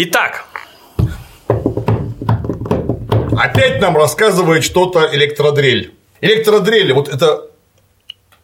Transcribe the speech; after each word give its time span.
Итак, 0.00 0.44
Опять 3.36 3.80
нам 3.80 3.96
рассказывает 3.96 4.62
что-то 4.62 5.08
электродрель. 5.12 5.92
Электродрель, 6.20 6.92
вот 6.92 7.08
это 7.08 7.48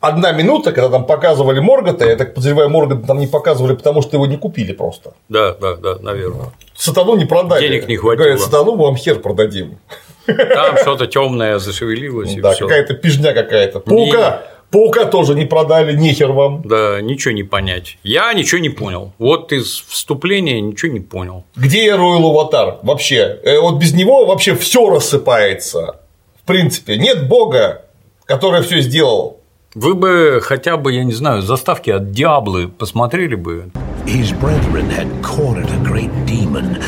одна 0.00 0.32
минута, 0.32 0.72
когда 0.72 0.89
там 0.89 1.07
показывали 1.07 1.61
Моргота, 1.61 2.07
я 2.07 2.17
так 2.17 2.35
подозреваю, 2.35 2.71
Моргота 2.71 3.07
там 3.07 3.18
не 3.18 3.29
показывали, 3.29 3.77
потому 3.77 4.03
что 4.03 4.17
его 4.17 4.27
не 4.27 4.36
купили 4.36 4.72
просто. 4.72 5.12
да, 5.29 5.54
да, 5.54 5.77
да, 5.77 5.96
наверное. 6.00 6.53
Сатану 6.75 7.14
не 7.14 7.25
продали. 7.25 7.68
Денег 7.68 7.86
не 7.86 7.98
хватило. 7.98 8.25
Говорят, 8.25 8.40
сатану 8.40 8.75
мы 8.75 8.86
вам 8.86 8.96
хер 8.96 9.21
продадим. 9.21 9.79
Там 10.26 10.76
что-то 10.79 11.07
темное 11.07 11.59
зашевелилось 11.59 12.34
и 12.34 12.40
Да, 12.40 12.57
какая-то 12.57 12.95
пижня 12.95 13.32
какая-то. 13.32 13.79
Паука. 13.79 14.43
Паука 14.74 15.04
тоже 15.04 15.36
не 15.36 15.44
продали, 15.44 15.96
нехер 15.96 16.32
вам. 16.32 16.62
Да, 16.64 17.00
ничего 17.00 17.32
не 17.32 17.44
понять. 17.44 17.96
Я 18.02 18.32
ничего 18.34 18.60
не 18.60 18.70
понял. 18.70 19.12
Вот 19.18 19.52
из 19.52 19.66
вступления 19.86 20.60
ничего 20.60 20.90
не 20.90 20.98
понял. 20.98 21.44
Где 21.54 21.94
Ройл 21.94 22.26
Аватар? 22.26 22.78
Вообще. 22.82 23.38
Э, 23.44 23.60
Вот 23.60 23.78
без 23.78 23.94
него 23.94 24.26
вообще 24.26 24.56
все 24.56 24.90
рассыпается. 24.90 26.00
В 26.42 26.44
принципе, 26.44 26.96
нет 26.96 27.28
бога, 27.28 27.82
который 28.24 28.62
все 28.62 28.80
сделал. 28.80 29.38
Вы 29.76 29.94
бы 29.94 30.40
хотя 30.42 30.76
бы, 30.76 30.92
я 30.92 31.04
не 31.04 31.12
знаю, 31.12 31.42
заставки 31.42 31.90
от 31.90 32.11
Диаблы 32.11 32.66
посмотрели 32.66 33.36
бы. 33.36 33.70
His 34.06 34.33
brethren 34.41 34.91
had 34.91 35.06
cornered 35.22 35.70
a 35.70 35.88
great 35.88 36.11
demon, 36.27 36.83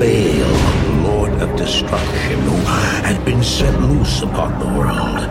Baal, 0.00 0.52
Lord 1.04 1.32
of 1.42 1.54
Destruction, 1.58 2.40
who 2.48 2.56
had 3.04 3.22
been 3.26 3.42
set 3.42 3.78
loose 3.82 4.22
upon 4.22 4.58
the 4.58 4.68
world. 4.78 5.28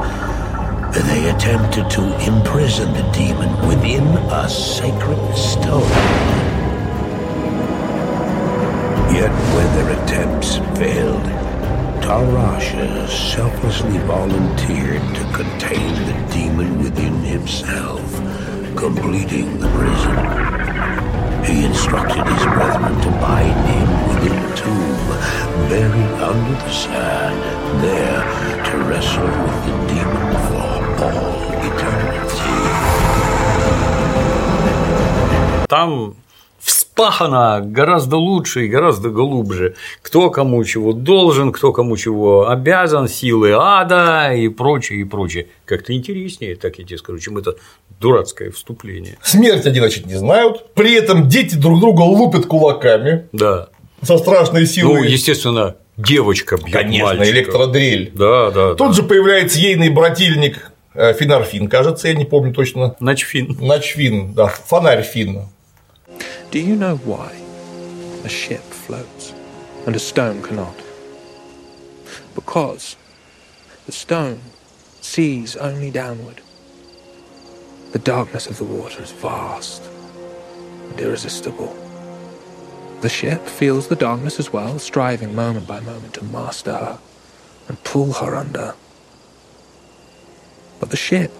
They 0.95 1.29
attempted 1.29 1.89
to 1.91 2.03
imprison 2.25 2.93
the 2.93 3.03
demon 3.11 3.51
within 3.67 4.07
a 4.31 4.47
sacred 4.47 5.35
stone. 5.35 5.81
Yet 9.13 9.31
when 9.53 9.67
their 9.75 9.91
attempts 10.01 10.55
failed, 10.79 11.23
Tarasha 12.01 13.09
selflessly 13.09 13.97
volunteered 13.99 15.01
to 15.15 15.23
contain 15.33 15.95
the 16.05 16.33
demon 16.33 16.81
within 16.81 17.15
himself, 17.23 18.01
completing 18.77 19.59
the 19.59 19.67
prison. 19.67 20.15
He 21.43 21.65
instructed 21.65 22.25
his 22.25 22.43
brethren 22.45 23.01
to 23.01 23.11
bind 23.19 23.67
him 23.67 23.89
within 24.07 24.37
a 24.37 24.55
tomb, 24.55 25.07
buried 25.67 26.21
under 26.23 26.51
the 26.51 26.71
sand, 26.71 27.83
there 27.83 28.63
to 28.63 28.77
wrestle 28.85 29.27
with 29.27 29.65
the 29.65 29.93
demon. 29.93 30.24
Там 35.67 36.15
вспахано 36.59 37.61
гораздо 37.63 38.17
лучше 38.17 38.65
и 38.65 38.67
гораздо 38.67 39.09
глубже. 39.09 39.75
Кто 40.01 40.29
кому 40.29 40.63
чего 40.63 40.93
должен, 40.93 41.51
кто 41.51 41.71
кому 41.73 41.97
чего 41.97 42.47
обязан, 42.49 43.07
силы 43.07 43.51
ада 43.57 44.33
и 44.33 44.47
прочее, 44.47 45.01
и 45.01 45.03
прочее. 45.03 45.47
Как-то 45.65 45.93
интереснее, 45.93 46.55
так 46.55 46.77
я 46.79 46.85
тебе 46.85 46.97
скажу, 46.97 47.19
чем 47.19 47.37
это 47.37 47.55
дурацкое 47.99 48.51
вступление. 48.51 49.17
Смерть 49.21 49.65
они, 49.65 49.79
значит, 49.79 50.05
не 50.05 50.15
знают. 50.15 50.73
При 50.75 50.93
этом 50.93 51.27
дети 51.27 51.55
друг 51.55 51.79
друга 51.79 52.01
лупят 52.01 52.45
кулаками 52.45 53.27
Да. 53.31 53.69
со 54.01 54.17
страшной 54.17 54.65
силой. 54.67 54.99
Ну, 54.99 55.03
естественно, 55.03 55.75
девочка 55.97 56.57
бьет 56.57 56.71
Конечно, 56.73 57.07
мальчика. 57.15 57.29
электродрель. 57.37 58.11
Да, 58.13 58.51
да. 58.51 58.75
Тут 58.75 58.95
же 58.95 59.03
появляется 59.03 59.59
ейный 59.59 59.89
брательник 59.89 60.57
э, 60.57 60.59
Финарфин, 60.94 61.68
кажется, 61.68 62.08
я 62.08 62.14
не 62.14 62.24
помню 62.24 62.52
точно. 62.52 62.96
Начфин. 63.00 63.56
Ночфин, 63.60 64.34
да, 64.34 64.48
фонарь 64.48 65.02
Фин. 65.02 65.46
Do 66.50 66.58
you 66.58 66.76
know 66.76 66.96
why 67.04 67.30
a 68.24 68.28
ship 68.28 68.62
floats 68.86 69.32
and 69.86 69.94
a 69.94 70.00
stone 70.00 70.42
cannot? 70.42 70.74
Because 72.34 72.96
the 73.86 73.92
stone 73.92 74.40
sees 75.00 75.56
only 75.56 75.90
downward. 75.90 76.40
The 77.92 78.00
darkness 78.00 78.48
of 78.48 78.58
the 78.58 78.64
water 78.64 79.02
is 79.02 79.12
vast 79.12 79.82
and 80.90 81.00
irresistible. 81.00 81.74
The 83.00 83.08
ship 83.08 83.46
feels 83.46 83.86
the 83.88 83.96
darkness 83.96 84.38
as 84.38 84.52
well, 84.52 84.78
striving 84.78 85.34
moment 85.34 85.66
by 85.66 85.80
moment 85.80 86.14
to 86.14 86.24
master 86.24 86.72
her 86.72 86.98
and 87.68 87.82
pull 87.84 88.12
her 88.14 88.34
under. 88.36 88.74
But 90.78 90.90
the 90.90 90.96
ship 90.96 91.30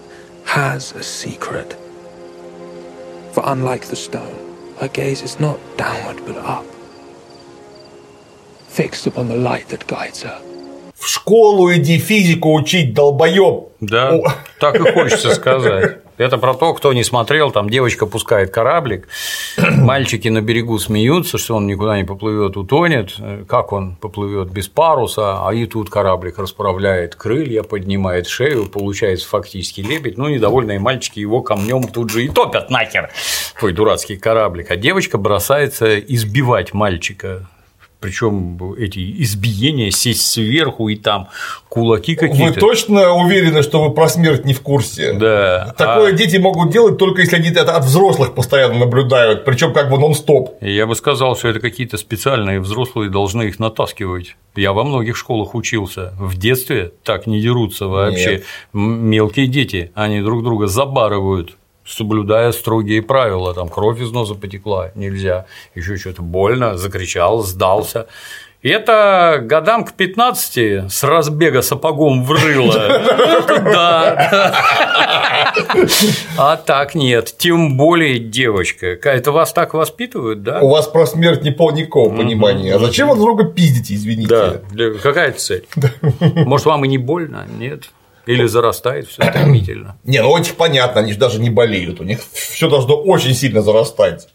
has 0.45 0.93
a 0.93 1.03
secret. 1.03 1.75
For 3.33 3.43
unlike 3.45 3.85
the 3.85 3.95
stone, 3.95 4.35
her 4.79 4.87
gaze 4.87 5.21
is 5.21 5.39
not 5.39 5.57
downward 5.77 6.25
but 6.25 6.37
up, 6.37 6.65
fixed 8.67 9.07
upon 9.07 9.27
the 9.27 9.35
light 9.37 9.69
that 9.69 9.87
guides 9.87 10.23
her. 10.23 10.39
В 10.95 11.07
школу 11.07 11.73
иди 11.73 11.97
физику 11.97 12.53
учить, 12.53 12.93
долбоеб. 12.93 13.69
Да, 13.79 14.13
О. 14.13 14.23
так 14.59 14.75
и 14.75 14.91
хочется 14.91 15.33
сказать. 15.33 15.97
Это 16.18 16.38
про 16.38 16.54
то, 16.54 16.72
кто 16.72 16.92
не 16.92 17.04
смотрел, 17.04 17.50
там 17.50 17.68
девочка 17.68 18.06
пускает 18.06 18.50
кораблик, 18.50 19.08
мальчики 19.58 20.28
на 20.28 20.40
берегу 20.40 20.78
смеются, 20.78 21.36
что 21.36 21.56
он 21.56 21.66
никуда 21.66 21.98
не 21.98 22.04
поплывет, 22.04 22.56
утонет, 22.56 23.14
как 23.46 23.72
он 23.72 23.96
поплывет? 23.96 24.50
Без 24.50 24.68
паруса, 24.68 25.46
а 25.46 25.52
и 25.52 25.66
тут 25.66 25.90
кораблик 25.90 26.38
расправляет 26.38 27.14
крылья, 27.16 27.62
поднимает 27.62 28.26
шею, 28.26 28.66
получается 28.66 29.28
фактически 29.28 29.82
лебедь, 29.82 30.16
ну, 30.16 30.28
недовольные 30.28 30.78
мальчики 30.78 31.20
его 31.20 31.42
камнем 31.42 31.88
тут 31.88 32.10
же 32.10 32.24
и 32.24 32.28
топят 32.28 32.70
нахер, 32.70 33.10
твой 33.58 33.72
дурацкий 33.72 34.16
кораблик, 34.16 34.70
а 34.70 34.76
девочка 34.76 35.18
бросается 35.18 35.98
избивать 35.98 36.72
мальчика, 36.72 37.46
причем 38.00 38.58
эти 38.74 39.22
избиения, 39.22 39.90
сесть 39.90 40.26
сверху 40.30 40.88
и 40.88 40.96
там 40.96 41.28
кулаки 41.68 42.16
Вы 42.20 42.28
какие-то. 42.28 42.60
точно 42.60 43.12
уверены, 43.14 43.62
что 43.62 43.82
вы 43.82 43.94
про 43.94 44.08
смерть 44.08 44.44
не 44.44 44.54
в 44.54 44.60
курсе? 44.60 45.12
Да. 45.14 45.74
Такое 45.76 46.10
А- 46.12 46.16
дети 46.16 46.36
могут 46.36 46.70
делать 46.70 46.98
только 46.98 47.22
если 47.22 47.36
они 47.36 47.48
это 47.50 47.74
от 47.76 47.84
взрослых 47.84 48.34
постоянно 48.34 48.78
наблюдают, 48.78 49.44
причем 49.44 49.72
как 49.72 49.90
бы 49.90 49.98
нон-стоп. 49.98 50.56
Я 50.60 50.86
бы 50.86 50.94
сказал, 50.94 51.36
что 51.36 51.48
это 51.48 51.60
какие-то 51.60 51.96
специальные 51.96 52.60
взрослые 52.60 53.10
должны 53.10 53.44
их 53.44 53.58
натаскивать. 53.58 54.36
Я 54.54 54.72
во 54.72 54.84
многих 54.84 55.16
школах 55.16 55.54
учился. 55.54 56.14
В 56.18 56.36
детстве 56.38 56.92
так 57.02 57.26
не 57.26 57.40
дерутся 57.40 57.86
вообще. 57.88 58.30
Нет. 58.30 58.44
Мелкие 58.72 59.46
дети, 59.46 59.90
они 59.94 60.20
друг 60.20 60.42
друга 60.44 60.66
забарывают 60.66 61.56
соблюдая 61.86 62.52
строгие 62.52 63.02
правила, 63.02 63.54
там 63.54 63.68
кровь 63.68 64.00
из 64.00 64.10
носа 64.10 64.34
потекла, 64.34 64.90
нельзя, 64.94 65.46
еще 65.74 65.96
что-то 65.96 66.22
больно, 66.22 66.76
закричал, 66.76 67.42
сдался. 67.42 68.06
И 68.62 68.68
это 68.68 69.38
годам 69.42 69.84
к 69.84 69.92
15 69.92 70.90
с 70.92 71.04
разбега 71.04 71.62
сапогом 71.62 72.24
врыло. 72.24 72.74
Да. 73.64 74.52
А 76.36 76.56
так 76.56 76.96
нет. 76.96 77.34
Тем 77.38 77.76
более 77.76 78.18
девочка. 78.18 78.86
Это 78.86 79.30
вас 79.30 79.52
так 79.52 79.74
воспитывают, 79.74 80.42
да? 80.42 80.60
У 80.60 80.70
вас 80.70 80.88
про 80.88 81.06
смерть 81.06 81.42
не 81.42 81.52
по 81.52 81.70
никакого 81.70 82.16
понимания. 82.16 82.74
А 82.74 82.78
зачем 82.80 83.08
вы 83.08 83.14
друг 83.14 83.36
друга 83.38 83.44
пиздите, 83.52 83.94
извините? 83.94 84.62
Да. 84.72 84.90
Какая 85.00 85.30
цель? 85.32 85.64
Может, 86.20 86.66
вам 86.66 86.84
и 86.84 86.88
не 86.88 86.98
больно? 86.98 87.46
Нет. 87.58 87.90
Или 88.26 88.46
зарастает 88.46 89.08
все 89.08 89.22
стремительно. 89.22 89.96
Не, 90.04 90.20
ну 90.22 90.36
этих 90.36 90.56
понятно, 90.56 91.00
они 91.00 91.12
же 91.12 91.18
даже 91.18 91.40
не 91.40 91.50
болеют. 91.50 92.00
У 92.00 92.04
них 92.04 92.20
все 92.32 92.68
должно 92.68 92.96
очень 92.96 93.34
сильно 93.34 93.62
зарастать. 93.62 94.28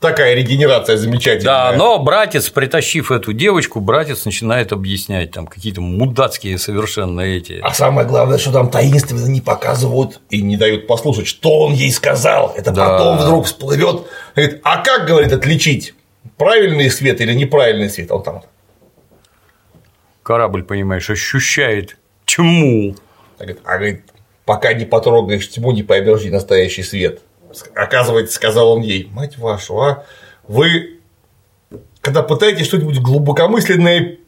Такая 0.00 0.34
регенерация 0.34 0.96
замечательная. 0.96 1.70
Да, 1.70 1.72
но 1.76 1.96
братец, 2.00 2.50
притащив 2.50 3.12
эту 3.12 3.32
девочку, 3.32 3.78
братец 3.78 4.24
начинает 4.24 4.72
объяснять 4.72 5.30
там 5.30 5.46
какие-то 5.46 5.80
мудацкие 5.80 6.58
совершенно 6.58 7.20
эти. 7.20 7.60
А 7.62 7.72
самое 7.72 8.04
главное, 8.06 8.36
что 8.38 8.50
там 8.50 8.68
таинственно 8.68 9.26
не 9.28 9.40
показывают 9.40 10.20
и 10.28 10.42
не 10.42 10.56
дают 10.56 10.88
послушать, 10.88 11.28
что 11.28 11.60
он 11.60 11.72
ей 11.74 11.92
сказал. 11.92 12.52
Это 12.56 12.72
Да. 12.72 12.88
потом 12.88 13.18
вдруг 13.18 13.46
всплывет. 13.46 14.02
Говорит, 14.34 14.60
а 14.64 14.82
как, 14.82 15.06
говорит, 15.06 15.32
отличить 15.32 15.94
правильный 16.36 16.90
свет 16.90 17.20
или 17.20 17.32
неправильный 17.32 17.88
свет? 17.88 18.10
А 18.10 18.16
Он 18.16 18.22
там 18.24 18.42
Корабль, 20.24 20.64
понимаешь, 20.64 21.08
ощущает 21.10 21.96
говорит, 23.38 23.60
а 23.64 23.76
говорит, 23.76 24.02
пока 24.44 24.72
не 24.72 24.84
потрогаешь 24.84 25.48
тьму, 25.50 25.72
не 25.72 25.82
поймешь 25.82 26.24
настоящий 26.24 26.82
свет. 26.82 27.20
Оказывается, 27.74 28.34
сказал 28.34 28.72
он 28.72 28.82
ей, 28.82 29.08
мать 29.12 29.36
вашу, 29.38 29.80
а 29.80 30.04
вы, 30.48 31.00
когда 32.00 32.22
пытаетесь 32.22 32.66
что-нибудь 32.66 32.98
глубокомысленное 32.98 34.18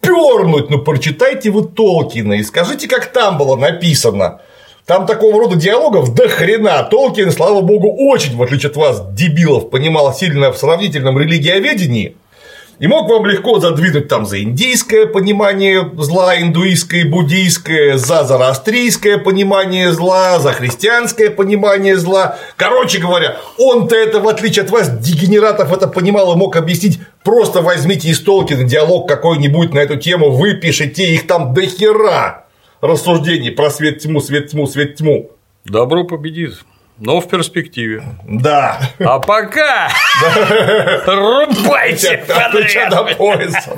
пернуть, 0.00 0.70
ну 0.70 0.78
прочитайте 0.78 1.50
вы 1.50 1.66
Толкина 1.66 2.34
и 2.34 2.42
скажите, 2.42 2.88
как 2.88 3.06
там 3.06 3.38
было 3.38 3.56
написано. 3.56 4.40
Там 4.86 5.06
такого 5.06 5.38
рода 5.38 5.56
диалогов 5.56 6.14
до 6.14 6.28
хрена. 6.28 6.82
Толкин, 6.82 7.32
слава 7.32 7.62
богу, 7.62 7.90
очень, 8.10 8.36
в 8.36 8.42
отличие 8.42 8.68
от 8.68 8.76
вас, 8.76 9.02
дебилов, 9.14 9.70
понимал 9.70 10.12
сильно 10.12 10.52
в 10.52 10.58
сравнительном 10.58 11.18
религиоведении. 11.18 12.16
И 12.84 12.86
мог 12.86 13.08
вам 13.08 13.24
легко 13.24 13.60
задвинуть 13.60 14.08
там 14.08 14.26
за 14.26 14.42
индийское 14.42 15.06
понимание 15.06 15.90
зла, 15.96 16.38
индуистское, 16.38 17.08
буддийское, 17.08 17.96
за 17.96 18.24
зороастрийское 18.24 19.16
понимание 19.16 19.90
зла, 19.90 20.38
за 20.38 20.52
христианское 20.52 21.30
понимание 21.30 21.96
зла. 21.96 22.36
Короче 22.56 22.98
говоря, 22.98 23.38
он-то 23.58 23.96
это, 23.96 24.20
в 24.20 24.28
отличие 24.28 24.66
от 24.66 24.70
вас, 24.70 24.90
дегенератов, 24.98 25.72
это 25.72 25.88
понимал 25.88 26.34
и 26.34 26.36
мог 26.36 26.56
объяснить. 26.56 26.98
Просто 27.22 27.62
возьмите 27.62 28.10
из 28.10 28.20
Толкина 28.20 28.64
диалог 28.64 29.08
какой-нибудь 29.08 29.72
на 29.72 29.78
эту 29.78 29.96
тему, 29.96 30.32
выпишите 30.32 31.06
их 31.06 31.26
там 31.26 31.54
до 31.54 31.62
хера 31.62 32.44
рассуждений 32.82 33.50
про 33.50 33.70
свет 33.70 34.00
тьму, 34.00 34.20
свет 34.20 34.50
тьму, 34.50 34.66
свет 34.66 34.96
тьму. 34.96 35.30
Добро 35.64 36.04
победит. 36.04 36.56
Но 36.98 37.20
в 37.20 37.28
перспективе. 37.28 38.04
Да. 38.24 38.80
А 39.00 39.18
пока 39.18 39.90
рубайте 41.06 42.24
подряд. 42.28 43.16
пояса. 43.18 43.72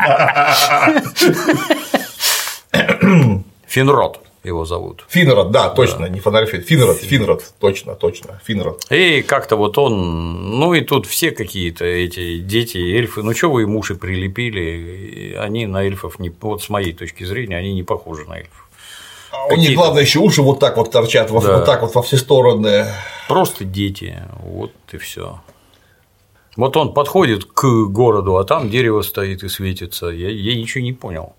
Финрод 3.67 4.21
его 4.47 4.65
зовут. 4.65 5.05
Финрод, 5.09 5.51
да, 5.51 5.69
точно, 5.71 6.07
не 6.07 6.21
Фонарфит. 6.21 6.67
Финрод, 6.67 6.99
Финрод, 6.99 7.43
точно, 7.59 7.95
точно, 7.95 8.41
Финрод. 8.45 8.85
И 8.91 9.23
как-то 9.23 9.57
вот 9.57 9.77
он, 9.77 10.59
ну 10.59 10.73
и 10.75 10.83
тут 10.83 11.07
все 11.07 11.33
какие-то 11.33 11.85
эти 11.85 12.39
дети, 12.39 12.79
эльфы, 12.79 13.23
ну 13.23 13.35
что 13.35 13.51
вы 13.51 13.63
им 13.63 13.77
уши 13.77 13.95
прилепили, 13.95 15.35
они 15.39 15.67
на 15.67 15.83
эльфов, 15.83 16.19
не, 16.19 16.31
вот 16.41 16.63
с 16.63 16.69
моей 16.69 16.93
точки 16.93 17.25
зрения, 17.25 17.57
они 17.57 17.75
не 17.75 17.83
похожи 17.83 18.25
на 18.25 18.39
эльфов. 18.39 18.66
А 19.49 19.53
У 19.53 19.57
них, 19.57 19.75
главное, 19.75 20.03
еще 20.03 20.19
уши 20.21 20.43
вот 20.43 20.59
так 20.61 20.77
вот 20.77 20.91
торчат, 20.91 21.29
Да. 21.29 21.35
вот 21.35 21.65
так 21.65 21.83
вот 21.83 21.95
во 21.95 22.03
все 22.03 22.17
стороны. 22.17 22.87
Просто 23.29 23.65
дети, 23.65 24.23
вот 24.43 24.73
и 24.93 24.97
все. 24.99 25.41
Вот 26.57 26.77
он 26.77 26.95
подходит 26.95 27.45
к 27.45 27.65
городу, 27.89 28.37
а 28.39 28.45
там 28.45 28.71
дерево 28.71 29.03
стоит 29.03 29.43
и 29.43 29.49
светится. 29.49 30.07
Я, 30.07 30.31
я 30.31 30.55
ничего 30.57 30.83
не 30.83 30.93
понял. 30.93 31.35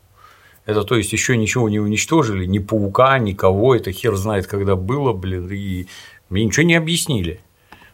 Это 0.65 0.83
то 0.83 0.95
есть 0.95 1.11
еще 1.13 1.37
ничего 1.37 1.69
не 1.69 1.79
уничтожили, 1.79 2.45
ни 2.45 2.59
паука, 2.59 3.17
никого, 3.19 3.73
это 3.75 3.91
хер 3.91 4.15
знает, 4.15 4.47
когда 4.47 4.75
было, 4.75 5.13
блин, 5.13 5.49
и 5.49 5.87
мне 6.29 6.43
ничего 6.45 6.65
не 6.65 6.75
объяснили. 6.75 7.39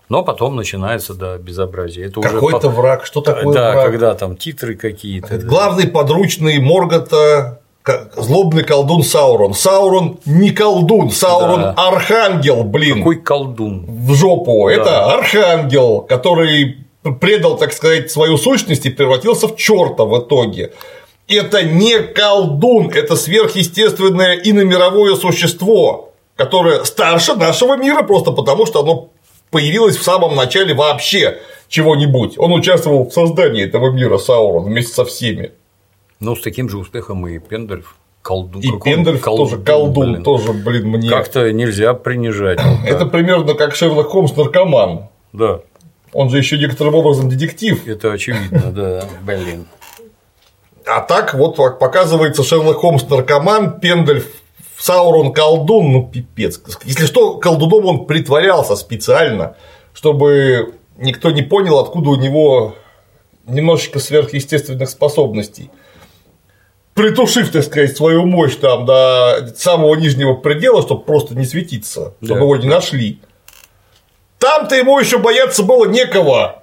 Но 0.10 0.24
потом 0.24 0.56
начинается, 0.56 1.14
да, 1.14 1.38
безобразие. 1.38 2.08
Это 2.08 2.20
уже 2.20 2.30
Какой-то 2.30 2.70
по- 2.70 2.70
враг, 2.70 3.06
что 3.06 3.22
такое 3.22 3.54
Да, 3.54 3.72
враг? 3.72 3.86
когда 3.86 4.16
там 4.16 4.36
титры 4.36 4.76
какие-то. 4.76 5.38
Главный 5.38 5.88
подручный 5.88 6.60
Моргота 6.60 7.62
злобный 8.16 8.64
колдун 8.64 9.04
Саурон. 9.04 9.54
Саурон 9.54 10.20
не 10.26 10.52
колдун, 10.52 11.10
Саурон 11.12 11.62
Да. 11.62 11.74
архангел, 11.78 12.64
блин. 12.64 13.00
Какой 13.00 13.18
колдун. 13.22 13.86
в 13.88 14.14
жопу. 14.16 14.68
Это 14.70 15.14
архангел, 15.14 16.02
который 16.02 16.78
предал, 17.20 17.58
так 17.58 17.74
сказать, 17.74 18.10
свою 18.12 18.38
сущность 18.38 18.86
и 18.86 18.90
превратился 18.90 19.48
в 19.48 19.58
черта 19.58 20.06
в 20.06 20.18
итоге. 20.20 20.72
Это 21.28 21.64
не 21.64 22.00
колдун, 22.00 22.90
это 22.90 23.16
сверхъестественное 23.16 24.36
иномировое 24.44 25.16
существо, 25.16 26.12
которое 26.36 26.84
старше 26.86 27.36
нашего 27.36 27.76
мира 27.76 28.04
просто 28.04 28.32
потому, 28.32 28.66
что 28.66 28.82
оно 28.82 29.10
появилось 29.52 29.98
в 29.98 30.04
самом 30.04 30.36
начале 30.36 30.74
вообще 30.74 31.40
чего-нибудь. 31.68 32.38
Он 32.38 32.54
участвовал 32.54 33.10
в 33.10 33.14
создании 33.14 33.64
этого 33.66 33.92
мира 33.92 34.18
Саурон 34.18 34.64
вместе 34.66 34.94
со 34.94 35.06
всеми. 35.06 35.52
Ну, 36.20 36.36
с 36.36 36.42
таким 36.42 36.70
же 36.70 36.78
успехом 36.78 37.28
и 37.28 37.40
Пендальф. 37.40 37.96
Колдун. 38.22 38.62
И 38.62 38.72
Пендальф 38.80 39.22
тоже 39.22 39.58
колдун, 39.58 40.14
блин. 40.14 40.24
тоже, 40.24 40.54
блин, 40.54 40.88
мне. 40.88 41.10
Как-то 41.10 41.52
нельзя 41.52 41.94
принижать. 41.94 42.60
вот 42.64 42.80
Это 42.88 43.00
так. 43.00 43.12
примерно 43.12 43.54
как 43.54 43.76
Шерлок 43.76 44.08
Холмс 44.08 44.36
наркоман. 44.36 45.08
Да, 45.34 45.60
Он 46.14 46.30
же 46.30 46.38
еще 46.38 46.58
некоторым 46.58 46.96
образом 46.96 47.28
детектив. 47.28 47.86
это 47.88 48.14
очевидно, 48.14 48.72
да, 48.72 49.06
блин. 49.24 49.66
А 50.86 51.02
так 51.02 51.34
вот 51.34 51.58
показывается 51.80 52.44
Шерлок 52.44 52.78
Холмс 52.78 53.04
наркоман, 53.10 53.80
Пендальф 53.80 54.28
Саурон 54.78 55.32
колдун, 55.34 55.92
ну 55.94 56.10
пипец. 56.12 56.62
Если 56.84 57.06
что, 57.06 57.36
колдуном 57.38 57.86
он 57.86 58.06
притворялся 58.06 58.76
специально, 58.76 59.56
чтобы 59.94 60.74
никто 60.98 61.32
не 61.32 61.42
понял, 61.42 61.80
откуда 61.80 62.10
у 62.10 62.16
него 62.16 62.76
немножечко 63.46 64.00
сверхъестественных 64.00 64.90
способностей. 64.90 65.70
Притушив, 66.94 67.52
так 67.52 67.64
сказать, 67.64 67.98
свою 67.98 68.26
мощь 68.26 68.56
там 68.56 68.86
до 68.86 69.52
самого 69.58 69.96
нижнего 69.96 70.34
предела, 70.36 70.82
чтобы 70.84 71.04
просто 71.04 71.34
не 71.36 71.46
светиться, 71.46 72.14
чтобы 72.24 72.36
Да. 72.40 72.44
его 72.46 72.56
не 72.58 72.68
нашли. 72.68 73.20
Там-то 74.38 74.76
ему 74.76 75.00
еще 75.00 75.18
бояться 75.18 75.64
было 75.64 75.86
некого. 75.86 76.62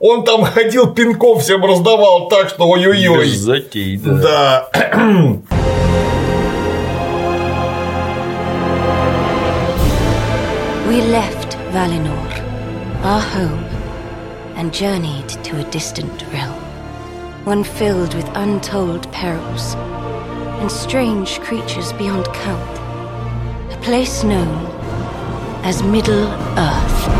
Он 0.00 0.24
там 0.24 0.42
ходил 0.44 0.92
пинков 0.92 1.42
всем 1.42 1.64
раздавал 1.64 2.28
так, 2.28 2.48
что 2.48 2.66
ой-ой-ой. 2.68 3.24
Без 3.26 3.36
затей, 3.36 3.98
да. 3.98 4.68
Да. 4.72 4.92
We 10.88 11.00
left 11.00 11.56
Valinor, 11.72 12.28
our 13.04 13.20
home, 13.20 13.64
and 14.56 14.72
journeyed 14.72 15.28
to 15.44 15.60
a 15.60 15.64
distant 15.70 16.24
realm. 16.32 16.61
One 17.44 17.64
filled 17.64 18.14
with 18.14 18.30
untold 18.36 19.10
perils 19.10 19.74
and 20.60 20.70
strange 20.70 21.40
creatures 21.40 21.92
beyond 21.94 22.26
count. 22.26 22.78
A 23.72 23.76
place 23.82 24.22
known 24.22 24.64
as 25.64 25.82
Middle 25.82 26.28
Earth. 26.56 27.10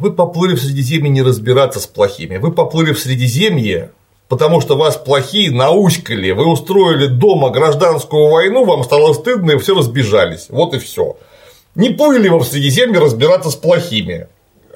Вы 0.00 0.12
поплыли 0.12 0.56
в 0.56 0.60
Средиземье 0.60 1.10
не 1.10 1.22
разбираться 1.22 1.78
с 1.78 1.86
плохими. 1.86 2.38
Вы 2.38 2.50
поплыли 2.50 2.92
в 2.92 2.98
Средиземье, 2.98 3.92
потому 4.26 4.60
что 4.60 4.76
вас 4.76 4.96
плохие 4.96 5.52
науськали. 5.52 6.32
Вы 6.32 6.46
устроили 6.46 7.06
дома 7.06 7.50
гражданскую 7.50 8.30
войну, 8.30 8.64
вам 8.64 8.82
стало 8.82 9.12
стыдно, 9.12 9.52
и 9.52 9.58
все 9.58 9.76
разбежались. 9.76 10.46
Вот 10.48 10.74
и 10.74 10.80
все. 10.80 11.16
Не 11.76 11.90
плыли 11.90 12.28
вы 12.28 12.40
в 12.40 12.44
Средиземье 12.44 12.98
разбираться 12.98 13.52
с 13.52 13.54
плохими. 13.54 14.26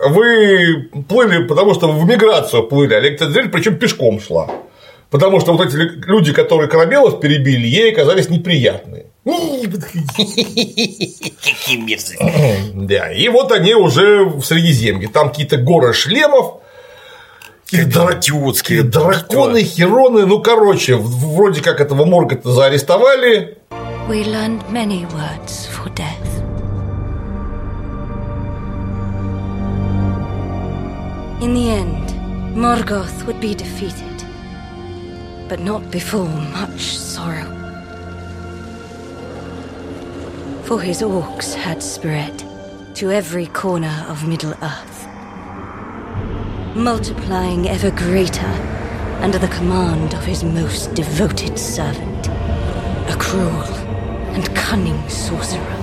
Вы 0.05 0.91
плыли, 1.09 1.47
потому 1.47 1.75
что 1.75 1.91
вы 1.91 2.05
в 2.05 2.09
миграцию 2.09 2.65
плыли, 2.65 2.95
а 2.95 3.01
Электродрель 3.01 3.49
причем 3.49 3.77
пешком 3.77 4.21
шла. 4.21 4.51
Потому 5.11 5.41
что 5.41 5.53
вот 5.53 5.67
эти 5.67 5.77
люди, 6.07 6.33
которые 6.33 6.69
корабелов 6.69 7.21
перебили, 7.21 7.67
ей 7.67 7.93
оказались 7.93 8.29
неприятные. 8.29 9.07
Какие 9.25 9.67
мерзости. 11.79 12.19
Да, 12.75 13.13
и 13.13 13.29
вот 13.29 13.53
они 13.53 13.75
уже 13.75 14.25
в 14.25 14.45
Средиземье. 14.45 15.09
Там 15.09 15.31
какие-то 15.31 15.57
горы 15.57 15.93
шлемов, 15.93 16.61
идиотские 17.71 18.83
какие-то 18.83 19.01
драконы, 19.01 19.63
хероны. 19.63 20.27
Ну, 20.27 20.43
короче, 20.43 20.97
вроде 20.97 21.63
как 21.63 21.81
этого 21.81 22.05
Моргота 22.05 22.51
заарестовали. 22.51 23.59
We 24.09 24.25
learned 24.25 24.63
many 24.71 25.05
words 25.13 25.67
for 25.67 25.89
death. 25.95 26.16
In 31.39 31.53
the 31.53 31.71
end, 31.71 32.09
Morgoth 32.57 33.27
would 33.27 33.41
be 33.41 33.55
defeated, 33.55 34.25
but 35.51 35.61
not 35.61 35.91
before 35.91 36.31
much 36.31 36.97
sorrow. 36.97 37.45
For 40.65 40.81
his 40.81 41.03
orcs 41.03 41.53
had 41.53 41.83
spread 41.83 42.43
to 42.95 43.11
every 43.11 43.49
corner 43.49 44.07
of 44.09 44.27
Middle 44.27 44.55
Earth, 44.63 45.07
multiplying 46.75 47.69
ever 47.69 47.91
greater 47.91 48.53
under 49.21 49.39
the 49.39 49.49
command 49.49 50.15
of 50.15 50.25
his 50.25 50.43
most 50.43 50.95
devoted 50.95 51.59
servant, 51.59 52.29
a 52.29 53.17
cruel 53.21 53.63
and 54.33 54.57
cunning 54.57 55.07
sorcerer. 55.11 55.77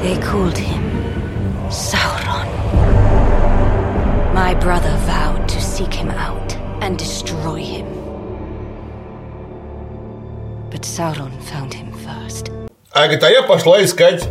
They 0.00 0.16
called 0.22 0.56
him 0.56 0.80
Sauron. 1.70 2.53
My 4.34 4.52
brother 4.52 4.96
vowed 5.06 5.48
to 5.48 5.60
seek 5.60 5.94
him 5.94 6.10
out 6.10 6.56
and 6.82 6.98
destroy 6.98 7.60
him. 7.62 7.86
But 10.72 10.82
Sauron 10.82 11.40
found 11.40 11.72
him 11.72 11.92
first. 11.92 12.50
А 12.90 13.04
говорит, 13.04 13.22
а 13.22 13.30
я 13.30 13.42
пошла 13.44 13.84
искать 13.84 14.24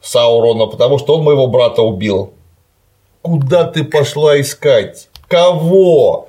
Саурона, 0.00 0.66
потому 0.66 1.00
что 1.00 1.16
он 1.16 1.24
моего 1.24 1.48
брата 1.48 1.82
убил. 1.82 2.34
Куда 3.22 3.64
ты 3.64 3.82
пошла 3.82 4.40
искать? 4.40 5.08
Кого? 5.26 6.28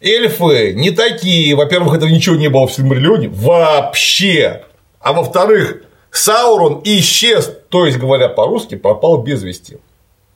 Эльфы 0.00 0.74
не 0.74 0.92
такие. 0.92 1.56
Во-первых, 1.56 1.94
этого 1.96 2.08
ничего 2.08 2.36
не 2.36 2.48
было 2.48 2.68
в 2.68 2.72
Сильмариллионе. 2.72 3.26
Вообще. 3.28 4.62
А 5.00 5.12
во-вторых, 5.12 5.82
Саурон 6.12 6.80
исчез, 6.84 7.52
то 7.70 7.86
есть, 7.86 7.98
говоря 7.98 8.28
по-русски, 8.28 8.76
пропал 8.76 9.18
без 9.18 9.42
вести. 9.42 9.78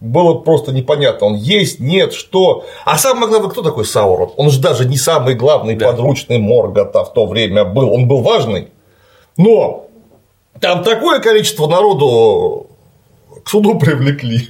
Было 0.02 0.34
просто 0.34 0.72
непонятно, 0.72 1.28
он 1.28 1.34
есть, 1.36 1.78
нет, 1.78 2.12
что. 2.12 2.64
А 2.84 2.98
самое 2.98 3.28
главное, 3.28 3.48
кто 3.48 3.62
такой 3.62 3.84
Саурон? 3.84 4.32
Он 4.36 4.50
же 4.50 4.60
даже 4.60 4.84
не 4.84 4.96
самый 4.96 5.36
главный 5.36 5.76
подручный 5.76 6.38
Моргота 6.38 7.04
в 7.04 7.12
то 7.12 7.24
время 7.24 7.64
был. 7.64 7.92
Он 7.92 8.08
был 8.08 8.20
важный. 8.20 8.70
Но 9.36 9.86
там 10.60 10.82
такое 10.82 11.20
количество 11.20 11.68
народу 11.68 12.66
к 13.44 13.48
суду 13.48 13.78
привлекли. 13.78 14.48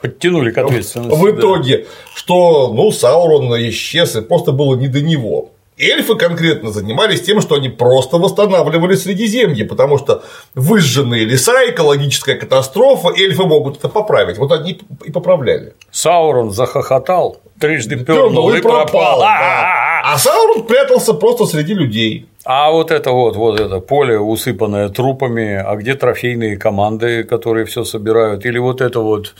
Подтянули 0.00 0.50
к 0.50 0.56
ответственности. 0.56 1.20
В 1.20 1.30
итоге, 1.30 1.86
что, 2.14 2.72
ну, 2.72 2.90
Саурон 2.92 3.54
исчез, 3.68 4.16
и 4.16 4.22
просто 4.22 4.52
было 4.52 4.74
не 4.74 4.88
до 4.88 5.02
него. 5.02 5.50
Эльфы 5.82 6.14
конкретно 6.14 6.70
занимались 6.70 7.22
тем, 7.22 7.40
что 7.40 7.56
они 7.56 7.68
просто 7.68 8.16
восстанавливали 8.16 8.94
Средиземье, 8.94 9.64
потому 9.64 9.98
что 9.98 10.22
выжженные 10.54 11.24
леса, 11.24 11.68
экологическая 11.68 12.36
катастрофа, 12.36 13.08
эльфы 13.08 13.42
могут 13.44 13.78
это 13.78 13.88
поправить. 13.88 14.38
Вот 14.38 14.52
они 14.52 14.80
и 15.04 15.10
поправляли. 15.10 15.74
Саурон 15.90 16.52
захохотал, 16.52 17.38
трижды 17.58 17.96
пернул 17.96 18.52
и 18.52 18.60
пропал. 18.60 19.20
да. 19.20 20.02
А 20.04 20.18
Саурон 20.18 20.66
прятался 20.66 21.14
просто 21.14 21.46
среди 21.46 21.74
людей. 21.74 22.28
А 22.44 22.70
вот 22.70 22.90
это 22.90 23.10
вот, 23.10 23.36
вот 23.36 23.60
это 23.60 23.80
поле, 23.80 24.18
усыпанное 24.18 24.88
трупами, 24.88 25.54
а 25.54 25.74
где 25.76 25.94
трофейные 25.94 26.56
команды, 26.56 27.24
которые 27.24 27.66
все 27.66 27.84
собирают, 27.84 28.46
или 28.46 28.58
вот 28.58 28.80
это 28.80 29.00
вот 29.00 29.34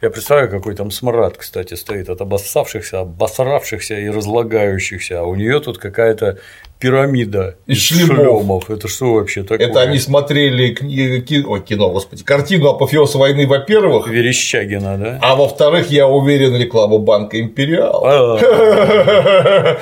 я 0.00 0.10
представляю, 0.10 0.48
какой 0.48 0.74
там 0.76 0.90
смрад, 0.92 1.36
кстати, 1.36 1.74
стоит 1.74 2.08
от 2.08 2.20
обоссавшихся, 2.20 3.00
обосравшихся 3.00 3.98
и 3.98 4.08
разлагающихся, 4.08 5.20
а 5.20 5.24
у 5.24 5.34
нее 5.34 5.58
тут 5.60 5.78
какая-то 5.78 6.38
пирамида 6.78 7.56
Из 7.66 7.78
шлемов. 7.78 8.16
шлемов. 8.16 8.70
Это 8.70 8.86
что 8.86 9.14
вообще 9.14 9.42
такое? 9.42 9.66
Это 9.66 9.80
они 9.80 9.98
смотрели 9.98 10.72
кино, 10.72 11.50
ой, 11.50 11.62
кино, 11.62 11.90
господи, 11.90 12.22
картину 12.22 12.68
«Апофеоз 12.68 13.14
войны», 13.16 13.48
во-первых, 13.48 14.06
Верещагина, 14.08 14.96
да? 14.96 15.18
а 15.20 15.34
во-вторых, 15.34 15.90
я 15.90 16.06
уверен, 16.06 16.56
рекламу 16.56 16.98
банка 16.98 17.40
«Империал». 17.40 18.38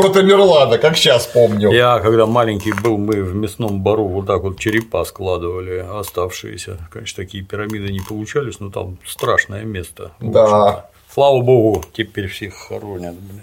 Про 0.00 0.08
Тамерлана, 0.08 0.78
как 0.78 0.96
сейчас 0.96 1.26
помню. 1.26 1.70
Я, 1.72 1.98
когда 1.98 2.26
маленький 2.26 2.72
был, 2.72 2.96
мы 2.96 3.22
в 3.22 3.34
мясном 3.34 3.82
бару 3.82 4.06
вот 4.06 4.26
так 4.26 4.42
вот 4.42 4.58
черепа 4.58 5.04
складывали, 5.04 5.84
оставшиеся. 5.92 6.78
Конечно, 6.90 7.22
такие 7.22 7.44
пирамиды 7.44 7.92
не 7.92 8.00
получались, 8.00 8.60
но 8.60 8.70
там 8.70 8.98
страшное 9.06 9.64
место. 9.64 10.12
Да. 10.20 10.86
Слава 11.12 11.40
богу, 11.42 11.84
теперь 11.92 12.28
всех 12.28 12.54
хоронят, 12.54 13.14
блин. 13.14 13.42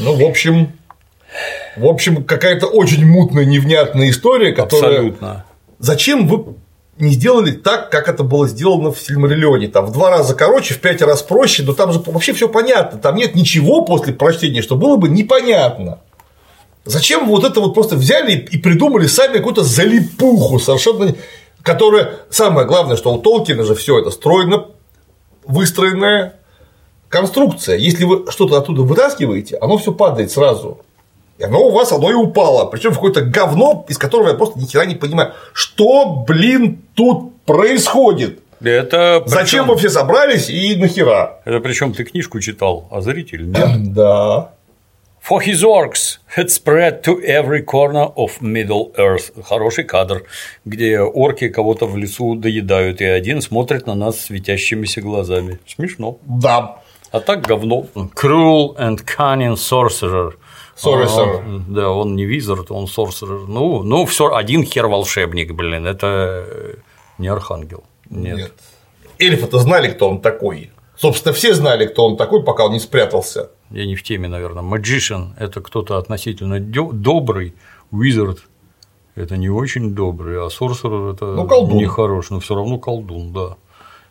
Ну, 0.00 0.14
в 0.14 0.22
общем, 0.22 0.72
в 1.76 1.86
общем, 1.86 2.24
какая-то 2.24 2.66
очень 2.66 3.06
мутная, 3.06 3.44
невнятная 3.44 4.10
история, 4.10 4.52
которая. 4.52 4.98
Абсолютно. 4.98 5.44
Зачем 5.78 6.28
вы 6.28 6.54
не 7.00 7.12
сделали 7.12 7.52
так, 7.52 7.90
как 7.90 8.08
это 8.08 8.22
было 8.22 8.46
сделано 8.48 8.92
в 8.92 9.00
Сильмариллионе? 9.00 9.68
Там 9.68 9.86
в 9.86 9.92
два 9.92 10.10
раза 10.10 10.34
короче, 10.34 10.74
в 10.74 10.80
пять 10.80 11.02
раз 11.02 11.22
проще, 11.22 11.62
но 11.62 11.72
там 11.72 11.92
же 11.92 12.00
вообще 12.06 12.32
все 12.32 12.48
понятно. 12.48 12.98
Там 12.98 13.16
нет 13.16 13.34
ничего 13.34 13.84
после 13.84 14.12
прочтения, 14.12 14.62
что 14.62 14.76
было 14.76 14.96
бы 14.96 15.08
непонятно. 15.08 16.00
Зачем 16.84 17.28
вот 17.28 17.44
это 17.44 17.60
вот 17.60 17.74
просто 17.74 17.96
взяли 17.96 18.32
и 18.32 18.58
придумали 18.58 19.06
сами 19.06 19.36
какую-то 19.36 19.62
залипуху 19.62 20.58
совершенно, 20.58 21.14
которая 21.62 22.20
самое 22.30 22.66
главное, 22.66 22.96
что 22.96 23.12
у 23.12 23.18
Толкина 23.18 23.64
же 23.64 23.74
все 23.74 23.98
это 23.98 24.10
стройно 24.10 24.66
выстроенная 25.44 26.34
конструкция. 27.08 27.76
Если 27.76 28.04
вы 28.04 28.30
что-то 28.30 28.56
оттуда 28.56 28.82
вытаскиваете, 28.82 29.56
оно 29.56 29.76
все 29.76 29.92
падает 29.92 30.30
сразу. 30.30 30.80
И 31.40 31.44
оно 31.44 31.60
у 31.66 31.70
вас, 31.72 31.90
оно 31.90 32.10
и 32.10 32.14
упало. 32.14 32.66
Причем 32.66 32.90
в 32.90 32.94
какое-то 32.96 33.22
говно, 33.22 33.86
из 33.88 33.96
которого 33.96 34.28
я 34.28 34.34
просто 34.34 34.58
ни 34.58 34.66
хера 34.66 34.84
не 34.84 34.94
понимаю. 34.94 35.32
Что, 35.54 36.24
блин, 36.28 36.82
тут 36.94 37.34
происходит? 37.46 38.40
Это 38.62 39.22
Зачем 39.24 39.64
причём- 39.64 39.68
вы 39.68 39.76
все 39.78 39.88
собрались 39.88 40.50
и 40.50 40.76
нахера? 40.76 41.40
Это 41.46 41.60
причем 41.60 41.94
ты 41.94 42.04
книжку 42.04 42.40
читал, 42.40 42.86
а 42.90 43.00
зритель 43.00 43.46
нет. 43.50 43.68
Да. 43.94 44.50
For 45.28 45.40
his 45.42 45.62
orcs 45.64 46.18
had 46.36 46.48
spread 46.48 47.02
to 47.04 47.20
every 47.22 47.62
corner 47.62 48.08
of 48.16 48.40
Middle 48.40 48.94
Earth. 48.96 49.32
Хороший 49.48 49.84
кадр, 49.84 50.24
где 50.64 51.00
орки 51.00 51.48
кого-то 51.48 51.86
в 51.86 51.96
лесу 51.96 52.34
доедают, 52.34 53.00
и 53.00 53.04
один 53.04 53.40
смотрит 53.42 53.86
на 53.86 53.94
нас 53.94 54.20
светящимися 54.20 55.00
глазами. 55.02 55.58
Смешно. 55.66 56.16
Да. 56.26 56.76
А 57.12 57.20
так 57.20 57.46
говно. 57.46 57.86
Cruel 58.14 58.76
and 58.78 58.98
cunning 59.04 59.56
sorcerer. 59.56 60.32
Sorcerer. 60.82 61.38
Он- 61.38 61.64
да, 61.68 61.90
он 61.90 62.16
не 62.16 62.24
визард, 62.24 62.70
он 62.70 62.84
sorcerer. 62.86 63.44
Ну, 63.48 63.82
ну 63.82 64.04
все, 64.06 64.34
один 64.34 64.64
хер 64.64 64.86
волшебник, 64.86 65.52
блин, 65.54 65.86
это 65.86 66.44
э, 66.46 66.74
не 67.18 67.28
архангел. 67.28 67.84
Нет. 68.08 68.36
Нет. 68.36 68.52
Эльфы-то 69.18 69.58
знали, 69.58 69.88
кто 69.92 70.08
он 70.08 70.20
такой. 70.20 70.70
Собственно, 70.96 71.32
все 71.34 71.54
знали, 71.54 71.86
кто 71.86 72.06
он 72.06 72.16
такой, 72.16 72.42
пока 72.42 72.66
он 72.66 72.72
не 72.72 72.80
спрятался. 72.80 73.50
Я 73.70 73.86
не 73.86 73.94
в 73.94 74.02
теме, 74.02 74.28
наверное. 74.28 74.62
Magician– 74.62 75.28
это 75.38 75.60
кто-то 75.60 75.96
относительно 75.98 76.58
добрый, 76.60 77.54
wizard– 77.92 78.38
это 79.14 79.36
не 79.36 79.48
очень 79.48 79.94
добрый, 79.94 80.38
а 80.38 80.48
sorcerer– 80.48 81.12
это 81.14 81.24
Ну, 81.26 81.46
колдун. 81.46 81.78
нехорош, 81.78 82.30
но 82.30 82.40
все 82.40 82.54
равно 82.54 82.78
колдун, 82.78 83.32
да. 83.32 83.56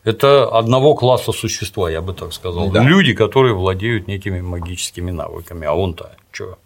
Это 0.04 0.48
одного 0.48 0.96
класса 0.96 1.32
существа, 1.32 1.90
я 1.92 2.02
бы 2.02 2.14
так 2.14 2.34
сказал. 2.34 2.70
Да. 2.72 2.82
Люди, 2.84 3.14
которые 3.14 3.54
владеют 3.54 4.08
некими 4.08 4.40
магическими 4.42 5.12
навыками, 5.12 5.68
а 5.68 5.74
он-то 5.74 6.12
что? 6.32 6.58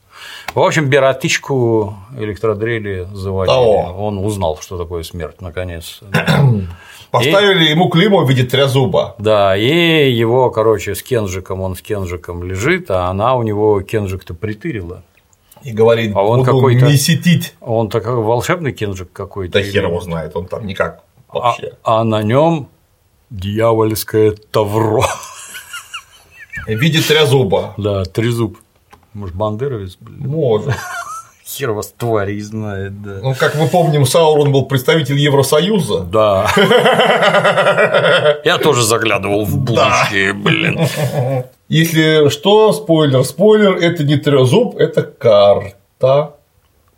В 0.53 0.59
общем, 0.59 0.89
Бератычку 0.89 1.95
электродрели 2.17 3.07
заводили. 3.11 3.55
О. 3.55 3.93
Он 3.97 4.19
узнал, 4.19 4.59
что 4.61 4.77
такое 4.77 5.03
смерть, 5.03 5.41
наконец. 5.41 5.99
Поставили 7.11 7.65
ему 7.69 7.89
клеймо 7.89 8.23
в 8.23 8.29
виде 8.29 8.43
трезуба. 8.43 9.15
Да, 9.17 9.55
и 9.57 10.11
его, 10.11 10.49
короче, 10.49 10.95
с 10.95 11.03
Кенжиком, 11.03 11.61
он 11.61 11.75
с 11.75 11.81
Кенжиком 11.81 12.43
лежит, 12.43 12.89
а 12.89 13.07
она 13.09 13.35
у 13.35 13.43
него 13.43 13.81
Кенжик-то 13.81 14.33
притырила. 14.33 15.03
И 15.63 15.71
говорит, 15.71 16.11
А 16.15 16.21
он 16.23 16.43
какой-то- 16.43 16.85
месетить. 16.85 17.55
Он 17.61 17.89
такой 17.89 18.15
волшебный 18.15 18.71
Кенжик 18.73 19.11
какой-то. 19.13 19.53
Да 19.53 19.61
или- 19.61 19.71
хер 19.71 19.85
его 19.87 20.01
знает, 20.01 20.35
он 20.35 20.45
там 20.45 20.65
никак 20.65 21.03
А, 21.29 21.39
вообще. 21.39 21.73
а 21.83 22.03
на 22.03 22.21
нем 22.23 22.67
дьявольское 23.33 24.31
тавро. 24.51 25.03
В 26.65 26.69
виде 26.69 27.01
трезуба. 27.01 27.73
да, 27.77 28.05
трезуб. 28.05 28.57
Может, 29.13 29.35
бандеровец, 29.35 29.97
блин. 29.99 30.19
Может. 30.19 30.73
Хер 31.45 31.71
вас 31.71 31.93
твари 31.95 32.39
знает, 32.39 33.01
да. 33.01 33.19
Ну, 33.21 33.35
как 33.35 33.55
мы 33.55 33.67
помним, 33.67 34.05
Саурон 34.05 34.51
был 34.51 34.65
представитель 34.65 35.19
Евросоюза. 35.19 35.99
Да. 36.01 36.47
Я 38.45 38.57
тоже 38.59 38.83
заглядывал 38.83 39.45
в 39.45 39.57
будущее, 39.57 40.33
блин. 40.33 40.79
Если 41.67 42.29
что, 42.29 42.71
спойлер, 42.71 43.23
спойлер, 43.23 43.75
это 43.75 44.03
не 44.03 44.15
трезуб, 44.15 44.77
это 44.77 45.03
карта. 45.03 46.35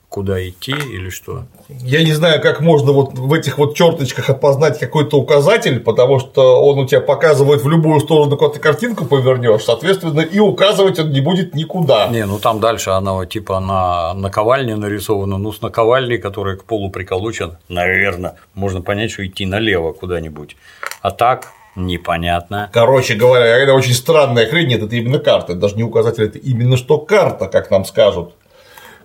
Куда 0.10 0.48
идти 0.48 0.72
или 0.72 1.10
что? 1.10 1.46
Я 1.68 2.04
не 2.04 2.14
знаю, 2.14 2.42
как 2.42 2.62
можно 2.62 2.92
вот 2.92 3.18
в 3.18 3.34
этих 3.34 3.58
вот 3.58 3.76
черточках 3.76 4.30
опознать 4.30 4.80
какой-то 4.80 5.18
указатель, 5.18 5.80
потому 5.80 6.20
что 6.20 6.64
он 6.64 6.80
у 6.80 6.86
тебя 6.86 7.02
показывает 7.02 7.64
в 7.64 7.70
любую 7.70 8.00
сторону, 8.00 8.38
куда 8.38 8.54
ты 8.54 8.60
картинку 8.60 9.06
повернешь, 9.06 9.64
соответственно, 9.64 10.22
и 10.22 10.40
указывать 10.40 11.00
он 11.00 11.12
не 11.12 11.22
будет 11.22 11.56
никуда. 11.56 12.08
Не, 12.08 12.26
ну 12.26 12.38
там 12.38 12.60
дальше 12.60 12.92
она 12.92 13.26
типа 13.26 13.60
на 13.60 14.14
наковальне 14.14 14.76
нарисована, 14.76 15.38
ну 15.38 15.52
с 15.52 15.62
наковальней, 15.62 16.20
которая 16.20 16.56
к 16.56 16.66
полу 16.66 16.92
приколочена, 16.92 17.60
наверное, 17.68 18.36
можно 18.54 18.82
понять, 18.82 19.12
что 19.12 19.26
идти 19.26 19.46
налево 19.46 19.94
куда-нибудь. 19.94 20.56
А 21.02 21.12
так 21.12 21.48
непонятно. 21.76 22.70
Короче 22.74 23.16
говоря, 23.16 23.46
это 23.58 23.74
очень 23.74 23.94
странная 23.94 24.48
хрень, 24.48 24.68
нет, 24.68 24.84
это 24.84 24.96
именно 24.96 25.20
карта, 25.20 25.54
это 25.54 25.62
даже 25.62 25.76
не 25.76 25.84
указатель, 25.84 26.24
это 26.24 26.38
именно 26.38 26.78
что 26.78 27.00
карта, 27.00 27.48
как 27.48 27.72
нам 27.72 27.86
скажут, 27.86 28.34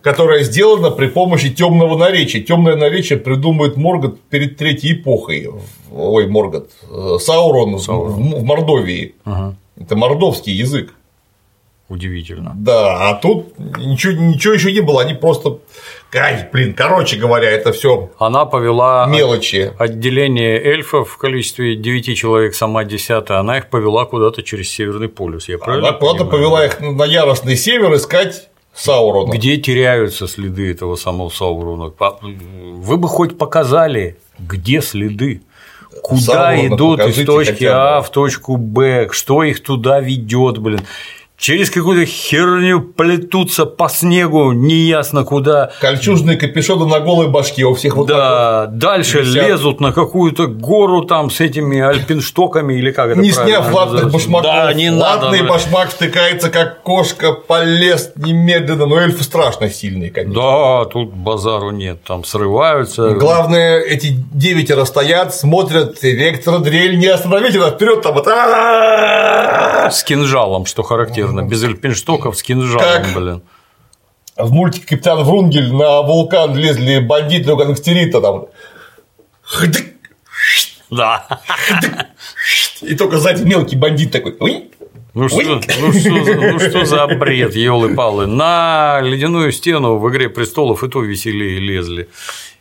которая 0.03 0.43
сделана 0.45 0.91
при 0.91 1.07
помощи 1.09 1.51
темного 1.51 1.97
наречия. 1.97 2.43
Темное 2.43 2.77
наречие 2.77 3.19
придумывает 3.19 3.77
Моргот 3.77 4.21
перед 4.31 4.57
Третьей 4.57 4.93
эпохой. 4.95 5.49
Ой, 5.93 6.27
Моргот, 6.27 6.71
э, 6.91 7.17
Саурон, 7.21 7.77
в- 7.77 7.87
в 8.41 8.45
Мордовии. 8.45 9.15
Это 9.79 9.97
мордовский 9.97 10.53
язык. 10.53 10.93
Удивительно. 11.89 12.53
Да, 12.55 13.09
а 13.11 13.15
тут 13.15 13.59
ничего, 13.59 14.13
ничего 14.13 14.55
еще 14.55 14.71
не 14.73 14.79
было, 14.81 15.03
они 15.03 15.15
просто. 15.15 15.59
Ай, 16.15 16.49
блин, 16.53 16.73
короче 16.75 17.17
говоря, 17.17 17.51
это 17.51 17.73
все 17.73 18.11
Она 18.19 18.45
повела 18.45 19.07
мелочи. 19.07 19.73
отделение 19.77 20.63
эльфов 20.63 21.11
в 21.11 21.17
количестве 21.17 21.75
9 21.75 22.15
человек, 22.17 22.55
сама 22.55 22.85
десятая, 22.85 23.39
она 23.41 23.59
их 23.59 23.71
повела 23.71 24.05
куда-то 24.05 24.45
через 24.45 24.71
Северный 24.71 25.09
полюс. 25.09 25.49
Я 25.49 25.59
правильно 25.59 25.89
Она 25.89 25.99
куда-то 25.99 26.27
повела 26.27 26.65
их 26.65 26.79
на 26.81 27.05
яростный 27.05 27.57
север 27.57 27.93
искать 27.97 28.50
Саурона. 28.81 29.33
Где 29.33 29.57
теряются 29.59 30.27
следы 30.27 30.71
этого 30.71 30.97
самого 30.97 31.29
Саурона? 31.29 31.93
Вы 32.23 32.97
бы 32.97 33.09
хоть 33.09 33.37
показали, 33.37 34.17
где 34.39 34.81
следы. 34.81 35.43
Куда 36.03 36.21
Саурона 36.21 36.67
идут 36.67 37.01
из 37.01 37.27
точки. 37.27 37.65
А 37.65 38.01
в 38.01 38.11
точку 38.11 38.57
Б, 38.57 39.09
что 39.13 39.43
их 39.43 39.63
туда 39.63 40.01
ведет, 40.01 40.59
блин. 40.59 40.81
Через 41.41 41.71
какую-то 41.71 42.05
херню 42.05 42.81
плетутся 42.83 43.65
по 43.65 43.89
снегу, 43.89 44.53
неясно 44.53 45.25
куда. 45.25 45.71
Кольчужные 45.81 46.37
капюшоны 46.37 46.87
на 46.87 47.01
голой 47.01 47.29
башке 47.29 47.65
у 47.65 47.75
всех 47.75 47.97
вот 47.97 48.09
да, 48.09 48.17
так 48.17 48.71
вот 48.71 48.79
дальше 48.79 49.23
висят. 49.23 49.49
лезут 49.49 49.81
на 49.81 49.93
какую-то 49.93 50.47
гору 50.47 51.03
там 51.03 51.31
с 51.31 51.41
этими 51.41 51.81
альпинштоками 51.81 52.75
или 52.75 52.93
как 52.93 53.13
это 53.13 53.21
Не 53.21 53.33
сняв 53.33 53.73
латных 53.73 54.13
башмаков, 54.13 54.45
Да, 54.45 54.73
не 54.75 54.91
надо. 54.91 55.25
латный 55.25 55.41
ну, 55.41 55.49
башмак 55.49 55.91
втыкается 55.91 56.51
как 56.51 56.83
кошка, 56.83 57.33
полез 57.33 58.13
немедленно, 58.17 58.85
но 58.85 58.99
эльфы 58.99 59.25
страшно 59.25 59.71
сильные, 59.71 60.11
конечно. 60.11 60.35
Да, 60.35 60.85
тут 60.85 61.15
базару 61.15 61.71
нет, 61.71 62.05
там 62.07 62.25
срываются. 62.25 63.11
Главное, 63.11 63.81
эти 63.81 64.09
девятеро 64.33 64.85
стоят, 64.85 65.35
смотрят, 65.35 66.05
электродрель 66.05 66.99
не 66.99 67.07
остановить, 67.07 67.57
она 67.57 67.71
вперед 67.71 68.03
там 68.03 68.15
вот! 68.15 68.27
С 69.91 70.05
кинжалом, 70.05 70.67
что 70.67 70.83
характерно, 70.83 71.30
без 71.47 71.63
альпинштоков 71.65 72.37
с 72.37 72.43
кинжалом, 72.43 72.81
Как? 72.81 73.15
блин. 73.15 73.43
в 74.37 74.53
мультике 74.53 74.87
Капитан 74.87 75.23
Врунгель 75.25 75.73
на 75.73 76.03
вулкан 76.03 76.55
лезли 76.57 76.99
бандиты 77.01 77.53
у 77.53 77.57
гангстерита 77.57 78.21
там. 78.21 78.47
Да. 80.91 81.41
И 82.83 82.95
только 82.97 83.19
сзади 83.19 83.45
мелкий 83.45 83.77
бандит 83.77 84.11
такой. 84.13 84.37
Ну 85.13 85.29
что, 85.29 85.43
ну, 85.43 85.93
что 85.93 86.25
за, 86.25 86.35
ну 86.35 86.59
что 86.61 86.85
за 86.85 87.07
бред, 87.09 87.57
елы 87.57 87.95
палы 87.97 88.27
На 88.27 89.01
ледяную 89.03 89.51
стену 89.51 89.99
в 89.99 90.09
игре 90.09 90.29
престолов 90.29 90.85
и 90.85 90.89
то 90.89 91.03
веселее 91.03 91.59
лезли. 91.59 92.09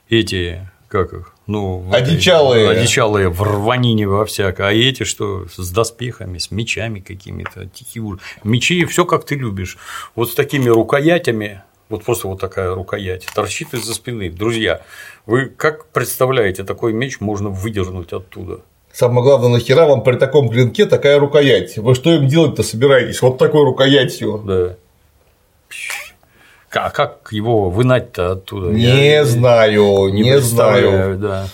Эти, 0.10 0.68
как 0.88 1.14
их? 1.14 1.36
Ну, 1.50 1.78
в 1.80 1.92
этой- 1.92 2.14
Одичалые. 2.14 2.70
Одичалые 2.70 3.30
в 3.30 3.42
рванине 3.42 4.08
во 4.08 4.24
всякое. 4.26 4.68
А 4.68 4.72
эти 4.72 5.02
что? 5.04 5.48
С 5.48 5.72
доспехами, 5.72 6.38
с 6.38 6.52
мечами 6.52 7.00
какими-то. 7.00 7.66
тихий 7.66 8.00
ужас. 8.02 8.22
Мечи 8.44 8.86
все 8.86 9.04
как 9.04 9.26
ты 9.26 9.34
любишь. 9.34 9.78
Вот 10.16 10.30
с 10.30 10.36
такими 10.36 10.70
рукоятями. 10.70 11.64
Вот 11.90 12.04
просто 12.04 12.28
вот 12.28 12.40
такая 12.40 12.76
рукоять 12.76 13.26
торчит 13.34 13.74
из-за 13.74 13.96
спины. 13.96 14.30
Друзья, 14.30 14.82
вы 15.26 15.48
как 15.48 15.88
представляете, 15.88 16.64
такой 16.64 16.94
меч 16.94 17.20
можно 17.20 17.50
выдернуть 17.50 18.14
оттуда? 18.14 18.60
Самое 18.94 19.24
главное, 19.24 19.50
нахера 19.50 19.88
вам 19.88 20.04
при 20.04 20.18
таком 20.18 20.50
клинке 20.50 20.86
такая 20.86 21.18
рукоять? 21.18 21.80
Вы 21.80 21.96
что 21.96 22.14
им 22.14 22.28
делать-то 22.28 22.62
собираетесь? 22.62 23.24
Вот 23.24 23.40
такой 23.40 23.64
рукоятью. 23.64 24.38
Да. 24.46 24.76
А 26.72 26.90
как 26.92 27.30
его 27.32 27.70
вынать-то 27.70 28.34
оттуда? 28.34 28.72
Не 28.72 29.16
Я 29.16 29.26
знаю, 29.26 30.10
не, 30.10 30.24
представляю, 30.24 31.18
знаю. 31.18 31.18
Да. 31.18 31.46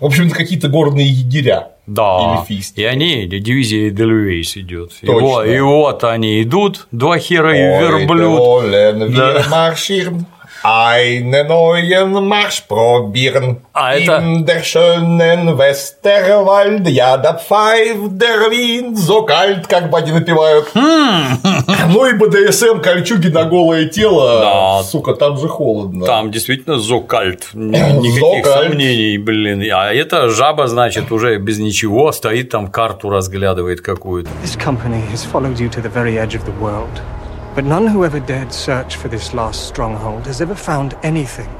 В 0.00 0.04
общем-то, 0.06 0.34
какие-то 0.34 0.68
горные 0.68 1.08
егеря. 1.08 1.68
Да. 1.86 2.44
И 2.76 2.84
они, 2.84 3.26
дивизия 3.26 3.88
Эдельвейс 3.88 4.56
идет. 4.56 4.92
Вот, 5.02 5.46
и 5.46 5.58
вот 5.60 6.04
они 6.04 6.42
идут, 6.42 6.86
два 6.90 7.18
хера 7.18 7.54
и 7.54 7.80
верблюд. 7.80 8.40
Wollen 8.40 9.08
Да. 9.14 9.44
Einen 10.62 11.46
neuen 11.48 12.12
Marsch 12.26 12.62
probieren. 12.68 13.58
Это- 13.74 14.18
In 14.22 14.44
der 14.46 14.62
schönen 14.62 15.58
Westerwald, 15.58 16.88
ja, 16.88 17.16
da 17.16 17.34
pfeift 17.34 18.20
der 18.20 18.50
Wind, 18.50 18.96
so 18.98 19.24
kalt, 19.26 19.66
как 19.68 19.90
бы 19.90 19.98
они 19.98 20.12
напевают. 20.12 20.70
Ну 20.74 22.06
и 22.06 22.12
БДСМ, 22.14 22.80
кольчуги 22.80 23.28
на 23.28 23.44
голое 23.44 23.86
тело, 23.86 24.40
Да. 24.40 24.82
сука, 24.84 25.14
там 25.14 25.36
же 25.38 25.48
холодно. 25.48 26.06
Там 26.06 26.30
действительно 26.30 26.78
зокальт. 26.78 27.48
Ни- 27.54 27.76
Никаких 28.00 28.44
Зокальт. 28.46 28.68
сомнений, 28.70 29.18
блин. 29.18 29.62
А 29.74 29.92
эта 29.92 30.28
жаба, 30.28 30.66
значит, 30.68 31.10
уже 31.12 31.38
без 31.38 31.58
ничего 31.58 32.12
стоит 32.12 32.50
там 32.50 32.68
карту 32.68 33.10
разглядывает 33.10 33.80
какую-то. 33.80 34.30
This 34.44 34.56
company 34.58 35.02
has 35.12 35.24
followed 35.32 35.56
you 35.58 35.68
to 35.70 35.82
the 35.82 35.90
very 35.92 36.16
edge 36.16 36.34
of 36.34 36.44
the 36.44 36.52
world, 36.60 36.90
but 37.54 37.64
none 37.64 37.86
who 37.86 38.04
ever 38.04 38.18
dared 38.18 38.52
search 38.52 38.96
for 38.96 39.08
this 39.08 39.34
last 39.34 39.68
stronghold 39.68 40.26
has 40.26 40.40
ever 40.40 40.54
found 40.54 40.94
anything. 41.02 41.50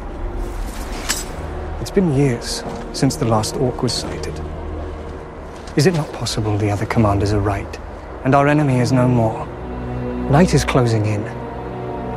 It's 1.81 1.91
been 1.91 2.15
years 2.15 2.65
since 2.95 3.17
the 3.17 3.27
last 3.27 3.57
orc 3.57 3.83
was 3.83 3.93
sighted. 3.93 4.41
Is 5.77 5.87
it 5.87 5.95
not 5.95 6.11
possible 6.13 6.57
the 6.57 6.71
other 6.71 6.87
commanders 6.87 7.33
are 7.33 7.41
right, 7.41 7.79
and 8.25 8.35
our 8.35 8.49
enemy 8.49 8.81
is 8.81 8.93
no 8.93 9.07
more? 9.07 9.47
Night 10.31 10.55
is 10.55 10.65
closing 10.65 11.05
in. 11.05 11.42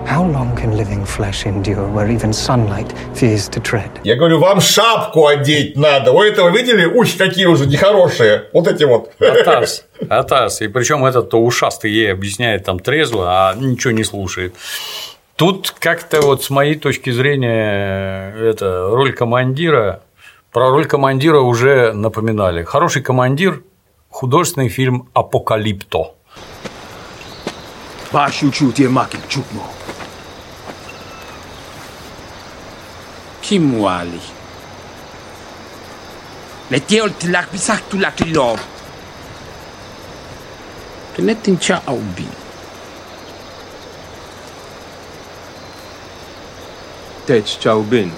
How 0.07 0.23
long 0.23 0.55
can 0.55 0.77
living 0.77 1.03
flesh 1.03 1.45
endure 1.47 1.87
where 1.87 2.07
even 2.07 2.31
sunlight 2.31 2.93
fears 3.15 3.49
to 3.49 3.59
tread? 3.59 3.89
Я 4.03 4.15
говорю, 4.15 4.39
вам 4.39 4.61
шапку 4.61 5.25
одеть 5.25 5.75
надо. 5.75 6.11
У 6.11 6.21
этого 6.21 6.49
видели? 6.49 6.85
Ух, 6.85 7.07
какие 7.17 7.45
уже 7.45 7.65
нехорошие. 7.65 8.49
Вот 8.53 8.67
эти 8.67 8.83
вот. 8.83 9.11
Атас, 9.19 9.85
Атас. 10.07 10.61
И 10.61 10.67
причем 10.67 11.05
этот-то 11.05 11.41
ушастый 11.41 11.91
ей 11.91 12.11
объясняет 12.11 12.65
там 12.65 12.79
трезво, 12.79 13.49
а 13.49 13.55
ничего 13.55 13.93
не 13.93 14.03
слушает. 14.03 14.53
Тут 15.35 15.71
как-то 15.79 16.21
вот 16.21 16.43
с 16.43 16.49
моей 16.49 16.75
точки 16.75 17.09
зрения 17.09 18.31
это 18.37 18.89
роль 18.89 19.11
командира, 19.11 20.01
про 20.51 20.69
роль 20.69 20.85
командира 20.85 21.39
уже 21.39 21.93
напоминали. 21.93 22.63
Хороший 22.63 23.01
командир– 23.01 23.63
художественный 24.09 24.69
фильм 24.69 25.09
«Апокалипто». 25.13 26.13
Bashuchu 28.13 28.71
tie 28.71 28.87
makin 28.87 29.19
chukmo. 29.27 29.63
Kimwali. 33.45 34.21
Le 36.71 36.79
tiol 36.81 37.11
tilak 37.13 37.51
bisak 37.53 37.89
tulak 37.89 38.17
lom. 38.33 38.57
Kenetin 41.13 41.59
cha 41.59 41.77
aubi. 41.85 42.25
Tech 47.25 47.45
Chaubin. 47.61 48.11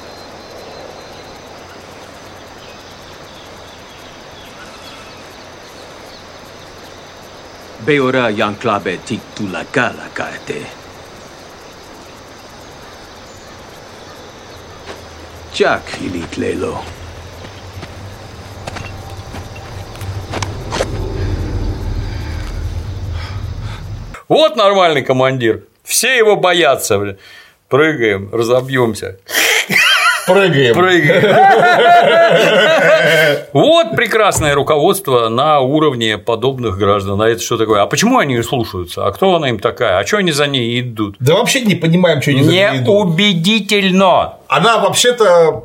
Beora 7.85 8.31
yang 8.31 8.55
klabe 8.55 8.99
tik 9.03 9.21
tulakala 9.35 10.07
kaete. 10.15 10.76
Jack 15.53 15.81
ilit 16.01 16.37
lelo. 16.37 16.81
Вот 24.27 24.55
нормальный 24.57 25.03
командир. 25.03 25.63
Все 25.83 26.17
его 26.17 26.35
боятся. 26.35 26.99
бля. 26.99 27.17
Прыгаем, 27.69 28.29
разобьемся. 28.33 29.19
Прыгаем. 30.27 30.75
Прыгаем. 30.75 31.23
Вот 33.53 33.95
прекрасное 33.95 34.53
руководство 34.53 35.29
на 35.29 35.59
уровне 35.61 36.17
подобных 36.17 36.77
граждан. 36.77 37.21
А 37.21 37.27
это 37.27 37.41
что 37.41 37.57
такое? 37.57 37.81
А 37.81 37.87
почему 37.87 38.19
они 38.19 38.41
слушаются? 38.43 39.05
А 39.05 39.11
кто 39.11 39.35
она 39.35 39.49
им 39.49 39.59
такая? 39.59 39.99
А 39.99 40.05
что 40.05 40.17
они 40.17 40.31
за 40.31 40.47
ней 40.47 40.79
идут? 40.81 41.15
Да 41.19 41.35
вообще 41.35 41.61
не 41.61 41.75
понимаем, 41.75 42.21
что 42.21 42.31
они 42.31 42.43
за 42.43 42.51
ней 42.51 42.67
идут. 42.77 42.87
Неубедительно. 42.87 44.33
Она 44.47 44.77
вообще-то 44.79 45.63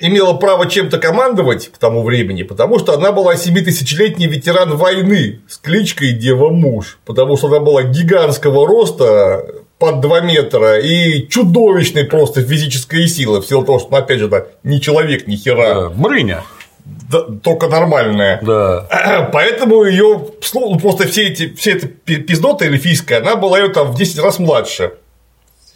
имела 0.00 0.34
право 0.34 0.66
чем-то 0.66 0.98
командовать 0.98 1.68
к 1.68 1.78
тому 1.78 2.02
времени, 2.02 2.42
потому 2.42 2.78
что 2.78 2.94
она 2.94 3.12
была 3.12 3.34
7000-летний 3.34 4.26
ветеран 4.26 4.76
войны 4.76 5.40
с 5.48 5.58
кличкой 5.58 6.12
Дева 6.12 6.50
Муж, 6.50 6.98
потому 7.04 7.36
что 7.36 7.48
она 7.48 7.60
была 7.60 7.82
гигантского 7.82 8.66
роста, 8.66 9.44
под 9.80 10.00
2 10.00 10.20
метра 10.20 10.78
и 10.78 11.26
чудовищной 11.26 12.04
просто 12.04 12.42
физической 12.42 13.08
силы, 13.08 13.40
в 13.40 13.46
силу 13.46 13.64
того, 13.64 13.78
что, 13.78 13.88
ну, 13.90 13.96
опять 13.96 14.18
же, 14.18 14.26
она 14.26 14.44
не 14.62 14.78
человек, 14.80 15.26
ни 15.26 15.36
хера, 15.36 15.88
Брыня. 15.88 16.44
да, 16.84 17.22
только 17.42 17.66
нормальная. 17.66 18.38
Да. 18.42 19.30
Поэтому 19.32 19.84
ее 19.84 20.26
ну, 20.54 20.78
просто 20.78 21.08
все 21.08 21.28
эти, 21.28 21.54
все 21.54 21.72
эта 21.72 21.88
пи- 21.88 22.18
пиздота 22.18 22.66
эльфийская, 22.66 23.20
она 23.20 23.36
была 23.36 23.58
ее 23.58 23.68
там 23.70 23.90
в 23.90 23.96
10 23.96 24.18
раз 24.18 24.38
младше. 24.38 24.92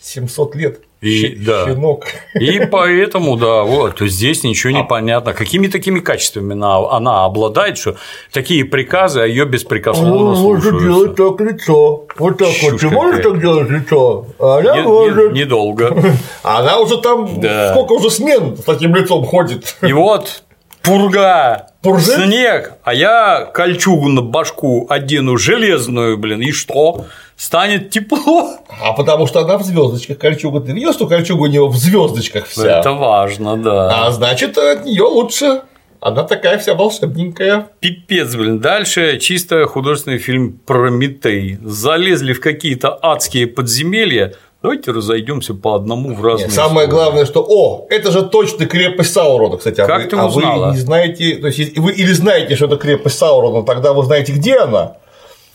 700 0.02 0.54
лет. 0.54 0.80
И- 1.04 1.20
Щ- 1.20 1.36
да. 1.44 1.66
Щенок. 1.66 2.04
И 2.34 2.60
поэтому, 2.70 3.36
да, 3.36 3.62
вот, 3.62 3.96
то 3.96 4.06
здесь 4.08 4.42
ничего 4.44 4.72
не 4.72 4.84
понятно. 4.84 5.32
Какими 5.34 5.66
такими 5.68 6.00
качествами 6.00 6.52
она, 6.54 6.78
она 6.90 7.24
обладает, 7.24 7.76
что 7.78 7.96
такие 8.32 8.64
приказы, 8.64 9.20
а 9.20 9.26
ее 9.26 9.44
беспрекословно 9.44 10.34
слушаются. 10.34 11.14
так 11.14 11.40
лицо. 11.40 12.06
Вот 12.18 12.38
так 12.38 12.48
Чушь 12.48 12.80
какая. 12.80 13.34
делать 13.40 13.70
лицо? 13.70 14.26
А 14.38 14.58
она 14.58 14.76
Не- 14.76 14.82
не- 14.82 15.40
Недолго. 15.40 15.94
Она 16.42 16.78
уже 16.78 16.98
там 17.00 17.40
Да. 17.40 17.72
сколько 17.72 17.92
уже 17.92 18.10
смен 18.10 18.56
с 18.56 18.62
таким 18.62 18.94
лицом 18.94 19.24
ходит. 19.24 19.76
И 19.82 19.92
вот 19.92 20.42
пурга, 20.82 21.68
Пуржит? 21.82 22.14
снег, 22.24 22.72
а 22.84 22.94
я 22.94 23.50
кольчугу 23.52 24.08
на 24.08 24.22
башку 24.22 24.86
одену 24.88 25.36
железную, 25.36 26.18
блин, 26.18 26.40
и 26.40 26.52
что? 26.52 27.06
Станет 27.36 27.90
тепло? 27.90 28.58
А 28.80 28.92
потому 28.92 29.26
что 29.26 29.40
она 29.40 29.58
в 29.58 29.62
звездочках 29.64 30.18
кольчуга. 30.18 30.60
Ты 30.60 30.72
видел, 30.72 30.92
что 30.92 31.06
кольчуга 31.06 31.42
у 31.42 31.46
него 31.46 31.68
в 31.68 31.76
звездочках 31.76 32.46
вся? 32.46 32.78
Это 32.80 32.92
важно, 32.92 33.56
да. 33.56 34.06
А 34.06 34.10
значит, 34.12 34.56
от 34.56 34.84
нее 34.84 35.02
лучше 35.02 35.62
Она 36.00 36.22
такая 36.22 36.58
вся 36.58 36.74
волшебненькая. 36.74 37.68
Пипец, 37.80 38.34
блин. 38.36 38.60
Дальше 38.60 39.18
чисто 39.18 39.66
художественный 39.66 40.18
фильм 40.18 40.60
Прометей. 40.66 41.58
Залезли 41.64 42.34
в 42.34 42.40
какие-то 42.40 42.96
адские 43.02 43.46
подземелья. 43.46 44.34
Давайте 44.62 44.92
разойдемся 44.92 45.52
по 45.54 45.74
одному 45.74 46.14
в 46.14 46.24
разные 46.24 46.46
Нет, 46.46 46.54
самое 46.54 46.86
стороны. 46.86 46.90
главное, 46.92 47.26
что 47.26 47.44
о, 47.46 47.86
это 47.90 48.10
же 48.12 48.22
точно 48.22 48.64
крепость 48.66 49.12
Саурона, 49.12 49.56
кстати. 49.58 49.80
А 49.80 49.86
Как 49.86 50.04
вы, 50.04 50.08
ты 50.08 50.16
а 50.16 50.26
узнала? 50.26 50.66
вы 50.68 50.72
не 50.72 50.78
знаете, 50.78 51.36
то 51.36 51.48
есть 51.48 51.76
вы 51.78 51.92
или 51.92 52.12
знаете, 52.12 52.56
что 52.56 52.66
это 52.66 52.76
крепость 52.76 53.18
Саурона, 53.18 53.62
тогда 53.66 53.92
вы 53.92 54.04
знаете, 54.04 54.32
где 54.32 54.56
она, 54.56 54.96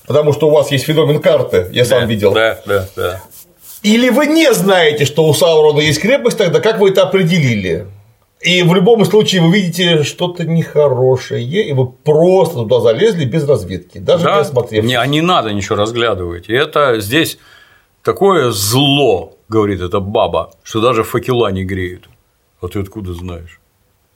потому 0.10 0.34
что 0.34 0.48
у 0.48 0.50
вас 0.50 0.72
есть 0.72 0.86
феномен 0.86 1.22
карты, 1.22 1.68
я 1.72 1.86
сам 1.86 2.08
видел. 2.08 2.34
Да, 2.34 2.60
да, 2.66 2.88
да. 2.96 3.22
Или 3.84 4.10
вы 4.10 4.26
не 4.26 4.52
знаете, 4.54 5.06
что 5.06 5.24
у 5.28 5.34
Саурона 5.36 5.82
есть 5.82 6.02
крепость, 6.02 6.40
тогда 6.40 6.60
как 6.60 6.80
вы 6.80 6.90
это 6.90 7.04
определили? 7.04 7.86
И 8.42 8.64
в 8.64 8.74
любом 8.74 9.06
случае 9.06 9.44
вы 9.44 9.54
видите 9.54 10.02
что-то 10.04 10.46
нехорошее, 10.46 11.44
и 11.44 11.72
вы 11.74 11.86
просто 11.88 12.56
туда 12.56 12.80
залезли 12.80 13.26
без 13.26 13.48
разведки, 13.48 14.00
даже 14.00 14.24
не 14.26 14.32
Да, 14.32 14.40
осмотрев. 14.40 14.84
не, 14.84 14.96
а 14.96 15.06
не 15.06 15.22
надо 15.22 15.54
ничего 15.54 15.76
разглядывать. 15.76 16.50
И 16.50 16.54
это 16.54 17.00
здесь 17.02 17.38
такое 18.02 18.50
зло, 18.50 19.34
говорит 19.48 19.80
эта 19.80 20.00
баба, 20.00 20.52
что 20.64 20.82
даже 20.82 21.04
факела 21.04 21.52
не 21.52 21.64
греют. 21.64 22.10
А 22.62 22.68
ты 22.68 22.80
откуда 22.80 23.14
знаешь? 23.14 23.60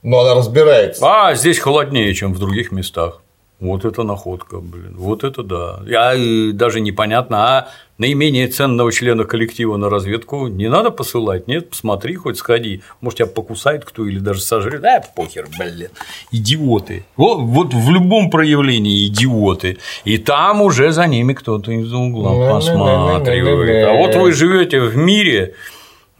Но 0.01 0.21
она 0.21 0.33
разбирается. 0.33 1.05
А 1.05 1.35
здесь 1.35 1.59
холоднее, 1.59 2.11
чем 2.15 2.33
в 2.33 2.39
других 2.39 2.71
местах. 2.71 3.21
Вот 3.63 3.85
это 3.85 4.03
находка, 4.03 4.57
блин, 4.59 4.95
вот 4.97 5.23
это 5.23 5.41
да. 5.41 5.79
Я 5.87 6.15
даже 6.51 6.81
непонятно, 6.81 7.37
а 7.37 7.67
наименее 7.97 8.49
ценного 8.49 8.91
члена 8.91 9.23
коллектива 9.23 9.77
на 9.77 9.89
разведку 9.89 10.47
не 10.47 10.67
надо 10.67 10.91
посылать, 10.91 11.47
нет, 11.47 11.69
посмотри, 11.69 12.15
хоть 12.15 12.37
сходи, 12.37 12.81
может 12.99 13.19
тебя 13.19 13.27
покусает 13.27 13.85
кто 13.85 14.05
или 14.05 14.19
даже 14.19 14.41
сожрет, 14.41 14.81
да, 14.81 15.01
похер, 15.15 15.47
блин, 15.57 15.87
идиоты. 16.31 17.05
Вот, 17.15 17.39
вот 17.39 17.73
в 17.73 17.89
любом 17.89 18.29
проявлении 18.29 19.07
идиоты, 19.07 19.77
и 20.03 20.17
там 20.17 20.61
уже 20.61 20.91
за 20.91 21.07
ними 21.07 21.31
кто-то 21.31 21.71
из-за 21.71 21.95
угла 21.95 22.53
посматривает. 22.53 23.87
А 23.87 23.93
вот 23.93 24.13
вы 24.15 24.33
живете 24.33 24.81
в 24.81 24.97
мире, 24.97 25.55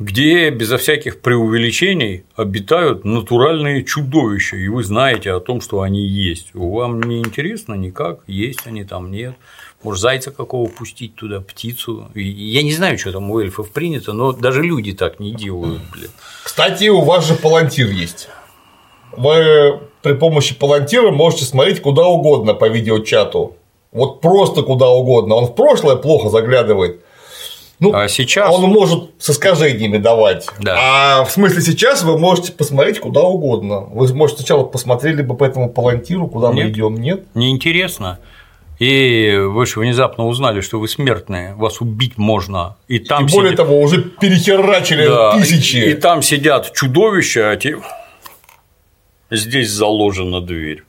где 0.04 0.50
безо 0.50 0.78
всяких 0.78 1.22
преувеличений 1.22 2.26
обитают 2.36 3.06
натуральные 3.06 3.84
чудовища, 3.86 4.58
и 4.58 4.68
вы 4.68 4.84
знаете 4.84 5.32
о 5.32 5.40
том, 5.40 5.62
что 5.62 5.82
они 5.82 6.06
есть. 6.06 6.50
Вам 6.54 7.02
не 7.02 7.20
интересно 7.20 7.76
никак, 7.76 8.20
есть 8.28 8.66
они 8.66 8.84
там, 8.84 9.12
нет. 9.12 9.36
Может, 9.82 10.02
зайца 10.02 10.32
какого 10.32 10.68
пустить 10.70 11.16
туда, 11.16 11.40
птицу. 11.40 12.10
Я 12.16 12.64
не 12.64 12.74
знаю, 12.74 12.98
что 12.98 13.12
там 13.14 13.32
у 13.32 13.40
эльфов 13.40 13.72
принято, 13.72 14.14
но 14.14 14.34
даже 14.34 14.62
люди 14.62 14.94
так 14.94 15.20
не 15.20 15.32
делают, 15.32 15.82
блин. 15.94 16.10
Кстати, 16.44 16.90
у 16.90 17.02
вас 17.02 17.28
же 17.28 17.36
палантир 17.36 17.90
есть. 17.90 18.28
Вы 19.16 19.80
при 20.02 20.14
помощи 20.14 20.56
палантира 20.56 21.12
можете 21.12 21.46
смотреть 21.46 21.82
куда 21.82 22.08
угодно 22.08 22.54
по 22.54 22.68
видеочату. 22.68 23.56
Вот 23.92 24.22
просто 24.22 24.64
куда 24.64 24.90
угодно. 24.90 25.36
Он 25.36 25.46
в 25.46 25.56
прошлое 25.56 25.96
плохо 25.96 26.30
заглядывает. 26.30 27.02
Ну, 27.84 27.94
А 27.94 28.08
сейчас 28.08 28.50
он 28.54 28.64
может 28.70 29.12
с 29.20 29.30
искажениями 29.30 29.98
давать. 29.98 30.48
Да. 30.60 30.78
А 30.80 31.24
в 31.26 31.32
смысле 31.32 31.62
сейчас 31.62 32.02
вы 32.04 32.18
можете 32.18 32.54
посмотреть 32.54 33.00
куда 33.00 33.22
угодно. 33.22 33.82
Вы, 33.82 34.14
может, 34.14 34.38
сначала 34.38 34.64
посмотрели 34.64 35.22
бы 35.22 35.36
по 35.36 35.44
этому 35.44 35.70
палантиру, 35.70 36.28
куда 36.28 36.50
мы 36.52 36.64
Нет. 36.64 36.70
идем, 36.70 36.96
нет? 36.96 37.26
неинтересно. 37.36 38.20
И 38.80 39.36
вы 39.38 39.66
же 39.66 39.80
внезапно 39.82 40.26
узнали, 40.28 40.62
что 40.62 40.80
вы 40.80 40.88
смертные, 40.88 41.56
вас 41.56 41.82
убить 41.82 42.18
можно. 42.18 42.78
И 42.88 43.00
там 43.00 43.26
И 43.26 43.32
более 43.32 43.50
сидит- 43.52 43.58
того, 43.58 43.82
уже 43.82 44.02
перехерачили 44.02 45.06
Да, 45.08 45.34
тысячи. 45.38 45.76
И, 45.78 45.90
и 45.92 45.94
там 45.94 46.22
сидят 46.22 46.72
чудовища, 46.74 47.52
а 47.52 47.56
те... 47.58 47.78
здесь 49.30 49.70
заложена 49.70 50.42
дверь. 50.42 50.84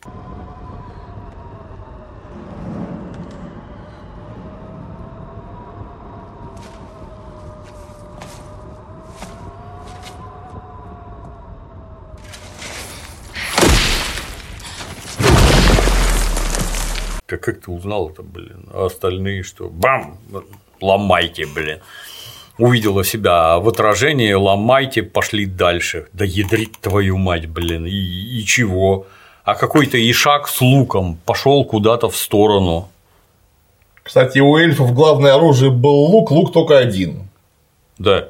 Как, 17.26 17.40
как 17.40 17.60
ты 17.60 17.70
узнал 17.70 18.10
это, 18.10 18.22
блин? 18.22 18.68
А 18.72 18.86
остальные 18.86 19.42
что? 19.42 19.68
Бам! 19.68 20.18
Ломайте, 20.80 21.46
блин. 21.46 21.80
Увидела 22.58 23.04
себя 23.04 23.58
в 23.58 23.68
отражении, 23.68 24.32
ломайте, 24.32 25.02
пошли 25.02 25.46
дальше. 25.46 26.06
Да 26.12 26.24
ядрить 26.24 26.78
твою 26.80 27.16
мать, 27.16 27.46
блин, 27.46 27.86
и, 27.86 27.90
и 27.90 28.44
чего? 28.44 29.06
А 29.44 29.54
какой-то 29.54 29.98
ишак 29.98 30.48
с 30.48 30.60
луком 30.60 31.18
пошел 31.24 31.64
куда-то 31.64 32.08
в 32.08 32.16
сторону. 32.16 32.88
Кстати, 34.02 34.38
у 34.38 34.56
эльфов 34.56 34.92
главное 34.92 35.34
оружие 35.34 35.70
был 35.70 35.94
лук, 35.94 36.30
лук 36.30 36.52
только 36.52 36.78
один. 36.78 37.28
Да. 37.98 38.28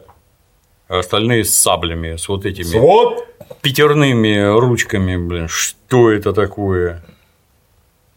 А 0.88 1.00
остальные 1.00 1.44
с 1.44 1.58
саблями, 1.58 2.16
с 2.16 2.28
вот 2.28 2.46
этими 2.46 2.78
Вот 2.78 3.26
пятерными 3.60 4.58
ручками, 4.58 5.16
блин, 5.16 5.48
что 5.48 6.10
это 6.10 6.32
такое? 6.32 7.02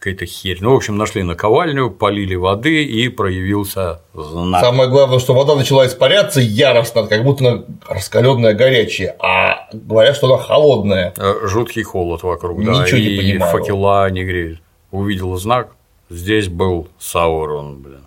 Какая-то 0.08 0.26
херь. 0.26 0.60
Ну, 0.62 0.72
в 0.72 0.78
общем, 0.78 0.96
нашли 0.96 1.22
наковальню, 1.22 1.90
полили 1.92 2.36
воды 2.36 2.86
и 2.86 3.10
проявился 3.10 4.00
знак. 4.14 4.64
Самое 4.64 4.90
главное, 4.90 5.20
что 5.20 5.34
вода 5.34 5.54
начала 5.54 5.86
испаряться 5.86 6.40
яростно, 6.40 7.06
как 7.08 7.26
будто 7.26 7.46
она 7.46 7.64
раскаленная 7.86 8.54
горячая, 8.54 9.18
а 9.20 9.68
говорят, 9.74 10.16
что 10.16 10.34
она 10.34 10.42
холодная. 10.42 11.14
Э, 11.18 11.46
Жуткий 11.46 11.84
холод 11.84 12.24
вокруг, 12.24 12.64
да, 12.64 12.72
Ничего 12.84 13.00
не 13.00 13.06
и 13.08 13.18
понимаю. 13.18 13.52
факела 13.52 14.10
не 14.10 14.24
греют. 14.24 14.62
Увидел 14.92 15.36
знак, 15.36 15.72
здесь 16.10 16.48
был 16.48 16.88
Саурон, 17.00 17.82
блин. 17.82 18.06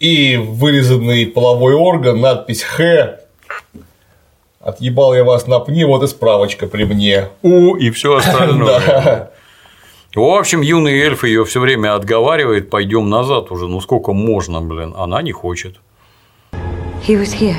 И 0.00 0.36
вырезанный 0.36 1.26
половой 1.26 1.74
орган, 1.74 2.20
надпись 2.20 2.64
Х. 2.64 3.20
Отъебал 4.58 5.14
я 5.14 5.22
вас 5.22 5.46
на 5.46 5.60
пни, 5.60 5.84
вот 5.84 6.02
и 6.02 6.08
справочка 6.08 6.66
при 6.66 6.82
мне. 6.82 7.28
У 7.42 7.76
и 7.76 7.90
все 7.90 8.16
остальное. 8.16 9.30
В 10.14 10.20
общем, 10.22 10.60
юный 10.60 10.98
эльф 10.98 11.22
ее 11.22 11.44
все 11.44 11.60
время 11.60 11.94
отговаривает, 11.94 12.68
пойдем 12.68 13.08
назад 13.08 13.52
уже, 13.52 13.68
ну 13.68 13.80
сколько 13.80 14.12
можно, 14.12 14.60
блин. 14.60 14.92
Она 14.96 15.22
не 15.22 15.30
хочет. 15.30 15.76
He 17.06 17.14
was 17.16 17.32
here. 17.32 17.56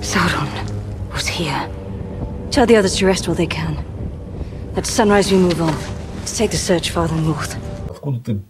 Sauron 0.00 0.48
was 1.12 1.26
here. 1.26 1.68
Tell 2.50 2.66
the 2.66 2.76
others 2.76 2.96
to 2.98 3.06
rest 3.06 3.26
while 3.26 3.34
they 3.36 3.48
can. 3.48 3.76
At 4.76 4.86
sunrise, 4.86 5.32
we 5.32 5.38
move 5.38 5.60
on. 5.60 5.74
Let's 6.20 6.38
take 6.38 6.52
the 6.52 6.56
search 6.56 6.92
farther 6.92 7.16
north. 7.16 7.56
Откуда 7.90 8.20
ты, 8.20 8.40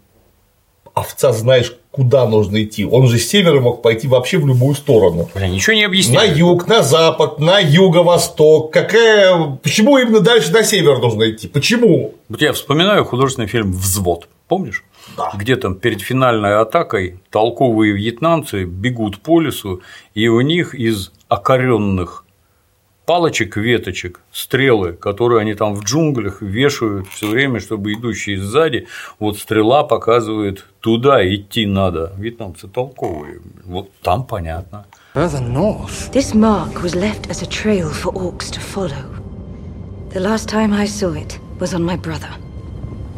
овца, 0.93 1.33
знаешь, 1.33 1.75
куда 1.99 2.29
нужно 2.29 2.63
идти? 2.63 2.85
Он 2.85 3.09
же 3.09 3.19
с 3.19 3.29
севера 3.29 3.61
мог 3.61 3.83
пойти 3.83 4.07
вообще 4.07 4.39
в 4.39 4.47
любую 4.47 4.77
сторону. 4.77 5.29
Бля, 5.35 5.49
ничего 5.49 5.75
не 5.75 5.83
На 5.83 5.89
объясняет. 5.89 6.37
юг, 6.37 6.69
на 6.69 6.83
запад, 6.85 7.41
на 7.41 7.59
юго-восток. 7.59 8.73
Какая... 8.73 9.59
Почему 9.65 9.99
именно 9.99 10.21
дальше 10.21 10.53
на 10.53 10.63
север 10.63 10.99
нужно 11.01 11.29
идти? 11.29 11.49
Почему? 11.49 12.15
Вот 12.29 12.41
я 12.41 12.53
вспоминаю 12.53 13.05
художественный 13.05 13.49
фильм 13.49 13.73
«Взвод», 13.73 14.29
помнишь? 14.47 14.85
Где 15.35 15.57
там 15.57 15.75
перед 15.75 16.01
финальной 16.01 16.61
атакой 16.61 17.19
толковые 17.31 17.95
вьетнамцы 17.95 18.63
бегут 18.63 19.19
по 19.19 19.41
лесу, 19.41 19.81
и 20.15 20.29
у 20.29 20.41
них 20.41 20.77
из 20.77 21.11
окоренных 21.29 22.25
палочек, 23.09 23.57
веточек, 23.57 24.21
стрелы, 24.33 24.93
которые 24.93 25.41
они 25.41 25.55
там 25.55 25.75
в 25.75 25.83
джунглях 25.83 26.43
вешают 26.43 27.09
все 27.09 27.27
время, 27.27 27.59
чтобы 27.59 27.95
идущие 27.95 28.39
сзади, 28.39 28.87
вот 29.19 29.39
стрела 29.39 29.83
показывает 29.83 30.67
туда 30.81 31.27
идти 31.27 31.65
надо. 31.65 32.13
Вьетнамцы 32.19 32.69
толковые. 32.69 33.41
Вот 33.65 33.91
там 34.03 34.27
понятно. 34.27 34.85
Further 35.15 35.41
north? 35.41 36.13
This 36.13 36.35
mark 36.35 36.83
was 36.83 36.95
left 36.95 37.31
as 37.31 37.41
a 37.41 37.47
trail 37.47 37.89
for 37.89 38.13
orcs 38.13 38.51
to 38.51 38.61
follow. 38.61 39.07
The 40.13 40.21
last 40.21 40.51
time 40.51 40.75
I 40.75 40.85
saw 40.85 41.15
it 41.15 41.39
was 41.59 41.73
on 41.73 41.83
my 41.83 41.97
brother. 41.97 42.48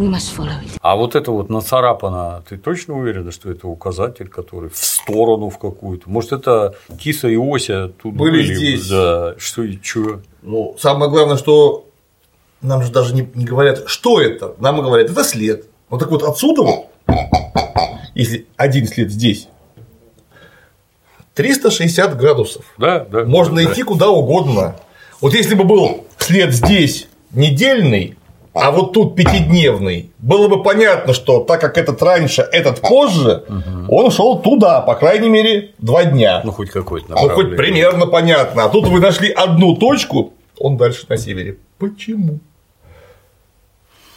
We 0.00 0.08
must 0.08 0.34
follow 0.34 0.58
it. 0.62 0.78
А 0.80 0.96
вот 0.96 1.14
это 1.14 1.30
вот 1.30 1.50
нацарапано, 1.50 2.42
ты 2.48 2.56
точно 2.56 2.98
уверена, 2.98 3.32
что 3.32 3.50
это 3.50 3.68
указатель, 3.68 4.28
который 4.28 4.70
в 4.70 4.78
сторону 4.78 5.50
в 5.50 5.58
какую-то? 5.58 6.08
Может, 6.08 6.32
это 6.32 6.74
киса 6.98 7.28
и 7.28 7.36
ося 7.36 7.88
тут 8.02 8.14
Были 8.14 8.42
были? 8.42 8.54
здесь. 8.54 8.88
Да, 8.88 9.34
что 9.36 9.62
и 9.62 9.78
чё? 9.78 10.22
Ну, 10.40 10.74
самое 10.78 11.10
главное, 11.10 11.36
что 11.36 11.86
нам 12.62 12.82
же 12.82 12.90
даже 12.90 13.14
не, 13.14 13.28
не 13.34 13.44
говорят, 13.44 13.82
что 13.88 14.22
это. 14.22 14.54
Нам 14.58 14.80
говорят, 14.80 15.10
это 15.10 15.22
след. 15.22 15.66
Вот 15.90 16.00
так 16.00 16.10
вот 16.10 16.22
отсюда 16.22 16.62
вот, 16.62 16.86
если 18.14 18.46
один 18.56 18.86
след 18.86 19.10
здесь, 19.10 19.48
360 21.34 22.16
градусов. 22.16 22.64
Да, 22.78 23.00
да. 23.00 23.24
Можно 23.24 23.62
да. 23.62 23.70
идти 23.70 23.82
куда 23.82 24.08
угодно. 24.08 24.76
Вот 25.20 25.34
если 25.34 25.54
бы 25.54 25.64
был 25.64 26.06
след 26.16 26.54
здесь 26.54 27.06
недельный, 27.32 28.16
а 28.60 28.70
вот 28.70 28.92
тут 28.92 29.16
пятидневный, 29.16 30.10
было 30.18 30.48
бы 30.48 30.62
понятно, 30.62 31.12
что 31.14 31.40
так 31.40 31.60
как 31.60 31.78
этот 31.78 32.02
раньше, 32.02 32.42
этот 32.42 32.80
позже, 32.80 33.44
он 33.88 34.10
шел 34.10 34.40
туда, 34.40 34.80
по 34.80 34.94
крайней 34.94 35.28
мере, 35.28 35.72
два 35.78 36.04
дня. 36.04 36.42
Ну, 36.44 36.52
хоть 36.52 36.70
какой-то 36.70 37.06
Ну, 37.10 37.28
хоть 37.30 37.56
примерно 37.56 38.06
понятно. 38.06 38.64
А 38.64 38.68
тут 38.68 38.86
вы 38.88 39.00
нашли 39.00 39.30
одну 39.30 39.76
точку, 39.76 40.34
он 40.58 40.76
дальше 40.76 41.06
на 41.08 41.16
севере. 41.16 41.56
Почему? 41.78 42.40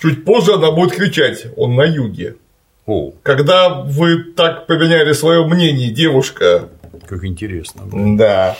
Чуть 0.01 0.25
позже 0.25 0.53
она 0.53 0.71
будет 0.71 0.91
кричать, 0.93 1.45
он 1.55 1.75
на 1.75 1.83
юге. 1.83 2.35
О, 2.85 3.11
Когда 3.23 3.69
вы 3.69 4.23
так 4.35 4.67
поменяли 4.67 5.13
свое 5.13 5.45
мнение, 5.47 5.89
девушка. 5.89 6.67
как 7.07 7.23
интересно. 7.23 7.83
Да. 8.17 8.57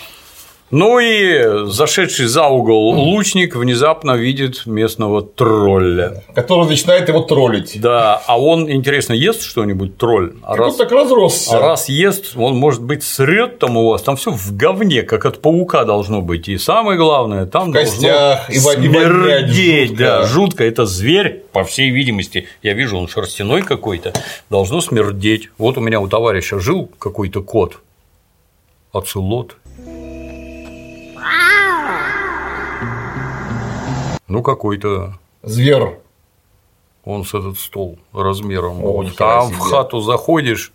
Ну 0.70 0.98
и 0.98 1.66
зашедший 1.66 2.26
за 2.26 2.48
угол 2.48 2.90
лучник 2.94 3.54
внезапно 3.54 4.12
видит 4.12 4.66
местного 4.66 5.22
тролля. 5.22 6.24
Который 6.34 6.66
начинает 6.66 7.08
его 7.08 7.20
троллить. 7.20 7.80
Да, 7.80 8.20
а 8.26 8.40
он, 8.40 8.68
интересно, 8.70 9.12
ест 9.12 9.42
что-нибудь 9.42 9.98
тролль? 9.98 10.32
А 10.42 10.56
вот 10.56 10.76
так 10.76 10.90
разросся. 10.90 11.58
А 11.58 11.60
раз 11.60 11.88
ест, 11.88 12.32
он, 12.36 12.56
может 12.56 12.82
быть, 12.82 13.04
срет 13.04 13.58
там 13.58 13.76
у 13.76 13.90
вас, 13.90 14.02
там 14.02 14.16
все 14.16 14.32
в 14.32 14.56
говне, 14.56 15.02
как 15.02 15.26
от 15.26 15.40
паука 15.40 15.84
должно 15.84 16.22
быть. 16.22 16.48
И 16.48 16.56
самое 16.58 16.98
главное, 16.98 17.46
там 17.46 17.70
В 17.70 17.74
костях, 17.74 18.48
должно 18.48 18.72
и 18.72 18.88
смердеть, 18.88 19.90
жутко. 19.90 20.02
да, 20.04 20.26
жутко. 20.26 20.64
Это 20.64 20.86
зверь, 20.86 21.42
по 21.52 21.62
всей 21.62 21.90
видимости, 21.90 22.48
я 22.62 22.72
вижу, 22.72 22.96
он 22.98 23.06
шерстяной 23.06 23.62
какой-то, 23.62 24.12
должно 24.50 24.80
смердеть. 24.80 25.50
Вот 25.58 25.76
у 25.78 25.80
меня 25.80 26.00
у 26.00 26.08
товарища 26.08 26.58
жил 26.58 26.90
какой-то 26.98 27.42
кот, 27.42 27.76
оцелот. 28.92 29.56
Ну, 34.28 34.42
какой-то 34.42 35.18
Зверь. 35.42 35.98
он 37.04 37.24
с 37.24 37.34
этот 37.34 37.58
стол 37.58 37.98
размером. 38.12 38.82
О, 38.84 38.92
Вот 39.02 39.16
там 39.16 39.48
себе. 39.48 39.56
в 39.56 39.60
хату 39.60 40.00
заходишь, 40.00 40.72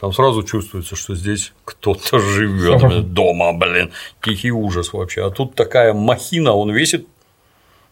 там 0.00 0.12
сразу 0.12 0.42
чувствуется, 0.42 0.96
что 0.96 1.14
здесь 1.14 1.52
кто-то 1.64 2.18
живет 2.18 3.12
дома, 3.12 3.52
блин, 3.52 3.92
тихий 4.22 4.50
ужас 4.50 4.92
вообще. 4.92 5.24
А 5.26 5.30
тут 5.30 5.54
такая 5.54 5.92
махина, 5.92 6.54
он 6.54 6.70
весит 6.72 7.06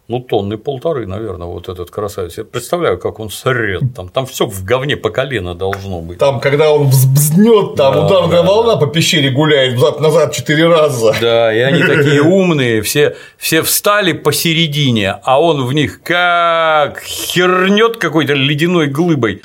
ну, 0.08 0.20
тонны 0.20 0.56
полторы, 0.56 1.06
наверное, 1.06 1.46
вот 1.46 1.68
этот 1.68 1.90
красавец. 1.90 2.38
Я 2.38 2.44
представляю, 2.44 2.98
как 2.98 3.20
он 3.20 3.28
срет 3.28 3.82
там. 3.94 4.08
Там 4.08 4.24
все 4.24 4.46
в 4.46 4.64
говне 4.64 4.96
по 4.96 5.10
колено 5.10 5.54
должно 5.54 6.00
быть. 6.00 6.16
Там, 6.16 6.40
когда 6.40 6.72
он 6.72 6.88
взбзнет, 6.88 7.74
там 7.76 7.92
Да, 7.92 8.06
ударная 8.06 8.42
да, 8.42 8.48
волна 8.48 8.76
по 8.76 8.86
пещере 8.86 9.30
гуляет 9.30 9.74
взад-назад 9.74 10.32
четыре 10.32 10.66
раза. 10.66 11.14
Да, 11.20 11.54
и 11.54 11.58
они 11.58 11.82
такие 11.82 12.22
умные, 12.22 12.80
все, 12.80 13.16
все 13.36 13.60
встали 13.60 14.12
посередине, 14.12 15.14
а 15.22 15.42
он 15.42 15.66
в 15.66 15.74
них 15.74 16.02
как 16.02 17.02
хернет 17.02 17.98
какой-то 17.98 18.32
ледяной 18.32 18.86
глыбой. 18.86 19.42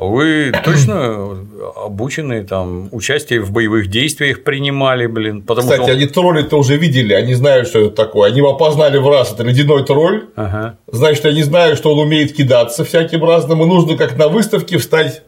Вы 0.00 0.50
точно 0.64 1.46
обученные 1.76 2.42
там 2.44 2.88
участие 2.90 3.42
в 3.42 3.52
боевых 3.52 3.88
действиях 3.88 4.44
принимали, 4.44 5.06
блин, 5.06 5.42
потому 5.42 5.68
Кстати, 5.68 5.82
что 5.82 5.92
они 5.92 6.06
тролли-то 6.06 6.56
уже 6.58 6.78
видели, 6.78 7.12
они 7.12 7.34
знают, 7.34 7.68
что 7.68 7.80
это 7.80 7.90
такое. 7.96 8.30
Они 8.30 8.38
его 8.38 8.54
опознали 8.54 8.96
в 8.96 9.06
раз, 9.06 9.30
это 9.30 9.42
ледяной 9.42 9.84
тролль. 9.84 10.24
Ага. 10.36 10.78
Значит, 10.86 11.26
они 11.26 11.42
знают, 11.42 11.76
что 11.76 11.92
он 11.92 11.98
умеет 11.98 12.32
кидаться 12.32 12.82
всяким 12.82 13.22
разным, 13.24 13.62
и 13.62 13.66
нужно, 13.66 13.98
как 13.98 14.16
на 14.16 14.28
выставке, 14.28 14.78
встать 14.78 15.22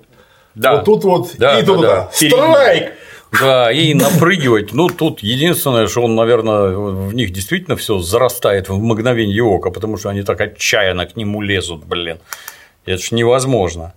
Да. 0.54 0.76
вот 0.76 0.84
тут 0.86 1.04
вот 1.04 1.28
Да, 1.36 1.58
и 1.58 1.62
да, 1.62 1.66
туда. 1.66 1.88
да. 1.88 2.10
Впереди. 2.10 2.34
Страйк! 2.34 2.92
Да, 3.40 3.70
и 3.70 3.92
напрыгивать. 3.92 4.72
Ну, 4.72 4.88
тут 4.88 5.20
единственное, 5.20 5.86
что 5.86 6.00
он, 6.02 6.14
наверное, 6.14 6.70
в 6.70 7.14
них 7.14 7.30
действительно 7.32 7.76
все 7.76 7.98
зарастает 7.98 8.70
в 8.70 8.78
мгновение 8.78 9.42
ока, 9.42 9.68
потому 9.70 9.98
что 9.98 10.08
они 10.08 10.22
так 10.22 10.40
отчаянно 10.40 11.04
к 11.04 11.14
нему 11.16 11.42
лезут, 11.42 11.84
блин. 11.84 12.20
Это 12.86 13.02
ж 13.02 13.10
невозможно. 13.12 13.92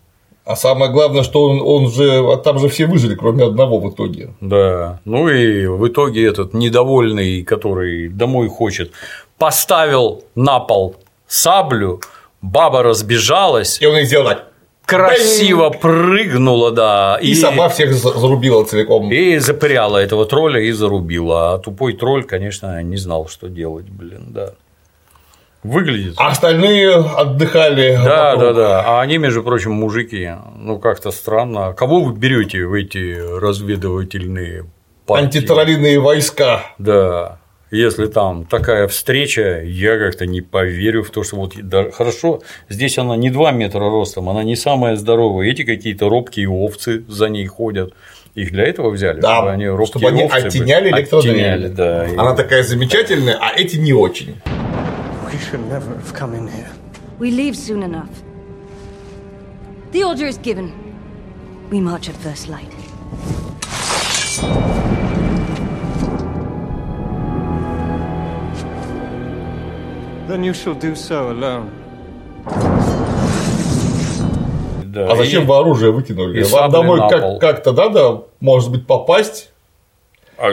А 0.45 0.55
самое 0.55 0.91
главное, 0.91 1.23
что 1.23 1.43
он, 1.43 1.61
он 1.61 1.91
же, 1.91 2.19
а 2.31 2.37
там 2.37 2.59
же 2.59 2.67
все 2.69 2.85
выжили, 2.85 3.15
кроме 3.15 3.45
одного 3.45 3.79
в 3.79 3.89
итоге. 3.91 4.29
Да. 4.41 4.99
Ну 5.03 5.27
и 5.27 5.65
в 5.65 5.87
итоге 5.87 6.27
этот 6.27 6.53
недовольный, 6.53 7.43
который 7.43 8.09
домой 8.09 8.47
хочет, 8.47 8.91
поставил 9.39 10.23
на 10.35 10.59
пол 10.59 10.95
саблю, 11.27 11.99
баба 12.41 12.83
разбежалась, 12.83 13.81
И 13.81 13.87
он 13.87 13.97
их 13.97 14.05
сделал 14.05 14.29
красиво 14.85 15.71
прыгнула, 15.71 16.71
да, 16.71 17.17
И, 17.19 17.33
сама 17.33 17.69
всех 17.69 17.93
за- 17.93 18.13
зарубила 18.19 18.63
целиком. 18.65 19.11
И 19.11 19.39
запыряла 19.39 19.97
этого 19.97 20.25
тролля 20.27 20.61
и 20.61 20.71
зарубила. 20.71 21.53
А 21.53 21.57
тупой 21.57 21.93
тролль, 21.93 22.23
конечно, 22.23 22.83
не 22.83 22.97
знал, 22.97 23.27
что 23.27 23.47
делать, 23.49 23.89
блин, 23.89 24.27
да. 24.29 24.53
Выглядит. 25.65 26.13
А 26.17 26.27
остальные 26.29 26.93
отдыхали. 26.93 27.95
Да, 28.03 28.35
вокруг. 28.35 28.43
да, 28.43 28.53
да. 28.53 28.83
А 28.85 29.01
они, 29.01 29.17
между 29.17 29.41
прочим, 29.43 29.71
мужики, 29.71 30.29
ну 30.57 30.77
как-то 30.79 31.11
странно. 31.11 31.73
Кого 31.73 32.01
вы 32.01 32.13
берете 32.13 32.65
в 32.65 32.73
эти 32.73 33.17
разведывательные 33.39 34.65
партии? 35.07 35.25
Антитроллиные 35.25 35.99
войска. 35.99 36.61
Да. 36.77 37.39
Если 37.71 38.05
там 38.05 38.45
такая 38.45 38.87
встреча, 38.87 39.61
я 39.63 39.97
как-то 39.97 40.25
не 40.27 40.41
поверю 40.41 41.03
в 41.03 41.09
то, 41.09 41.23
что 41.23 41.35
вот 41.37 41.53
да, 41.55 41.89
хорошо, 41.91 42.41
здесь 42.69 42.97
она 42.99 43.17
не 43.17 43.31
2 43.31 43.51
метра 43.51 43.79
ростом, 43.79 44.29
она 44.29 44.43
не 44.43 44.55
самая 44.55 44.95
здоровая. 44.95 45.49
Эти 45.49 45.63
какие-то 45.63 46.07
робкие 46.07 46.47
овцы 46.47 47.03
за 47.07 47.27
ней 47.27 47.47
ходят. 47.47 47.93
Их 48.35 48.51
для 48.51 48.65
этого 48.65 48.91
взяли, 48.91 49.19
Да, 49.19 49.35
чтобы 49.37 49.51
они 49.51 49.67
робкие 49.67 49.87
чтобы 49.87 50.07
они 50.09 50.23
овцы 50.23 50.35
оттеняли 50.47 50.89
электродрель. 50.91 51.31
Оттеняли, 51.33 51.67
да. 51.69 52.05
И- 52.07 52.15
Она 52.15 52.35
такая 52.35 52.63
замечательная, 52.63 53.37
а 53.41 53.51
эти 53.57 53.77
не 53.77 53.93
очень. 53.93 54.35
We 55.35 55.41
should 55.41 55.67
never 55.67 55.93
have 55.95 56.13
come 56.13 56.33
in 56.33 56.47
here. 56.47 56.71
We 57.19 57.29
leave 57.29 57.57
soon 57.57 57.83
enough. 57.83 58.23
The 59.91 60.01
order 60.05 60.25
is 60.27 60.37
given. 60.37 60.71
We 61.69 61.81
march 61.81 62.07
at 62.07 62.15
first 62.15 62.47
light. 62.47 62.71
Then 70.27 70.43
you 70.43 70.53
shall 70.53 70.73
do 70.73 70.95
so 70.95 71.29
alone. 71.31 71.69
да, 74.85 75.11
А 75.11 75.15
зачем 75.15 75.43
и- 75.43 75.45
вы 75.45 75.57
оружие 75.57 75.91
выкинули? 75.91 76.39
и 76.39 76.43
Вам 76.43 76.71
домой 76.71 76.99
на 76.99 77.09
как- 77.09 77.21
пол. 77.21 77.39
как-то 77.39 77.73
надо, 77.73 78.23
может 78.39 78.71
быть, 78.71 78.87
попасть? 78.87 79.49
А 80.37 80.49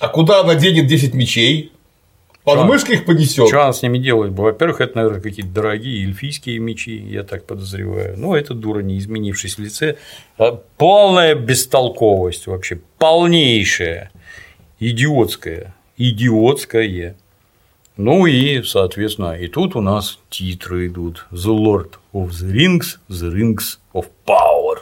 А 0.00 0.08
куда 0.08 0.40
она 0.40 0.54
денет 0.56 0.86
10 0.88 1.14
мечей? 1.14 1.72
Под 2.44 2.58
Чё? 2.58 2.64
мышкой 2.66 2.96
их 2.96 3.06
понесет. 3.06 3.48
Что 3.48 3.62
она 3.62 3.72
с 3.72 3.82
ними 3.82 3.96
делает? 3.96 4.34
Во-первых, 4.34 4.82
это, 4.82 4.96
наверное, 4.96 5.22
какие-то 5.22 5.50
дорогие 5.50 6.04
эльфийские 6.04 6.58
мечи, 6.58 6.94
я 6.94 7.22
так 7.22 7.46
подозреваю. 7.46 8.18
Ну, 8.18 8.34
эта 8.34 8.52
дура, 8.52 8.80
не 8.80 8.98
изменившись 8.98 9.56
в 9.56 9.60
лице, 9.60 9.96
а, 10.36 10.60
полная 10.76 11.34
бестолковость 11.34 12.46
вообще, 12.46 12.80
полнейшая, 12.98 14.10
идиотская, 14.78 15.74
идиотская. 15.96 17.16
Ну 17.96 18.26
и, 18.26 18.62
соответственно, 18.62 19.38
и 19.38 19.46
тут 19.46 19.74
у 19.74 19.80
нас 19.80 20.18
титры 20.28 20.88
идут. 20.88 21.26
The 21.30 21.56
Lord 21.56 21.92
of 22.12 22.28
the 22.30 22.52
Rings, 22.52 22.98
The 23.08 23.32
Rings 23.32 23.78
of 23.94 24.06
Power. 24.26 24.80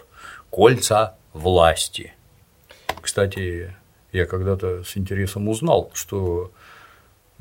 Кольца 0.50 1.14
власти. 1.32 2.12
Кстати, 3.00 3.74
я 4.12 4.26
когда-то 4.26 4.82
с 4.82 4.96
интересом 4.96 5.48
узнал, 5.48 5.90
что 5.94 6.50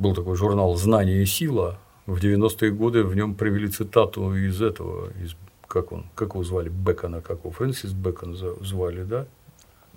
был 0.02 0.14
такой 0.16 0.36
журнал 0.36 0.76
«Знание 0.76 1.22
и 1.22 1.26
сила». 1.26 1.78
В 2.08 2.18
90-е 2.18 2.72
годы 2.72 3.04
в 3.04 3.16
нем 3.16 3.36
привели 3.36 3.68
цитату 3.68 4.36
из 4.36 4.62
этого, 4.62 5.10
из, 5.24 5.36
как 5.68 5.92
он, 5.92 6.06
как 6.16 6.30
его 6.34 6.44
звали, 6.44 6.68
Бекона, 6.70 7.22
как 7.22 7.40
его, 7.44 7.52
Фрэнсис 7.52 7.92
Бэкон 7.94 8.36
за- 8.36 8.56
звали, 8.64 9.04
да? 9.04 9.26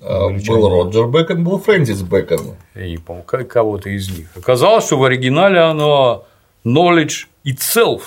А. 0.03 0.29
Был 0.29 0.69
Роджер 0.69 1.07
Бэкон, 1.09 1.43
был 1.45 1.59
Фрэнсис 1.59 2.03
Бэкон. 2.03 2.57
Я 2.75 2.89
не 2.89 2.99
помню, 2.99 3.23
ко- 3.23 3.45
кого-то 3.45 3.89
из 3.89 4.17
них. 4.17 4.29
Оказалось, 4.37 4.85
что 4.87 4.99
в 4.99 5.05
оригинале 5.05 5.59
оно 5.61 6.27
knowledge 6.65 7.27
itself 7.45 8.01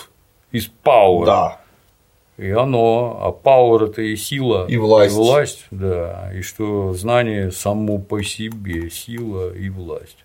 is 0.54 0.70
power. 0.86 1.26
Да. 1.26 1.62
И 2.38 2.52
оно, 2.52 3.18
а 3.20 3.48
power 3.50 3.90
это 3.90 4.04
и 4.04 4.16
сила, 4.16 4.68
И 4.70 4.78
власть. 4.78 5.16
и 5.16 5.18
власть, 5.18 5.66
да, 5.72 6.32
и 6.36 6.44
что 6.44 6.94
знание 6.94 7.52
само 7.52 7.98
по 7.98 8.22
себе, 8.22 8.92
сила 8.92 9.52
и 9.56 9.70
власть. 9.72 10.18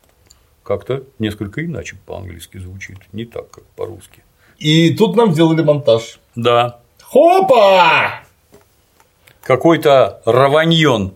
Как-то 0.63 1.03
несколько 1.19 1.65
иначе 1.65 1.97
по-английски 2.07 2.59
звучит, 2.59 2.99
не 3.13 3.25
так, 3.25 3.51
как 3.51 3.65
по-русски. 3.77 4.23
И 4.59 4.95
тут 4.95 5.17
нам 5.17 5.33
сделали 5.33 5.63
монтаж. 5.63 6.19
Да, 6.37 6.79
Хопа! 7.03 8.21
какой-то 9.43 10.21
раваньон, 10.25 11.13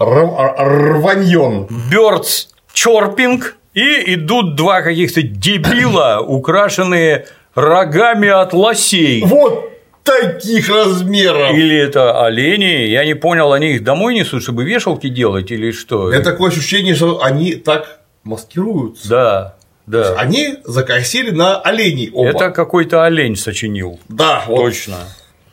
Р- 0.00 0.06
р- 0.08 0.94
Рваньон. 0.96 1.68
Бёрдс 1.90 2.48
чорпинг, 2.72 3.56
и 3.74 4.14
идут 4.14 4.56
два 4.56 4.82
каких-то 4.82 5.22
дебила, 5.22 6.20
украшенные 6.26 7.26
рогами 7.54 8.28
от 8.28 8.52
лосей. 8.52 9.22
Вот 9.24 9.70
таких 10.02 10.68
размеров. 10.70 11.52
Или 11.52 11.76
это 11.76 12.24
олени, 12.24 12.86
я 12.86 13.04
не 13.04 13.14
понял, 13.14 13.52
они 13.52 13.72
их 13.72 13.84
домой 13.84 14.14
несут, 14.14 14.42
чтобы 14.42 14.64
вешалки 14.64 15.08
делать 15.08 15.50
или 15.50 15.70
что? 15.70 16.04
У 16.04 16.08
меня 16.10 16.20
такое 16.20 16.50
ощущение, 16.50 16.94
что 16.94 17.22
они 17.22 17.54
так 17.54 17.97
маскируются. 18.24 19.08
Да, 19.08 19.56
да. 19.86 20.14
Они 20.14 20.58
закосили 20.64 21.30
на 21.30 21.60
оленей 21.60 22.10
оба. 22.12 22.28
Это 22.28 22.50
какой-то 22.50 23.04
олень 23.04 23.36
сочинил. 23.36 23.98
Да, 24.08 24.44
вот. 24.46 24.56
Точно. 24.56 24.96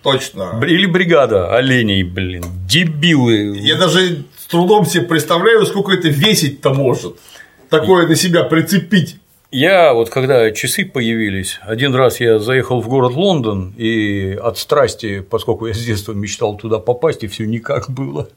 Точно. 0.04 0.62
Или 0.64 0.86
бригада 0.86 1.56
оленей, 1.56 2.04
блин, 2.04 2.44
дебилы. 2.68 3.58
Я 3.58 3.76
даже 3.76 4.26
с 4.38 4.46
трудом 4.46 4.86
себе 4.86 5.04
представляю, 5.04 5.66
сколько 5.66 5.94
это 5.94 6.10
весить-то 6.10 6.74
может. 6.74 7.16
Такое 7.70 8.08
на 8.08 8.16
себя 8.16 8.44
прицепить. 8.44 9.18
Я 9.52 9.94
вот 9.94 10.10
когда 10.10 10.50
часы 10.50 10.86
появились, 10.86 11.60
один 11.62 11.94
раз 11.94 12.20
я 12.20 12.40
заехал 12.40 12.82
в 12.82 12.90
город 12.90 13.14
Лондон, 13.14 13.76
и 13.78 14.34
от 14.42 14.58
страсти, 14.58 15.20
поскольку 15.20 15.68
я 15.68 15.74
с 15.76 15.86
детства 15.86 16.14
мечтал 16.14 16.58
туда 16.58 16.80
попасть, 16.80 17.24
и 17.24 17.28
все 17.28 17.46
никак 17.46 17.90
было, 17.92 18.28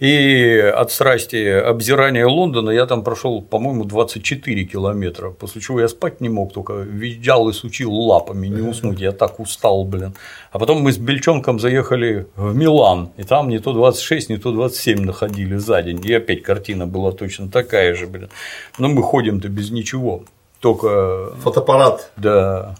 и 0.00 0.56
от 0.74 0.90
страсти 0.90 1.46
обзирания 1.46 2.26
Лондона 2.26 2.70
я 2.70 2.86
там 2.86 3.04
прошел, 3.04 3.42
по-моему, 3.42 3.84
24 3.84 4.64
километра, 4.64 5.30
после 5.30 5.60
чего 5.60 5.80
я 5.80 5.88
спать 5.88 6.22
не 6.22 6.30
мог, 6.30 6.54
только 6.54 6.72
видял 6.72 7.48
и 7.50 7.52
сучил 7.52 7.92
лапами, 7.92 8.46
не 8.46 8.62
уснуть, 8.62 8.98
я 8.98 9.12
так 9.12 9.38
устал, 9.38 9.84
блин. 9.84 10.14
А 10.52 10.58
потом 10.58 10.80
мы 10.80 10.90
с 10.90 10.96
Бельчонком 10.96 11.60
заехали 11.60 12.28
в 12.34 12.56
Милан, 12.56 13.10
и 13.18 13.24
там 13.24 13.50
не 13.50 13.58
то 13.58 13.74
26, 13.74 14.30
не 14.30 14.38
то 14.38 14.52
27 14.52 15.00
находили 15.04 15.56
за 15.56 15.82
день, 15.82 16.00
и 16.02 16.14
опять 16.14 16.42
картина 16.42 16.86
была 16.86 17.12
точно 17.12 17.50
такая 17.50 17.94
же, 17.94 18.06
блин. 18.06 18.30
Но 18.78 18.88
мы 18.88 19.02
ходим-то 19.02 19.48
без 19.48 19.70
ничего 19.70 20.24
только… 20.66 21.32
Фотоаппарат. 21.44 22.10
Да. 22.16 22.74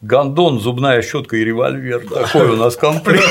Гондон, 0.00 0.58
зубная 0.58 1.02
щетка 1.02 1.36
и 1.36 1.44
револьвер. 1.44 2.08
Такой 2.08 2.48
у 2.48 2.56
нас 2.56 2.76
комплект. 2.76 3.28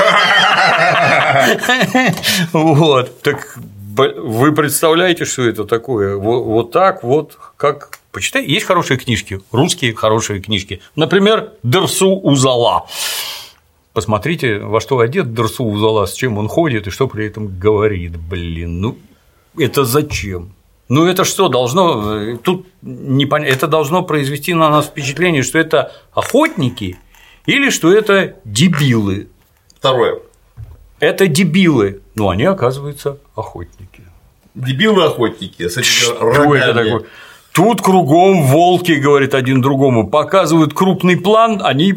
Вот. 2.53 3.21
Так 3.23 3.57
вы 3.95 4.51
представляете, 4.51 5.25
что 5.25 5.41
это 5.41 5.63
такое? 5.65 6.17
Вот 6.17 6.71
так 6.71 7.03
вот, 7.03 7.39
как 7.57 7.97
почитай, 8.11 8.45
есть 8.45 8.67
хорошие 8.67 8.99
книжки, 8.99 9.41
русские 9.51 9.95
хорошие 9.95 10.39
книжки. 10.39 10.81
Например, 10.95 11.53
Дерсу 11.63 12.11
Узала. 12.11 12.85
Посмотрите, 13.93 14.59
во 14.59 14.79
что 14.81 14.99
одет 14.99 15.33
Дерсу 15.33 15.63
Узала, 15.63 16.05
с 16.05 16.13
чем 16.13 16.37
он 16.37 16.47
ходит 16.47 16.85
и 16.85 16.91
что 16.91 17.07
при 17.07 17.25
этом 17.25 17.57
говорит. 17.57 18.17
Блин, 18.17 18.81
ну 18.81 18.97
это 19.57 19.83
зачем? 19.83 20.53
Ну 20.89 21.05
это 21.05 21.25
что 21.25 21.49
должно 21.49 22.37
тут 22.37 22.65
не 22.81 23.25
пон... 23.25 23.43
это 23.43 23.67
должно 23.67 24.03
произвести 24.03 24.53
на 24.53 24.69
нас 24.69 24.85
впечатление, 24.85 25.43
что 25.43 25.59
это 25.59 25.91
охотники 26.13 26.97
или 27.45 27.69
что 27.69 27.91
это 27.93 28.35
дебилы. 28.45 29.27
Второе. 29.75 30.19
Это 30.99 31.27
дебилы, 31.27 32.01
но 32.15 32.29
они 32.29 32.45
оказываются 32.45 33.17
охотники. 33.35 34.03
Дебилы 34.55 35.05
охотники 35.05 35.67
с 35.67 35.77
этими 35.77 35.83
Что 35.83 36.19
рогами. 36.19 36.57
это 36.57 36.73
такое? 36.73 37.03
Тут 37.57 37.81
кругом 37.81 38.43
волки, 38.43 38.91
говорит 38.91 39.33
один 39.33 39.61
другому, 39.61 40.07
показывают 40.07 40.75
крупный 40.75 41.17
план, 41.17 41.59
они 41.63 41.95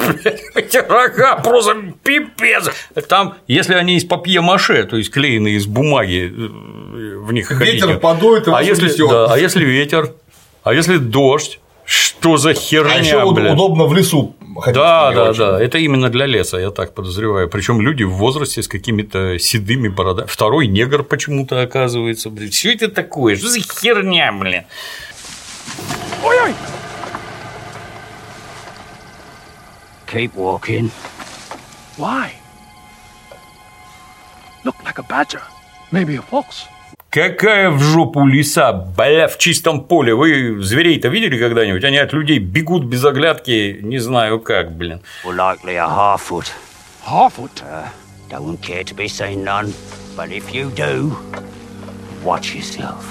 эти 0.54 0.78
рога 0.78 1.36
просто 1.36 1.76
пипец. 2.02 2.70
Там, 3.10 3.34
если 3.46 3.74
они 3.74 3.96
из 3.96 4.06
папье-маше, 4.06 4.84
то 4.84 4.96
есть 4.96 5.10
клеены 5.10 5.48
из 5.48 5.66
бумаги, 5.66 6.32
э, 6.34 7.16
в 7.18 7.30
них 7.30 7.50
Ветер 7.50 7.98
подует, 7.98 8.48
а 8.48 8.62
если, 8.62 8.88
да, 9.06 9.26
а 9.26 9.36
если 9.36 9.62
ветер, 9.66 10.14
а 10.62 10.72
если 10.72 10.96
дождь, 10.96 11.60
что 11.84 12.38
за 12.38 12.54
херня, 12.54 12.94
А 12.94 12.98
еще 13.00 13.32
блин? 13.34 13.52
удобно 13.52 13.84
в 13.84 13.94
лесу. 13.94 14.34
Да, 14.66 15.08
не 15.10 15.14
да, 15.16 15.30
очень. 15.30 15.38
да. 15.40 15.62
Это 15.62 15.78
именно 15.78 16.08
для 16.10 16.26
леса, 16.26 16.58
я 16.58 16.70
так 16.70 16.94
подозреваю. 16.94 17.48
Причем 17.48 17.80
люди 17.80 18.02
в 18.04 18.12
возрасте 18.12 18.62
с 18.62 18.68
какими-то 18.68 19.38
седыми 19.38 19.88
бородами. 19.88 20.26
Второй 20.26 20.66
негр 20.66 21.02
почему-то 21.02 21.60
оказывается. 21.62 22.30
Все 22.50 22.74
это 22.74 22.88
такое? 22.88 23.36
Что 23.36 23.48
за 23.48 23.60
херня, 23.60 24.32
блин? 24.32 24.64
Ой-ой! 26.24 26.54
Keep 30.06 30.34
walking. 30.34 30.90
Why? 31.96 32.32
Look 34.64 34.76
like 34.84 34.98
a 34.98 35.02
badger. 35.02 35.42
Maybe 35.90 36.16
a 36.16 36.22
fox. 36.22 36.66
Какая 37.12 37.68
в 37.70 37.78
жопу 37.78 38.26
лиса, 38.26 38.72
бля, 38.72 39.28
в 39.28 39.36
чистом 39.36 39.84
поле. 39.84 40.14
Вы 40.14 40.62
зверей-то 40.62 41.08
видели 41.08 41.38
когда-нибудь? 41.38 41.84
Они 41.84 41.98
от 41.98 42.14
людей 42.14 42.38
бегут 42.38 42.84
без 42.84 43.04
оглядки, 43.04 43.78
не 43.82 43.98
знаю 43.98 44.40
как, 44.40 44.72
блин. 44.72 45.02
Or 45.26 45.36
likely 45.36 45.74
a 45.76 45.86
half-foot. 45.86 46.46
Harfoot. 47.06 47.62
Don't 48.30 48.58
care 48.62 48.82
to 48.82 48.94
be 48.96 49.08
seen 49.08 49.44
none, 49.44 49.74
but 50.16 50.30
if 50.30 50.54
you 50.54 50.70
do, 50.74 51.12
watch 52.24 52.54
yourself. 52.54 53.04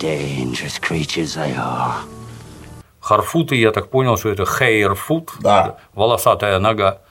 Dangerous 0.00 0.80
creatures 0.80 1.36
they 1.36 1.54
are. 1.56 1.94
Харфуты, 3.00 3.54
я 3.54 3.70
так 3.70 3.88
понял, 3.90 4.16
что 4.16 4.30
это 4.30 4.46
хейрфут, 4.46 5.30
Да. 5.38 5.76
волосатая 5.94 6.58
нога. 6.58 7.02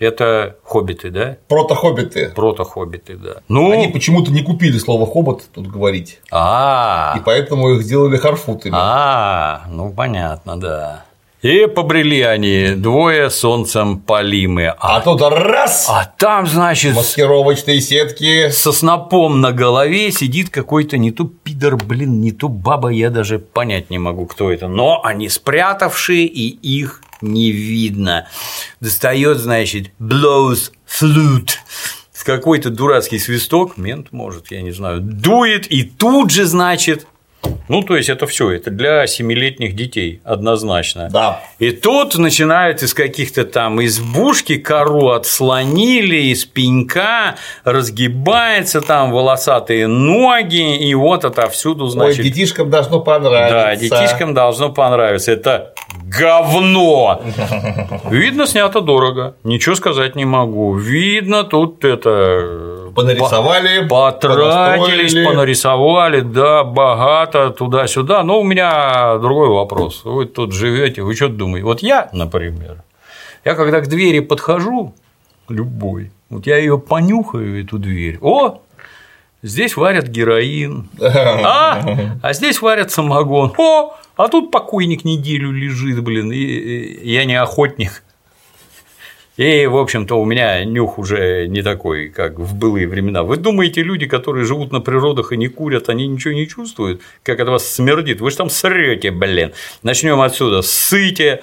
Это 0.00 0.56
хоббиты, 0.64 1.10
да? 1.10 1.36
Протохоббиты. 1.46 2.32
Прото-хоббиты, 2.34 3.16
да. 3.16 3.34
Ну, 3.48 3.70
Они 3.70 3.88
почему-то 3.88 4.32
не 4.32 4.42
купили 4.42 4.78
слово 4.78 5.06
хобот 5.06 5.42
тут 5.54 5.66
говорить. 5.68 6.20
а, 6.32 7.14
И 7.16 7.20
поэтому 7.24 7.70
их 7.74 7.82
сделали 7.82 8.16
харфутами. 8.16 8.74
А, 8.76 9.64
ну 9.70 9.92
понятно, 9.92 10.58
да. 10.58 11.04
И 11.42 11.66
побрели 11.66 12.20
они, 12.20 12.72
двое 12.76 13.30
солнцем 13.30 13.98
полимы. 13.98 14.68
А, 14.78 14.96
А 14.96 15.00
тут 15.00 15.20
раз! 15.22 15.86
а 15.88 16.04
там, 16.18 16.46
значит, 16.46 16.94
Маскировочные 16.94 17.80
сетки. 17.80 18.50
со 18.50 18.72
снопом 18.72 19.40
на 19.40 19.52
голове 19.52 20.12
сидит 20.12 20.50
какой-то 20.50 20.98
не 20.98 21.12
то 21.12 21.24
пидор, 21.24 21.76
блин, 21.76 22.20
не 22.20 22.32
то 22.32 22.48
баба, 22.48 22.88
я 22.90 23.08
даже 23.10 23.38
понять 23.38 23.88
не 23.90 23.98
могу, 23.98 24.26
кто 24.26 24.50
это. 24.50 24.68
Но 24.68 25.00
они 25.02 25.28
спрятавшие, 25.30 26.26
и 26.26 26.48
их 26.48 27.00
не 27.22 27.52
видно. 27.52 28.28
Достает, 28.80 29.38
значит, 29.38 29.92
blows 29.98 30.72
flute 30.86 31.52
в 32.12 32.24
какой-то 32.24 32.70
дурацкий 32.70 33.18
свисток, 33.18 33.76
мент 33.78 34.12
может, 34.12 34.50
я 34.50 34.60
не 34.60 34.72
знаю, 34.72 35.00
дует, 35.00 35.66
и 35.66 35.84
тут 35.84 36.30
же, 36.30 36.44
значит, 36.44 37.06
ну, 37.70 37.82
то 37.82 37.96
есть 37.96 38.08
это 38.08 38.26
все, 38.26 38.50
это 38.50 38.70
для 38.70 39.06
семилетних 39.06 39.76
детей 39.76 40.20
однозначно. 40.24 41.08
Да. 41.08 41.40
И 41.60 41.70
тут 41.70 42.18
начинают 42.18 42.82
из 42.82 42.94
каких-то 42.94 43.44
там 43.44 43.82
избушки 43.84 44.56
кору 44.56 45.10
отслонили, 45.10 46.16
из 46.32 46.44
пенька 46.44 47.36
разгибается 47.62 48.80
там 48.80 49.12
волосатые 49.12 49.86
ноги, 49.86 50.78
и 50.78 50.92
вот 50.94 51.24
отовсюду, 51.24 51.84
Ой, 51.84 51.90
значит, 51.90 52.24
детишкам 52.24 52.70
должно 52.70 53.00
понравиться. 53.00 53.54
да, 53.54 53.76
детишкам 53.76 54.34
должно 54.34 54.70
понравиться. 54.70 55.30
Это 55.30 55.72
говно. 56.02 57.22
Видно, 58.10 58.46
снято 58.46 58.80
дорого. 58.80 59.36
Ничего 59.44 59.76
сказать 59.76 60.16
не 60.16 60.24
могу. 60.24 60.74
Видно, 60.74 61.44
тут 61.44 61.84
это 61.84 62.89
Понарисовали, 62.94 63.86
Потратились, 63.88 65.14
понарисовали, 65.26 66.20
да, 66.20 66.64
богато 66.64 67.50
туда-сюда. 67.50 68.22
Но 68.22 68.40
у 68.40 68.44
меня 68.44 69.18
другой 69.18 69.48
вопрос. 69.48 70.02
Вы 70.04 70.26
тут 70.26 70.52
живете, 70.52 71.02
вы 71.02 71.14
что 71.14 71.28
думаете? 71.28 71.64
Вот 71.64 71.80
я, 71.80 72.08
например, 72.12 72.82
я 73.44 73.54
когда 73.54 73.80
к 73.80 73.88
двери 73.88 74.20
подхожу, 74.20 74.94
любой, 75.48 76.12
вот 76.28 76.46
я 76.46 76.58
ее 76.58 76.78
понюхаю, 76.78 77.62
эту 77.62 77.78
дверь. 77.78 78.18
О, 78.20 78.60
здесь 79.42 79.76
варят 79.76 80.06
героин. 80.06 80.88
А, 81.00 81.82
а 82.22 82.32
здесь 82.32 82.60
варят 82.62 82.90
самогон. 82.90 83.52
О, 83.58 83.96
а 84.16 84.28
тут 84.28 84.50
покойник 84.50 85.04
неделю 85.04 85.50
лежит, 85.50 86.02
блин, 86.02 86.30
и 86.32 87.08
я 87.08 87.24
не 87.24 87.34
охотник. 87.34 88.02
И, 89.40 89.64
в 89.64 89.78
общем-то, 89.78 90.16
у 90.16 90.26
меня 90.26 90.62
нюх 90.66 90.98
уже 90.98 91.46
не 91.48 91.62
такой, 91.62 92.10
как 92.10 92.38
в 92.38 92.54
былые 92.54 92.86
времена. 92.86 93.22
Вы 93.22 93.38
думаете, 93.38 93.82
люди, 93.82 94.04
которые 94.04 94.44
живут 94.44 94.70
на 94.70 94.82
природах 94.82 95.32
и 95.32 95.38
не 95.38 95.48
курят, 95.48 95.88
они 95.88 96.06
ничего 96.06 96.34
не 96.34 96.46
чувствуют, 96.46 97.00
как 97.22 97.40
от 97.40 97.48
вас 97.48 97.66
смердит? 97.66 98.20
Вы 98.20 98.30
же 98.32 98.36
там 98.36 98.50
срете, 98.50 99.10
блин. 99.10 99.52
Начнем 99.82 100.20
отсюда. 100.20 100.60
Ссыте, 100.60 101.40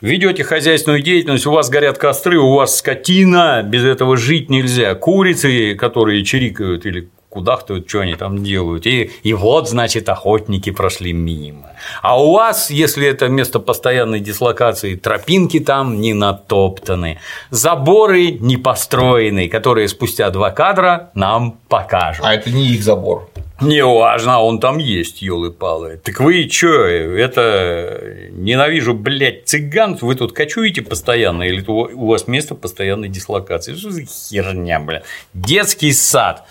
ведете 0.00 0.42
хозяйственную 0.42 1.02
деятельность, 1.02 1.44
у 1.44 1.52
вас 1.52 1.68
горят 1.68 1.98
костры, 1.98 2.38
у 2.38 2.54
вас 2.54 2.78
скотина, 2.78 3.62
без 3.62 3.84
этого 3.84 4.16
жить 4.16 4.48
нельзя. 4.48 4.94
Курицы, 4.94 5.74
которые 5.74 6.24
чирикают 6.24 6.86
или 6.86 7.10
кудахтают, 7.32 7.88
что 7.88 8.00
они 8.00 8.14
там 8.14 8.44
делают. 8.44 8.86
И, 8.86 9.10
и 9.22 9.32
вот, 9.32 9.68
значит, 9.68 10.08
охотники 10.08 10.70
прошли 10.70 11.12
мимо. 11.12 11.72
А 12.02 12.22
у 12.22 12.32
вас, 12.32 12.70
если 12.70 13.08
это 13.08 13.28
место 13.28 13.58
постоянной 13.58 14.20
дислокации, 14.20 14.96
тропинки 14.96 15.58
там 15.58 16.00
не 16.00 16.12
натоптаны, 16.12 17.18
заборы 17.50 18.32
не 18.32 18.56
построены, 18.56 19.48
которые 19.48 19.88
спустя 19.88 20.30
два 20.30 20.50
кадра 20.50 21.10
нам 21.14 21.58
покажут. 21.68 22.24
А 22.24 22.34
это 22.34 22.50
не 22.50 22.66
их 22.66 22.82
забор. 22.82 23.28
Неважно, 23.62 24.40
он 24.40 24.58
там 24.58 24.78
есть, 24.78 25.22
елы-палы. 25.22 26.00
Так 26.02 26.18
вы 26.18 26.48
чё, 26.48 26.84
это 26.84 28.28
ненавижу, 28.30 28.92
блядь, 28.92 29.46
цыган, 29.46 29.96
вы 30.00 30.16
тут 30.16 30.32
кочуете 30.32 30.82
постоянно, 30.82 31.44
или 31.44 31.64
у 31.68 32.06
вас 32.06 32.26
место 32.26 32.56
постоянной 32.56 33.08
дислокации? 33.08 33.76
Что 33.76 33.90
за 33.90 34.02
херня, 34.04 34.80
бля? 34.80 35.02
Детский 35.32 35.92
сад. 35.92 36.44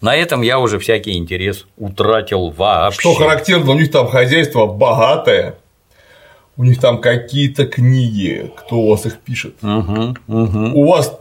На 0.00 0.14
этом 0.14 0.42
я 0.42 0.58
уже 0.58 0.78
всякий 0.78 1.16
интерес 1.16 1.66
утратил 1.76 2.50
вообще. 2.50 3.00
Что 3.00 3.14
характерно, 3.14 3.72
у 3.72 3.74
них 3.74 3.90
там 3.90 4.08
хозяйство 4.08 4.66
богатое. 4.66 5.56
У 6.56 6.64
них 6.64 6.80
там 6.80 7.00
какие-то 7.00 7.66
книги, 7.66 8.52
кто 8.56 8.76
у 8.76 8.90
вас 8.90 9.04
их 9.06 9.18
пишет. 9.20 9.56
Угу, 9.62 10.16
угу. 10.26 10.70
У 10.74 10.86
вас 10.86 11.18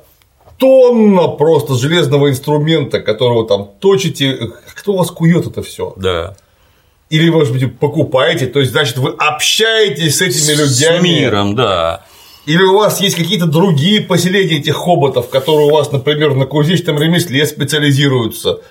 тонна 0.57 1.28
просто 1.28 1.76
железного 1.76 2.30
инструмента, 2.30 3.01
которого 3.01 3.45
там 3.47 3.69
точите. 3.80 4.51
Кто 4.76 4.93
у 4.93 4.97
вас 4.97 5.11
кует 5.11 5.45
это 5.45 5.61
все? 5.61 5.93
Да. 5.97 6.36
Или, 7.09 7.30
может 7.30 7.53
быть, 7.53 7.78
покупаете, 7.78 8.47
то 8.47 8.59
есть, 8.59 8.71
значит, 8.71 8.97
вы 8.97 9.11
общаетесь 9.17 10.17
с 10.17 10.21
этими 10.21 10.53
людьми. 10.53 10.99
С 10.99 11.03
миром, 11.03 11.55
да. 11.55 12.05
Или 12.45 12.61
у 12.61 12.77
вас 12.77 13.01
есть 13.01 13.15
какие-то 13.15 13.47
другие 13.47 14.01
поселения 14.01 14.57
этих 14.59 14.75
хоботов, 14.75 15.29
которые 15.29 15.67
у 15.67 15.71
вас, 15.71 15.91
например, 15.91 16.35
на 16.35 16.45
кузнечном 16.45 16.99
ремесле 16.99 17.45
специализируются. 17.45 18.61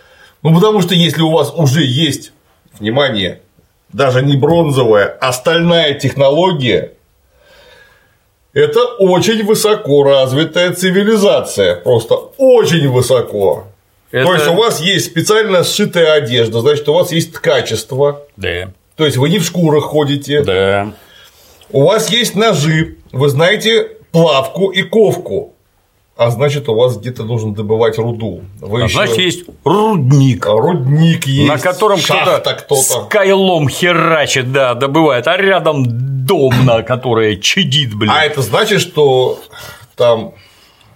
Ну, 0.43 0.55
потому 0.55 0.81
что 0.81 0.95
если 0.95 1.23
у 1.23 1.31
вас 1.31 1.53
уже 1.55 1.85
есть, 1.85 2.33
внимание, 2.79 3.41
даже 3.93 4.23
не 4.23 4.37
бронзовая, 4.37 5.17
а 5.21 5.33
стальная 5.33 5.95
технология, 5.95 6.93
это 8.53 8.85
очень 8.85 9.45
высоко 9.45 10.05
развитая 10.05 10.73
цивилизация. 10.73 11.77
Просто 11.77 12.15
очень 12.37 12.89
высоко. 12.89 13.65
Это... 14.13 14.27
То 14.27 14.35
есть 14.35 14.47
у 14.47 14.55
вас 14.55 14.81
есть 14.81 15.07
специально 15.07 15.65
сшитая 15.65 16.13
одежда, 16.13 16.61
значит, 16.61 16.89
у 16.89 16.93
вас 16.93 17.11
есть 17.11 17.33
ткачество. 17.33 18.23
Да. 18.37 18.71
То 18.95 19.05
есть 19.05 19.17
вы 19.17 19.29
не 19.29 19.41
в 19.41 19.45
шкурах 19.45 19.85
ходите. 19.85 20.45
Да. 20.45 20.93
У 21.75 21.83
вас 21.83 22.09
есть 22.09 22.37
ножи, 22.37 22.99
вы 23.11 23.29
знаете 23.29 23.89
плавку 24.13 24.69
и 24.71 24.83
ковку. 24.83 25.55
А 26.17 26.31
значит, 26.31 26.69
у 26.69 26.75
вас 26.77 26.97
где-то 26.97 27.25
нужно 27.25 27.53
добывать 27.53 27.99
руду. 27.99 28.43
Вы 28.61 28.83
а 28.83 28.85
еще... 28.85 28.95
значит, 28.95 29.19
есть 29.19 29.45
рудник. 29.65 30.47
Рудник 30.47 31.27
есть. 31.27 31.49
На 31.49 31.59
котором 31.59 31.99
кто-то, 31.99 32.77
с 32.77 33.09
кайлом 33.11 33.69
херачит, 33.69 34.53
да, 34.53 34.75
добывает, 34.75 35.27
а 35.27 35.37
рядом 35.37 35.85
дом, 36.25 36.53
на 36.65 36.85
которое 36.85 37.39
чадит, 37.39 37.93
блин. 37.93 38.13
А 38.15 38.25
это 38.25 38.41
значит, 38.43 38.81
что 38.81 39.41
там 39.97 40.35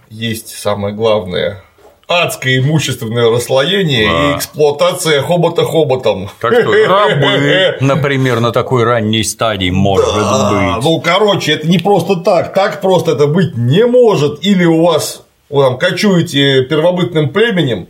есть 0.09 0.55
самое 0.55 0.95
главное 0.95 1.61
адское 2.09 2.57
имущественное 2.57 3.29
расслоение 3.29 4.09
да. 4.09 4.31
и 4.31 4.37
эксплуатация 4.37 5.21
хобота 5.21 5.63
хоботом. 5.63 6.29
Так 6.41 6.53
что 6.53 6.71
рабы, 6.87 7.77
например, 7.79 8.39
на 8.39 8.51
такой 8.51 8.83
ранней 8.83 9.23
стадии 9.23 9.69
может 9.69 10.07
да, 10.15 10.75
быть. 10.75 10.83
Ну, 10.83 10.99
короче, 11.01 11.53
это 11.53 11.67
не 11.67 11.77
просто 11.77 12.15
так. 12.15 12.53
Так 12.53 12.81
просто 12.81 13.11
это 13.11 13.27
быть 13.27 13.55
не 13.55 13.85
может. 13.85 14.43
Или 14.43 14.65
у 14.65 14.83
вас 14.83 15.23
вы 15.49 15.63
там 15.63 15.77
кочуете 15.77 16.63
первобытным 16.63 17.29
племенем, 17.29 17.87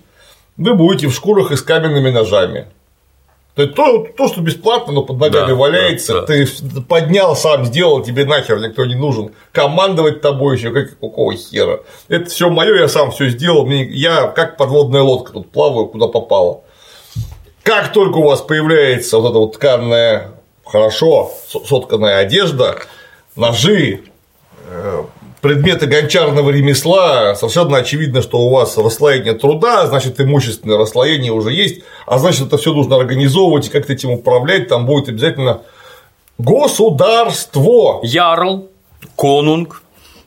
вы 0.58 0.76
будете 0.76 1.08
в 1.08 1.14
шкурах 1.14 1.52
и 1.52 1.56
с 1.56 1.62
каменными 1.62 2.10
ножами. 2.10 2.68
То 3.68 3.74
то, 3.76 4.08
то, 4.18 4.28
что 4.28 4.42
бесплатно, 4.42 4.94
но 4.94 5.04
под 5.04 5.20
ногами 5.20 5.50
да, 5.50 5.56
валяется, 5.56 6.14
да, 6.14 6.22
да. 6.22 6.28
ты 6.28 6.48
поднял, 6.88 7.36
сам 7.36 7.66
сделал, 7.66 8.02
тебе 8.02 8.26
нахер 8.26 8.60
никто 8.60 8.86
не 8.86 8.96
нужен. 8.96 9.32
Командовать 9.52 10.22
тобой 10.22 10.58
еще 10.58 10.72
как, 10.72 10.98
какого 11.00 11.36
хера. 11.36 11.82
Это 12.08 12.30
все 12.30 12.50
мое, 12.50 12.80
я 12.80 12.88
сам 12.88 13.12
все 13.12 13.30
сделал. 13.30 13.66
Мне, 13.66 13.84
я 13.84 14.28
как 14.28 14.58
подводная 14.58 15.02
лодка 15.02 15.34
тут 15.34 15.52
плаваю, 15.52 15.88
куда 15.88 16.08
попало. 16.08 16.62
Как 17.64 17.92
только 17.92 18.18
у 18.18 18.24
вас 18.24 18.42
появляется 18.42 19.18
вот 19.20 19.30
эта 19.30 19.40
вот 19.40 19.54
тканная, 19.54 20.32
хорошо 20.66 21.32
сотканная 21.48 22.20
одежда, 22.20 22.80
ножи, 23.36 24.02
э, 24.68 25.04
предметы 25.42 25.86
гончарного 25.88 26.50
ремесла, 26.50 27.36
совершенно 27.36 27.78
очевидно, 27.78 28.22
что 28.22 28.40
у 28.40 28.50
вас 28.50 28.78
расслоение 28.78 29.34
труда, 29.34 29.88
значит, 29.88 30.20
имущественное 30.20 30.78
расслоение 30.78 31.32
уже 31.32 31.52
есть, 31.52 31.84
а 32.06 32.20
значит, 32.20 32.48
это 32.48 32.58
все 32.58 32.74
нужно 32.74 32.98
организовывать 32.98 33.68
и 33.68 33.72
как-то 33.72 33.94
этим 33.94 34.12
управлять, 34.12 34.68
там 34.68 34.86
будет 34.86 35.10
обязательно 35.10 35.62
государство. 36.38 38.00
Ярл, 38.04 38.70
конунг 39.16 39.82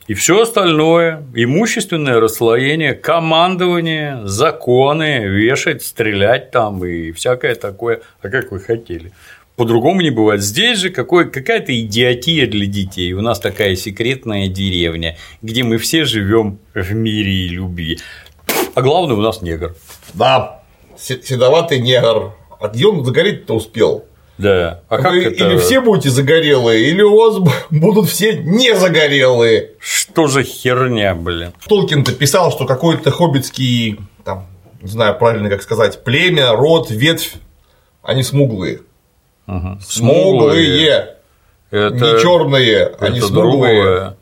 и 0.07 0.13
все 0.15 0.41
остальное, 0.41 1.23
имущественное 1.33 2.19
расслоение, 2.19 2.93
командование, 2.93 4.21
законы, 4.25 5.25
вешать, 5.25 5.81
стрелять 5.81 6.51
там 6.51 6.83
и 6.83 7.11
всякое 7.11 7.55
такое. 7.55 8.01
А 8.21 8.29
как 8.29 8.51
вы 8.51 8.59
хотели? 8.59 9.13
По-другому 9.55 10.01
не 10.01 10.09
бывает. 10.09 10.41
Здесь 10.41 10.79
же 10.79 10.89
какой, 10.89 11.29
какая-то 11.29 11.79
идиотия 11.79 12.47
для 12.47 12.65
детей. 12.65 13.13
У 13.13 13.21
нас 13.21 13.39
такая 13.39 13.75
секретная 13.75 14.47
деревня, 14.47 15.17
где 15.41 15.63
мы 15.63 15.77
все 15.77 16.05
живем 16.05 16.59
в 16.73 16.93
мире 16.93 17.31
и 17.31 17.47
любви. 17.49 17.99
А 18.73 18.81
главное, 18.81 19.15
у 19.15 19.21
нас 19.21 19.41
негр. 19.41 19.75
Да, 20.15 20.63
седоватый 20.97 21.79
негр. 21.79 22.33
А 22.59 22.67
где 22.69 22.87
он 22.87 23.05
загореть-то 23.05 23.53
успел? 23.55 24.05
Да. 24.37 24.81
А 24.89 24.97
как 24.97 25.11
Вы 25.11 25.25
это... 25.25 25.45
Или 25.45 25.57
все 25.57 25.81
будете 25.81 26.09
загорелые, 26.09 26.89
или 26.89 27.01
у 27.03 27.15
вас 27.15 27.37
будут 27.69 28.09
все 28.09 28.37
не 28.37 28.75
загорелые. 28.75 29.71
Что 29.79 30.27
за 30.27 30.43
херня, 30.43 31.13
блин? 31.13 31.53
Толкин-то 31.67 32.13
писал, 32.13 32.51
что 32.51 32.65
какой-то 32.65 33.11
хоббитский, 33.11 33.99
там, 34.25 34.47
не 34.81 34.89
знаю 34.89 35.17
правильно 35.19 35.49
как 35.49 35.61
сказать, 35.61 36.03
племя, 36.03 36.53
род, 36.53 36.89
ветвь, 36.89 37.35
они 38.01 38.23
смуглые. 38.23 38.79
Угу. 39.47 39.79
Смуглые. 39.81 41.15
Это, 41.71 41.95
не 41.95 42.21
черные, 42.21 42.95
они 42.99 43.17
это 43.17 43.27
смуглые. 43.27 43.83
Другое. 43.83 44.17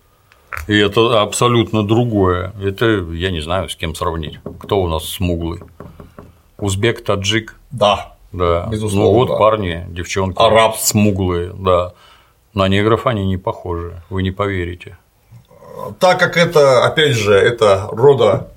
И 0.67 0.77
это 0.77 1.21
абсолютно 1.21 1.85
другое. 1.85 2.53
Это 2.61 2.85
я 2.85 3.31
не 3.31 3.41
знаю, 3.41 3.69
с 3.69 3.75
кем 3.75 3.95
сравнить. 3.95 4.39
Кто 4.59 4.81
у 4.81 4.87
нас 4.87 5.05
смуглый? 5.05 5.59
Узбек, 6.57 7.03
таджик. 7.03 7.55
Да. 7.71 8.13
Да. 8.31 8.67
Безусловно. 8.67 9.11
Ну 9.11 9.13
вот 9.13 9.27
да. 9.29 9.35
парни, 9.35 9.85
девчонки. 9.89 10.37
Араб. 10.41 10.77
Смуглые, 10.77 11.51
да. 11.53 11.93
На 12.53 12.67
негров 12.67 13.07
они 13.07 13.25
не 13.25 13.37
похожи, 13.37 14.01
вы 14.09 14.23
не 14.23 14.31
поверите. 14.31 14.97
Так 15.99 16.19
как 16.19 16.37
это, 16.37 16.85
опять 16.85 17.15
же, 17.15 17.33
это 17.33 17.87
рода 17.91 18.50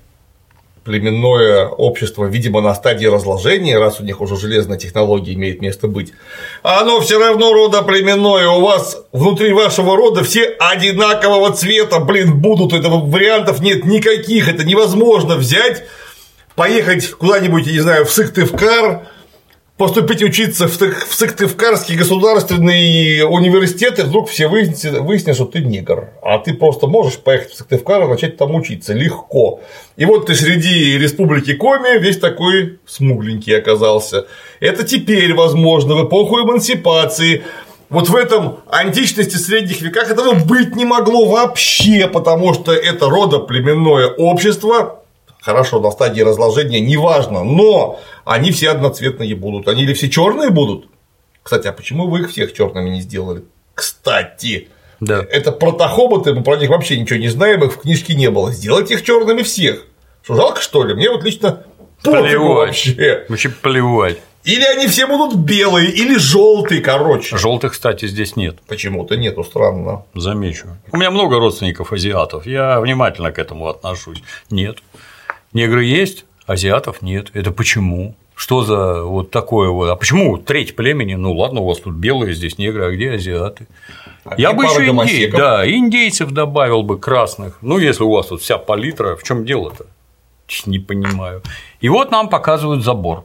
племенное 0.85 1.67
общество, 1.67 2.27
видимо, 2.27 2.61
на 2.61 2.75
стадии 2.75 3.07
разложения, 3.07 3.79
раз 3.79 4.01
у 4.01 4.05
них 4.05 4.21
уже 4.21 4.37
железная 4.37 4.79
технология 4.79 5.33
имеет 5.33 5.63
место 5.63 5.89
быть, 5.89 6.13
оно 6.63 7.01
все 7.01 7.19
равно 7.19 7.53
рода 7.53 7.83
племенное, 7.83 8.49
у 8.49 8.61
вас 8.61 9.05
внутри 9.13 9.53
вашего 9.53 9.97
рода 9.97 10.23
все 10.23 10.45
одинакового 10.45 11.53
цвета, 11.53 12.01
блин, 12.01 12.39
будут, 12.41 12.73
этого 12.73 13.05
вариантов 13.05 13.61
нет 13.61 13.85
никаких, 13.87 14.49
это 14.49 14.65
невозможно 14.65 15.37
взять, 15.37 15.85
поехать 16.55 17.11
куда-нибудь, 17.11 17.67
я 17.67 17.73
не 17.73 17.81
знаю, 17.81 18.05
в 18.05 18.13
Сыктывкар, 18.13 19.09
поступить 19.77 20.23
учиться 20.23 20.69
в, 20.69 20.79
в 20.79 21.15
Сыктывкарский 21.15 21.97
государственный 21.97 23.23
университет, 23.23 23.99
и 23.99 24.03
вдруг 24.03 24.29
все 24.29 24.47
выяснят, 24.47 25.01
выяснят, 25.01 25.35
что 25.35 25.47
ты 25.47 25.61
негр. 25.61 26.11
А 26.23 26.39
ты 26.39 26.55
просто 26.55 26.87
можешь 26.87 27.19
поехать 27.19 27.53
в 27.53 27.57
Сыктывкар 27.57 28.05
и 28.05 28.09
начать 28.09 28.37
там 28.37 28.55
учиться 28.55 28.93
легко. 28.93 29.61
И 29.97 30.05
вот 30.05 30.27
ты 30.27 30.35
среди 30.35 30.97
республики 30.97 31.55
Коми 31.55 31.99
весь 31.99 32.19
такой 32.19 32.79
смугленький 32.87 33.57
оказался. 33.57 34.27
Это 34.61 34.85
теперь 34.85 35.35
возможно 35.35 35.97
в 35.97 36.07
эпоху 36.07 36.41
эмансипации. 36.41 37.43
Вот 37.91 38.09
в 38.09 38.17
этом 38.17 38.61
античности 38.71 39.37
средних 39.37 39.81
веках 39.83 40.11
этого 40.11 40.35
быть 40.35 40.75
не 40.77 40.85
могло 40.85 41.27
вообще, 41.27 42.09
потому 42.09 42.55
что 42.55 42.73
это 42.73 43.11
родоплеменное 43.11 44.09
общество, 44.09 45.04
хорошо, 45.45 45.79
на 45.81 45.91
стадии 45.91 46.23
разложения, 46.23 46.81
неважно, 46.81 47.45
но 47.45 48.01
они 48.25 48.51
все 48.51 48.71
одноцветные 48.71 49.35
будут. 49.37 49.69
Они 49.69 49.83
или 49.83 49.93
все 49.93 50.09
черные 50.09 50.51
будут? 50.51 50.89
Кстати, 51.43 51.69
а 51.69 51.73
почему 51.73 52.09
вы 52.09 52.21
их 52.21 52.31
всех 52.31 52.55
черными 52.55 52.89
не 52.89 53.03
сделали? 53.03 53.45
Кстати, 53.75 54.69
да. 55.01 55.25
это 55.31 55.53
протохоботы, 55.53 56.33
мы 56.33 56.43
про 56.43 56.57
них 56.57 56.71
вообще 56.71 56.99
ничего 56.99 57.19
не 57.19 57.29
знаем, 57.29 57.63
их 57.63 57.75
в 57.75 57.81
книжке 57.81 58.15
не 58.15 58.31
было. 58.31 58.53
Сделайте 58.53 58.95
их 58.95 59.05
черными 59.05 59.43
всех. 59.43 59.85
Что, 60.23 60.37
жалко, 60.37 60.63
что 60.63 60.85
ли? 60.85 60.95
Мне 60.95 61.11
вот 61.11 61.23
лично 61.23 61.65
пофигу 62.03 62.55
вообще. 62.55 63.27
Вообще 63.29 63.51
плевать. 63.51 64.19
Или 64.45 64.65
они 64.65 64.89
все 64.89 65.07
будут 65.07 65.37
белые, 65.37 65.91
или 65.91 66.19
желтые, 66.19 66.83
короче. 66.83 67.37
Желтых, 67.37 67.73
кстати, 67.73 68.07
здесь 68.07 68.37
нет. 68.37 68.57
Почему-то 68.67 69.17
нету, 69.17 69.43
странно. 69.43 70.05
Замечу. 70.15 70.69
У 70.93 70.99
меня 70.99 71.11
много 71.11 71.39
родственников 71.39 71.93
азиатов. 71.95 72.47
Я 72.47 72.79
внимательно 72.81 73.33
к 73.33 73.39
этому 73.39 73.69
отношусь. 73.69 74.23
Нет. 74.51 74.79
Негры 75.55 75.85
есть, 75.85 76.27
азиатов 76.47 77.01
нет. 77.01 77.31
Это 77.33 77.53
почему? 77.53 78.17
Что 78.35 78.65
за 78.65 79.05
вот 79.05 79.31
такое 79.31 79.71
вот? 79.71 79.89
А 79.89 79.97
почему 79.97 80.37
треть 80.37 80.75
племени? 80.75 81.15
Ну 81.15 81.33
ладно, 81.33 81.61
у 81.61 81.67
вас 81.67 81.79
тут 81.79 81.95
белые, 81.95 82.35
здесь 82.35 82.59
негры, 82.59 82.85
а 82.85 82.91
где 82.91 83.13
азиаты? 83.13 83.69
А 84.25 84.35
Я 84.37 84.53
бы 84.53 84.65
еще 84.65 84.87
индей, 84.87 85.31
да, 85.31 85.69
индейцев 85.71 86.33
добавил 86.33 86.83
бы 86.83 86.99
красных. 86.99 87.59
Ну, 87.63 87.79
если 87.79 88.03
у 88.03 88.11
вас 88.11 88.27
тут 88.27 88.43
вся 88.43 88.59
палитра, 88.59 89.17
в 89.17 89.23
чем 89.23 89.45
дело-то? 89.45 89.87
Не 90.67 90.81
понимаю. 90.81 91.43
И 91.81 91.89
вот 91.89 92.11
нам 92.11 92.29
показывают 92.29 92.83
забор. 92.83 93.25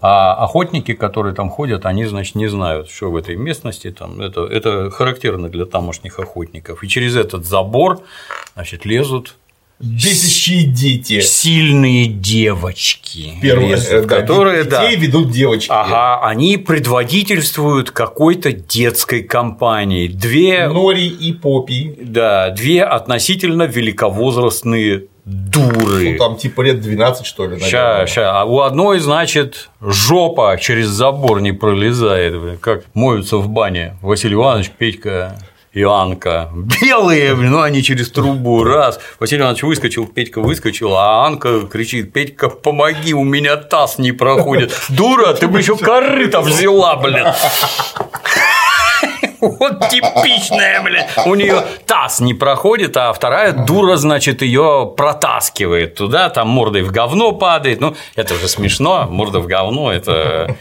А 0.00 0.34
охотники, 0.34 0.94
которые 0.94 1.34
там 1.34 1.48
ходят, 1.48 1.86
они, 1.86 2.04
значит, 2.04 2.34
не 2.34 2.48
знают, 2.48 2.90
что 2.90 3.10
в 3.10 3.16
этой 3.16 3.36
местности 3.36 3.90
там. 3.90 4.20
Это, 4.20 4.44
это 4.44 4.90
характерно 4.90 5.48
для 5.48 5.64
тамошних 5.64 6.18
охотников. 6.18 6.82
И 6.82 6.88
через 6.88 7.16
этот 7.16 7.46
забор, 7.46 8.00
значит, 8.54 8.84
лезут 8.84 9.36
бесящие 9.80 10.64
дети. 10.64 11.20
Сильные 11.20 12.06
девочки. 12.06 13.34
Первые, 13.42 13.76
э, 13.76 14.02
да, 14.02 14.08
которые, 14.08 14.64
детей 14.64 14.96
да, 14.96 15.02
ведут 15.02 15.30
девочки. 15.30 15.70
Ага, 15.70 16.20
они 16.26 16.56
предводительствуют 16.56 17.90
какой-то 17.90 18.52
детской 18.52 19.22
компании. 19.22 20.08
Две, 20.08 20.68
Нори 20.68 21.06
и 21.08 21.32
Поппи. 21.32 21.94
да, 22.00 22.50
две 22.50 22.82
относительно 22.84 23.64
великовозрастные 23.64 25.04
дуры. 25.26 26.12
Ну, 26.12 26.18
там 26.18 26.36
типа 26.36 26.62
лет 26.62 26.80
12, 26.80 27.26
что 27.26 27.44
ли, 27.44 27.56
наверное. 27.58 28.06
ща. 28.06 28.40
А 28.40 28.44
у 28.44 28.60
одной, 28.60 29.00
значит, 29.00 29.70
жопа 29.80 30.56
через 30.58 30.86
забор 30.86 31.40
не 31.40 31.52
пролезает. 31.52 32.60
Как 32.60 32.84
моются 32.94 33.36
в 33.38 33.48
бане 33.48 33.96
Василий 34.02 34.34
Иванович, 34.34 34.70
Петька 34.78 35.36
Анка. 35.82 36.50
Белые, 36.80 37.34
ну 37.34 37.60
они 37.60 37.82
через 37.82 38.10
трубу. 38.10 38.64
Раз. 38.64 38.98
Василий 39.18 39.42
Иванович 39.42 39.62
выскочил, 39.62 40.06
Петька 40.06 40.40
выскочил, 40.40 40.94
а 40.96 41.26
Анка 41.26 41.60
кричит: 41.60 42.12
Петька, 42.12 42.48
помоги, 42.48 43.14
у 43.14 43.24
меня 43.24 43.56
таз 43.56 43.98
не 43.98 44.12
проходит. 44.12 44.72
Дура, 44.88 45.34
ты 45.34 45.48
бы 45.48 45.58
еще 45.58 45.76
корыто 45.76 46.40
взяла, 46.40 46.96
блин. 46.96 47.26
Вот 49.40 49.88
типичная, 49.90 50.82
блин. 50.82 51.02
У 51.26 51.34
нее 51.34 51.62
таз 51.86 52.20
не 52.20 52.34
проходит, 52.34 52.96
а 52.96 53.12
вторая 53.12 53.52
дура, 53.52 53.96
значит, 53.96 54.42
ее 54.42 54.92
протаскивает 54.96 55.94
туда, 55.94 56.30
там 56.30 56.48
мордой 56.48 56.82
в 56.82 56.90
говно 56.90 57.32
падает. 57.32 57.80
Ну, 57.80 57.94
это 58.14 58.34
же 58.34 58.48
смешно, 58.48 59.06
морда 59.08 59.40
в 59.40 59.46
говно, 59.46 59.92
это 59.92 60.56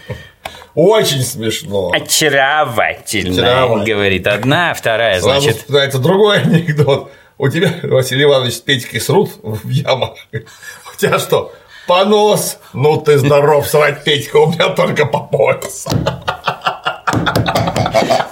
Очень 0.73 1.21
смешно. 1.23 1.91
очаровательно, 1.93 3.33
Очаровательно. 3.33 3.85
говорит 3.85 4.27
одна, 4.27 4.73
вторая, 4.73 5.21
Сразу 5.21 5.41
значит, 5.41 5.61
вспоминается 5.61 5.99
другой 5.99 6.41
анекдот. 6.41 7.11
У 7.37 7.49
тебя, 7.49 7.73
Василий 7.83 8.23
Иванович, 8.23 8.53
с 8.55 8.59
Петькой 8.61 8.99
срут 9.01 9.31
в 9.41 9.67
ямах. 9.69 10.11
У 10.33 10.97
тебя 10.97 11.19
что, 11.19 11.53
понос? 11.87 12.59
Ну 12.73 12.97
ты 13.01 13.17
здоров, 13.17 13.67
срать 13.67 14.03
Петька, 14.03 14.37
у 14.37 14.51
меня 14.51 14.69
только 14.69 15.05
по 15.05 15.19
пояс. 15.19 15.85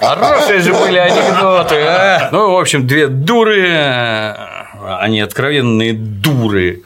Хорошие 0.00 0.60
же 0.60 0.72
были 0.74 0.98
анекдоты, 0.98 1.76
а? 1.80 2.28
Ну, 2.32 2.52
в 2.54 2.58
общем, 2.58 2.86
две 2.86 3.08
дуры, 3.08 3.68
э, 3.68 4.34
они 5.00 5.20
откровенные 5.20 5.92
дуры, 5.94 6.82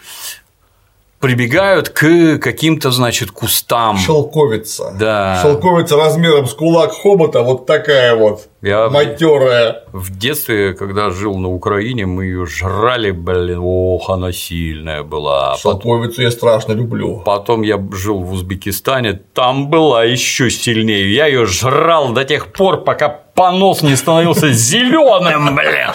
прибегают 1.21 1.89
к 1.89 2.39
каким-то, 2.39 2.91
значит, 2.91 3.31
кустам. 3.31 3.97
Шелковица. 3.99 4.95
Да. 4.99 5.41
Шелковица 5.43 5.97
размером 5.97 6.47
с 6.47 6.55
кулак 6.55 6.93
хобота, 6.93 7.43
вот 7.43 7.66
такая 7.66 8.14
вот 8.14 8.49
Я- 8.61 8.89
матерая. 8.89 9.85
В 9.93 10.17
детстве, 10.19 10.73
когда 10.75 11.11
жил 11.11 11.37
на 11.39 11.49
Украине, 11.49 12.07
мы 12.07 12.25
ее 12.25 12.45
жрали, 12.47 13.13
блин, 13.13 13.61
ох, 13.63 14.11
она 14.11 14.33
сильная 14.33 15.03
была. 15.05 15.57
Потом, 15.63 15.81
Шелковицу 15.81 16.23
я 16.23 16.31
страшно 16.31 16.73
люблю. 16.73 17.23
потом 17.25 17.63
я 17.63 17.79
жил 17.93 18.19
в 18.21 18.33
Узбекистане, 18.33 19.13
там 19.35 19.69
была 19.69 20.05
еще 20.05 20.51
сильнее. 20.51 21.13
Я 21.15 21.27
ее 21.27 21.47
жрал 21.47 22.09
до 22.11 22.25
тех 22.25 22.53
пор, 22.53 22.83
пока 22.83 23.09
понос 23.09 23.83
не 23.83 23.95
становился 23.95 24.51
зеленым, 24.53 25.55
блин. 25.55 25.91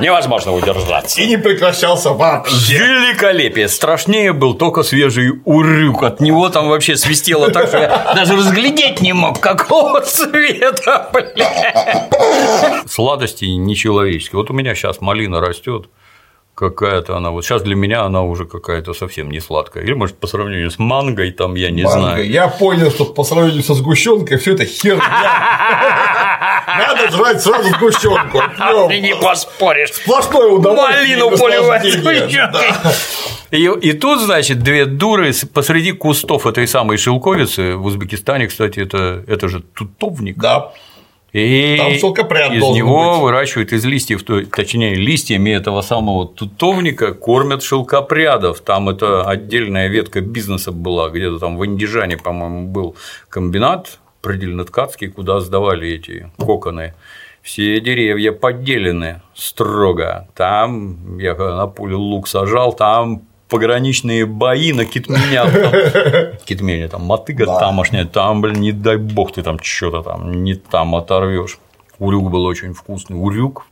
Невозможно 0.00 0.52
удержаться. 0.52 1.20
И 1.20 1.26
не 1.28 1.36
прекращался 1.36 2.10
вообще. 2.10 2.78
Великолепие! 2.78 3.68
Страшнее 3.68 4.32
был 4.32 4.54
только 4.54 4.82
свежий 4.82 5.32
урюк. 5.44 6.02
От 6.02 6.20
него 6.20 6.48
там 6.48 6.68
вообще 6.68 6.96
свистело 6.96 7.50
так, 7.50 7.68
что 7.68 7.78
я 7.78 8.12
даже 8.16 8.34
разглядеть 8.36 9.00
не 9.02 9.12
мог, 9.12 9.38
какого 9.38 10.00
цвета, 10.00 11.10
бля. 11.12 11.91
Сладости 12.86 13.44
нечеловеческие. 13.46 14.38
Вот 14.38 14.50
у 14.50 14.54
меня 14.54 14.74
сейчас 14.74 15.00
малина 15.00 15.40
растет. 15.40 15.88
Какая-то 16.54 17.16
она, 17.16 17.30
вот 17.30 17.46
сейчас 17.46 17.62
для 17.62 17.74
меня 17.74 18.02
она 18.02 18.22
уже 18.22 18.44
какая-то 18.44 18.92
совсем 18.92 19.30
не 19.30 19.40
сладкая. 19.40 19.84
Или, 19.84 19.94
может, 19.94 20.18
по 20.18 20.26
сравнению 20.26 20.70
с 20.70 20.78
мангой, 20.78 21.30
там 21.32 21.54
я 21.54 21.70
не 21.70 21.82
Манго. 21.82 21.98
знаю. 21.98 22.30
Я 22.30 22.48
понял, 22.48 22.90
что 22.90 23.06
по 23.06 23.24
сравнению 23.24 23.62
со 23.62 23.72
сгущенкой 23.72 24.36
все 24.36 24.52
это 24.52 24.66
херня. 24.66 25.00
Надо 26.66 27.10
жрать 27.10 27.40
сразу 27.40 27.70
сгущенку. 27.70 28.42
Ты 28.88 29.00
не 29.00 29.16
поспоришь. 29.16 29.92
Сплошное 29.94 30.48
удовольствие. 30.48 31.16
Малину 31.16 31.38
поливать 31.38 31.90
сгущенкой. 31.90 32.72
И, 33.50 33.64
и 33.64 33.92
тут, 33.92 34.20
значит, 34.20 34.60
две 34.60 34.84
дуры 34.86 35.32
посреди 35.52 35.92
кустов 35.92 36.46
этой 36.46 36.66
самой 36.66 36.96
шелковицы, 36.96 37.76
в 37.76 37.84
Узбекистане, 37.86 38.46
кстати, 38.46 38.80
это, 38.80 39.24
это 39.26 39.48
же 39.48 39.60
тутовник. 39.60 40.36
Да. 40.38 40.72
И 41.32 41.76
Там 41.78 41.94
шелкопряд 41.94 42.52
из 42.52 42.62
него 42.62 43.12
быть. 43.12 43.22
выращивают 43.22 43.72
из 43.72 43.84
листьев, 43.86 44.22
то- 44.22 44.44
точнее, 44.44 44.94
листьями 44.94 45.48
этого 45.50 45.80
самого 45.80 46.26
тутовника 46.26 47.14
кормят 47.14 47.62
шелкопрядов. 47.62 48.60
Там 48.60 48.90
это 48.90 49.22
отдельная 49.24 49.88
ветка 49.88 50.20
бизнеса 50.20 50.72
была, 50.72 51.08
где-то 51.08 51.38
там 51.38 51.56
в 51.56 51.62
Андижане, 51.62 52.18
по-моему, 52.18 52.68
был 52.68 52.96
комбинат 53.30 53.98
предельно-ткацкий, 54.20 55.08
куда 55.08 55.40
сдавали 55.40 55.88
эти 55.88 56.30
коконы. 56.38 56.92
Все 57.40 57.80
деревья 57.80 58.32
подделены 58.32 59.22
строго. 59.34 60.28
Там 60.36 61.18
я 61.18 61.34
когда 61.34 61.56
на 61.56 61.66
поле 61.66 61.94
лук 61.96 62.28
сажал, 62.28 62.72
там 62.74 63.22
пограничные 63.52 64.24
бои 64.24 64.72
на 64.72 64.86
китменях. 64.86 65.52
Там, 65.92 66.38
китменя, 66.46 66.88
там 66.88 67.02
мотыга 67.02 67.44
тамошняя, 67.44 68.06
там, 68.06 68.40
блин, 68.40 68.60
не 68.62 68.72
дай 68.72 68.96
бог 68.96 69.32
ты 69.32 69.42
там 69.42 69.58
что-то 69.62 70.02
там 70.02 70.42
не 70.42 70.54
там 70.54 70.94
оторвешь. 70.94 71.58
Урюк 71.98 72.30
был 72.30 72.46
очень 72.46 72.72
вкусный. 72.72 73.16
Урюк 73.16 73.66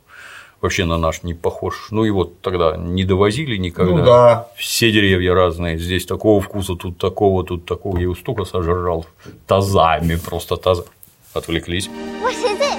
вообще 0.61 0.85
на 0.85 0.97
наш 0.97 1.23
не 1.23 1.33
похож. 1.33 1.87
Ну, 1.89 2.03
его 2.03 2.25
тогда 2.25 2.77
не 2.77 3.03
довозили 3.05 3.57
никогда. 3.57 3.91
Ну 3.91 4.05
да. 4.05 4.47
Все 4.55 4.91
деревья 4.91 5.33
разные. 5.33 5.79
Здесь 5.79 6.05
такого 6.05 6.41
вкуса, 6.41 6.75
тут 6.75 6.99
такого, 6.99 7.43
тут 7.43 7.65
такого. 7.65 7.97
Я 7.97 8.03
его 8.03 8.15
столько 8.15 8.45
сожрал. 8.45 9.07
Тазами 9.47 10.15
просто 10.15 10.57
таза. 10.57 10.85
Отвлеклись. 11.33 11.89
What 12.21 12.33
is 12.33 12.43
it? 12.43 12.77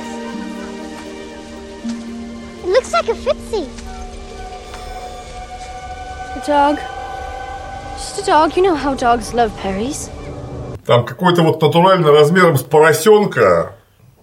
It 2.63 2.69
looks 2.69 2.93
like 2.93 3.09
a. 3.09 3.92
A 6.43 6.47
dog. 6.47 6.79
Just 7.97 8.19
a 8.23 8.27
dog. 8.27 8.57
You 8.57 8.63
know 8.63 8.75
how 8.77 8.95
dogs 8.97 9.33
love 9.35 9.51
berries. 9.63 10.11
Там 10.87 11.05
какой-то 11.05 11.43
вот 11.43 11.63
натурально 11.63 12.11
размером 12.11 12.57
с 12.57 12.63
поросенка, 12.63 13.73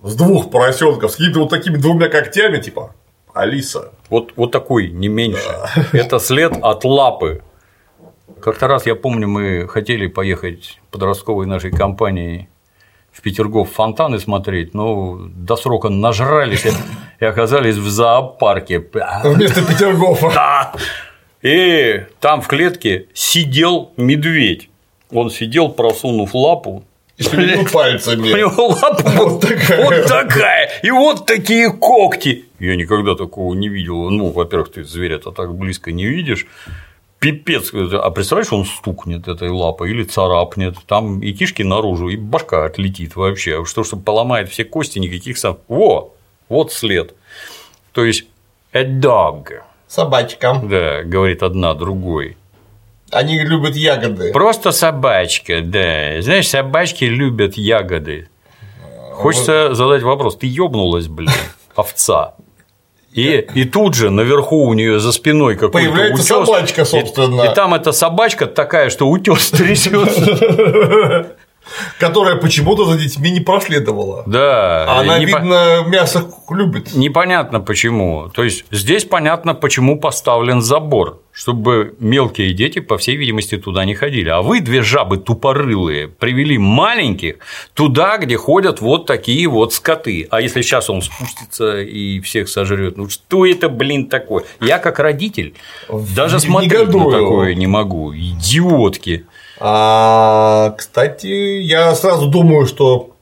с 0.03 0.15
двух 0.15 0.51
поросенков, 0.51 1.11
с 1.11 1.15
какими-то 1.15 1.39
вот 1.39 1.49
такими 1.49 1.77
двумя 1.77 2.09
когтями, 2.09 2.57
типа 2.59 2.93
Алиса. 3.33 3.91
Вот, 4.09 4.33
вот 4.35 4.51
такой, 4.51 4.89
не 4.89 5.07
меньше. 5.07 5.49
Это 5.93 6.19
след 6.19 6.53
от 6.61 6.83
лапы. 6.83 7.41
Как-то 8.41 8.67
раз, 8.67 8.85
я 8.85 8.95
помню, 8.95 9.27
мы 9.27 9.67
хотели 9.67 10.07
поехать 10.07 10.79
подростковой 10.91 11.45
нашей 11.45 11.71
компанией 11.71 12.49
в 13.11 13.21
Петергоф 13.21 13.71
фонтаны 13.71 14.19
смотреть, 14.19 14.73
но 14.73 15.17
до 15.19 15.55
срока 15.55 15.89
нажрались 15.89 16.65
и- 16.65 16.71
и 17.19 17.25
оказались 17.25 17.75
в 17.75 17.87
зоопарке. 17.89 18.79
Вместо 19.23 19.61
Петергофа. 19.65 20.31
Да. 20.33 20.73
И 21.41 22.03
там 22.19 22.41
в 22.41 22.47
клетке 22.47 23.07
сидел 23.13 23.91
медведь. 23.97 24.69
Он 25.11 25.29
сидел, 25.29 25.69
просунув 25.69 26.35
лапу. 26.35 26.83
Шевелил 27.17 27.65
пальцами. 27.65 28.31
У 28.31 28.37
него 28.37 28.67
лапа 28.67 29.09
вот 29.15 29.41
такая. 29.41 29.85
вот 29.85 30.07
такая. 30.07 30.69
И 30.83 30.91
вот 30.91 31.25
такие 31.25 31.71
когти. 31.71 32.45
Я 32.59 32.75
никогда 32.75 33.15
такого 33.15 33.53
не 33.53 33.67
видел. 33.67 34.09
Ну, 34.09 34.31
во-первых, 34.31 34.71
ты 34.71 34.83
зверя-то 34.83 35.31
так 35.31 35.55
близко 35.55 35.91
не 35.91 36.05
видишь. 36.05 36.45
Пипец. 37.19 37.73
А 37.73 38.09
представляешь, 38.11 38.53
он 38.53 38.65
стукнет 38.65 39.27
этой 39.27 39.49
лапой 39.49 39.91
или 39.91 40.03
царапнет. 40.03 40.77
Там 40.87 41.21
и 41.21 41.33
кишки 41.33 41.63
наружу, 41.63 42.07
и 42.09 42.15
башка 42.15 42.65
отлетит 42.65 43.15
вообще. 43.17 43.65
Что, 43.65 43.83
что 43.83 43.97
поломает 43.97 44.49
все 44.49 44.63
кости, 44.63 44.99
никаких 44.99 45.37
сам. 45.37 45.57
Во! 45.67 46.13
Вот 46.47 46.71
след. 46.71 47.15
То 47.91 48.05
есть, 48.05 48.25
a 48.71 48.83
dog. 48.83 49.61
Собачка. 49.89 50.61
Да, 50.63 51.01
говорит 51.03 51.41
одна 51.41 51.73
другой. 51.73 52.37
Они 53.11 53.39
любят 53.39 53.75
ягоды. 53.75 54.31
Просто 54.31 54.71
собачка, 54.71 55.61
да. 55.61 56.21
Знаешь, 56.21 56.47
собачки 56.47 57.05
любят 57.05 57.57
ягоды. 57.57 58.29
Хочется 59.13 59.73
задать 59.73 60.03
вопрос: 60.03 60.37
ты 60.37 60.45
ёбнулась, 60.47 61.07
блин, 61.07 61.31
овца? 61.75 62.35
И, 63.11 63.47
и 63.55 63.65
тут 63.65 63.95
же 63.95 64.11
наверху 64.11 64.67
у 64.67 64.73
нее 64.75 64.99
за 64.99 65.11
спиной 65.11 65.55
какой-то 65.55 65.73
Появляется 65.89 66.37
утёс, 66.37 66.47
собачка, 66.47 66.81
и- 66.83 66.85
собственно. 66.85 67.41
И, 67.41 67.55
там 67.55 67.73
эта 67.73 67.91
собачка 67.91 68.45
такая, 68.45 68.91
что 68.91 69.09
утес 69.09 69.49
трясется. 69.49 71.35
Которая 71.99 72.35
почему-то 72.35 72.85
за 72.85 72.97
детьми 72.97 73.31
не 73.31 73.39
проследовала. 73.39 74.23
Да. 74.25 74.99
Она, 74.99 75.19
не 75.19 75.27
по- 75.27 75.37
видно, 75.39 75.83
мясо 75.87 76.29
любит. 76.49 76.93
Непонятно 76.95 77.59
почему. 77.59 78.29
То 78.33 78.43
есть 78.43 78.65
здесь 78.71 79.05
понятно, 79.05 79.53
почему 79.53 79.99
поставлен 79.99 80.61
забор, 80.61 81.21
чтобы 81.31 81.95
мелкие 81.99 82.53
дети, 82.53 82.79
по 82.79 82.97
всей 82.97 83.15
видимости, 83.15 83.57
туда 83.57 83.85
не 83.85 83.95
ходили. 83.95 84.29
А 84.29 84.41
вы, 84.41 84.61
две 84.61 84.81
жабы 84.81 85.17
тупорылые, 85.17 86.07
привели 86.07 86.57
маленьких 86.57 87.35
туда, 87.73 88.17
где 88.17 88.35
ходят 88.37 88.81
вот 88.81 89.05
такие 89.05 89.47
вот 89.47 89.73
скоты. 89.73 90.27
А 90.31 90.41
если 90.41 90.61
сейчас 90.61 90.89
он 90.89 91.01
спустится 91.01 91.81
и 91.81 92.19
всех 92.21 92.49
сожрет, 92.49 92.97
ну 92.97 93.09
что 93.09 93.45
это, 93.45 93.69
блин, 93.69 94.07
такое? 94.07 94.43
Я 94.59 94.79
как 94.79 94.99
родитель 94.99 95.53
даже 96.15 96.39
смотреть 96.39 96.87
на 96.89 97.11
такое 97.11 97.53
не 97.55 97.67
могу. 97.67 98.13
Идиотки. 98.13 99.25
А, 99.59 100.73
кстати, 100.77 101.27
я 101.27 101.93
сразу 101.95 102.27
думаю, 102.27 102.65
что 102.65 103.15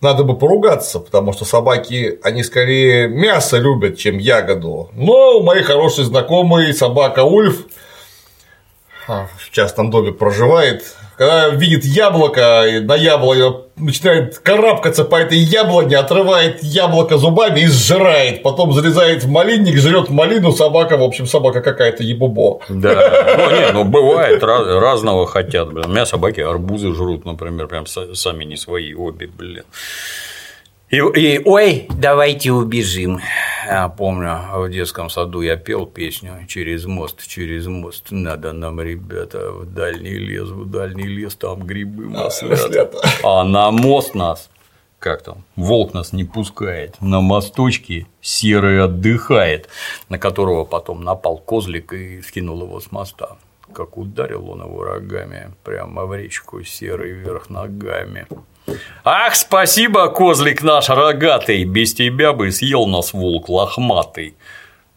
надо 0.00 0.24
бы 0.24 0.36
поругаться, 0.36 1.00
потому 1.00 1.32
что 1.32 1.44
собаки, 1.44 2.18
они 2.22 2.42
скорее 2.42 3.08
мясо 3.08 3.58
любят, 3.58 3.98
чем 3.98 4.18
ягоду. 4.18 4.90
Но 4.94 5.38
у 5.38 5.42
моей 5.42 5.62
хорошей 5.62 6.04
знакомой 6.04 6.72
собака 6.74 7.24
Ульф 7.24 7.66
а, 9.08 9.28
в 9.38 9.50
частном 9.50 9.90
доме 9.90 10.12
проживает. 10.12 10.96
Когда 11.20 11.50
видит 11.50 11.84
яблоко, 11.84 12.64
на 12.80 12.94
яблоко 12.94 13.66
начинает 13.76 14.38
карабкаться 14.38 15.04
по 15.04 15.16
этой 15.16 15.36
яблоне, 15.36 15.98
отрывает 15.98 16.62
яблоко 16.62 17.18
зубами 17.18 17.60
и 17.60 17.66
сжирает. 17.66 18.42
Потом 18.42 18.72
залезает 18.72 19.22
в 19.24 19.28
малинник, 19.28 19.76
жрет 19.76 20.08
малину, 20.08 20.50
собака, 20.52 20.96
в 20.96 21.02
общем, 21.02 21.26
собака 21.26 21.60
какая-то 21.60 22.02
ебубо. 22.02 22.60
Да, 22.70 23.36
ну 23.36 23.50
не, 23.54 23.70
ну 23.72 23.84
бывает, 23.84 24.42
раз- 24.42 24.66
разного 24.66 25.26
хотят, 25.26 25.70
блин. 25.70 25.84
У 25.84 25.88
меня 25.90 26.06
собаки 26.06 26.40
арбузы 26.40 26.94
жрут, 26.94 27.26
например, 27.26 27.66
прям 27.66 27.84
са- 27.84 28.14
сами 28.14 28.44
не 28.44 28.56
свои, 28.56 28.94
обе, 28.94 29.26
блин. 29.26 29.64
И, 30.90 30.96
и, 30.96 31.40
ой, 31.44 31.86
давайте 31.88 32.50
убежим. 32.50 33.20
Я 33.64 33.88
помню, 33.88 34.40
в 34.54 34.68
детском 34.70 35.08
саду 35.08 35.40
я 35.40 35.56
пел 35.56 35.86
песню 35.86 36.44
«Через 36.48 36.84
мост, 36.84 37.24
через 37.28 37.68
мост, 37.68 38.08
надо 38.10 38.52
нам, 38.52 38.80
ребята, 38.80 39.52
в 39.52 39.72
дальний 39.72 40.18
лес, 40.18 40.48
в 40.48 40.68
дальний 40.68 41.06
лес, 41.06 41.36
там 41.36 41.60
грибы 41.64 42.08
маслята». 42.08 42.56
маслята. 42.64 42.98
А 43.22 43.44
на 43.44 43.70
мост 43.70 44.16
нас, 44.16 44.50
как 44.98 45.22
там, 45.22 45.44
волк 45.54 45.94
нас 45.94 46.12
не 46.12 46.24
пускает, 46.24 47.00
на 47.00 47.20
мосточке 47.20 48.08
серый 48.20 48.82
отдыхает, 48.82 49.68
на 50.08 50.18
которого 50.18 50.64
потом 50.64 51.04
напал 51.04 51.38
козлик 51.38 51.92
и 51.92 52.20
скинул 52.20 52.62
его 52.62 52.80
с 52.80 52.90
моста. 52.90 53.36
Как 53.72 53.96
ударил 53.96 54.50
он 54.50 54.64
его 54.64 54.82
рогами 54.82 55.52
прямо 55.62 56.04
в 56.06 56.16
речку, 56.16 56.64
серый 56.64 57.12
вверх 57.12 57.48
ногами. 57.48 58.26
Ах, 59.04 59.34
спасибо, 59.34 60.08
козлик 60.08 60.62
наш 60.62 60.88
рогатый, 60.88 61.64
без 61.64 61.94
тебя 61.94 62.32
бы 62.32 62.50
съел 62.52 62.86
нас 62.86 63.12
волк 63.12 63.48
лохматый. 63.48 64.34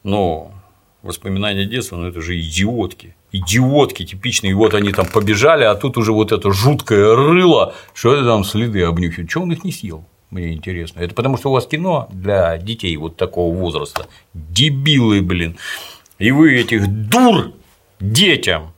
Ну, 0.04 0.52
воспоминания 1.02 1.66
детства, 1.66 1.98
ну 1.98 2.08
это 2.08 2.22
же 2.22 2.40
идиотки. 2.40 3.16
Идиотки 3.32 4.06
типичные, 4.06 4.56
вот 4.56 4.74
они 4.74 4.92
там 4.92 5.06
побежали, 5.08 5.64
а 5.64 5.76
тут 5.76 5.98
уже 5.98 6.12
вот 6.12 6.32
это 6.32 6.52
жуткое 6.52 7.16
рыло, 7.16 7.74
что 7.94 8.14
это 8.14 8.26
там 8.26 8.44
следы 8.44 8.84
обнюхивают. 8.84 9.30
Чего 9.30 9.44
он 9.44 9.52
их 9.52 9.64
не 9.64 9.72
съел? 9.72 10.06
Мне 10.30 10.54
интересно. 10.54 11.00
Это 11.00 11.14
потому, 11.14 11.38
что 11.38 11.50
у 11.50 11.54
вас 11.54 11.68
кино 11.68 12.08
для 12.12 12.58
детей 12.58 12.98
вот 12.98 13.18
такого 13.18 13.56
возраста. 13.56 14.08
Дебилы, 14.34 15.22
блин. 15.22 15.58
И 16.18 16.32
вы 16.32 16.60
этих 16.60 16.88
дур 16.88 17.52
детям 18.00 18.73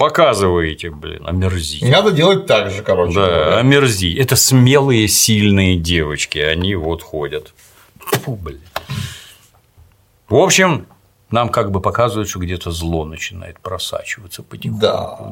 показываете, 0.00 0.90
блин, 0.90 1.26
омерзительно. 1.26 1.90
Надо 1.98 2.10
делать 2.10 2.46
так 2.46 2.70
же, 2.70 2.82
короче. 2.82 3.14
Да, 3.14 3.26
говоря. 3.26 3.58
омерзи. 3.58 4.18
Это 4.18 4.34
смелые, 4.34 5.06
сильные 5.08 5.76
девочки, 5.76 6.38
они 6.38 6.74
вот 6.74 7.02
ходят. 7.02 7.52
Фу, 7.98 8.34
блин. 8.36 8.60
В 10.30 10.36
общем, 10.36 10.86
нам 11.30 11.48
как 11.50 11.70
бы 11.70 11.80
показывают, 11.80 12.28
что 12.30 12.38
где-то 12.38 12.70
зло 12.70 13.04
начинает 13.04 13.60
просачиваться 13.60 14.42
потихоньку. 14.42 14.80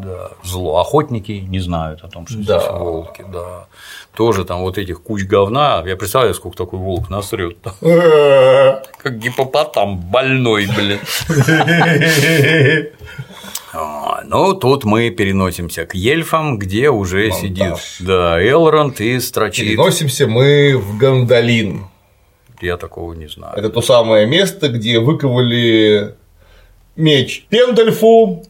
Да. 0.05 0.31
Зло. 0.45 0.79
Охотники 0.81 1.33
не 1.33 1.61
знают 1.61 2.05
о 2.05 2.09
том, 2.09 2.27
что 2.27 2.37
Да. 2.39 2.59
здесь 2.61 2.71
волки, 2.71 3.25
да. 3.33 3.67
Тоже 4.15 4.45
там 4.45 4.61
вот 4.61 4.77
этих 4.79 5.03
куч 5.03 5.25
говна. 5.25 5.83
Я 5.87 5.97
представляю, 5.97 6.35
сколько 6.35 6.57
такой 6.59 6.79
волк 6.79 7.09
насрет. 7.09 7.57
Как 7.63 9.19
гипопотам 9.19 9.99
больной, 9.99 10.67
блин. 10.77 11.01
А, 13.79 14.23
Ну, 14.25 14.55
тут 14.55 14.85
мы 14.85 15.11
переносимся 15.11 15.87
к 15.87 15.95
ельфам, 15.95 16.59
где 16.59 16.91
уже 16.91 17.31
сидит 17.31 17.75
да, 18.01 18.43
Элронд 18.43 19.01
и 19.01 19.21
строчит. 19.21 19.67
Переносимся 19.67 20.27
мы 20.27 20.77
в 20.77 20.99
Гандалин. 20.99 21.85
Я 22.61 22.77
такого 22.77 23.13
не 23.15 23.29
знаю. 23.29 23.57
Это 23.57 23.71
то 23.71 23.81
самое 23.81 24.27
место, 24.27 24.69
где 24.69 24.99
выковали 24.99 26.15
меч 26.97 27.47
Пендальфу, 27.49 28.45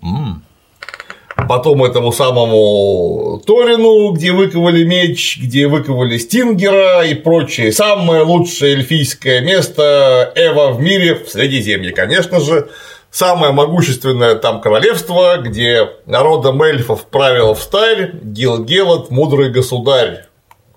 потом 1.46 1.84
этому 1.84 2.10
самому 2.12 3.42
Торину, 3.46 4.12
где 4.12 4.32
выковали 4.32 4.84
меч, 4.84 5.38
где 5.42 5.68
выковали 5.68 6.16
Стингера 6.16 7.04
и 7.04 7.14
прочее. 7.14 7.70
Самое 7.72 8.22
лучшее 8.22 8.76
эльфийское 8.76 9.42
место 9.42 10.32
Эва 10.34 10.72
в 10.72 10.80
мире, 10.80 11.14
в 11.16 11.28
Средиземье, 11.28 11.92
конечно 11.92 12.40
же. 12.40 12.68
Самое 13.10 13.52
могущественное 13.52 14.34
там 14.34 14.60
королевство, 14.60 15.38
где 15.38 15.88
народом 16.06 16.62
эльфов 16.62 17.06
правил 17.06 17.54
встарь, 17.54 18.12
Гилгелот, 18.22 19.10
мудрый 19.10 19.50
государь. 19.50 20.26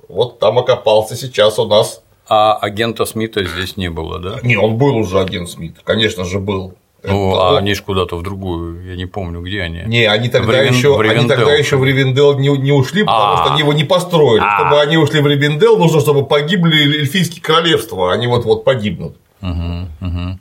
Вот 0.08 0.40
там 0.40 0.58
окопался 0.60 1.16
сейчас 1.16 1.60
у 1.60 1.66
нас. 1.66 2.02
А 2.28 2.54
агента 2.56 3.06
Смита 3.06 3.44
здесь 3.44 3.76
не 3.78 3.90
было, 3.90 4.18
да? 4.20 4.40
Не, 4.44 4.56
он 4.56 4.78
был 4.78 4.96
уже 4.96 5.20
агент 5.20 5.50
Смит, 5.50 5.76
конечно 5.84 6.24
же 6.24 6.40
был. 6.40 6.74
Ну, 7.04 7.32
Это- 7.32 7.42
а 7.50 7.58
они 7.58 7.74
ж 7.74 7.82
куда-то 7.82 8.16
в 8.16 8.22
другую, 8.24 8.86
я 8.88 8.96
не 8.96 9.08
помню, 9.08 9.42
где 9.42 9.62
они. 9.64 9.82
Не, 9.88 10.06
они 10.06 10.30
тогда 10.30 10.52
В 10.52 10.56
Ривен- 10.56 10.74
еще, 10.74 10.96
в 10.96 11.00
они 11.00 11.10
Ривендел. 11.10 11.36
тогда 11.38 11.54
еще 11.56 11.76
в 11.78 11.84
Ривендел 11.84 12.38
не, 12.38 12.50
не 12.58 12.72
ушли, 12.72 13.04
потому 13.04 13.34
А. 13.34 13.38
что 13.44 13.52
они 13.54 13.62
его 13.62 13.74
не 13.74 13.84
построили. 13.84 14.44
Чтобы 14.58 14.80
они 14.80 14.98
ушли 14.98 15.20
в 15.20 15.28
Ривендел, 15.28 15.78
нужно, 15.78 16.00
чтобы 16.00 16.26
погибли 16.26 17.00
эльфийские 17.00 17.42
королевства. 17.42 18.14
Они 18.14 18.28
вот 18.28 18.46
вот 18.46 18.64
погибнут. 18.64 19.18
Мгм, 19.42 19.90
мгм. 20.00 20.40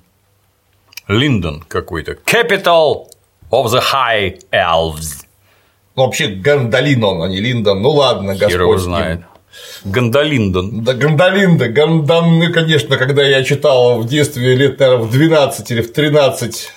Линдон 1.10 1.62
какой-то. 1.66 2.12
Capital 2.12 3.06
of 3.50 3.66
the 3.66 3.82
High 3.92 4.40
Elves. 4.52 5.24
Ну, 5.96 6.04
вообще 6.04 6.28
Гандалин 6.28 7.02
он, 7.04 7.22
а 7.22 7.28
не 7.28 7.40
Линдон. 7.40 7.82
Ну 7.82 7.90
ладно, 7.90 8.34
Хер 8.34 8.60
его 8.60 8.72
Господь 8.72 8.76
ним. 8.76 8.96
знает. 8.96 9.20
Гандалиндон. 9.84 10.84
Да, 10.84 10.94
Гандалинда, 10.94 11.68
Гандан, 11.68 12.38
ну, 12.38 12.52
конечно, 12.52 12.96
когда 12.96 13.22
я 13.24 13.42
читал 13.42 14.00
в 14.00 14.06
детстве 14.06 14.54
лет, 14.54 14.78
наверное, 14.78 15.04
в 15.06 15.10
12 15.10 15.70
или 15.72 15.82
в 15.82 15.92
13 15.92 16.70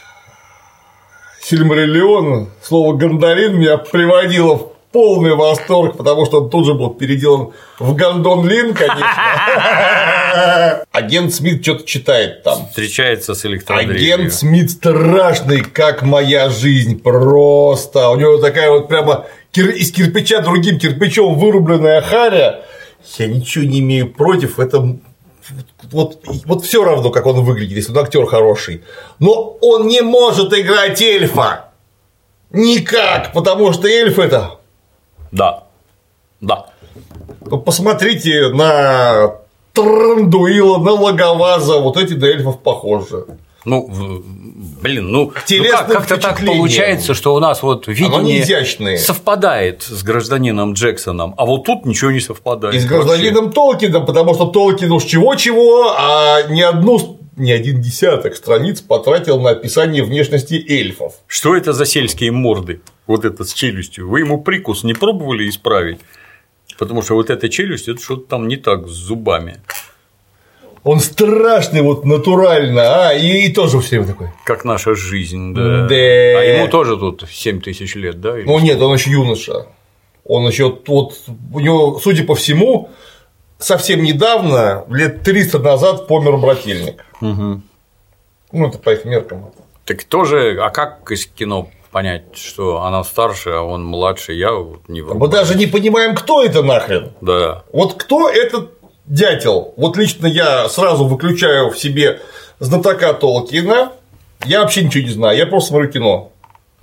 Сильмариллион, 1.42 2.50
слово 2.62 2.96
Гандалин 2.96 3.60
меня 3.60 3.78
приводило 3.78 4.56
в 4.56 4.73
полный 4.94 5.36
восторг, 5.36 5.98
потому 5.98 6.26
что 6.26 6.44
он 6.44 6.50
тут 6.50 6.66
же 6.66 6.76
был 6.76 6.92
переделан 6.92 7.52
в 7.80 7.96
Гандон 7.96 8.48
Лин, 8.48 8.74
конечно. 8.74 9.06
Агент 10.92 11.34
Смит 11.34 11.64
что-то 11.64 11.86
читает 11.86 12.44
там. 12.44 12.68
Встречается 12.70 13.34
с 13.34 13.46
электродрелью. 13.46 14.14
Агент 14.14 14.34
Смит 14.34 14.72
страшный, 14.72 15.62
как 15.62 16.04
моя 16.04 16.50
жизнь, 16.50 17.02
просто. 17.02 18.10
У 18.10 18.16
него 18.16 18.38
такая 18.38 18.70
вот 18.70 18.88
прямо 18.88 19.26
из 19.54 19.92
кирпича 19.92 20.42
другим 20.42 20.78
кирпичом 20.80 21.38
вырубленная 21.38 22.02
харя. 22.02 22.64
Я 23.18 23.28
ничего 23.28 23.66
не 23.66 23.80
имею 23.80 24.14
против, 24.14 24.60
это 24.60 24.98
вот, 25.92 26.24
вот 26.46 26.64
все 26.64 26.84
равно, 26.84 27.10
как 27.10 27.26
он 27.26 27.44
выглядит, 27.44 27.76
если 27.76 27.92
он 27.92 27.98
актер 27.98 28.26
хороший. 28.28 28.84
Но 29.20 29.58
он 29.60 29.88
не 29.88 30.02
может 30.02 30.54
играть 30.54 31.02
эльфа. 31.02 31.72
Никак, 32.52 33.34
потому 33.34 33.74
что 33.74 33.88
эльф 33.88 34.20
это. 34.20 34.60
Да. 35.34 35.64
Да. 36.42 36.68
Ну, 37.46 37.58
посмотрите 37.58 38.50
на 38.50 39.36
Трандуила, 39.74 40.78
на 40.78 40.92
Логоваза, 40.92 41.80
вот 41.80 41.98
эти 41.98 42.14
до 42.14 42.28
эльфов 42.28 42.62
похожи. 42.62 43.26
Ну, 43.66 43.90
блин, 44.82 45.10
ну, 45.10 45.32
ну 45.50 45.72
как, 45.72 46.08
то 46.08 46.18
так 46.18 46.46
получается, 46.46 47.14
что 47.14 47.34
у 47.34 47.40
нас 47.40 47.64
вот 47.64 47.88
видение 47.88 48.98
совпадает 48.98 49.84
с 49.84 50.04
гражданином 50.04 50.74
Джексоном, 50.74 51.34
а 51.38 51.46
вот 51.46 51.64
тут 51.64 51.86
ничего 51.86 52.12
не 52.12 52.20
совпадает. 52.20 52.76
И 52.76 52.80
с 52.80 52.84
вообще. 52.84 53.06
гражданином 53.06 53.52
Толкином, 53.54 54.06
потому 54.06 54.34
что 54.34 54.48
Толкин 54.48 54.92
уж 54.92 55.06
чего-чего, 55.06 55.96
а 55.98 56.44
не 56.50 56.62
одну, 56.62 57.20
не 57.36 57.52
один 57.52 57.82
десяток 57.82 58.36
страниц 58.36 58.82
потратил 58.82 59.40
на 59.40 59.52
описание 59.52 60.04
внешности 60.04 60.64
эльфов. 60.68 61.14
Что 61.28 61.56
это 61.56 61.74
за 61.74 61.86
сельские 61.86 62.32
морды? 62.32 62.82
Вот 63.08 63.26
это 63.26 63.44
с 63.44 63.54
челюстью. 63.54 64.08
Вы 64.10 64.22
ему 64.22 64.42
прикус 64.42 64.84
не 64.84 64.94
пробовали 64.94 65.50
исправить? 65.50 66.00
Потому 66.78 67.02
что 67.02 67.16
вот 67.16 67.30
эта 67.30 67.50
челюсть, 67.50 67.88
это 67.88 68.02
что-то 68.02 68.28
там 68.28 68.48
не 68.48 68.58
так 68.58 68.88
с 68.88 68.92
зубами. 68.92 69.62
Он 70.84 71.00
страшный, 71.00 71.82
вот 71.82 72.04
натурально, 72.04 73.08
а, 73.08 73.14
и, 73.14 73.46
и 73.46 73.54
тоже 73.54 73.80
все 73.80 74.00
время 74.00 74.08
такой. 74.08 74.28
Как 74.44 74.66
наша 74.66 74.96
жизнь, 74.96 75.54
да. 75.54 75.88
Да. 75.88 75.96
А 75.96 76.44
ему 76.44 76.68
тоже 76.68 76.98
тут 76.98 77.26
7 77.30 77.62
тысяч 77.62 77.96
лет, 77.96 78.20
да? 78.20 78.36
Ну 78.44 78.60
нет, 78.60 78.82
он 78.82 78.94
еще 78.94 79.12
юноша. 79.12 79.68
Он 80.26 80.46
еще 80.46 80.78
вот 80.88 81.22
у 81.54 81.60
него, 81.60 82.00
судя 82.00 82.26
по 82.26 82.36
всему, 82.36 82.90
совсем 83.64 84.04
недавно, 84.04 84.86
лет 84.90 85.24
300 85.24 85.60
назад, 85.60 86.08
помер 86.08 86.38
брательник. 86.38 87.06
Угу. 87.22 87.62
Ну, 88.52 88.68
это 88.68 88.78
по 88.78 88.92
их 88.92 89.06
меркам. 89.06 89.52
Так 89.86 90.04
тоже, 90.04 90.60
а 90.62 90.70
как 90.70 91.12
из 91.12 91.26
кино 91.26 91.70
понять, 91.92 92.38
что 92.38 92.82
она 92.84 93.04
старше, 93.04 93.52
а 93.52 93.62
он 93.62 93.86
младше, 93.86 94.34
я 94.34 94.52
вот 94.54 94.88
не 94.90 95.02
Мы 95.02 95.28
даже 95.28 95.56
не 95.56 95.68
понимаем, 95.68 96.16
кто 96.16 96.44
это 96.44 96.64
нахрен. 96.64 97.12
Да. 97.22 97.64
Вот 97.72 97.96
кто 97.96 98.30
этот 98.30 98.72
дятел? 99.06 99.74
Вот 99.78 99.98
лично 99.98 100.28
я 100.28 100.68
сразу 100.70 101.06
выключаю 101.06 101.70
в 101.70 101.78
себе 101.78 102.22
знатока 102.60 103.14
Толкина, 103.14 103.94
я 104.46 104.62
вообще 104.62 104.84
ничего 104.84 105.04
не 105.04 105.12
знаю, 105.12 105.38
я 105.38 105.46
просто 105.46 105.70
смотрю 105.70 105.92
кино. 105.92 106.32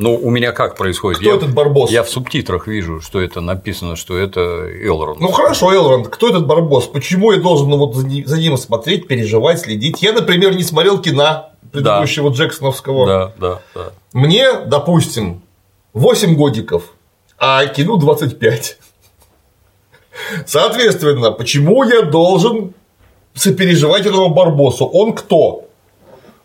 Ну, 0.00 0.14
у 0.16 0.30
меня 0.30 0.52
как 0.52 0.76
происходит? 0.76 1.20
Кто 1.20 1.28
я, 1.28 1.36
этот 1.36 1.52
Барбос? 1.52 1.90
Я 1.90 2.02
в 2.02 2.08
субтитрах 2.08 2.66
вижу, 2.66 3.02
что 3.02 3.20
это 3.20 3.42
написано, 3.42 3.96
что 3.96 4.16
это 4.16 4.40
Элронд. 4.40 5.20
Ну 5.20 5.28
хорошо, 5.28 5.74
Элронд, 5.74 6.08
кто 6.08 6.30
этот 6.30 6.46
Барбос? 6.46 6.86
Почему 6.86 7.32
я 7.32 7.38
должен 7.38 7.68
вот 7.68 7.94
за 7.94 8.06
ним, 8.06 8.26
за 8.26 8.38
ним 8.38 8.56
смотреть, 8.56 9.06
переживать, 9.06 9.60
следить? 9.60 10.00
Я, 10.00 10.14
например, 10.14 10.56
не 10.56 10.62
смотрел 10.62 11.02
кино 11.02 11.50
предыдущего 11.70 12.30
да. 12.30 12.36
Джексоновского. 12.36 13.06
Да, 13.06 13.32
да, 13.38 13.60
да. 13.74 13.92
Мне, 14.14 14.60
допустим, 14.64 15.42
8 15.92 16.34
годиков, 16.34 16.94
а 17.36 17.66
кино 17.66 17.96
25. 17.96 18.78
Соответственно, 20.46 21.30
почему 21.30 21.84
я 21.84 22.02
должен 22.02 22.72
сопереживать 23.34 24.06
этому 24.06 24.30
Барбосу? 24.30 24.86
Он 24.86 25.12
кто? 25.12 25.66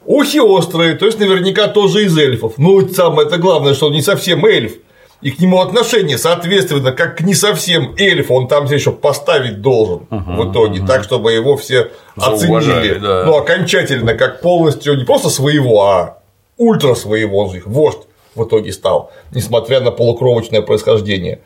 Ухи 0.05 0.39
острые, 0.39 0.95
то 0.95 1.05
есть 1.05 1.19
наверняка 1.19 1.67
тоже 1.67 2.05
из 2.05 2.17
эльфов. 2.17 2.53
Ну, 2.57 2.87
самое 2.89 3.27
это 3.27 3.37
главное, 3.37 3.73
что 3.73 3.87
он 3.87 3.93
не 3.93 4.01
совсем 4.01 4.45
эльф. 4.45 4.73
И 5.21 5.31
к 5.31 5.39
нему 5.39 5.59
отношение, 5.61 6.17
соответственно, 6.17 6.91
как 6.91 7.17
к 7.17 7.21
не 7.21 7.33
совсем 7.33 7.95
эльфу, 7.97 8.35
он 8.35 8.47
там 8.47 8.67
себя 8.67 8.75
еще 8.75 8.91
поставить 8.91 9.61
должен 9.61 10.05
угу, 10.11 10.31
в 10.33 10.51
итоге, 10.51 10.81
угу. 10.81 10.87
так, 10.87 11.03
чтобы 11.03 11.31
его 11.31 11.57
все 11.57 11.91
оценили. 12.15 12.99
Да. 12.99 13.23
Ну, 13.25 13.35
окончательно, 13.35 14.13
как 14.13 14.41
полностью 14.41 14.95
не 14.95 15.03
просто 15.03 15.29
своего, 15.29 15.81
а 15.83 16.19
ультра 16.57 16.93
своего, 16.93 17.39
он 17.39 17.51
же 17.51 17.57
их 17.57 17.65
вождь 17.65 18.01
в 18.35 18.43
итоге 18.43 18.71
стал, 18.71 19.11
несмотря 19.31 19.79
на 19.79 19.91
полукровочное 19.91 20.61
происхождение. 20.61 21.39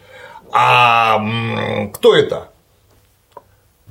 А 0.51 1.23
кто 1.93 2.15
это? 2.15 2.49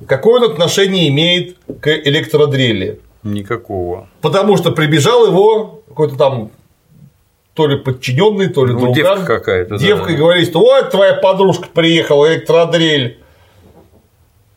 Какое 0.05 0.41
он 0.41 0.51
отношение 0.51 1.07
имеет 1.07 1.57
к 1.81 1.87
электродрели? 1.87 2.99
Никакого. 3.23 4.07
Потому 4.21 4.57
что 4.57 4.71
прибежал 4.71 5.27
его 5.27 5.81
какой-то 5.87 6.15
там 6.15 6.51
то 7.53 7.67
ли 7.67 7.77
подчиненный, 7.77 8.47
то 8.47 8.65
ли 8.65 8.73
ну, 8.73 8.79
друган. 8.79 9.17
Девка 9.19 9.39
какая-то. 9.39 9.77
Девка 9.77 10.07
да. 10.07 10.13
и 10.13 10.15
говорит, 10.15 10.47
что 10.47 10.59
вот 10.59 10.91
твоя 10.91 11.13
подружка 11.15 11.67
приехала, 11.73 12.33
электродрель. 12.33 13.19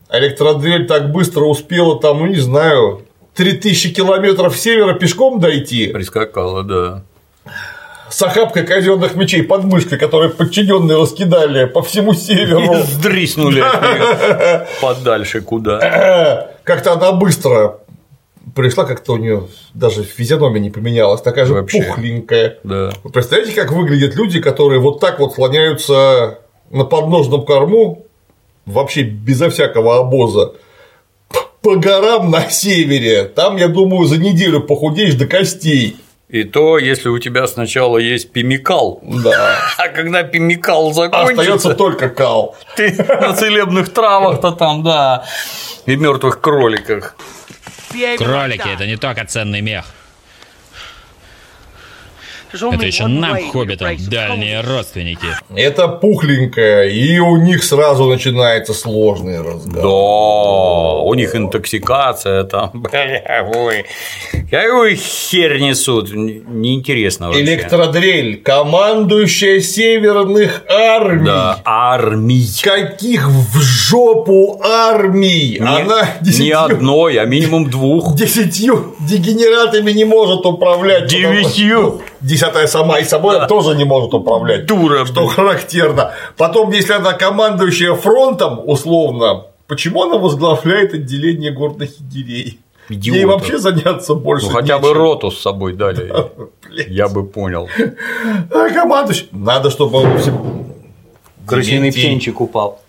Электродрель 0.09 0.87
так 0.87 1.11
быстро 1.11 1.47
успела 1.47 1.99
там, 1.99 2.21
ну 2.21 2.27
не 2.27 2.39
знаю, 2.39 3.03
3000 3.35 3.95
километров 3.95 4.57
севера 4.57 4.95
пешком 4.95 5.41
дойти. 5.41 5.89
Прискакала, 5.89 6.63
да. 6.63 7.03
С 8.09 8.23
охапкой 8.23 8.65
казенных 8.65 9.17
мечей 9.17 9.43
под 9.43 9.65
мышкой, 9.65 9.99
которые 9.99 10.31
подчиненные 10.31 11.01
раскидали 11.01 11.65
по 11.65 11.83
всему 11.83 12.13
северу. 12.13 12.75
И 12.75 12.83
сдриснули 12.83 13.65
подальше 14.83 15.41
куда. 15.41 16.51
Как-то 16.63 16.93
она 16.93 17.13
быстро 17.13 17.79
пришла 18.55 18.85
как-то 18.85 19.15
у 19.15 19.17
нее 19.17 19.49
даже 19.75 20.03
физиономия 20.03 20.61
не 20.61 20.71
поменялась, 20.71 21.21
такая 21.21 21.47
же 21.47 21.55
Вообще. 21.55 21.83
пухленькая. 21.83 22.59
Да. 22.65 22.93
Вы 23.03 23.11
представляете, 23.11 23.55
как 23.55 23.73
выглядят 23.73 24.15
люди, 24.15 24.41
которые 24.41 24.81
вот 24.81 25.01
так 25.01 25.21
вот 25.21 25.35
слоняются 25.35 26.39
на 26.71 26.85
подножном 26.85 27.45
корму, 27.45 28.07
вообще 28.67 29.03
безо 29.03 29.51
всякого 29.51 29.99
обоза, 29.99 30.55
по 31.63 31.77
горам 31.77 32.31
на 32.31 32.51
севере. 32.51 33.25
Там, 33.25 33.57
я 33.57 33.69
думаю, 33.69 34.07
за 34.07 34.19
неделю 34.19 34.61
похудеешь 34.61 35.15
до 35.15 35.27
костей. 35.27 35.97
И 36.29 36.45
то, 36.45 36.79
если 36.79 37.11
у 37.11 37.19
тебя 37.19 37.47
сначала 37.47 37.99
есть 37.99 38.33
пимикал. 38.33 39.01
Да. 39.03 39.59
А 39.77 39.89
когда 39.89 40.23
пимикал 40.23 40.93
закончится. 40.93 41.43
Остается 41.43 41.75
только 41.75 42.09
кал. 42.09 42.57
Ты 42.75 42.95
на 42.97 43.35
целебных 43.35 43.93
травах-то 43.93 44.53
там, 44.53 44.83
да. 44.83 45.25
И 45.85 45.95
мертвых 45.95 46.41
кроликах. 46.41 47.17
Кролики– 48.19 48.69
это 48.75 48.87
не 48.87 48.97
только 48.97 49.25
ценный 49.25 49.61
мех. 49.61 49.87
Это 52.55 52.87
еще 52.87 53.07
нам, 53.07 53.51
хоббитам, 53.51 53.97
дальние 54.11 54.61
родственники. 54.61 55.27
Это 55.55 55.89
пухленькая, 55.89 56.89
и 56.89 57.19
у 57.19 57.37
них 57.37 57.65
сразу 57.65 58.05
начинается 58.05 58.75
сложный 58.75 59.41
разговор. 59.41 59.83
Да, 59.83 61.03
у 61.03 61.15
них 61.15 61.35
интоксикация 61.35 62.45
там. 62.45 62.71
Бля, 62.75 63.51
ой. 63.55 63.85
Какую 64.51 64.97
хер 64.97 65.61
несут, 65.61 66.13
неинтересно 66.13 67.29
вообще. 67.29 67.43
Электродрель, 67.43 68.43
командующая 68.43 69.61
северных 69.61 70.63
армий. 70.69 71.27
Да, 71.27 71.61
армий. 71.65 72.47
Каких 72.63 73.29
в 73.29 73.61
жопу 73.61 74.61
армий? 74.63 75.59
Не, 75.59 75.67
Она 75.67 76.09
десятью, 76.21 76.45
не 76.45 76.51
одной, 76.53 77.17
а 77.17 77.25
минимум 77.25 77.71
двух. 77.71 78.15
Десятью 78.23 78.95
дегенератами 79.01 79.93
не 79.93 80.05
может 80.05 80.45
управлять. 80.45 81.07
Девятью 81.07 82.03
десятая 82.23 82.67
сама 82.67 82.99
и 82.99 83.05
собой 83.05 83.37
да. 83.39 83.47
тоже 83.47 83.77
не 83.77 83.85
может 83.85 84.15
управлять. 84.15 84.67
Дура. 84.67 85.05
Что 85.05 85.23
блин. 85.23 85.29
характерно. 85.29 86.13
Потом, 86.37 86.71
если 86.71 86.95
она 86.95 87.13
командующая 87.13 87.95
фронтом, 87.95 88.61
условно, 88.65 89.47
почему 89.67 90.05
она 90.05 90.17
возглавляет 90.19 90.95
отделение 90.95 91.51
горных 91.51 91.99
егерей? 91.99 92.61
Идиота. 92.89 93.19
Ей 93.19 93.25
вообще 93.27 93.59
заняться 93.59 94.15
больше 94.15 94.47
Ну, 94.47 94.53
хотя 94.53 94.79
нечем. 94.79 94.83
бы 94.83 94.95
роту 94.95 95.31
с 95.31 95.41
собой 95.41 95.73
дали. 95.75 96.13
Я 96.89 97.09
бы 97.09 97.25
понял. 97.25 97.69
А 98.51 98.69
командующий. 98.71 99.29
Надо, 99.31 99.71
чтобы 99.71 99.99
он 99.99 100.19
все. 100.19 100.33
Крысиный 101.47 101.91
птенчик 101.91 102.41
упал. 102.41 102.81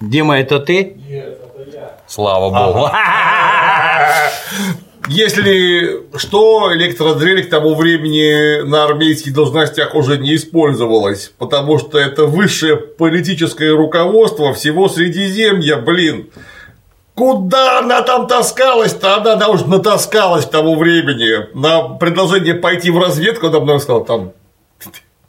Дима, 0.00 0.38
это 0.38 0.60
ты? 0.60 0.96
Нет, 1.08 1.40
это 1.56 1.70
я. 1.70 1.96
Слава 2.06 2.50
богу. 2.50 2.90
Если 5.08 6.02
что, 6.18 6.74
электродрель 6.74 7.44
к 7.44 7.50
тому 7.50 7.74
времени 7.74 8.62
на 8.62 8.84
армейских 8.84 9.32
должностях 9.32 9.94
уже 9.94 10.18
не 10.18 10.34
использовалась, 10.34 11.32
потому 11.38 11.78
что 11.78 11.98
это 11.98 12.24
высшее 12.24 12.76
политическое 12.76 13.70
руководство 13.70 14.52
всего 14.52 14.88
Средиземья, 14.88 15.76
блин. 15.76 16.30
Куда 17.14 17.78
она 17.78 18.02
там 18.02 18.26
таскалась-то? 18.26 19.16
Она, 19.16 19.32
она 19.34 19.48
уже 19.48 19.66
натаскалась 19.66 20.44
к 20.44 20.50
тому 20.50 20.76
времени. 20.76 21.48
На 21.58 21.82
предложение 21.96 22.54
пойти 22.54 22.90
в 22.90 22.98
разведку, 22.98 23.46
она 23.46 23.60
бы 23.60 23.78
сказала, 23.80 24.04
там 24.04 24.32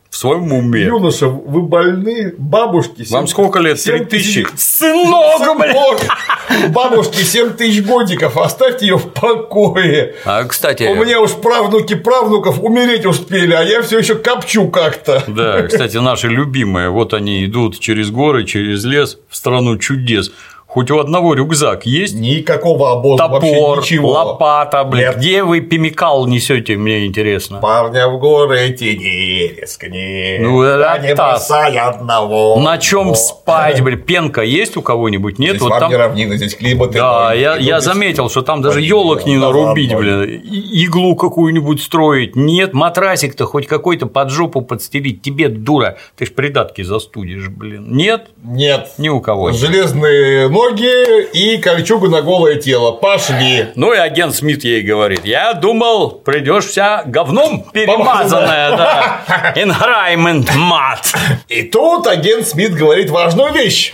в 0.10 0.18
своем 0.18 0.52
уме. 0.52 0.84
Юноша, 0.84 1.28
вы 1.28 1.62
больны? 1.62 2.34
Бабушки. 2.38 3.04
7... 3.04 3.14
Вам 3.14 3.28
сколько 3.28 3.60
лет? 3.60 3.82
Три 3.84 4.06
тысячи. 4.06 4.48
Сынок, 4.56 5.58
блядь. 5.60 6.72
Бабушки 6.72 7.22
7 7.22 7.54
тысяч 7.54 7.84
годиков, 7.86 8.38
оставьте 8.38 8.88
ее 8.88 8.98
в 8.98 9.10
покое. 9.12 10.16
А, 10.26 10.44
кстати. 10.46 10.84
У 10.84 10.96
меня 10.96 11.22
уж 11.22 11.32
правнуки 11.34 11.96
правнуков 11.96 12.64
умереть 12.64 13.06
успели, 13.06 13.54
а 13.54 13.62
я 13.64 13.82
все 13.82 14.00
еще 14.00 14.16
копчу 14.16 14.70
как-то. 14.70 15.24
Да, 15.28 15.64
кстати, 15.64 15.98
наши 15.98 16.28
любимые. 16.28 16.90
Вот 16.90 17.14
они 17.14 17.46
идут 17.46 17.80
через 17.80 18.10
горы, 18.10 18.46
через 18.46 18.86
лес 18.86 19.18
в 19.30 19.36
страну 19.36 19.78
чудес. 19.78 20.32
Хоть 20.68 20.92
у 20.92 21.00
одного 21.00 21.34
рюкзак 21.34 21.86
есть? 21.86 22.14
Никакого 22.16 22.92
обоза 22.92 23.24
Топор, 23.24 23.42
вообще 23.42 23.92
ничего. 23.94 24.10
лопата, 24.12 24.84
блин. 24.84 25.14
Где 25.16 25.42
вы 25.44 25.62
пимикал 25.62 26.28
несете, 26.28 26.76
мне 26.76 27.06
интересно. 27.08 27.60
Парня 27.60 28.10
в 28.10 28.20
горы 28.20 28.70
тени 28.74 29.56
рискни. 29.60 30.38
Ну, 30.40 30.62
это 30.62 31.00
не 31.02 31.16
бросай 31.16 31.78
одного. 31.78 32.60
На 32.60 32.78
чем 32.78 33.16
спать, 33.16 33.82
блин? 33.82 34.02
Пенка 34.02 34.42
есть 34.42 34.76
у 34.76 34.82
кого-нибудь? 34.82 35.40
Нет, 35.40 35.52
здесь 35.52 35.62
вот 35.62 35.72
вам 35.72 35.80
там. 35.80 35.90
не 35.90 35.96
равнина, 35.96 36.36
здесь 36.36 36.54
климат. 36.56 36.92
Да, 36.92 37.34
я, 37.34 37.56
я 37.56 37.80
заметил, 37.80 38.30
что 38.30 38.42
там 38.42 38.62
даже 38.62 38.82
елок 38.82 39.26
не 39.26 39.38
нарубить, 39.38 39.96
блин. 39.96 40.22
Иглу 40.44 41.16
какую-нибудь 41.16 41.82
строить. 41.82 42.36
Нет, 42.36 42.74
матрасик-то 42.74 43.46
хоть 43.46 43.68
какой-то 43.68 44.06
под 44.06 44.32
жопу 44.32 44.62
подстелить. 44.62 45.22
Тебе, 45.22 45.48
дура, 45.48 45.98
ты 46.18 46.26
ж 46.26 46.34
придатки 46.34 46.82
застудишь, 46.82 47.48
блин. 47.48 47.96
Нет? 47.96 48.28
Нет. 48.44 48.90
Ни 48.98 49.08
у 49.08 49.22
кого. 49.22 49.54
Железные 49.54 50.50
ноги 50.58 51.26
и 51.34 51.58
кольчугу 51.58 52.10
на 52.10 52.22
голое 52.22 52.56
тело. 52.56 52.92
Пошли. 52.92 53.68
Ну 53.76 53.94
и 53.94 53.98
агент 53.98 54.34
Смит 54.36 54.64
ей 54.64 54.82
говорит: 54.82 55.26
Я 55.26 55.54
думал, 55.54 56.12
придешь 56.12 56.66
вся 56.66 57.04
говном 57.06 57.64
перемазанная, 57.72 58.78
да. 58.78 59.54
Environment 59.56 60.50
мат. 60.56 61.14
И 61.48 61.64
тут 61.64 62.08
агент 62.08 62.48
Смит 62.48 62.74
говорит 62.74 63.10
важную 63.10 63.54
вещь. 63.54 63.94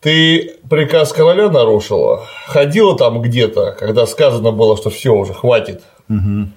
Ты 0.00 0.56
приказ 0.68 1.12
короля 1.12 1.50
нарушила, 1.50 2.26
ходила 2.46 2.96
там 2.96 3.20
где-то, 3.20 3.76
когда 3.78 4.06
сказано 4.06 4.50
было, 4.50 4.76
что 4.76 4.88
все 4.88 5.12
уже 5.12 5.34
хватит. 5.34 5.82
Угу. 6.08 6.48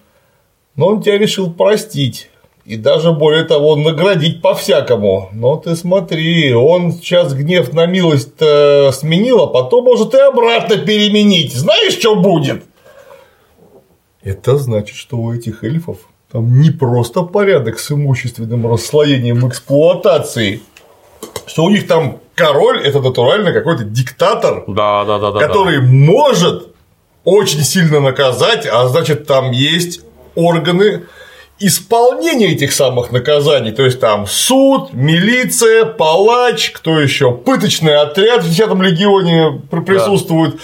Но 0.78 0.88
он 0.88 1.02
тебя 1.02 1.18
решил 1.18 1.54
простить. 1.54 2.30
И 2.66 2.78
даже 2.78 3.12
более 3.12 3.44
того 3.44 3.76
наградить 3.76 4.42
по-всякому. 4.42 5.30
Но 5.34 5.58
ты 5.58 5.76
смотри, 5.76 6.54
он 6.54 6.94
сейчас 6.94 7.34
гнев 7.34 7.74
на 7.74 7.86
милость 7.86 8.38
сменил, 8.38 9.42
а 9.42 9.48
потом 9.48 9.84
может 9.84 10.14
и 10.14 10.18
обратно 10.18 10.78
переменить. 10.78 11.54
Знаешь, 11.54 11.94
что 11.94 12.16
будет? 12.16 12.64
Это 14.24 14.58
значит, 14.58 14.96
что 14.96 15.18
у 15.18 15.34
этих 15.34 15.64
эльфов 15.64 15.98
там 16.32 16.62
не 16.62 16.72
просто 16.72 17.22
порядок 17.24 17.80
с 17.80 17.92
имущественным 17.92 18.66
расслоением 18.66 19.48
эксплуатации, 19.48 20.62
что 21.46 21.66
у 21.66 21.70
них 21.70 21.88
там 21.88 22.20
король 22.34 22.82
это 22.82 23.02
натурально 23.02 23.52
какой-то 23.52 23.84
диктатор, 23.84 24.64
да, 24.68 25.06
да, 25.06 25.20
да, 25.20 25.32
да, 25.32 25.40
который 25.40 25.82
да. 25.82 25.88
может 25.88 26.70
очень 27.24 27.62
сильно 27.62 28.00
наказать, 28.00 28.66
а 28.66 28.88
значит 28.88 29.28
там 29.28 29.52
есть 29.52 30.02
органы 30.36 31.04
исполнения 31.60 32.54
этих 32.54 32.72
самых 32.72 33.12
наказаний, 33.12 33.72
то 33.72 33.84
есть 33.84 34.00
там 34.00 34.28
суд, 34.28 34.94
милиция, 34.94 35.86
палач, 35.86 36.72
кто 36.72 37.00
еще, 37.00 37.32
пыточный 37.32 37.96
отряд 37.96 38.44
в 38.44 38.50
10 38.50 38.68
легионе 38.82 39.62
присутствует. 39.70 40.56
Да. 40.56 40.60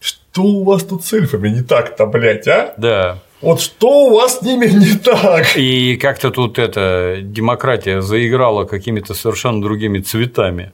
Что 0.00 0.42
у 0.42 0.64
вас 0.64 0.82
тут 0.82 1.04
с 1.04 1.12
эльфами 1.12 1.48
не 1.48 1.62
так-то, 1.62 2.06
блядь, 2.06 2.48
а? 2.48 2.74
Да. 2.76 3.18
Вот 3.40 3.60
что 3.60 4.06
у 4.06 4.14
вас 4.14 4.38
с 4.38 4.42
ними 4.42 4.66
не 4.66 4.96
так? 4.98 5.56
И 5.56 5.96
как-то 5.96 6.30
тут 6.30 6.58
эта 6.58 7.18
демократия 7.22 8.00
заиграла 8.00 8.64
какими-то 8.64 9.14
совершенно 9.14 9.62
другими 9.62 10.00
цветами. 10.00 10.72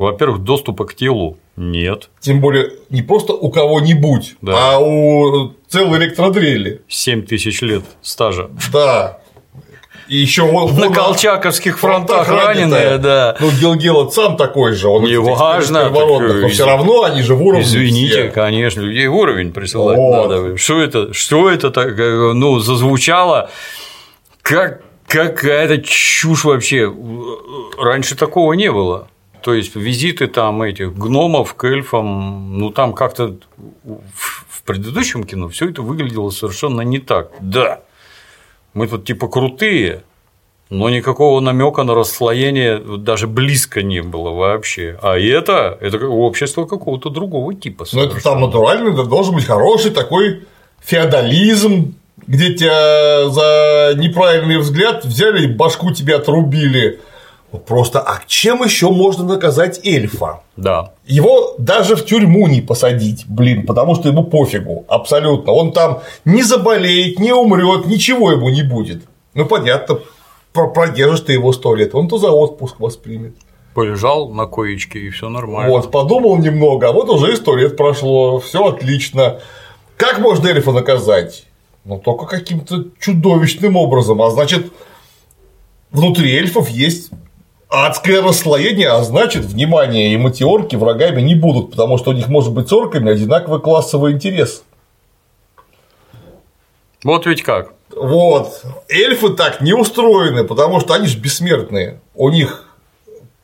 Во-первых, 0.00 0.38
доступа 0.44 0.86
к 0.86 0.94
телу 0.94 1.36
нет. 1.56 2.08
Тем 2.20 2.40
более 2.40 2.70
не 2.88 3.02
просто 3.02 3.34
у 3.34 3.50
кого-нибудь, 3.50 4.36
да. 4.40 4.52
а 4.56 4.78
у 4.78 5.52
целой 5.68 5.98
электродрели. 5.98 6.80
7 6.88 7.26
тысяч 7.26 7.60
лет 7.60 7.84
стажа. 8.00 8.48
Да. 8.72 9.18
И 10.08 10.16
еще 10.16 10.44
он 10.44 10.74
на 10.76 10.88
колчаковских 10.88 11.78
фронтах 11.78 12.30
раненые, 12.30 12.96
да. 12.96 13.36
Ну, 13.40 13.50
Гилгелот 13.50 14.14
сам 14.14 14.38
такой 14.38 14.72
же, 14.72 14.88
он 14.88 15.04
не 15.04 15.20
важно, 15.20 15.90
но 15.90 16.48
все 16.48 16.64
равно 16.64 17.02
они 17.02 17.20
же 17.20 17.34
в 17.34 17.42
уровне. 17.42 17.62
Извините, 17.62 18.22
все. 18.22 18.30
конечно, 18.30 18.80
людей 18.80 19.06
уровень 19.06 19.52
присылать 19.52 19.98
вот. 19.98 20.30
надо. 20.30 20.56
Что 20.56 20.80
это, 20.80 21.12
что 21.12 21.50
это 21.50 21.70
так, 21.70 21.94
ну, 21.98 22.58
зазвучало, 22.58 23.50
как 24.40 24.80
какая-то 25.06 25.82
чушь 25.82 26.44
вообще. 26.44 26.90
Раньше 27.78 28.16
такого 28.16 28.54
не 28.54 28.72
было. 28.72 29.08
То 29.42 29.54
есть 29.54 29.74
визиты 29.74 30.26
там 30.26 30.62
этих 30.62 30.94
гномов 30.94 31.54
к 31.54 31.64
эльфам, 31.64 32.58
ну 32.58 32.70
там 32.70 32.92
как-то 32.92 33.36
в 33.84 34.62
предыдущем 34.64 35.24
кино 35.24 35.48
все 35.48 35.70
это 35.70 35.82
выглядело 35.82 36.30
совершенно 36.30 36.82
не 36.82 36.98
так. 36.98 37.30
Да, 37.40 37.80
мы 38.74 38.86
тут 38.86 39.04
типа 39.04 39.28
крутые, 39.28 40.02
но 40.68 40.88
никакого 40.88 41.40
намека 41.40 41.82
на 41.82 41.94
расслоение 41.94 42.78
даже 42.78 43.26
близко 43.26 43.82
не 43.82 44.02
было 44.02 44.30
вообще. 44.30 44.98
А 45.02 45.18
это 45.18 45.76
это 45.80 46.06
общество 46.06 46.66
какого-то 46.66 47.10
другого 47.10 47.54
типа. 47.54 47.86
Ну 47.92 48.02
это 48.02 48.22
там 48.22 48.40
натурально 48.40 48.90
это 48.90 49.04
должен 49.04 49.34
быть 49.34 49.46
хороший 49.46 49.90
такой 49.90 50.44
феодализм, 50.80 51.94
где 52.26 52.54
тебя 52.54 53.28
за 53.30 53.94
неправильный 53.96 54.58
взгляд 54.58 55.04
взяли 55.04 55.44
и 55.44 55.48
башку 55.48 55.90
тебе 55.92 56.16
отрубили 56.16 57.00
Просто, 57.58 58.00
а 58.00 58.20
чем 58.26 58.62
еще 58.62 58.90
можно 58.90 59.24
наказать 59.24 59.84
эльфа? 59.84 60.42
Да. 60.56 60.92
Его 61.04 61.54
даже 61.58 61.96
в 61.96 62.04
тюрьму 62.04 62.46
не 62.46 62.60
посадить, 62.60 63.24
блин, 63.26 63.66
потому 63.66 63.96
что 63.96 64.08
ему 64.08 64.22
пофигу, 64.22 64.84
абсолютно. 64.86 65.52
Он 65.52 65.72
там 65.72 66.00
не 66.24 66.44
заболеет, 66.44 67.18
не 67.18 67.32
умрет, 67.32 67.86
ничего 67.86 68.30
ему 68.30 68.50
не 68.50 68.62
будет. 68.62 69.02
Ну, 69.34 69.46
понятно, 69.46 69.98
продержишь 70.52 71.20
ты 71.20 71.32
его 71.32 71.52
сто 71.52 71.74
лет, 71.74 71.94
он 71.94 72.08
то 72.08 72.18
за 72.18 72.30
отпуск 72.30 72.78
воспримет. 72.78 73.34
Полежал 73.74 74.28
на 74.28 74.46
коечке, 74.46 75.00
и 75.00 75.10
все 75.10 75.28
нормально. 75.28 75.70
Вот, 75.72 75.90
подумал 75.90 76.36
немного, 76.38 76.88
а 76.88 76.92
вот 76.92 77.08
уже 77.08 77.32
и 77.32 77.36
сто 77.36 77.56
лет 77.56 77.76
прошло, 77.76 78.38
все 78.38 78.64
отлично. 78.64 79.40
Как 79.96 80.20
можно 80.20 80.48
эльфа 80.48 80.70
наказать? 80.70 81.46
Ну, 81.84 81.98
только 81.98 82.26
каким-то 82.26 82.84
чудовищным 83.00 83.76
образом. 83.76 84.22
А 84.22 84.30
значит, 84.30 84.72
внутри 85.90 86.32
эльфов 86.36 86.68
есть 86.68 87.10
адское 87.70 88.20
расслоение, 88.20 88.88
а 88.88 89.02
значит, 89.02 89.44
внимание, 89.44 90.12
и 90.12 90.16
матиорки 90.16 90.76
врагами 90.76 91.22
не 91.22 91.34
будут, 91.34 91.70
потому 91.70 91.96
что 91.96 92.10
у 92.10 92.12
них 92.12 92.28
может 92.28 92.52
быть 92.52 92.68
с 92.68 92.72
орками 92.72 93.12
одинаковый 93.12 93.60
классовый 93.60 94.12
интерес. 94.12 94.64
Вот 97.04 97.26
ведь 97.26 97.42
как. 97.42 97.72
Вот. 97.94 98.62
Эльфы 98.88 99.30
так 99.30 99.60
не 99.60 99.72
устроены, 99.72 100.44
потому 100.44 100.80
что 100.80 100.94
они 100.94 101.06
же 101.06 101.18
бессмертные. 101.18 102.00
У 102.14 102.28
них 102.28 102.66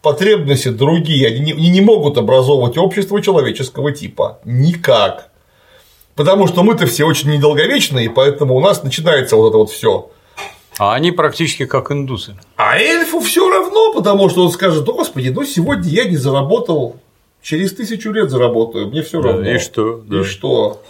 потребности 0.02 0.68
другие, 0.68 1.28
они 1.28 1.52
не, 1.52 1.70
не 1.70 1.80
могут 1.80 2.18
образовывать 2.18 2.76
общество 2.76 3.22
человеческого 3.22 3.92
типа. 3.92 4.40
Никак. 4.44 5.30
Потому 6.14 6.46
что 6.46 6.62
мы-то 6.62 6.86
все 6.86 7.04
очень 7.04 7.30
недолговечные, 7.30 8.06
и 8.06 8.08
поэтому 8.08 8.54
у 8.56 8.60
нас 8.60 8.82
начинается 8.82 9.36
вот 9.36 9.48
это 9.48 9.58
вот 9.58 9.70
все 9.70 10.10
а 10.78 10.94
они 10.94 11.10
практически 11.10 11.66
как 11.66 11.90
индусы. 11.90 12.36
А 12.56 12.78
эльфу 12.78 13.20
все 13.20 13.48
равно, 13.48 13.92
потому 13.92 14.28
что 14.28 14.44
он 14.44 14.50
скажет, 14.50 14.84
господи, 14.84 15.28
ну 15.28 15.44
сегодня 15.44 15.88
я 15.88 16.04
не 16.04 16.16
заработал, 16.16 16.96
через 17.42 17.72
тысячу 17.74 18.12
лет 18.12 18.30
заработаю, 18.30 18.88
мне 18.88 19.02
все 19.02 19.20
равно. 19.22 19.48
и 19.48 19.58
что? 19.58 19.98
И 19.98 20.08
да. 20.08 20.24
что? 20.24 20.82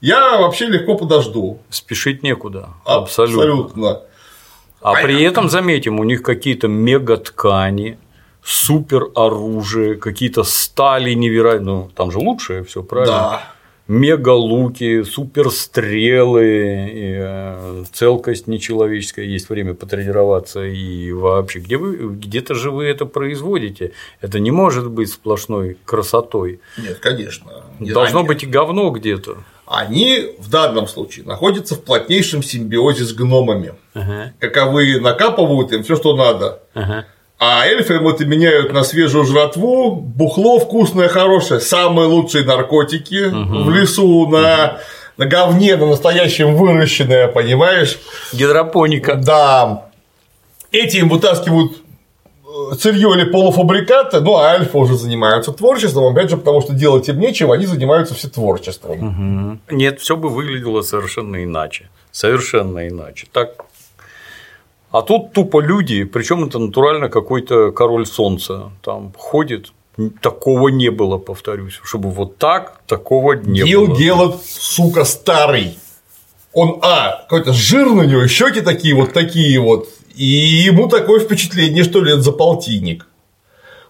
Я 0.00 0.38
вообще 0.38 0.66
легко 0.66 0.96
подожду. 0.96 1.58
Спешить 1.70 2.22
некуда. 2.22 2.70
Абсолютно. 2.84 3.42
Абсолютно. 3.42 3.90
А, 4.82 4.92
а 4.92 5.02
при 5.02 5.22
этом, 5.22 5.48
заметим, 5.48 5.98
у 5.98 6.04
них 6.04 6.22
какие-то 6.22 6.68
мегаткани, 6.68 7.98
супер 8.42 9.08
оружие, 9.14 9.96
какие-то 9.96 10.44
стали 10.44 11.12
невероятные. 11.14 11.64
Ну, 11.64 11.90
там 11.94 12.12
же 12.12 12.18
лучшее 12.18 12.62
все, 12.62 12.82
правильно? 12.82 13.16
Да 13.16 13.55
мегалуки, 13.88 15.02
суперстрелы, 15.04 16.44
э, 16.44 17.84
целкость 17.92 18.46
нечеловеческая, 18.46 19.24
есть 19.24 19.48
время 19.48 19.74
потренироваться 19.74 20.64
и 20.64 21.12
вообще, 21.12 21.60
где 21.60 21.76
вы, 21.76 21.96
где-то 22.14 22.54
же 22.54 22.70
вы 22.70 22.86
это 22.86 23.06
производите, 23.06 23.92
это 24.20 24.40
не 24.40 24.50
может 24.50 24.90
быть 24.90 25.10
сплошной 25.10 25.78
красотой. 25.84 26.60
Нет, 26.76 26.98
конечно. 26.98 27.64
Должно 27.78 28.20
Они... 28.20 28.28
быть 28.28 28.42
и 28.42 28.46
говно 28.46 28.90
где-то. 28.90 29.38
Они 29.66 30.34
в 30.38 30.48
данном 30.48 30.86
случае 30.86 31.26
находятся 31.26 31.74
в 31.74 31.82
плотнейшем 31.82 32.42
симбиозе 32.42 33.04
с 33.04 33.12
гномами. 33.12 33.74
Ага. 33.94 34.32
Каковы 34.38 35.00
накапывают 35.00 35.72
им 35.72 35.82
все, 35.82 35.96
что 35.96 36.16
надо. 36.16 36.62
Ага. 36.72 37.06
А 37.38 37.66
эльфы 37.66 37.94
это 37.94 38.24
меняют 38.24 38.72
на 38.72 38.82
свежую 38.82 39.24
жратву, 39.24 39.94
бухло 39.94 40.58
вкусное, 40.58 41.08
хорошее, 41.08 41.60
самые 41.60 42.08
лучшие 42.08 42.44
наркотики 42.44 43.26
угу. 43.26 43.64
в 43.64 43.70
лесу 43.70 44.26
на, 44.26 44.78
на 45.18 45.26
говне, 45.26 45.76
на 45.76 45.86
настоящем 45.86 46.56
выращенное, 46.56 47.28
понимаешь? 47.28 47.98
Гидропоника. 48.32 49.16
Да. 49.16 49.90
Эти 50.72 50.96
им 50.96 51.10
вытаскивают 51.10 51.72
сырье 52.78 53.12
или 53.14 53.24
полуфабрикаты, 53.24 54.20
ну 54.20 54.36
а 54.36 54.52
альфа 54.52 54.78
уже 54.78 54.94
занимаются 54.94 55.52
творчеством, 55.52 56.06
опять 56.06 56.30
же, 56.30 56.38
потому 56.38 56.62
что 56.62 56.72
делать 56.72 57.08
им 57.08 57.18
нечего, 57.20 57.54
они 57.54 57.66
занимаются 57.66 58.14
все 58.14 58.28
творчеством. 58.28 59.58
Угу. 59.68 59.76
Нет, 59.76 60.00
все 60.00 60.16
бы 60.16 60.30
выглядело 60.30 60.80
совершенно 60.80 61.44
иначе. 61.44 61.90
Совершенно 62.12 62.88
иначе. 62.88 63.26
Так 63.30 63.65
а 64.90 65.02
тут 65.02 65.32
тупо 65.32 65.60
люди, 65.60 66.04
причем 66.04 66.44
это 66.44 66.58
натурально 66.58 67.08
какой-то 67.08 67.72
король 67.72 68.06
солнца 68.06 68.70
там 68.82 69.12
ходит. 69.16 69.72
Такого 70.20 70.68
не 70.68 70.90
было, 70.90 71.16
повторюсь, 71.16 71.80
чтобы 71.82 72.10
вот 72.10 72.36
так 72.36 72.80
такого 72.86 73.32
не 73.32 73.62
Гил 73.62 73.86
было. 73.86 73.96
Гелот, 73.96 74.42
сука, 74.44 75.04
старый. 75.04 75.78
Он, 76.52 76.78
а, 76.82 77.22
какой-то 77.22 77.52
жир 77.52 77.90
на 77.90 78.02
него, 78.02 78.26
щеки 78.26 78.60
такие 78.60 78.94
вот 78.94 79.12
такие 79.12 79.58
вот, 79.58 79.88
и 80.14 80.24
ему 80.24 80.88
такое 80.88 81.20
впечатление, 81.20 81.84
что 81.84 82.02
лет 82.02 82.20
за 82.20 82.32
полтинник. 82.32 83.06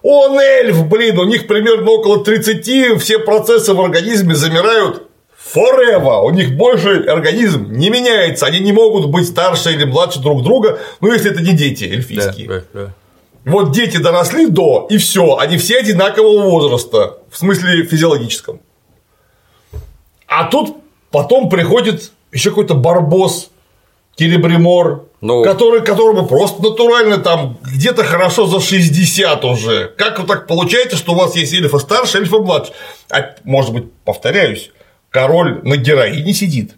Он 0.01 0.39
эльф, 0.39 0.85
блин, 0.87 1.17
у 1.19 1.25
них 1.25 1.47
примерно 1.47 1.91
около 1.91 2.23
30, 2.23 3.01
все 3.01 3.19
процессы 3.19 3.73
в 3.73 3.81
организме 3.81 4.35
замирают 4.35 5.06
forever, 5.53 6.23
у 6.23 6.29
них 6.31 6.55
больше 6.55 7.03
организм 7.03 7.71
не 7.71 7.89
меняется, 7.89 8.45
они 8.45 8.59
не 8.59 8.71
могут 8.71 9.09
быть 9.09 9.27
старше 9.27 9.71
или 9.73 9.85
младше 9.85 10.19
друг 10.19 10.43
друга, 10.43 10.79
ну 11.01 11.11
если 11.11 11.31
это 11.31 11.41
не 11.41 11.53
дети 11.53 11.85
эльфийские. 11.85 12.47
Да, 12.47 12.55
да, 12.55 12.63
да. 12.73 12.93
Вот 13.45 13.71
дети 13.71 13.97
доросли 13.97 14.47
до, 14.47 14.87
и 14.89 14.97
все, 14.97 15.37
они 15.37 15.57
все 15.57 15.79
одинакового 15.79 16.49
возраста, 16.49 17.19
в 17.31 17.37
смысле 17.37 17.83
физиологическом. 17.85 18.59
А 20.27 20.45
тут 20.45 20.75
потом 21.11 21.49
приходит 21.49 22.11
еще 22.31 22.49
какой-то 22.49 22.75
барбос, 22.75 23.49
Келебримор, 24.17 25.03
ну... 25.21 25.43
который, 25.43 25.81
которому 25.81 26.25
просто 26.25 26.61
натурально 26.61 27.19
там 27.19 27.57
где-то 27.63 28.03
хорошо 28.03 28.47
за 28.47 28.59
60 28.59 29.45
уже. 29.45 29.93
Как 29.95 30.17
вот 30.17 30.27
так 30.27 30.47
получается, 30.47 30.97
что 30.97 31.13
у 31.13 31.15
вас 31.15 31.35
есть 31.35 31.53
эльфа 31.53 31.77
старше, 31.77 32.17
эльфа 32.17 32.39
младше? 32.39 32.73
А, 33.11 33.35
может 33.43 33.73
быть, 33.73 33.91
повторяюсь, 34.03 34.71
король 35.17 35.61
на 35.63 35.77
героине 35.77 36.31
сидит. 36.31 36.75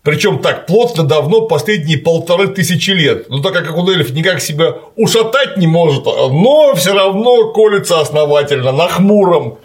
Причем 0.00 0.38
так 0.38 0.64
плотно 0.64 1.04
давно 1.04 1.42
последние 1.42 1.98
полторы 1.98 2.48
тысячи 2.48 2.92
лет. 2.92 3.28
Ну 3.28 3.42
так 3.42 3.52
как 3.52 3.76
он 3.76 3.90
эльф 3.90 4.14
никак 4.14 4.40
себя 4.40 4.76
ушатать 4.96 5.58
не 5.58 5.66
может, 5.66 6.06
но 6.06 6.74
все 6.74 6.94
равно 6.94 7.52
колется 7.52 8.00
основательно, 8.00 8.72
на 8.72 8.88
хмуром. 8.88 9.58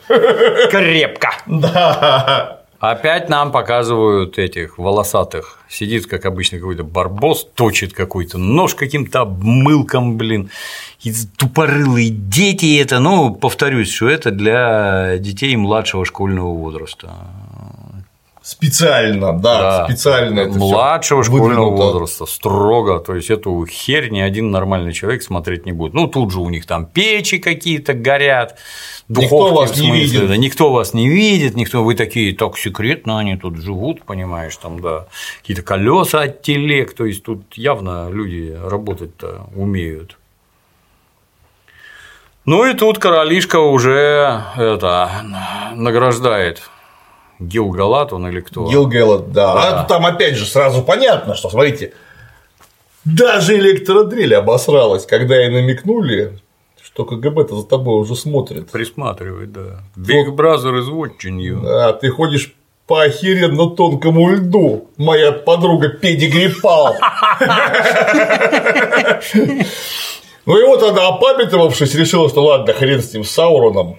Крепко. 0.72 1.30
Да. 1.48 2.62
Опять 2.82 3.30
нам 3.30 3.52
показывают 3.52 4.40
этих 4.40 4.80
волосатых. 4.80 5.60
Сидит, 5.70 6.08
как 6.08 6.26
обычно, 6.26 6.58
какой-то 6.58 6.84
барбос, 6.84 7.48
точит 7.54 7.94
какой-то 7.94 8.40
нож 8.40 8.74
каким-то 8.74 9.22
обмылком, 9.22 10.18
блин. 10.18 10.50
И 11.04 11.14
тупорылые 11.38 12.10
дети 12.10 12.82
это, 12.82 13.00
ну, 13.00 13.36
повторюсь, 13.36 13.92
что 13.92 14.10
это 14.10 14.32
для 14.32 15.18
детей 15.20 15.56
младшего 15.56 16.06
школьного 16.06 16.56
возраста. 16.56 17.10
Специально, 18.52 19.32
да, 19.32 19.86
специально 19.86 20.42
это 20.42 20.58
младшего 20.60 21.24
школьного 21.24 21.70
выдвинуто. 21.70 21.84
возраста 21.84 22.26
строго, 22.26 23.00
то 23.00 23.16
есть 23.16 23.30
эту 23.30 23.66
херь 23.66 24.10
ни 24.10 24.20
один 24.20 24.52
нормальный 24.52 24.92
человек 24.92 25.24
смотреть 25.24 25.66
не 25.66 25.72
будет. 25.72 25.94
Ну 25.94 26.08
тут 26.08 26.34
же 26.34 26.42
у 26.42 26.50
них 26.50 26.66
там 26.66 26.86
печи 26.86 27.38
какие-то 27.40 27.94
горят, 27.94 28.58
Никто 29.08 29.22
духовки 29.22 29.56
вас 29.56 29.72
в 29.72 29.80
не 29.80 29.88
смысле, 29.88 30.02
видит. 30.04 30.28
да, 30.28 30.36
никто 30.36 30.72
вас 30.74 30.94
не 30.94 31.08
видит, 31.08 31.56
никто 31.56 31.82
вы 31.82 31.96
такие 31.96 32.36
так 32.36 32.58
секретно 32.58 33.20
они 33.20 33.38
тут 33.38 33.56
живут, 33.56 34.04
понимаешь, 34.04 34.58
там 34.58 34.82
да 34.82 35.08
какие-то 35.40 35.64
колеса 35.64 36.24
от 36.24 36.42
телег, 36.42 36.94
то 36.94 37.06
есть 37.06 37.24
тут 37.24 37.54
явно 37.54 38.10
люди 38.10 38.54
работать-то 38.62 39.48
умеют. 39.56 40.18
Ну 42.44 42.66
и 42.66 42.74
тут 42.74 43.00
королишка 43.00 43.60
уже 43.60 44.44
это 44.58 45.10
награждает 45.74 46.64
Гилгалат 47.42 48.14
он 48.14 48.28
или 48.28 48.40
кто? 48.40 48.70
Гилгалат, 48.70 49.32
да. 49.32 49.82
А 49.82 49.84
там 49.84 50.06
опять 50.06 50.36
же 50.36 50.46
сразу 50.46 50.84
понятно, 50.84 51.36
что 51.36 51.50
смотрите, 51.50 51.94
даже 53.04 53.58
электродрель 53.58 54.36
обосралась, 54.36 55.06
когда 55.08 55.36
ей 55.36 55.50
намекнули, 55.50 56.40
что 56.84 57.04
КГБ-то 57.04 57.56
за 57.56 57.66
тобой 57.68 58.00
уже 58.00 58.16
смотрит. 58.16 58.70
Присматривает, 58.70 59.52
да. 59.52 59.82
Big 59.98 60.36
Brother 60.36 60.80
is 60.80 60.90
watching 60.90 61.40
you. 61.40 61.62
Да, 61.64 61.94
ты 61.94 62.10
ходишь 62.10 62.54
по 62.86 63.04
охеренно 63.04 63.70
тонкому 63.70 64.30
льду, 64.32 64.90
моя 64.98 65.32
подруга 65.32 65.90
Педигрипал. 65.90 66.96
Ну 70.46 70.60
и 70.60 70.64
вот 70.66 70.84
она, 70.84 71.08
опамятовавшись, 71.08 71.96
решила, 71.96 72.28
что 72.30 72.44
ладно, 72.44 72.74
хрен 72.74 73.02
с 73.02 73.14
ним, 73.14 73.24
с 73.24 73.32
Сауроном. 73.32 73.98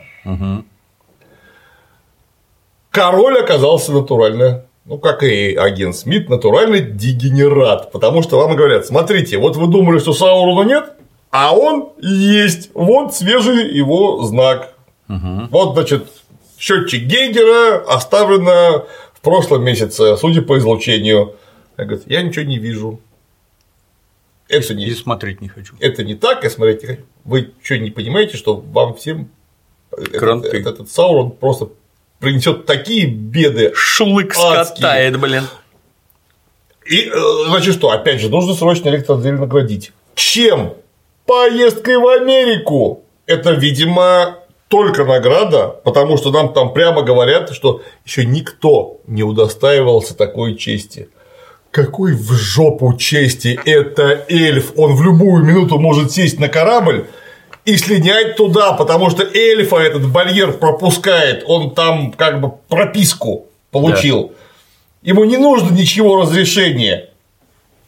Король 2.93 3.39
оказался 3.41 3.91
натурально, 3.93 4.67
ну, 4.85 4.99
как 4.99 5.23
и 5.23 5.55
агент 5.55 5.97
Смит, 5.97 6.29
натуральный 6.29 6.81
дегенерат. 6.83 7.91
Потому 7.91 8.23
что 8.23 8.37
вам 8.39 8.55
говорят, 8.55 8.87
смотрите, 8.87 9.39
вот 9.39 9.57
вы 9.57 9.67
думали, 9.67 9.99
что 9.99 10.13
Саурона 10.13 10.69
нет, 10.69 10.93
а 11.31 11.57
он 11.57 11.89
есть. 12.01 12.71
Вот 12.75 13.15
свежий 13.15 13.75
его 13.75 14.23
знак. 14.23 14.75
Вот, 15.09 15.75
значит, 15.75 16.07
счетчик 16.59 17.05
Гейгера 17.05 17.79
оставлено 17.87 18.87
в 19.15 19.21
прошлом 19.23 19.65
месяце, 19.65 20.17
судя 20.17 20.43
по 20.43 20.59
излучению. 20.59 21.37
Я 21.79 21.85
говорю, 21.85 22.03
я 22.07 22.23
ничего 22.23 22.45
не 22.45 22.59
вижу. 22.59 23.01
Это 24.49 24.75
не, 24.75 24.85
И 24.85 24.95
смотреть 24.95 25.41
не 25.41 25.49
хочу. 25.49 25.75
это 25.81 26.05
не 26.05 26.15
так, 26.15 26.45
я 26.45 26.51
смотреть 26.51 26.83
не 26.83 26.89
хочу. 26.89 27.03
Вы 27.25 27.53
что, 27.63 27.79
не 27.79 27.91
понимаете, 27.91 28.37
что 28.37 28.57
вам 28.57 28.95
всем 28.95 29.31
Кранты. 30.13 30.49
этот, 30.49 30.75
этот 30.75 30.91
Саурон 30.91 31.31
просто 31.31 31.69
принесет 32.23 32.67
такие 32.67 33.07
беды. 33.07 33.73
Шулык 33.75 34.37
адские. 34.39 34.77
скатает, 34.77 35.21
блин. 35.21 35.43
И, 36.87 37.11
э, 37.13 37.13
значит, 37.49 37.75
что, 37.75 37.91
опять 37.91 38.21
же, 38.21 38.29
нужно 38.29 38.55
срочно 38.55 38.89
электродрель 38.89 39.35
наградить. 39.35 39.93
Чем? 40.15 40.75
Поездкой 41.27 41.99
в 41.99 42.07
Америку. 42.07 43.03
Это, 43.27 43.53
видимо, 43.53 44.39
только 44.69 45.05
награда, 45.05 45.69
потому 45.69 46.17
что 46.17 46.31
нам 46.31 46.53
там 46.53 46.73
прямо 46.73 47.03
говорят, 47.03 47.53
что 47.53 47.83
еще 48.05 48.25
никто 48.25 49.01
не 49.07 49.23
удостаивался 49.23 50.17
такой 50.17 50.57
чести. 50.57 51.09
Какой 51.73 52.15
в 52.15 52.33
жопу 52.33 52.97
чести 52.97 53.59
это 53.65 54.25
эльф? 54.29 54.73
Он 54.77 54.95
в 54.95 55.03
любую 55.03 55.45
минуту 55.45 55.79
может 55.79 56.13
сесть 56.13 56.39
на 56.39 56.49
корабль 56.49 57.07
и 57.65 57.77
слинять 57.77 58.37
туда, 58.37 58.73
потому 58.73 59.11
что 59.11 59.23
эльфа 59.23 59.77
этот 59.77 60.11
барьер 60.11 60.53
пропускает, 60.53 61.45
он 61.47 61.75
там 61.75 62.13
как 62.13 62.41
бы 62.41 62.53
прописку 62.69 63.47
получил. 63.71 64.33
Ему 65.03 65.25
не 65.25 65.37
нужно 65.37 65.71
ничего 65.75 66.21
разрешения. 66.21 67.11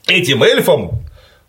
Этим 0.06 0.42
эльфам 0.42 1.04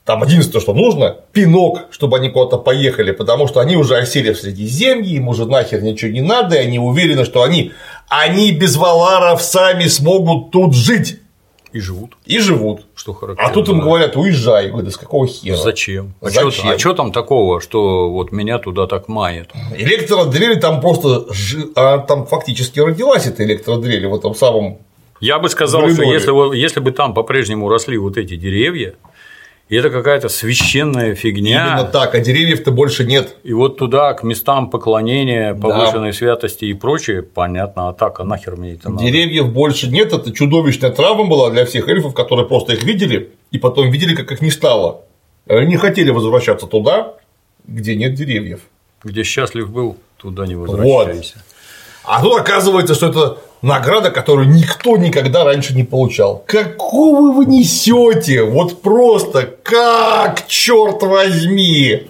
там 0.05 0.23
единственное, 0.23 0.61
что 0.61 0.73
нужно, 0.73 1.17
пинок, 1.33 1.87
чтобы 1.89 2.17
они 2.17 2.29
куда-то 2.29 2.57
поехали, 2.57 3.09
потому 3.09 3.47
что 3.47 3.59
они 3.59 3.75
уже 3.75 3.97
осели 3.97 4.33
в 4.33 4.39
Средиземье, 4.39 5.15
им 5.15 5.27
уже 5.27 5.45
нахер 5.45 5.81
ничего 5.81 6.11
не 6.11 6.21
надо, 6.21 6.55
и 6.55 6.59
они 6.59 6.77
уверены, 6.77 7.25
что 7.25 7.41
они, 7.41 7.71
они 8.07 8.51
без 8.51 8.75
валаров 8.75 9.41
сами 9.41 9.85
смогут 9.85 10.51
тут 10.51 10.75
жить. 10.75 11.21
И 11.75 11.79
живут. 11.81 12.13
И 12.25 12.39
живут. 12.39 12.85
Что 12.95 13.11
характерно. 13.13 13.51
А 13.51 13.53
тут 13.53 13.67
им 13.67 13.81
говорят, 13.81 14.15
уезжай. 14.15 14.69
Говорят, 14.69 14.85
да 14.85 14.91
с 14.91 14.97
какого 14.97 15.27
хера? 15.27 15.57
Зачем? 15.57 16.13
А 16.21 16.29
Зачем? 16.29 16.79
что 16.79 16.93
там 16.93 17.11
такого, 17.11 17.59
что 17.59 18.09
вот 18.09 18.31
меня 18.31 18.59
туда 18.59 18.87
так 18.87 19.09
манит? 19.09 19.49
Электродрель 19.75 20.57
там 20.61 20.79
просто, 20.79 21.25
жи- 21.33 21.67
а 21.75 21.97
там 21.97 22.25
фактически 22.27 22.79
родилась 22.79 23.25
эта 23.27 23.43
электродрель 23.43 24.07
в 24.07 24.15
этом 24.15 24.35
самом 24.35 24.77
Я 25.19 25.37
бы 25.39 25.49
сказал, 25.49 25.81
В 25.81 25.91
что 25.93 26.03
если, 26.03 26.57
если 26.57 26.79
бы 26.79 26.91
там 26.91 27.13
по-прежнему 27.13 27.67
росли 27.67 27.97
вот 27.97 28.15
эти 28.17 28.37
деревья, 28.37 28.95
и 29.67 29.75
это 29.75 29.89
какая-то 29.89 30.29
священная 30.29 31.15
фигня. 31.15 31.73
Именно 31.73 31.85
так, 31.85 32.13
а 32.13 32.19
деревьев-то 32.19 32.71
больше 32.71 33.03
нет. 33.03 33.35
И 33.43 33.51
вот 33.51 33.77
туда, 33.77 34.13
к 34.13 34.21
местам 34.21 34.69
поклонения, 34.69 35.55
повышенной 35.55 36.13
святости 36.13 36.65
и 36.65 36.73
прочее, 36.73 37.23
понятно, 37.23 37.89
а 37.89 37.93
так, 37.93 38.19
а 38.19 38.23
нахер 38.23 38.57
мне 38.57 38.73
это 38.73 38.91
надо? 38.91 39.03
Деревьев 39.03 39.51
больше 39.51 39.89
нет, 39.89 40.13
это 40.13 40.31
чудовищная 40.31 40.91
травма 40.91 41.25
была 41.25 41.49
для 41.49 41.65
всех 41.65 41.89
эльфов, 41.89 42.13
которые 42.13 42.47
просто 42.47 42.73
их 42.73 42.83
видели, 42.83 43.31
и 43.49 43.57
потом 43.57 43.89
видели, 43.89 44.15
как 44.15 44.31
их 44.31 44.41
не 44.41 44.51
стало. 44.51 45.01
Они 45.47 45.67
не 45.67 45.77
хотели 45.77 46.11
возвращаться 46.11 46.67
туда, 46.67 47.15
где 47.65 47.95
нет 47.95 48.13
деревьев. 48.13 48.61
Где 49.03 49.23
счастлив 49.23 49.71
был, 49.71 49.97
туда 50.17 50.45
не 50.45 50.55
возвращайся. 50.55 51.43
А 52.03 52.21
тут 52.21 52.39
оказывается, 52.39 52.93
что 52.93 53.07
это 53.07 53.37
награда, 53.65 54.11
которую 54.11 54.49
никто 54.49 54.97
никогда 54.97 55.43
раньше 55.43 55.73
не 55.73 55.83
получал. 55.83 56.43
Какого 56.47 57.33
вы 57.33 57.45
несете? 57.45 58.43
Вот 58.43 58.81
просто 58.81 59.55
как, 59.63 60.47
черт 60.47 61.01
возьми! 61.01 62.07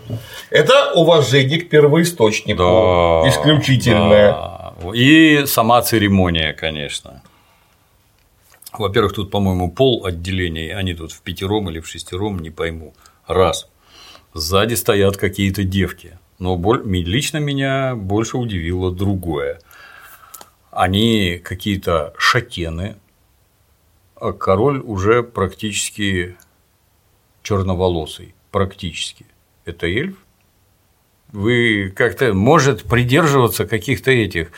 Это 0.52 0.94
уважение 0.94 1.60
к 1.60 1.70
первоисточнику. 1.70 2.60
Да, 2.60 3.30
исключительное. 3.30 4.32
да. 4.32 4.74
И 4.94 5.46
сама 5.48 5.82
церемония, 5.82 6.54
конечно. 6.54 7.22
Во-первых, 8.78 9.14
тут, 9.14 9.32
по-моему, 9.32 9.72
пол 9.72 10.06
отделений, 10.06 10.74
они 10.74 10.94
тут 10.94 11.12
в 11.12 11.22
пятером 11.22 11.70
или 11.70 11.80
в 11.80 11.88
шестером, 11.88 12.40
не 12.40 12.50
пойму. 12.50 12.94
Раз. 13.28 13.68
Сзади 14.34 14.76
стоят 14.76 15.18
какие-то 15.18 15.64
девки. 15.64 16.18
Но 16.40 16.62
лично 16.84 17.38
меня 17.38 17.96
больше 17.96 18.38
удивило 18.38 18.92
другое. 18.92 19.60
Они 20.76 21.40
какие-то 21.42 22.14
шатены, 22.18 22.98
а 24.16 24.34
король 24.34 24.82
уже 24.82 25.24
практически 25.24 26.36
черноволосый. 27.44 28.36
Практически. 28.52 29.26
Это 29.64 29.88
эльф? 29.88 30.18
Вы 31.32 31.94
как-то, 31.96 32.34
может, 32.34 32.84
придерживаться 32.84 33.66
каких-то 33.66 34.12
этих. 34.12 34.52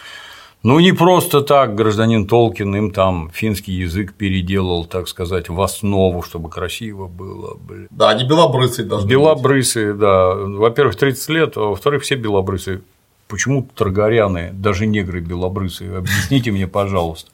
Ну, 0.64 0.80
не 0.80 0.92
просто 0.92 1.42
так 1.42 1.76
гражданин 1.76 2.26
Толкин 2.26 2.76
им 2.76 2.92
там 2.92 3.30
финский 3.32 3.74
язык 3.74 4.16
переделал, 4.16 4.86
так 4.86 5.08
сказать, 5.08 5.50
в 5.50 5.62
основу, 5.62 6.24
чтобы 6.24 6.50
красиво 6.50 7.08
было. 7.08 7.56
Блин. 7.56 7.88
Да, 7.92 8.10
они 8.10 8.28
белобрысые 8.28 8.88
должны 8.88 9.08
Белобрысы, 9.08 9.94
да. 9.94 10.34
Во-первых, 10.34 10.96
30 10.96 11.30
лет, 11.30 11.58
а 11.58 11.62
во-вторых, 11.62 12.02
все 12.02 12.16
белобрысы. 12.16 12.82
Почему 13.28 13.64
таргаряны, 13.76 14.52
даже 14.54 14.86
негры 14.86 15.20
белобрысые? 15.20 15.98
Объясните 15.98 16.52
мне, 16.52 16.68
пожалуйста. 16.68 17.32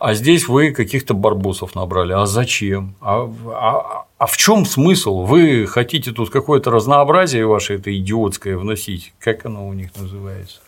А 0.00 0.14
здесь 0.14 0.48
вы 0.48 0.72
каких-то 0.72 1.14
барбосов 1.14 1.74
набрали. 1.74 2.12
А 2.12 2.26
зачем? 2.26 2.94
А, 3.00 3.28
а- 3.54 4.04
а 4.18 4.26
в 4.26 4.36
чем 4.36 4.64
смысл? 4.64 5.22
Вы 5.24 5.66
хотите 5.66 6.12
тут 6.12 6.30
какое-то 6.30 6.70
разнообразие 6.70 7.46
ваше 7.46 7.74
это 7.74 7.96
идиотское 7.96 8.56
вносить? 8.56 9.12
Как 9.20 9.44
оно 9.46 9.66
у 9.68 9.72
них 9.72 9.90
называется? 9.96 10.60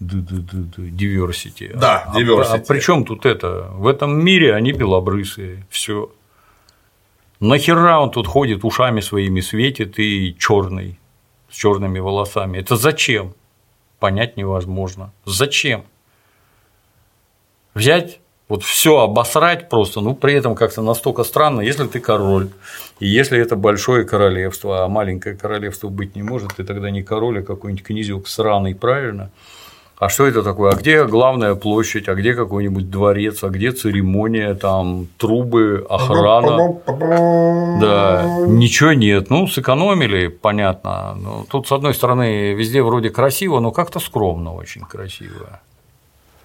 Diversity. 0.00 1.76
Да, 1.76 2.04
А- 2.06 2.18
diversity. 2.20 2.56
А, 2.56 2.58
при 2.58 2.80
чем 2.80 3.04
тут 3.04 3.26
это? 3.26 3.68
В 3.74 3.86
этом 3.86 4.22
мире 4.24 4.54
они 4.54 4.72
белобрысые. 4.72 5.66
Все. 5.70 6.10
Нахера 7.40 7.98
он 8.00 8.10
тут 8.10 8.26
ходит, 8.26 8.64
ушами 8.64 9.00
своими 9.00 9.40
светит 9.40 9.98
и 9.98 10.34
черный, 10.38 10.98
с 11.50 11.56
черными 11.56 11.98
волосами? 11.98 12.58
Это 12.58 12.76
зачем? 12.76 13.34
Понять 14.04 14.36
невозможно. 14.36 15.12
Зачем? 15.24 15.86
Взять 17.72 18.20
Вот 18.48 18.62
все 18.62 18.98
обосрать 18.98 19.70
просто, 19.70 20.02
ну 20.02 20.14
при 20.14 20.34
этом 20.34 20.54
как-то 20.54 20.82
настолько 20.82 21.24
странно, 21.24 21.62
если 21.62 21.86
ты 21.86 22.00
король, 22.00 22.50
и 23.00 23.06
если 23.06 23.38
это 23.38 23.56
большое 23.56 24.04
королевство, 24.04 24.84
а 24.84 24.88
маленькое 24.88 25.34
королевство 25.34 25.88
быть 25.88 26.16
не 26.16 26.22
может, 26.22 26.56
ты 26.56 26.64
тогда 26.64 26.90
не 26.90 27.02
король, 27.02 27.38
а 27.38 27.42
какой-нибудь 27.42 27.82
князек 27.82 28.28
сраный, 28.28 28.74
правильно? 28.74 29.30
А 29.98 30.08
что 30.08 30.26
это 30.26 30.42
такое? 30.42 30.72
А 30.72 30.76
где 30.76 31.04
главная 31.04 31.54
площадь? 31.54 32.08
А 32.08 32.14
где 32.14 32.34
какой-нибудь 32.34 32.90
дворец? 32.90 33.44
А 33.44 33.48
где 33.48 33.70
церемония? 33.70 34.54
Там 34.54 35.06
трубы, 35.18 35.86
охрана? 35.88 36.78
Да, 37.80 38.26
ничего 38.46 38.92
нет. 38.92 39.30
Ну, 39.30 39.46
сэкономили, 39.46 40.26
понятно. 40.28 41.16
Ну, 41.16 41.46
тут, 41.48 41.68
с 41.68 41.72
одной 41.72 41.94
стороны, 41.94 42.54
везде 42.54 42.82
вроде 42.82 43.10
красиво, 43.10 43.60
но 43.60 43.70
как-то 43.70 44.00
скромно 44.00 44.54
очень 44.54 44.82
красиво. 44.82 45.60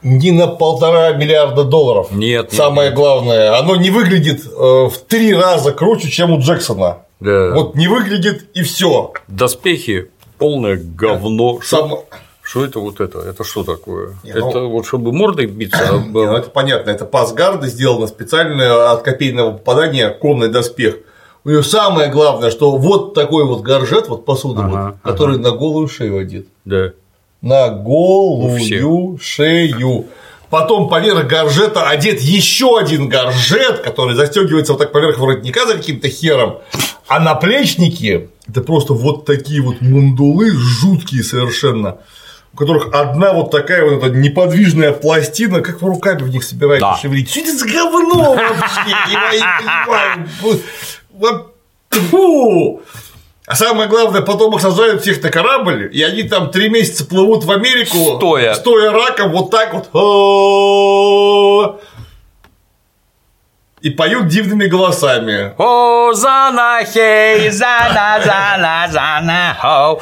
Не 0.03 0.31
на 0.31 0.47
полтора 0.47 1.11
миллиарда 1.13 1.65
долларов. 1.65 2.11
Нет. 2.11 2.53
Самое 2.53 2.89
нет. 2.89 2.97
главное, 2.97 3.57
оно 3.59 3.75
не 3.75 3.89
выглядит 3.89 4.45
э, 4.45 4.49
в 4.49 4.93
три 5.07 5.33
раза 5.33 5.73
круче, 5.73 6.09
чем 6.09 6.31
у 6.31 6.39
Джексона. 6.39 6.99
Да. 7.19 7.51
Вот 7.53 7.75
не 7.75 7.87
выглядит 7.87 8.49
и 8.53 8.63
все. 8.63 9.11
Доспехи 9.27 10.09
полное 10.37 10.77
говно. 10.77 11.59
Сам... 11.61 11.95
Что 12.49 12.65
это 12.65 12.79
вот 12.79 12.99
это? 12.99 13.19
Это 13.19 13.43
что 13.43 13.63
такое? 13.63 14.15
Не, 14.23 14.31
это 14.31 14.39
ну... 14.39 14.69
вот 14.69 14.87
чтобы 14.87 15.13
мордой 15.13 15.45
биться? 15.45 16.01
Не, 16.07 16.09
ну 16.09 16.35
это 16.35 16.49
понятно, 16.49 16.89
это 16.89 17.05
пасгарда 17.05 17.67
сделано 17.67 18.07
специально 18.07 18.91
от 18.91 19.03
копейного 19.03 19.51
попадания 19.51 20.09
конный 20.09 20.49
доспех. 20.49 20.95
У 21.43 21.49
нее 21.49 21.61
самое 21.61 22.09
главное, 22.09 22.49
что 22.49 22.75
вот 22.75 23.13
такой 23.13 23.45
вот 23.45 23.61
горжет, 23.61 24.07
вот 24.07 24.25
посуда, 24.25 24.61
ага, 24.61 24.69
вот, 24.69 24.77
ага. 24.77 24.99
который 25.03 25.37
на 25.37 25.51
голую 25.51 25.87
шею 25.87 26.17
одет. 26.17 26.47
Да. 26.65 26.93
На 27.43 27.69
голую 27.69 29.19
шею. 29.21 30.07
Потом 30.49 30.89
поверх 30.89 31.27
горжета 31.27 31.87
одет 31.87 32.19
еще 32.19 32.79
один 32.79 33.09
горжет, 33.09 33.81
который 33.81 34.15
застегивается 34.15 34.73
вот 34.73 34.79
так 34.79 34.91
поверх 34.91 35.19
воротника 35.19 35.67
за 35.67 35.75
каким-то 35.75 36.09
хером. 36.09 36.57
А 37.07 37.19
наплечники 37.19 38.31
это 38.47 38.61
просто 38.61 38.93
вот 38.93 39.25
такие 39.25 39.61
вот 39.61 39.81
мундулы 39.81 40.49
жуткие 40.49 41.23
совершенно 41.23 41.99
у 42.53 42.57
которых 42.57 42.93
одна 42.93 43.33
вот 43.33 43.51
такая 43.51 43.83
вот 43.83 44.03
эта 44.03 44.15
неподвижная 44.15 44.91
пластина, 44.91 45.61
как 45.61 45.81
вы 45.81 45.89
руками 45.89 46.23
в 46.23 46.29
них 46.29 46.43
собираетесь 46.43 46.81
да. 46.81 46.97
шевелить. 46.97 47.29
Что 47.29 47.41
это 47.41 47.57
за 47.57 47.65
говно 47.65 48.33
вообще? 48.33 48.95
Я 49.11 49.31
не 49.31 49.39
понимаю. 51.17 51.45
Фу! 51.91 52.81
А 53.45 53.55
самое 53.55 53.87
главное, 53.89 54.21
потом 54.21 54.55
их 54.55 54.61
сажают 54.61 55.01
всех 55.01 55.23
на 55.23 55.31
корабль, 55.31 55.89
и 55.91 56.03
они 56.03 56.21
там 56.21 56.51
три 56.51 56.69
месяца 56.69 57.03
плывут 57.03 57.45
в 57.45 57.51
Америку, 57.51 58.17
стоя, 58.17 58.53
стоя 58.53 58.91
раком, 58.91 59.31
вот 59.31 59.49
так 59.49 59.73
вот. 59.73 59.89
И 63.81 63.89
поют 63.89 64.27
дивными 64.27 64.67
голосами. 64.67 65.55
О, 65.57 66.13
зана, 66.13 66.81
хей, 66.85 67.49
зана, 67.49 68.21
зана, 68.23 68.87
зана, 68.91 69.57
хоу. 69.59 69.99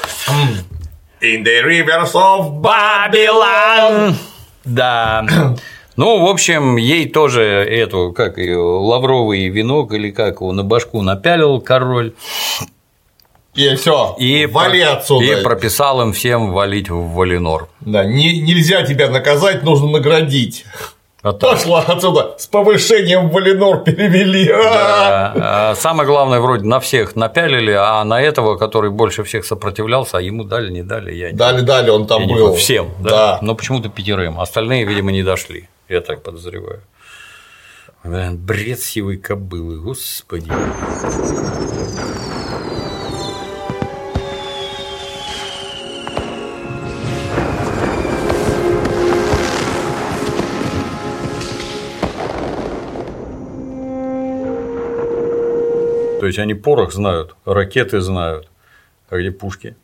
In 1.19 1.43
the 1.43 1.63
rivers 1.63 2.13
of 2.13 2.61
Babylon. 2.61 4.15
Да. 4.65 5.25
Ну, 5.97 6.23
в 6.23 6.29
общем, 6.29 6.77
ей 6.77 7.09
тоже 7.09 7.41
эту, 7.41 8.13
как 8.15 8.37
ее, 8.37 8.59
лавровый 8.59 9.47
венок 9.47 9.93
или 9.93 10.11
как 10.11 10.41
его 10.41 10.51
на 10.51 10.63
башку 10.63 11.01
напялил 11.01 11.59
король. 11.59 12.13
И 13.55 13.75
все, 13.75 14.15
и 14.19 14.45
вали 14.45 14.81
отсюда. 14.81 15.25
И 15.25 15.43
прописал 15.43 16.03
им 16.03 16.13
всем 16.13 16.51
валить 16.51 16.91
в 16.91 17.13
Валинор. 17.13 17.67
Да, 17.81 18.05
не, 18.05 18.39
нельзя 18.41 18.83
тебя 18.83 19.09
наказать, 19.09 19.63
нужно 19.63 19.87
наградить. 19.87 20.65
А 21.23 21.33
Пошла 21.33 21.81
отсюда, 21.81 22.35
с 22.37 22.45
повышением 22.45 23.29
Валинор 23.29 23.83
перевели. 23.83 24.45
Да. 24.47 25.73
Самое 25.75 26.07
главное, 26.07 26.39
вроде 26.39 26.65
на 26.65 26.79
всех 26.79 27.15
напялили, 27.15 27.71
а 27.71 28.03
на 28.03 28.21
этого, 28.21 28.55
который 28.55 28.91
больше 28.91 29.23
всех 29.23 29.43
сопротивлялся, 29.45 30.19
а 30.19 30.21
ему 30.21 30.43
дали, 30.43 30.71
не 30.71 30.83
дали. 30.83 31.13
Я 31.15 31.33
дали, 31.33 31.61
не... 31.61 31.65
дали, 31.65 31.89
он 31.89 32.05
там 32.05 32.21
я 32.21 32.35
был. 32.35 32.53
Всем, 32.55 32.91
да? 32.99 33.09
да. 33.09 33.39
Но 33.41 33.55
почему-то 33.55 33.89
пятерым. 33.89 34.39
Остальные, 34.39 34.85
видимо, 34.85 35.11
не 35.11 35.23
дошли. 35.23 35.67
Я 35.89 36.01
так 36.01 36.21
подозреваю. 36.21 36.81
Бред 38.03 38.79
сивой 38.79 39.17
кобылы, 39.17 39.79
господи. 39.79 40.51
То 56.19 56.25
есть 56.25 56.39
они 56.39 56.53
порох 56.53 56.93
знают, 56.93 57.35
ракеты 57.45 58.01
знают, 58.01 58.49
а 59.09 59.17
где 59.17 59.31
пушки? 59.31 59.75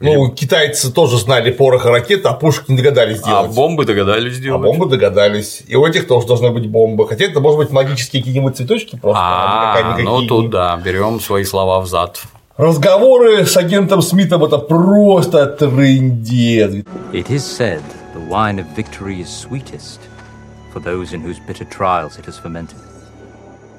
Ну, 0.00 0.28
где... 0.28 0.34
китайцы 0.34 0.92
тоже 0.92 1.18
знали 1.18 1.50
порох 1.50 1.84
и 1.84 1.88
ракеты, 1.88 2.28
а 2.28 2.32
пушки 2.32 2.70
не 2.70 2.78
догадались 2.78 3.18
сделать. 3.18 3.50
А 3.50 3.52
бомбы 3.52 3.84
догадались 3.84 4.34
сделать. 4.34 4.62
А 4.62 4.64
бомбы 4.64 4.86
догадались. 4.86 5.62
И 5.66 5.76
у 5.76 5.84
этих 5.84 6.06
тоже 6.06 6.26
должны 6.26 6.50
быть 6.50 6.66
бомбы. 6.66 7.06
Хотя 7.06 7.26
это 7.26 7.40
может 7.40 7.58
быть 7.58 7.70
магические 7.70 8.22
какие-нибудь 8.22 8.56
цветочки 8.56 8.96
просто. 8.96 9.22
А, 9.22 9.94
а 9.94 9.98
ну 9.98 10.26
тут 10.26 10.50
да, 10.50 10.80
берем 10.82 11.20
свои 11.20 11.44
слова 11.44 11.80
в 11.80 11.86
зад. 11.86 12.22
Разговоры 12.56 13.46
с 13.46 13.56
агентом 13.56 14.02
Смитом 14.02 14.44
это 14.44 14.58
просто 14.58 15.46
трындец. 15.46 16.84
It 17.12 17.28
is 17.28 17.44
said 17.44 17.82
the 18.14 18.20
wine 18.28 18.58
of 18.58 18.66
victory 18.76 19.20
is 19.20 19.28
sweetest 19.28 20.00
for 20.72 20.80
those 20.80 21.12
in 21.12 21.20
whose 21.20 21.38
bitter 21.46 21.64
trials 21.64 22.18
it 22.18 22.26
has 22.26 22.38
fermented. 22.38 22.78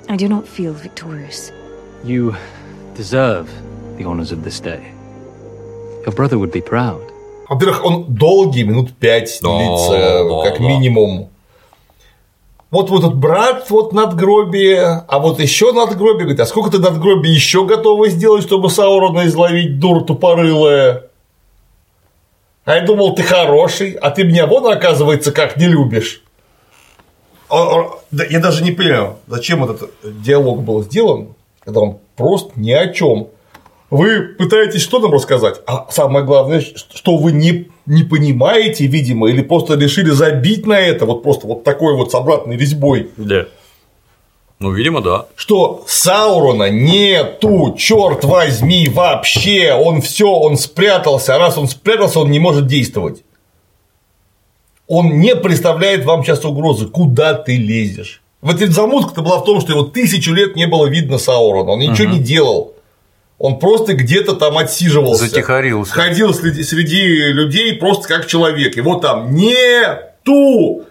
I 0.07 0.17
do 0.17 0.28
not 0.28 0.47
feel 0.47 0.74
victorious. 0.74 1.51
You 2.03 2.35
deserve 2.95 3.47
the 3.97 4.05
honors 4.05 4.31
of 4.31 4.43
this 4.43 4.59
day. 4.59 4.91
Your 6.03 6.15
brother 6.15 6.39
would 6.39 6.51
be 6.51 6.61
proud. 6.61 7.01
Во-первых, 7.47 7.85
он 7.85 8.05
долгий, 8.07 8.63
минут 8.63 8.93
пять 8.97 9.39
длится, 9.41 10.23
да, 10.23 10.49
как 10.49 10.59
да. 10.59 10.67
минимум. 10.67 11.29
Вот 12.71 12.89
вот 12.89 13.03
этот 13.03 13.17
брат 13.17 13.69
вот 13.69 13.93
надгробие, 13.93 15.03
а 15.07 15.19
вот 15.19 15.39
еще 15.39 15.73
надгробие, 15.73 16.21
говорит, 16.21 16.39
а 16.39 16.45
сколько 16.45 16.71
ты 16.71 16.79
надгробий 16.79 17.29
еще 17.29 17.65
готовы 17.65 18.09
сделать, 18.09 18.43
чтобы 18.43 18.69
Саурона 18.69 19.27
изловить, 19.27 19.77
дур 19.79 20.03
тупорылая? 20.03 21.03
А 22.65 22.75
я 22.75 22.81
думал, 22.81 23.13
ты 23.13 23.23
хороший, 23.23 23.91
а 23.91 24.09
ты 24.09 24.23
меня 24.23 24.47
вон, 24.47 24.65
оказывается, 24.71 25.31
как 25.31 25.57
не 25.57 25.67
любишь. 25.67 26.23
Я 27.51 28.39
даже 28.39 28.63
не 28.63 28.71
понимаю, 28.71 29.17
зачем 29.27 29.63
этот 29.63 29.91
диалог 30.03 30.63
был 30.63 30.81
сделан, 30.83 31.35
когда 31.64 31.82
он 31.82 31.99
просто 32.16 32.51
ни 32.55 32.72
о 32.72 32.91
чем. 32.93 33.30
Вы 33.89 34.36
пытаетесь 34.38 34.82
что 34.82 34.99
нам 34.99 35.12
рассказать, 35.12 35.62
а 35.68 35.88
самое 35.91 36.26
главное, 36.26 36.62
что 36.62 37.18
вы 37.18 37.34
не, 37.34 37.70
не 37.86 38.03
понимаете, 38.03 38.86
видимо, 38.88 39.30
или 39.30 39.41
просто 39.41 39.76
решили 39.76 40.12
забить 40.12 40.66
на 40.66 40.80
это, 40.80 41.05
вот 41.05 41.24
просто 41.24 41.45
вот 41.45 41.64
такой 41.66 41.95
вот 41.95 42.12
с 42.12 42.16
обратной 42.16 42.55
резьбой. 42.55 43.09
Да. 43.18 43.47
Ну, 44.59 44.72
видимо, 44.72 45.01
да. 45.01 45.26
Что 45.36 45.84
Саурона 45.88 46.70
нету, 46.70 47.76
черт 47.78 48.24
возьми, 48.24 48.88
вообще, 48.88 49.74
он 49.74 50.01
все, 50.01 50.32
он 50.32 50.55
спрятался, 50.55 51.36
а 51.36 51.39
раз 51.39 51.57
он 51.57 51.68
спрятался, 51.68 52.20
он 52.20 52.32
не 52.32 52.39
может 52.39 52.68
действовать. 52.68 53.24
Он 54.88 55.20
не 55.20 55.36
представляет 55.36 56.05
вам 56.05 56.24
сейчас 56.24 56.45
угрозы, 56.45 56.86
куда 56.88 57.34
ты 57.34 57.57
лезешь. 57.57 58.20
Вот 58.41 58.61
эта 58.61 58.71
замутка-то 58.71 59.21
была 59.21 59.39
в 59.39 59.45
том, 59.45 59.61
что 59.61 59.71
его 59.73 59.83
тысячу 59.83 60.33
лет 60.33 60.55
не 60.55 60.67
было 60.67 60.87
видно 60.87 61.17
Саурона, 61.17 61.71
он 61.71 61.79
ничего 61.79 62.07
угу. 62.07 62.17
не 62.17 62.23
делал. 62.23 62.75
Он 63.37 63.57
просто 63.57 63.93
где-то 63.93 64.35
там 64.35 64.57
отсиживался. 64.57 65.25
Затихарился. 65.25 65.93
Ходил 65.93 66.33
среди, 66.33 66.63
среди 66.63 67.31
людей 67.31 67.73
просто 67.73 68.07
как 68.07 68.27
человек. 68.27 68.77
Его 68.77 68.99
там 68.99 69.33
нету. 69.33 70.85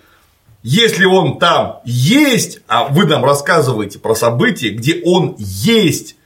Если 0.63 1.05
он 1.05 1.39
там 1.39 1.81
есть, 1.85 2.61
а 2.67 2.89
вы 2.89 3.07
нам 3.07 3.25
рассказываете 3.25 4.01
про 4.01 4.15
события, 4.15 4.71
где 4.71 5.01
он 5.05 5.37
есть. 5.39 6.17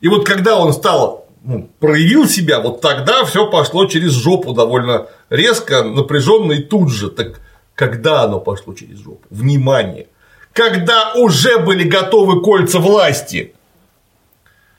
И 0.00 0.08
вот 0.08 0.26
когда 0.26 0.58
он 0.58 0.72
стал 0.72 1.22
ну, 1.44 1.68
проявил 1.80 2.28
себя, 2.28 2.60
вот 2.60 2.80
тогда 2.80 3.24
все 3.24 3.48
пошло 3.50 3.86
через 3.86 4.12
жопу 4.12 4.52
довольно 4.52 5.06
резко, 5.30 5.82
напряженно 5.82 6.52
и 6.52 6.62
тут 6.62 6.90
же. 6.90 7.10
Так 7.10 7.40
когда 7.74 8.22
оно 8.22 8.40
пошло 8.40 8.74
через 8.74 8.98
жопу? 8.98 9.26
Внимание! 9.30 10.08
Когда 10.52 11.14
уже 11.14 11.58
были 11.58 11.84
готовы 11.84 12.42
кольца 12.42 12.78
власти. 12.78 13.54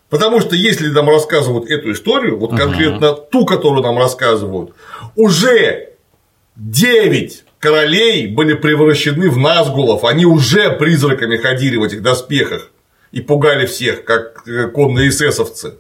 Потому 0.10 0.42
что 0.42 0.56
если 0.56 0.90
нам 0.90 1.10
рассказывают 1.10 1.70
эту 1.70 1.92
историю, 1.92 2.38
вот 2.38 2.56
конкретно 2.56 3.06
uh-huh. 3.06 3.28
ту, 3.32 3.46
которую 3.46 3.82
нам 3.82 3.98
рассказывают, 3.98 4.76
уже 5.16 5.90
9 6.56 7.44
королей 7.58 8.28
были 8.28 8.54
превращены 8.54 9.30
в 9.30 9.38
назгулов, 9.38 10.04
они 10.04 10.26
уже 10.26 10.70
призраками 10.72 11.38
ходили 11.38 11.78
в 11.78 11.84
этих 11.84 12.04
доспехах 12.04 12.70
и 13.12 13.22
пугали 13.22 13.66
всех, 13.66 14.04
как 14.04 14.48
э, 14.48 14.68
конные 14.68 15.10
эсэсовцы. 15.10 15.76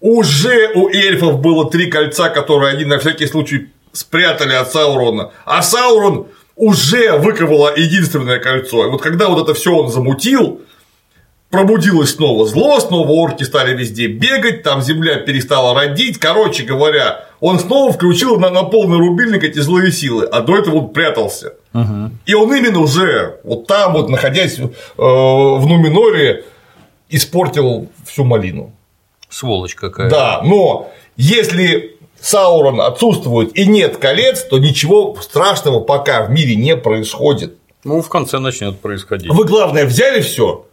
Уже 0.00 0.70
у 0.74 0.88
эльфов 0.88 1.40
было 1.40 1.70
три 1.70 1.90
кольца, 1.90 2.30
которые 2.30 2.72
они 2.72 2.84
на 2.84 2.98
всякий 2.98 3.26
случай 3.26 3.70
спрятали 3.92 4.54
от 4.54 4.72
Саурона. 4.72 5.32
А 5.44 5.62
Саурон 5.62 6.28
уже 6.56 7.18
выковала 7.18 7.74
единственное 7.76 8.38
кольцо. 8.38 8.86
И 8.86 8.90
вот 8.90 9.02
когда 9.02 9.28
вот 9.28 9.42
это 9.42 9.54
все 9.54 9.74
он 9.74 9.90
замутил, 9.90 10.60
пробудилось 11.50 12.14
снова 12.14 12.46
зло, 12.46 12.80
снова 12.80 13.10
орки 13.10 13.44
стали 13.44 13.76
везде 13.76 14.06
бегать, 14.06 14.62
там 14.62 14.82
земля 14.82 15.16
перестала 15.16 15.74
родить. 15.74 16.18
Короче 16.18 16.64
говоря, 16.64 17.26
он 17.40 17.58
снова 17.58 17.92
включил 17.92 18.38
на, 18.38 18.50
на 18.50 18.64
полный 18.64 18.98
рубильник 18.98 19.44
эти 19.44 19.58
злые 19.58 19.92
силы, 19.92 20.24
а 20.24 20.40
до 20.40 20.58
этого 20.58 20.76
он 20.76 20.88
прятался. 20.92 21.54
Угу. 21.74 22.10
И 22.26 22.34
он 22.34 22.54
именно 22.54 22.80
уже 22.80 23.38
вот 23.44 23.66
там, 23.66 23.92
вот 23.92 24.08
находясь 24.08 24.58
э, 24.58 24.62
в 24.96 25.66
Нуминоре, 25.66 26.44
испортил 27.08 27.88
всю 28.06 28.24
малину. 28.24 28.72
Сволочь 29.28 29.74
какая. 29.74 30.10
Да, 30.10 30.40
но 30.44 30.90
если 31.16 31.96
Саурон 32.22 32.80
отсутствует 32.80 33.58
и 33.58 33.66
нет 33.66 33.96
колец, 33.96 34.44
то 34.44 34.58
ничего 34.58 35.16
страшного 35.20 35.80
пока 35.80 36.24
в 36.24 36.30
мире 36.30 36.54
не 36.54 36.76
происходит. 36.76 37.56
Ну, 37.82 38.00
в 38.00 38.08
конце 38.08 38.38
начнет 38.38 38.78
происходить. 38.78 39.28
Вы, 39.28 39.44
главное, 39.44 39.84
взяли 39.84 40.20
все, 40.20 40.64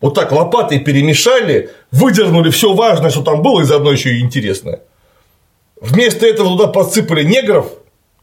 вот 0.00 0.14
так 0.14 0.32
лопатой 0.32 0.80
перемешали, 0.80 1.70
выдернули 1.90 2.50
все 2.50 2.72
важное, 2.72 3.10
что 3.10 3.22
там 3.22 3.42
было, 3.42 3.60
и 3.60 3.64
заодно 3.64 3.92
еще 3.92 4.16
и 4.16 4.20
интересное. 4.20 4.80
Вместо 5.78 6.26
этого 6.26 6.56
туда 6.56 6.68
подсыпали 6.68 7.24
негров, 7.24 7.66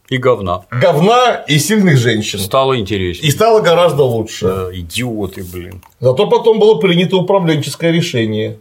и 0.09 0.17
говна. 0.17 0.65
Говна 0.69 1.43
и 1.47 1.57
сильных 1.59 1.97
женщин. 1.97 2.39
Стало 2.39 2.77
интереснее. 2.77 3.27
И 3.27 3.31
стало 3.31 3.61
гораздо 3.61 4.03
лучше. 4.03 4.45
Да, 4.45 4.69
идиоты, 4.73 5.43
блин. 5.43 5.81
Зато 5.99 6.27
потом 6.27 6.59
было 6.59 6.75
принято 6.75 7.17
управленческое 7.17 7.91
решение. 7.91 8.57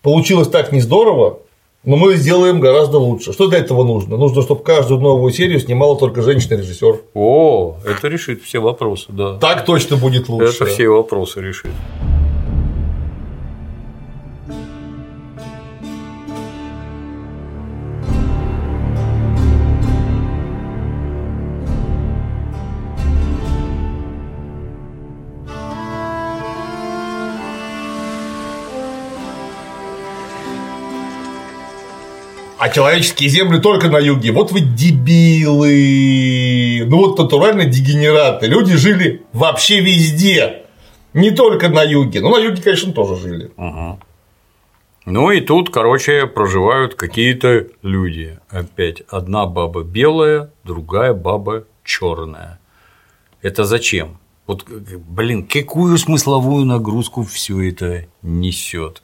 Получилось 0.00 0.48
так 0.48 0.70
не 0.70 0.80
здорово, 0.80 1.40
но 1.84 1.96
мы 1.96 2.14
сделаем 2.16 2.60
гораздо 2.60 2.98
лучше. 2.98 3.32
Что 3.32 3.48
для 3.48 3.58
этого 3.58 3.84
нужно? 3.84 4.16
Нужно, 4.16 4.42
чтобы 4.42 4.62
каждую 4.62 5.00
новую 5.00 5.32
серию 5.32 5.60
снимала 5.60 5.98
только 5.98 6.22
женщина-режиссер. 6.22 7.00
О, 7.14 7.76
это 7.84 8.08
решит 8.08 8.42
все 8.42 8.58
вопросы, 8.60 9.06
да. 9.08 9.38
Так 9.38 9.64
точно 9.64 9.96
будет 9.96 10.28
лучше. 10.28 10.64
Это 10.64 10.66
все 10.66 10.88
вопросы 10.88 11.40
решит. 11.40 11.70
А 32.64 32.70
человеческие 32.70 33.28
земли 33.28 33.60
только 33.60 33.90
на 33.90 33.98
юге. 33.98 34.32
Вот 34.32 34.50
вы 34.50 34.60
дебилы. 34.60 35.66
Ну 36.88 36.96
вот 36.96 37.18
натурально 37.18 37.66
дегенераты. 37.66 38.46
Люди 38.46 38.74
жили 38.74 39.20
вообще 39.34 39.80
везде. 39.80 40.62
Не 41.12 41.30
только 41.30 41.68
на 41.68 41.82
юге. 41.82 42.22
Ну, 42.22 42.34
на 42.34 42.38
юге, 42.38 42.62
конечно, 42.62 42.94
тоже 42.94 43.16
жили. 43.16 43.50
Угу. 43.58 43.98
Ну 45.04 45.30
и 45.30 45.42
тут, 45.42 45.68
короче, 45.68 46.26
проживают 46.26 46.94
какие-то 46.94 47.66
люди. 47.82 48.38
Опять 48.48 49.02
одна 49.10 49.44
баба 49.44 49.82
белая, 49.82 50.50
другая 50.64 51.12
баба 51.12 51.64
черная. 51.84 52.58
Это 53.42 53.64
зачем? 53.66 54.16
Вот, 54.46 54.64
блин, 54.66 55.46
какую 55.46 55.98
смысловую 55.98 56.64
нагрузку 56.64 57.24
все 57.24 57.60
это 57.68 58.06
несет? 58.22 59.02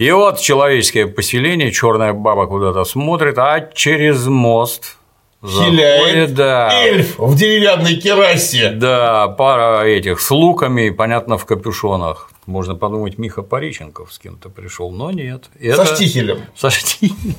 И 0.00 0.10
вот 0.12 0.40
человеческое 0.40 1.06
поселение, 1.06 1.70
черная 1.70 2.14
баба 2.14 2.46
куда-то 2.46 2.84
смотрит, 2.84 3.36
а 3.36 3.60
через 3.74 4.26
мост 4.26 4.96
Хиляет 5.44 6.32
да. 6.32 6.70
эльф 6.72 7.18
в 7.18 7.36
деревянной 7.36 7.96
керасе. 7.96 8.70
Да, 8.70 9.28
пара 9.28 9.84
этих 9.84 10.20
с 10.20 10.30
луками, 10.30 10.88
понятно, 10.88 11.36
в 11.36 11.44
капюшонах. 11.44 12.30
Можно 12.46 12.76
подумать, 12.76 13.18
Миха 13.18 13.42
Париченков 13.42 14.10
с 14.10 14.18
кем-то 14.18 14.48
пришел, 14.48 14.90
но 14.90 15.10
нет. 15.10 15.50
Это... 15.60 15.84
Со 15.84 15.94
штихелем. 15.94 16.46
Со 16.56 16.70
штихелем. 16.70 17.34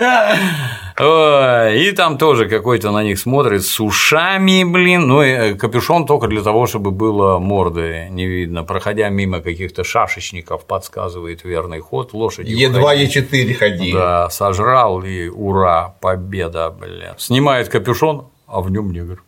И 1.00 1.92
там 1.92 2.18
тоже 2.18 2.48
какой-то 2.48 2.90
на 2.90 3.02
них 3.02 3.18
смотрит 3.18 3.64
с 3.64 3.80
ушами, 3.80 4.64
блин. 4.64 5.06
Ну, 5.06 5.22
и 5.22 5.28
э, 5.28 5.54
капюшон 5.54 6.06
только 6.06 6.26
для 6.26 6.42
того, 6.42 6.66
чтобы 6.66 6.90
было 6.90 7.38
морды 7.38 8.08
не 8.10 8.26
видно. 8.26 8.64
Проходя 8.64 9.08
мимо 9.08 9.40
каких-то 9.40 9.82
шашечников, 9.84 10.66
подсказывает 10.66 11.44
верный 11.44 11.80
ход 11.80 12.12
лошади. 12.12 12.52
Е2, 12.52 13.06
Е4 13.06 13.54
ходи. 13.54 13.92
Да, 13.92 14.28
сожрал 14.30 15.02
и 15.02 15.28
ура, 15.28 15.94
победа, 16.00 16.70
блин. 16.70 17.14
Снимает 17.16 17.68
капюшон, 17.68 18.28
а 18.46 18.60
в 18.60 18.70
нем 18.70 18.92
негр. 18.92 19.22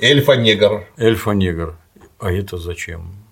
Эльфа-негр. 0.00 0.84
Эльфа-негр. 0.96 1.74
А 2.18 2.32
это 2.32 2.56
зачем? 2.58 3.23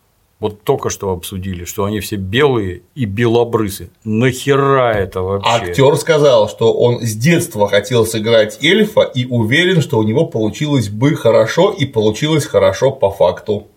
Вот 0.42 0.64
только 0.64 0.90
что 0.90 1.12
обсудили, 1.12 1.64
что 1.64 1.84
они 1.84 2.00
все 2.00 2.16
белые 2.16 2.82
и 2.96 3.04
белобрысы. 3.04 3.90
Нахера 4.02 4.92
это 4.92 5.22
вообще? 5.22 5.48
Актер 5.48 5.94
сказал, 5.96 6.48
что 6.48 6.72
он 6.72 7.00
с 7.00 7.14
детства 7.14 7.68
хотел 7.68 8.04
сыграть 8.04 8.58
эльфа 8.60 9.02
и 9.02 9.24
уверен, 9.24 9.80
что 9.80 9.98
у 9.98 10.02
него 10.02 10.26
получилось 10.26 10.88
бы 10.88 11.14
хорошо 11.14 11.70
и 11.70 11.86
получилось 11.86 12.44
хорошо 12.44 12.90
по 12.90 13.12
факту. 13.12 13.68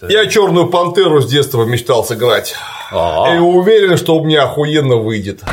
Да. 0.00 0.08
Я 0.10 0.26
черную 0.26 0.66
пантеру 0.66 1.20
с 1.20 1.30
детства 1.30 1.62
мечтал 1.64 2.04
сыграть. 2.04 2.56
А-а-а. 2.90 3.36
И 3.36 3.38
уверен, 3.38 3.96
что 3.96 4.16
у 4.16 4.24
меня 4.24 4.42
охуенно 4.42 4.96
выйдет. 4.96 5.44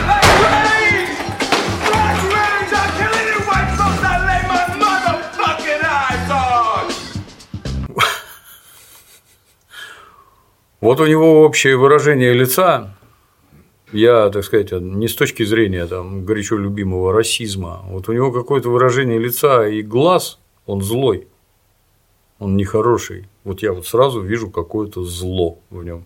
Вот 10.82 11.00
у 11.00 11.06
него 11.06 11.44
общее 11.44 11.78
выражение 11.78 12.34
лица, 12.34 12.96
я, 13.92 14.30
так 14.30 14.44
сказать, 14.44 14.72
не 14.72 15.08
с 15.08 15.16
точки 15.16 15.44
зрения 15.44 15.88
там, 15.88 16.26
горячо 16.26 16.58
любимого 16.58 17.14
расизма, 17.14 17.82
вот 17.88 18.10
у 18.10 18.14
него 18.14 18.32
какое-то 18.32 18.70
выражение 18.70 19.18
лица 19.18 19.68
и 19.68 19.82
глаз, 19.82 20.40
он 20.66 20.82
злой, 20.82 21.28
он 22.40 22.58
нехороший. 22.58 23.28
Вот 23.44 23.62
я 23.62 23.72
вот 23.72 23.88
сразу 23.88 24.22
вижу 24.22 24.50
какое-то 24.50 25.04
зло 25.04 25.60
в 25.70 25.84
нем. 25.84 26.06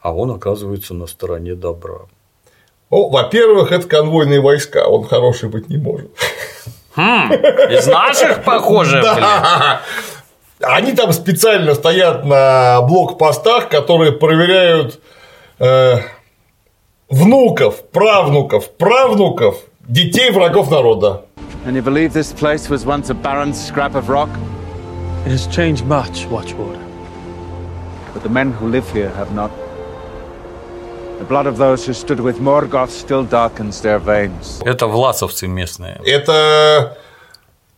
А 0.00 0.14
он 0.14 0.30
оказывается 0.30 0.94
на 0.94 1.06
стороне 1.06 1.54
добра. 1.54 2.06
О, 2.90 3.08
во-первых, 3.08 3.72
это 3.72 3.86
конвойные 3.86 4.40
войска, 4.40 4.86
он 4.88 5.04
хороший 5.04 5.48
быть 5.48 5.68
не 5.68 5.76
может. 5.76 6.10
Хм, 6.96 7.32
из 7.32 7.86
наших, 7.86 8.44
похоже, 8.44 9.00
да. 9.02 9.82
Они 10.62 10.92
там 10.92 11.12
специально 11.12 11.74
стоят 11.74 12.24
на 12.24 12.82
блокпостах, 12.82 13.70
которые 13.70 14.12
проверяют 14.12 15.00
э, 15.58 16.00
внуков, 17.08 17.82
правнуков, 17.90 18.70
правнуков, 18.72 19.56
детей 19.88 20.30
врагов 20.30 20.70
народа. 20.70 21.24
And 21.64 21.76
you 21.76 21.82
believe 21.82 22.12
this 22.12 22.32
place 22.32 22.68
was 22.68 22.84
once 22.84 23.10
a 23.10 23.14
barren 23.14 23.54
scrap 23.54 23.94
of 23.94 24.08
rock? 24.08 24.28
It 25.26 25.30
has 25.30 25.46
changed 25.46 25.84
much, 25.86 26.26
Watchwarder. 26.28 26.80
But 28.12 28.22
the 28.22 28.28
men 28.28 28.52
who 28.52 28.68
live 28.68 28.90
here 28.92 29.10
have 29.10 29.32
not. 29.34 29.50
The 31.18 31.24
blood 31.24 31.46
of 31.46 31.56
those 31.58 31.86
who 31.86 31.92
stood 31.92 32.20
with 32.20 32.38
Morgoth 32.38 32.90
still 32.90 33.24
darkens 33.24 33.80
their 33.80 33.98
veins. 33.98 34.60
Это 34.64 34.86
власовцы 34.86 35.46
местные. 35.46 36.00
Это 36.04 36.96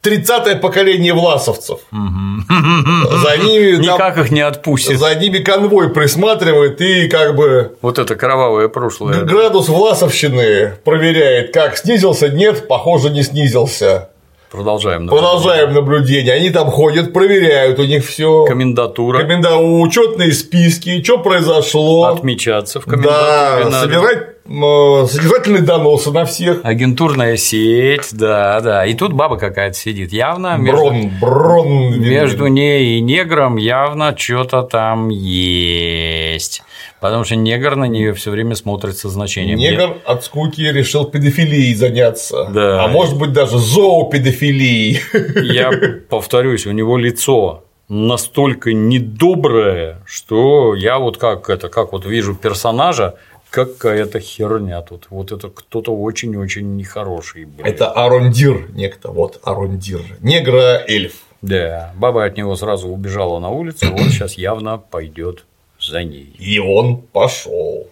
30-е 0.05 0.57
поколение 0.57 1.13
власовцев. 1.13 1.81
За 1.91 3.37
ними 3.37 3.77
Никак 3.77 4.19
их 4.19 4.31
не 4.31 4.41
отпустит. 4.41 4.99
За 4.99 5.15
ними 5.15 5.39
конвой 5.39 5.91
присматривает 5.91 6.81
и 6.81 7.09
как 7.09 7.37
бы. 7.37 7.77
Вот 7.83 7.99
это 7.99 8.17
кровавое 8.17 8.69
прошлое. 8.69 9.23
Градус 9.23 9.69
власовщины 9.69 10.73
проверяет, 10.85 11.53
как 11.55 11.77
снизился, 11.77 12.29
нет, 12.29 12.67
похоже, 12.67 13.11
не 13.11 13.23
снизился. 13.23 14.09
Продолжаем 14.53 15.07
наблюдение. 15.07 15.31
Продолжаем 15.31 15.73
наблюдение. 15.73 16.35
Они 16.35 16.51
там 16.51 16.71
ходят, 16.71 17.15
проверяют 17.15 17.79
у 17.79 17.85
них 17.85 18.05
все. 18.05 18.45
Комендатура. 18.45 19.21
Коменда... 19.21 19.57
Учетные 19.57 20.33
списки, 20.33 21.03
что 21.03 21.19
произошло. 21.19 22.05
Отмечаться 22.05 22.79
в 22.79 22.85
комендатуре. 22.85 23.65
Да, 23.65 23.71
надо. 23.71 23.81
собирать 23.81 24.42
содержательные 24.45 25.63
доносы 25.63 26.11
на 26.11 26.25
всех. 26.25 26.61
Агентурная 26.65 27.37
сеть, 27.37 28.09
да, 28.13 28.61
да. 28.61 28.87
И 28.87 28.95
тут 28.95 29.13
баба 29.13 29.37
какая-то 29.37 29.77
сидит. 29.77 30.13
Явно 30.13 30.57
между, 30.57 30.79
брон, 30.79 31.11
брон, 31.21 32.01
между 32.01 32.47
ней 32.49 32.99
и 32.99 33.01
негром 33.01 33.57
явно 33.57 34.17
что-то 34.17 34.63
там 34.63 35.09
есть. 35.09 36.63
Потому 37.01 37.25
что 37.25 37.37
негр 37.37 37.77
на 37.77 37.85
нее 37.85 38.15
все 38.15 38.31
время 38.31 38.55
смотрит 38.55 38.97
со 38.97 39.09
значением. 39.09 39.59
Негр 39.59 39.81
Я... 39.81 39.97
от 40.05 40.25
скуки 40.25 40.61
решил 40.61 41.05
педофилией 41.05 41.75
заняться. 41.75 42.49
Да. 42.53 42.85
А 42.85 42.89
может 42.89 43.19
быть 43.19 43.33
даже 43.33 43.59
зоопедофилией. 43.59 45.01
Я 45.53 45.73
повторюсь, 46.09 46.67
у 46.67 46.73
него 46.73 46.97
лицо 46.97 47.65
настолько 47.93 48.73
недоброе, 48.73 50.01
что 50.07 50.75
я 50.75 50.99
вот 50.99 51.19
как 51.19 51.51
это, 51.51 51.69
как 51.69 51.93
вот 51.93 52.07
вижу 52.07 52.35
персонажа, 52.35 53.17
какая-то 53.53 54.19
херня 54.19 54.81
тут. 54.81 55.09
Вот 55.11 55.31
это 55.31 55.51
кто-то 55.51 55.95
очень-очень 55.95 56.77
нехороший. 56.77 57.45
Блин. 57.45 57.67
Это 57.67 57.91
Арондир 57.93 58.71
некто, 58.73 59.11
вот 59.11 59.41
Арондир. 59.45 60.01
Негра-эльф. 60.21 61.13
Да, 61.43 61.93
баба 61.97 62.25
от 62.25 62.37
него 62.37 62.57
сразу 62.57 62.89
убежала 62.89 63.39
на 63.41 63.51
улицу, 63.51 63.93
он 63.93 63.99
сейчас 64.11 64.35
явно 64.35 64.79
пойдет 64.79 65.45
за 65.79 66.03
ней. 66.03 66.35
И 66.39 66.59
он 66.59 67.03
пошел. 67.03 67.87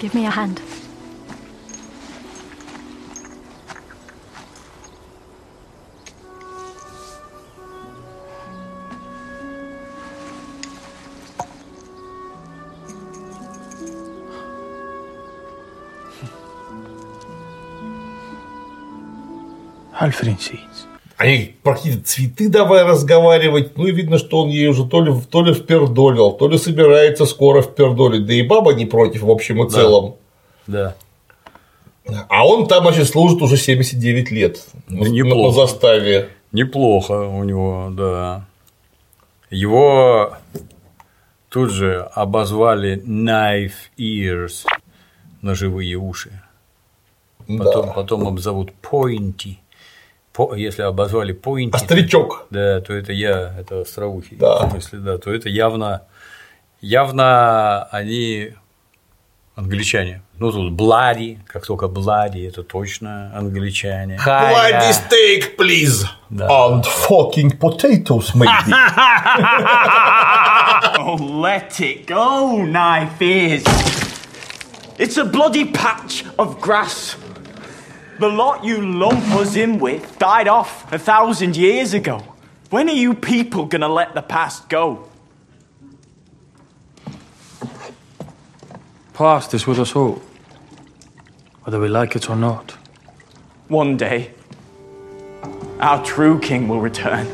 Give 0.00 0.14
me 0.14 0.26
a 0.26 0.30
hand. 0.30 0.60
Seeds. 20.00 20.86
Они 21.16 21.56
про 21.64 21.74
какие-то 21.74 22.04
цветы 22.04 22.48
давай 22.48 22.84
разговаривать. 22.84 23.76
Ну 23.76 23.86
и 23.86 23.92
видно, 23.92 24.18
что 24.18 24.42
он 24.42 24.50
ей 24.50 24.68
уже 24.68 24.86
то 24.86 25.02
ли, 25.02 25.12
то 25.30 25.42
ли 25.42 25.52
впердолил, 25.52 26.30
то 26.32 26.48
ли 26.48 26.56
собирается 26.58 27.26
скоро 27.26 27.60
впердолить. 27.62 28.24
Да 28.26 28.32
и 28.34 28.42
баба 28.42 28.72
не 28.72 28.86
против 28.86 29.22
в 29.22 29.30
общем 29.30 29.64
и 29.64 29.70
целом. 29.70 30.14
Да. 30.68 30.94
А 32.28 32.46
он 32.46 32.68
там, 32.68 32.84
значит, 32.84 33.08
служит 33.08 33.42
уже 33.42 33.56
79 33.56 34.30
лет. 34.30 34.64
Ну, 34.88 35.02
на- 35.04 35.08
неплохо. 35.08 35.48
На 35.60 35.66
заставе. 35.66 36.28
Неплохо 36.52 37.12
у 37.28 37.42
него, 37.44 37.88
да. 37.90 38.46
Его 39.50 40.34
тут 41.48 41.70
же 41.70 42.08
обозвали 42.14 43.02
Knife 43.04 43.72
Ears, 43.98 44.64
ножевые 45.42 45.96
уши. 45.96 46.40
Потом, 47.46 47.86
Да. 47.86 47.92
потом 47.92 48.28
обзовут 48.28 48.72
Pointy. 48.82 49.56
По- 50.38 50.54
если 50.54 50.82
обозвали 50.82 51.34
Pointy, 51.34 51.70
Острячок. 51.72 52.46
да, 52.50 52.80
то 52.80 52.94
это 52.94 53.12
я, 53.12 53.52
это 53.58 53.80
остроухий. 53.80 54.36
Да. 54.36 54.66
В 54.66 54.70
смысле, 54.70 54.98
да, 55.00 55.18
то 55.18 55.32
это 55.34 55.48
явно, 55.48 56.02
явно 56.80 57.82
они 57.90 58.50
англичане. 59.56 60.22
Ну, 60.38 60.52
тут 60.52 60.72
Блади, 60.74 61.40
как 61.48 61.66
только 61.66 61.88
Блади, 61.88 62.46
это 62.46 62.62
точно 62.62 63.32
англичане. 63.36 64.16
Bloody 64.24 64.92
steak, 64.92 65.56
please. 65.58 66.04
And 66.30 66.84
fucking 66.84 67.58
potatoes, 67.58 68.32
maybe. 68.36 68.72
Oh, 71.00 71.14
let 71.16 71.80
it 71.80 72.06
go, 72.06 72.62
knife 72.64 73.20
ears. 73.20 73.64
It's 74.98 75.16
a 75.16 75.24
bloody 75.24 75.64
patch 75.64 76.24
of 76.38 76.60
grass. 76.60 77.16
The 78.18 78.28
lot 78.28 78.64
you 78.64 78.84
lump 78.84 79.24
us 79.36 79.54
in 79.54 79.78
with 79.78 80.18
died 80.18 80.48
off 80.48 80.92
a 80.92 80.98
thousand 80.98 81.56
years 81.56 81.94
ago. 81.94 82.22
When 82.70 82.88
are 82.88 82.92
you 82.92 83.14
people 83.14 83.64
gonna 83.66 83.88
let 83.88 84.14
the 84.14 84.22
past 84.22 84.68
go? 84.68 85.08
Past 89.14 89.54
is 89.54 89.66
with 89.66 89.78
us 89.78 89.94
all, 89.94 90.20
whether 91.62 91.78
we 91.78 91.88
like 91.88 92.16
it 92.16 92.28
or 92.28 92.34
not. 92.34 92.72
One 93.68 93.96
day, 93.96 94.32
our 95.80 96.04
true 96.04 96.40
king 96.40 96.66
will 96.66 96.80
return 96.80 97.26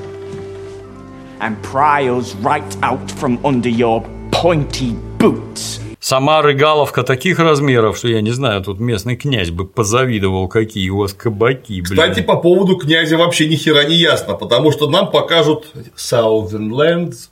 and 1.41 1.63
pry 1.63 2.09
us 2.09 2.35
right 2.37 2.83
out 2.83 3.11
from 3.11 3.45
under 3.45 3.71
your 3.71 4.03
pointy 4.33 4.93
boots. 5.19 5.74
Сама 6.05 6.43
рыгаловка 6.43 7.03
таких 7.03 7.39
размеров, 7.39 7.97
что 7.97 8.09
я 8.09 8.21
не 8.21 8.31
знаю, 8.31 8.63
тут 8.63 8.79
местный 8.79 9.17
князь 9.17 9.49
бы 9.49 9.67
позавидовал, 9.67 10.49
какие 10.49 10.91
у 10.91 10.99
вас 10.99 11.15
кабаки, 11.15 11.81
блин. 11.81 11.85
Кстати, 11.85 12.21
по 12.21 12.37
поводу 12.37 12.77
князя 12.77 13.17
вообще 13.17 13.49
ни 13.49 13.55
хера 13.55 13.85
не 13.85 13.97
ясно, 13.97 14.35
потому 14.35 14.71
что 14.71 14.87
нам 14.91 15.11
покажут 15.11 15.65
Southern 15.97 16.69
Lands. 16.69 17.31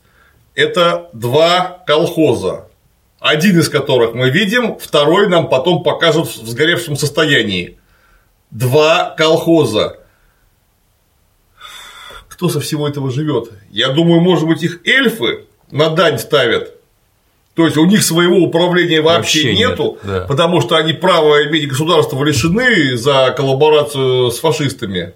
Это 0.55 1.11
два 1.13 1.83
колхоза. 1.87 2.67
Один 3.21 3.61
из 3.61 3.69
которых 3.69 4.15
мы 4.15 4.31
видим, 4.31 4.79
второй 4.79 5.29
нам 5.29 5.51
потом 5.51 5.83
покажут 5.83 6.29
в 6.29 6.49
сгоревшем 6.49 6.97
состоянии. 6.97 7.77
Два 8.51 9.15
колхоза. 9.19 9.99
Кто 12.27 12.49
со 12.49 12.59
всего 12.61 12.89
этого 12.89 13.11
живет? 13.11 13.51
Я 13.69 13.91
думаю, 13.91 14.23
может 14.23 14.49
быть, 14.49 14.63
их 14.63 14.81
эльфы 14.87 15.45
на 15.71 15.91
дань 15.91 16.19
ставят. 16.19 16.82
То 17.55 17.67
есть 17.67 17.77
у 17.77 17.85
них 17.85 18.03
своего 18.03 18.39
управления 18.39 19.03
вообще, 19.03 19.41
Вообще 19.41 19.57
нет, 19.57 19.71
нету, 19.71 19.99
да. 20.03 20.25
потому 20.27 20.61
что 20.63 20.77
они 20.77 20.95
права 20.95 21.45
иметь 21.47 21.69
государство 21.69 22.23
лишены 22.25 22.97
за 22.97 23.35
коллаборацию 23.37 24.31
с 24.31 24.39
фашистами. 24.39 25.13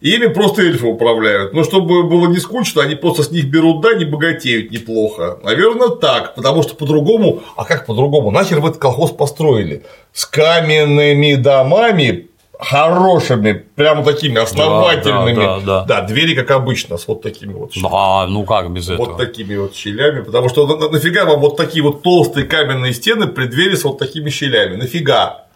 И 0.00 0.14
ими 0.14 0.28
просто 0.28 0.62
эльфы 0.62 0.86
управляют. 0.86 1.52
Но 1.52 1.62
чтобы 1.62 2.04
было 2.04 2.26
не 2.26 2.38
скучно, 2.38 2.82
они 2.82 2.94
просто 2.94 3.22
с 3.22 3.30
них 3.30 3.46
берут 3.46 3.82
дань 3.82 4.00
и 4.00 4.06
богатеют 4.06 4.70
неплохо. 4.70 5.38
Наверное, 5.42 5.90
так. 5.90 6.34
Потому 6.34 6.62
что 6.62 6.74
по-другому. 6.74 7.42
А 7.54 7.64
как 7.64 7.84
по-другому? 7.84 8.30
Нахер 8.30 8.60
вы 8.60 8.70
этот 8.70 8.80
колхоз 8.80 9.10
построили? 9.10 9.82
С 10.14 10.24
каменными 10.24 11.34
домами 11.34 12.29
хорошими, 12.62 13.64
прямо 13.74 14.04
такими 14.04 14.38
основательными. 14.40 15.34
да, 15.34 15.60
да. 15.60 15.84
Да, 15.84 16.00
двери, 16.02 16.34
как 16.34 16.50
обычно, 16.50 16.96
с 16.96 17.08
вот 17.08 17.22
такими 17.22 17.52
вот 17.52 17.72
Да, 17.82 18.26
ну 18.28 18.44
как 18.44 18.70
без 18.72 18.88
этого? 18.90 19.06
вот 19.06 19.16
такими 19.18 19.56
вот 19.56 19.74
щелями, 19.74 20.22
потому 20.22 20.48
что 20.48 20.66
на- 20.66 20.88
нафига 20.88 21.24
вам 21.24 21.40
вот 21.40 21.56
такие 21.56 21.82
вот 21.82 22.02
толстые 22.02 22.46
каменные 22.46 22.92
стены 22.92 23.26
при 23.26 23.46
двери 23.46 23.74
с 23.76 23.84
вот 23.84 23.98
такими 23.98 24.30
щелями? 24.30 24.76
Нафига? 24.76 25.46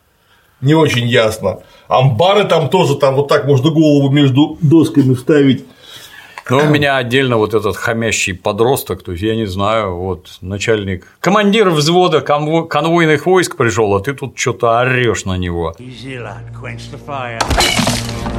Не 0.60 0.74
очень 0.74 1.06
ясно. 1.08 1.58
Амбары 1.88 2.44
там 2.44 2.68
тоже, 2.70 2.94
там 2.96 3.16
вот 3.16 3.28
так 3.28 3.44
можно 3.46 3.70
голову 3.70 4.08
между 4.10 4.56
досками 4.62 5.14
вставить. 5.14 5.64
Но 6.50 6.58
у 6.58 6.66
меня 6.66 6.96
отдельно 6.96 7.36
вот 7.36 7.54
этот 7.54 7.76
хамящий 7.76 8.34
подросток, 8.34 9.02
то 9.02 9.12
есть 9.12 9.22
я 9.24 9.34
не 9.34 9.46
знаю, 9.46 9.96
вот 9.96 10.38
начальник, 10.40 11.06
командир 11.20 11.70
взвода 11.70 12.18
конво- 12.18 12.66
конвойных 12.68 13.26
войск 13.26 13.56
пришел, 13.56 13.94
а 13.94 14.00
ты 14.00 14.12
тут 14.14 14.38
что-то 14.38 14.78
орешь 14.80 15.24
на 15.24 15.36
него. 15.38 15.74
Easy, 15.78 16.18
lad. 16.18 16.52
Quench 16.60 16.82
the 16.92 16.98
fire. 17.06 18.33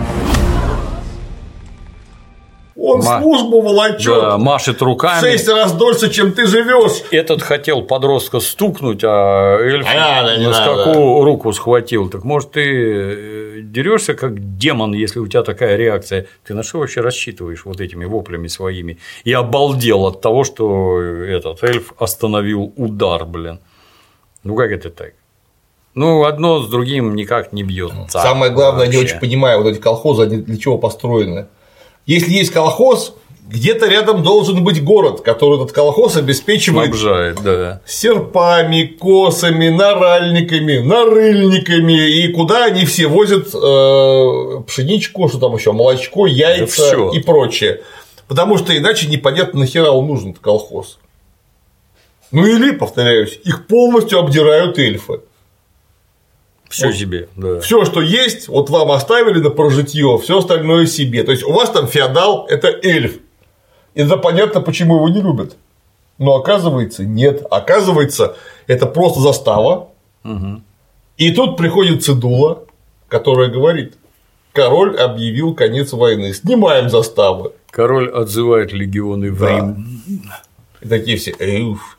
Он 2.77 2.99
Ма- 2.99 3.21
службу 3.21 3.61
волочет. 3.61 4.05
Да, 4.05 4.37
машет 4.37 4.81
руками. 4.81 5.21
Шесть 5.21 5.47
раз 5.47 5.71
дольше, 5.71 6.09
чем 6.09 6.33
ты 6.33 6.45
живешь. 6.45 7.03
Этот 7.09 7.41
хотел 7.41 7.81
подростка 7.83 8.41
стукнуть, 8.41 9.01
а 9.03 9.57
эльф 9.59 9.85
надо, 9.85 10.37
не 10.37 10.45
на 10.47 10.51
надо. 10.51 10.83
скаку 10.83 11.23
руку 11.23 11.53
схватил. 11.53 12.09
Так 12.09 12.25
может 12.25 12.51
ты 12.51 13.61
дерешься 13.63 14.13
как 14.13 14.57
демон, 14.57 14.93
если 14.93 15.19
у 15.19 15.27
тебя 15.27 15.43
такая 15.43 15.77
реакция? 15.77 16.27
Ты 16.45 16.53
на 16.53 16.63
что 16.63 16.79
вообще 16.79 16.99
рассчитываешь 16.99 17.63
вот 17.63 17.79
этими 17.79 18.03
воплями 18.03 18.47
своими? 18.47 18.97
И 19.23 19.31
обалдел 19.31 20.05
от 20.05 20.19
того, 20.19 20.43
что 20.43 20.99
этот 20.99 21.63
эльф 21.63 21.93
остановил 21.97 22.73
удар, 22.75 23.25
блин. 23.25 23.59
Ну 24.43 24.55
как 24.55 24.71
это 24.71 24.89
так? 24.89 25.13
Ну, 25.93 26.25
одно 26.25 26.61
с 26.61 26.69
другим 26.69 27.15
никак 27.15 27.53
не 27.53 27.63
бьется. 27.63 28.19
Самое 28.19 28.51
главное, 28.51 28.83
я 28.85 28.91
не 28.91 28.97
вообще. 28.97 29.13
очень 29.13 29.21
понимаю, 29.21 29.63
вот 29.63 29.69
эти 29.69 29.79
колхозы, 29.79 30.23
они 30.23 30.37
для 30.37 30.57
чего 30.57 30.77
построены. 30.77 31.47
Если 32.05 32.31
есть 32.31 32.51
колхоз, 32.51 33.15
где-то 33.47 33.87
рядом 33.87 34.23
должен 34.23 34.63
быть 34.63 34.83
город, 34.83 35.21
который 35.21 35.61
этот 35.61 35.71
колхоз 35.71 36.17
обеспечивает 36.17 36.95
Снабжает, 36.95 37.41
да. 37.43 37.81
серпами, 37.85 38.85
косами, 38.85 39.69
наральниками, 39.69 40.79
нарыльниками, 40.79 42.09
и 42.09 42.27
куда 42.29 42.65
они 42.65 42.85
все 42.85 43.07
возят 43.07 43.47
э, 43.53 44.61
пшеничку, 44.67 45.29
что 45.29 45.39
там 45.39 45.55
еще, 45.55 45.71
молочко, 45.71 46.25
яйца 46.25 46.87
всё. 46.87 47.11
и 47.11 47.19
прочее. 47.19 47.81
Потому 48.27 48.57
что 48.57 48.75
иначе 48.75 49.07
непонятно, 49.07 49.59
нахера 49.59 49.91
он 49.91 50.07
нужен, 50.07 50.31
этот 50.31 50.41
колхоз. 50.41 50.97
Ну 52.31 52.45
или, 52.45 52.71
повторяюсь, 52.71 53.39
их 53.43 53.67
полностью 53.67 54.19
обдирают 54.19 54.79
эльфы. 54.79 55.21
Все 56.69 56.91
себе, 56.91 57.29
да. 57.35 57.59
Все, 57.59 57.85
что 57.85 58.01
есть, 58.01 58.47
вот 58.47 58.69
вам 58.69 58.91
оставили 58.91 59.39
на 59.39 59.49
прожитье, 59.49 60.17
все 60.17 60.39
остальное 60.39 60.87
себе. 60.87 61.23
То 61.23 61.31
есть 61.31 61.43
у 61.43 61.51
вас 61.51 61.69
там 61.69 61.87
феодал 61.87 62.45
это 62.47 62.67
эльф. 62.67 63.19
И 63.93 64.01
это 64.01 64.17
понятно, 64.17 64.61
почему 64.61 64.95
его 64.95 65.09
не 65.09 65.21
любят. 65.21 65.55
Но 66.17 66.35
оказывается, 66.35 67.03
нет. 67.03 67.43
Оказывается, 67.49 68.35
это 68.67 68.85
просто 68.85 69.19
застава. 69.19 69.89
Мгм. 70.23 70.63
И 71.17 71.31
тут 71.31 71.57
приходит 71.57 72.03
Цедула, 72.03 72.63
которая 73.07 73.49
говорит: 73.49 73.93
король 74.53 74.97
объявил 74.97 75.53
конец 75.53 75.93
войны. 75.93 76.33
Снимаем 76.33 76.89
заставы. 76.89 77.51
Король 77.69 78.09
отзывает 78.09 78.73
легионы 78.73 79.31
в 79.31 79.39
Да. 79.39 79.49
Рим. 79.49 79.99
И 80.81 80.87
такие 80.87 81.17
все. 81.17 81.31
«Эуф». 81.39 81.97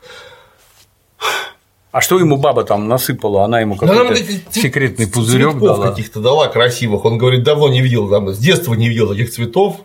А 1.91 2.01
что 2.01 2.19
ему 2.19 2.37
баба 2.37 2.63
там 2.63 2.87
насыпала? 2.87 3.45
Она 3.45 3.61
ему 3.61 3.77
Ну, 3.79 3.91
она 3.91 4.01
какой-то 4.03 4.51
секретный 4.51 5.07
пузырек 5.07 5.57
дала. 5.57 5.89
каких-то 5.89 6.19
дала 6.19 6.47
красивых. 6.47 7.05
Он 7.05 7.17
говорит, 7.17 7.43
давно 7.43 7.69
не 7.69 7.81
видел, 7.81 8.09
там, 8.09 8.27
с 8.29 8.37
детства 8.37 8.73
не 8.73 8.89
видел 8.89 9.07
таких 9.09 9.31
цветов. 9.31 9.81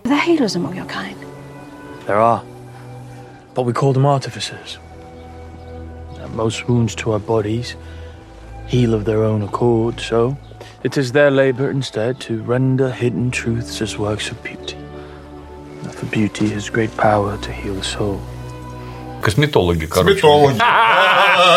There 2.07 2.19
are. 2.19 2.43
But 3.55 3.65
we 3.65 3.73
call 3.73 3.93
them 3.93 4.05
artificers. 4.07 4.79
And 6.21 6.35
most 6.35 6.69
wounds 6.69 6.95
to 6.97 7.13
our 7.13 7.21
bodies 7.21 7.77
heal 8.67 8.95
of 8.95 9.05
their 9.05 9.23
own 9.23 9.43
accord, 9.43 10.01
so 10.01 10.37
it 10.83 10.97
is 10.97 11.13
their 11.13 11.31
labor 11.31 11.71
instead 11.71 12.19
to 12.21 12.43
render 12.43 12.91
hidden 12.91 13.31
truths 13.31 13.81
as 13.81 13.97
works 13.99 14.31
of 14.31 14.43
beauty. 14.43 14.77
For 15.93 16.07
beauty 16.07 16.49
has 16.49 16.69
great 16.71 16.95
power 16.97 17.37
to 17.39 17.53
heal 17.53 17.75
the 17.75 17.85
soul. 17.85 18.21
Косметологи, 19.23 19.87
короче. 19.87 20.15
Косметологи. 20.15 20.57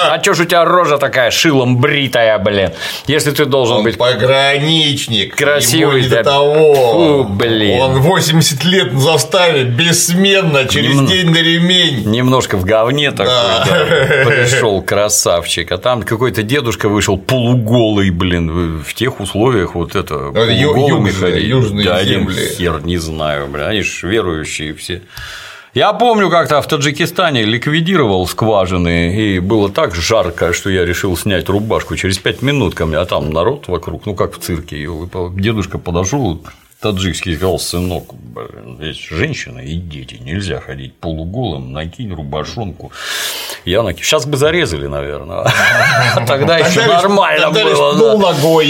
А 0.08 0.20
чё 0.20 0.34
ж 0.34 0.42
у 0.42 0.46
тебя 0.46 0.64
рожа 0.64 0.98
такая 0.98 1.32
шилом 1.32 1.78
бритая, 1.78 2.38
блин? 2.40 2.72
Если 3.08 3.32
ты 3.32 3.46
должен 3.46 3.84
быть 3.84 3.98
Пограничник. 3.98 5.36
красивый, 5.36 5.98
Ему 6.02 6.04
не 6.04 6.16
до 6.16 6.24
того. 6.24 7.24
Фу, 7.24 7.24
блин. 7.30 7.82
Он 7.82 8.00
80 8.00 8.64
лет 8.64 8.94
на 8.94 9.00
заставе, 9.00 9.64
бессменно, 9.64 10.66
через 10.66 11.02
день 11.10 11.30
на 11.32 11.38
ремень. 11.38 12.10
немножко 12.10 12.56
в 12.58 12.64
говне 12.64 13.12
такой, 13.12 13.34
пришел 14.26 14.82
красавчик, 14.82 15.72
а 15.72 15.78
там 15.78 16.04
какой-то 16.04 16.42
дедушка 16.44 16.88
вышел 16.88 17.18
полуголый, 17.18 18.12
блин, 18.12 18.82
в 18.82 18.94
тех 18.94 19.20
условиях 19.20 19.76
вот 19.76 19.96
это 19.96 20.16
южные- 20.16 21.42
южные 21.48 21.86
да, 21.86 22.04
земли. 22.04 22.48
хер 22.58 22.82
не 22.86 22.98
знаю, 22.98 23.48
блин, 23.48 23.66
они 23.68 23.82
ж 23.82 24.04
верующие 24.04 24.74
все. 24.74 25.02
Я 25.76 25.91
помню, 25.91 26.30
как-то 26.30 26.61
в 26.61 26.68
Таджикистане 26.68 27.43
ликвидировал 27.43 28.26
скважины, 28.27 29.14
и 29.14 29.39
было 29.39 29.69
так 29.69 29.93
жарко, 29.93 30.53
что 30.53 30.69
я 30.69 30.85
решил 30.85 31.18
снять 31.18 31.49
рубашку 31.49 31.97
через 31.97 32.18
пять 32.18 32.41
минут 32.41 32.73
ко 32.73 32.85
мне, 32.85 32.95
а 32.97 33.06
там 33.06 33.30
народ 33.30 33.68
вокруг, 33.68 34.06
ну 34.06 34.15
как 34.15 34.35
в 34.35 34.39
цирке. 34.39 34.77
И 34.77 34.88
дедушка 35.34 35.77
подошел, 35.77 36.41
таджикский 36.86 37.36
сказал, 37.36 37.57
сынок, 37.57 38.14
блин, 38.14 38.78
здесь 38.78 38.99
женщина 39.10 39.57
и 39.60 39.74
дети, 39.74 40.20
нельзя 40.22 40.60
ходить 40.60 40.94
полуголым, 40.95 41.74
накинь 41.74 42.14
рубашонку. 42.14 42.91
Я 43.66 43.82
накинул. 43.82 44.03
Сейчас 44.03 44.28
бы 44.28 44.38
зарезали, 44.38 44.86
наверное. 44.86 45.45
Тогда 46.28 46.60
еще 46.60 46.86
нормально 46.86 47.49
было. 47.49 47.95
да. 47.95 48.18
ногой. 48.18 48.68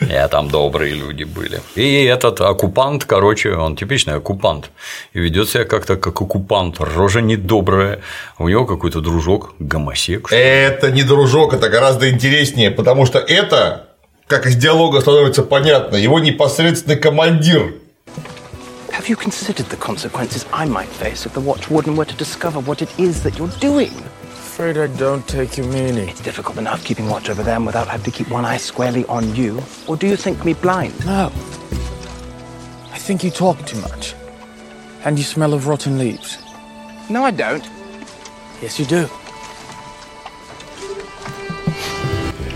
Я 0.00 0.28
там 0.30 0.48
добрые 0.48 0.94
люди 0.94 1.24
были. 1.24 1.60
И 1.74 2.04
этот 2.04 2.40
оккупант, 2.40 3.04
короче, 3.04 3.54
он 3.54 3.76
типичный 3.76 4.14
оккупант. 4.14 4.70
И 5.12 5.20
ведет 5.20 5.50
себя 5.50 5.64
как-то 5.64 5.96
как 5.96 6.22
оккупант. 6.22 6.80
Рожа 6.80 7.20
недобрая. 7.20 8.00
У 8.38 8.48
него 8.48 8.64
какой-то 8.64 9.02
дружок, 9.02 9.54
гомосек. 9.58 10.32
Это 10.32 10.90
не 10.90 11.02
дружок, 11.02 11.52
это 11.52 11.68
гораздо 11.68 12.08
интереснее, 12.08 12.70
потому 12.70 13.04
что 13.04 13.18
это, 13.18 13.91
как 14.27 14.45
из 14.45 14.55
диалога 14.55 15.01
становится 15.01 15.43
понятно, 15.43 15.95
его 15.95 16.19
непосредственный 16.19 16.97
командир. 16.97 17.75
Have 18.91 19.07
you 19.07 19.15
considered 19.15 19.69
the 19.69 19.77
consequences 19.77 20.45
I 20.51 20.65
might 20.65 20.89
face 20.89 21.25
if 21.25 21.33
the 21.33 21.39
Watch 21.39 21.69
Warden 21.69 21.95
were 21.95 22.05
to 22.05 22.15
discover 22.15 22.59
what 22.59 22.81
it 22.81 22.89
is 22.99 23.23
that 23.23 23.37
you're 23.37 23.51
doing? 23.59 23.93
Afraid 24.33 24.77
I 24.77 24.87
don't 24.97 25.25
take 25.27 25.55
your 25.55 25.67
meaning. 25.67 26.09
It's 26.09 26.19
difficult 26.19 26.57
enough 26.57 26.83
keeping 26.83 27.07
watch 27.09 27.29
over 27.29 27.43
them 27.43 27.63
without 27.63 27.87
having 27.87 28.03
to 28.05 28.11
keep 28.11 28.29
one 28.29 28.43
eye 28.43 28.57
squarely 28.57 29.05
on 29.05 29.35
you. 29.35 29.61
Or 29.87 29.95
do 29.95 30.07
you 30.07 30.15
think 30.15 30.43
me 30.43 30.55
blind? 30.55 30.93
No. 31.05 31.31
I 32.91 32.97
think 32.97 33.23
you 33.23 33.29
talk 33.29 33.63
too 33.65 33.79
much. 33.81 34.15
And 35.05 35.17
you 35.17 35.23
smell 35.23 35.53
of 35.53 35.67
rotten 35.67 35.99
leaves. 35.99 36.39
No, 37.09 37.23
I 37.23 37.31
don't. 37.31 37.63
Yes, 38.61 38.79
you 38.79 38.85
do. 38.85 39.07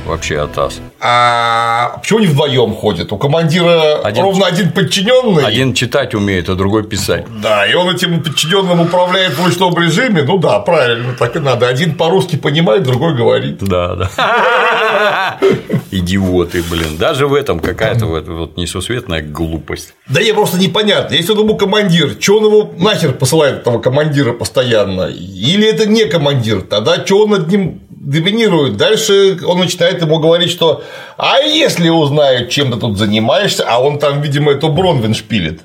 Вообще 0.07 0.39
атас. 0.41 0.81
А 1.01 1.99
почему 2.01 2.21
они 2.21 2.29
вдвоем 2.29 2.75
ходят? 2.75 3.13
У 3.13 3.19
командира 3.19 3.99
Один- 4.03 4.23
ровно 4.23 4.47
один 4.47 4.71
подчиненный. 4.71 5.45
Один 5.45 5.75
читать 5.75 6.15
умеет, 6.15 6.49
а 6.49 6.55
другой 6.55 6.85
писать. 6.85 7.25
Да, 7.43 7.67
и 7.67 7.75
он 7.75 7.95
этим 7.95 8.23
подчиненным 8.23 8.81
управляет 8.81 9.33
в 9.37 9.45
ручном 9.45 9.77
режиме. 9.77 10.23
Ну 10.23 10.39
да, 10.39 10.61
правильно, 10.61 11.15
так 11.19 11.35
и 11.35 11.41
надо. 11.41 11.67
Один 11.67 11.97
по-русски 11.97 12.37
понимает, 12.37 12.85
другой 12.85 13.15
говорит. 13.17 13.59
Да, 13.61 13.97
да. 13.97 15.39
Идиоты, 15.91 16.63
блин. 16.71 16.97
Даже 16.99 17.27
в 17.27 17.35
этом 17.35 17.59
какая-то 17.61 18.07
вот, 18.07 18.57
несусветная 18.57 19.23
глупость. 19.23 19.95
Да 20.09 20.23
не, 20.23 20.33
просто 20.33 20.59
непонятно. 20.59 21.15
Если 21.15 21.33
он 21.33 21.41
ему 21.41 21.57
командир, 21.57 22.17
что 22.21 22.39
он 22.39 22.45
его 22.47 22.73
нахер 22.79 23.13
посылает 23.13 23.59
этого 23.59 23.81
командира 23.81 24.33
постоянно? 24.33 25.09
Или 25.09 25.69
это 25.69 25.87
не 25.89 26.05
командир? 26.05 26.63
Тогда 26.63 27.05
что 27.05 27.25
он 27.25 27.31
над 27.31 27.49
ним 27.49 27.81
доминирует? 28.07 28.77
Дальше 28.77 29.39
он 29.45 29.59
начинает 29.59 30.01
ему 30.01 30.19
говорить, 30.19 30.51
что 30.51 30.83
а 31.17 31.39
если 31.41 31.89
узнают, 31.89 32.51
чем 32.51 32.73
ты 32.73 32.79
тут 32.79 32.97
занимаешься, 32.97 33.65
а 33.69 33.81
он 33.81 33.99
там, 33.99 34.23
видимо, 34.23 34.53
эту 34.53 34.69
Бронвин 34.69 35.15
шпилит. 35.15 35.63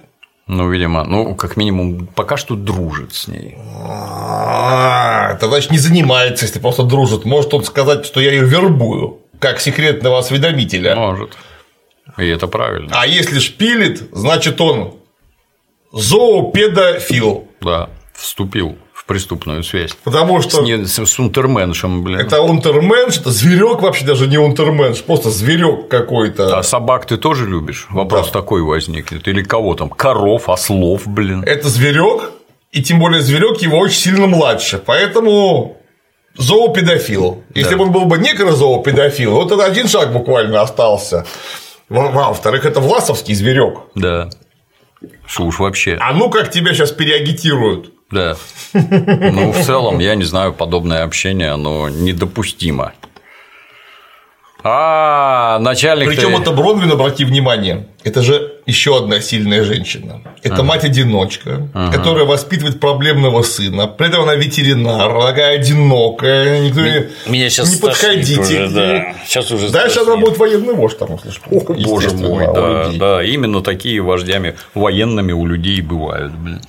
Ну, 0.48 0.70
видимо, 0.70 1.04
ну, 1.06 1.36
как 1.36 1.56
минимум, 1.56 2.08
пока 2.08 2.36
что 2.36 2.56
дружит 2.56 3.14
с 3.14 3.28
ней. 3.28 3.56
А, 3.88 5.36
Тогда 5.36 5.56
значит 5.56 5.72
не 5.72 5.78
занимается, 5.78 6.46
если 6.46 6.60
просто 6.60 6.84
дружит. 6.84 7.26
Может 7.26 7.54
он 7.54 7.64
сказать, 7.64 8.06
что 8.06 8.20
я 8.20 8.32
ее 8.32 8.46
вербую, 8.46 9.20
как 9.40 9.62
секретного 9.62 10.18
осведомителя. 10.18 10.96
Может. 10.96 11.38
И 12.18 12.28
это 12.28 12.48
правильно. 12.48 12.92
А 12.94 13.06
если 13.08 13.40
шпилит, 13.40 14.10
значит 14.12 14.60
он 14.60 14.96
зоопедофил. 15.94 17.48
Да, 17.62 17.90
вступил 18.14 18.78
в 19.02 19.06
преступную 19.06 19.64
связь. 19.64 19.92
Потому 20.04 20.42
что 20.42 20.58
С, 20.58 20.62
не- 20.64 20.86
с- 20.86 21.06
с 21.06 21.20
унтерменшем, 21.20 22.04
блин. 22.04 22.20
это 22.20 22.42
унтерменш, 22.42 23.18
это 23.18 23.32
зверек 23.32 23.82
вообще 23.82 24.06
даже 24.06 24.28
не 24.28 24.38
унтерменш, 24.38 25.02
просто 25.02 25.32
зверек 25.32 25.88
какой-то. 25.90 26.58
А 26.60 26.62
собак 26.64 27.08
ты 27.08 27.18
тоже 27.18 27.48
любишь? 27.48 27.88
Вопрос 27.90 28.30
такой 28.30 28.62
возникнет. 28.62 29.28
Или 29.28 29.42
кого 29.44 29.74
там? 29.74 29.90
Коров, 29.90 30.50
ослов, 30.50 31.08
блин. 31.08 31.44
Это 31.46 31.68
зверек, 31.68 32.32
и 32.72 32.84
тем 32.84 33.00
более 33.00 33.22
зверек 33.22 33.58
его 33.62 33.80
очень 33.80 34.00
сильно 34.00 34.28
младше. 34.28 34.82
Поэтому 34.86 35.78
зоопедофил. 36.38 37.44
Если 37.56 37.72
Да. 37.72 37.78
бы 37.78 37.84
он 37.86 37.92
был 37.92 38.06
бы 38.06 38.18
некрозоопедофил, 38.18 39.32
вот 39.32 39.52
это 39.52 39.66
один 39.66 39.88
шаг 39.88 40.14
буквально 40.14 40.62
остался. 40.62 41.26
Во- 41.90 42.10
Во-вторых, 42.12 42.66
это 42.66 42.80
власовский 42.80 43.34
зверек. 43.34 43.80
Да. 43.96 44.30
Уж 45.40 45.60
вообще. 45.60 45.98
А 46.00 46.14
ну 46.14 46.30
как 46.30 46.52
тебя 46.52 46.74
сейчас 46.74 46.92
переагитируют? 46.92 47.92
Да. 48.12 48.36
Ну, 48.74 49.52
в 49.52 49.64
целом, 49.64 50.00
я 50.00 50.16
не 50.16 50.24
знаю, 50.24 50.54
подобное 50.54 51.04
общение, 51.04 51.52
оно 51.52 51.90
недопустимо. 51.90 52.94
А, 54.64 55.58
начальник. 55.60 56.08
Причем 56.08 56.36
это 56.40 56.52
Бронвин, 56.52 56.92
обрати 56.92 57.26
внимание, 57.26 57.88
это 58.04 58.22
же 58.22 58.60
еще 58.68 58.96
одна 58.96 59.20
сильная 59.20 59.64
женщина. 59.64 60.22
Это 60.44 60.54
Ага. 60.56 60.64
мать-одиночка, 60.64 61.68
Ага. 61.74 61.98
которая 61.98 62.26
воспитывает 62.26 62.80
проблемного 62.80 63.42
сына. 63.42 63.88
При 63.88 64.10
этом 64.10 64.22
она 64.22 64.36
ветеринар, 64.36 65.20
такая 65.20 65.56
одинокая, 65.56 66.60
никто 66.60 66.82
не, 66.82 67.08
Меня 67.26 67.50
сейчас 67.50 67.74
не 67.74 67.82
подходите. 67.82 68.40
уже, 68.40 68.70
да. 68.70 69.16
Сейчас 69.26 69.50
уже 69.50 69.70
Дальше 69.70 69.96
стошнит. 69.96 70.14
она 70.14 70.22
будет 70.22 70.38
военный 70.38 70.76
вождь 70.76 71.00
там, 71.00 71.18
что. 71.18 71.42
Боже 71.50 72.12
мой, 72.12 72.46
да, 72.54 72.92
да, 72.94 73.24
именно 73.24 73.64
такие 73.64 74.00
вождями 74.00 74.56
военными 74.76 75.32
у 75.32 75.48
людей 75.48 75.82
бывают, 75.82 76.34
блин. 76.34 76.62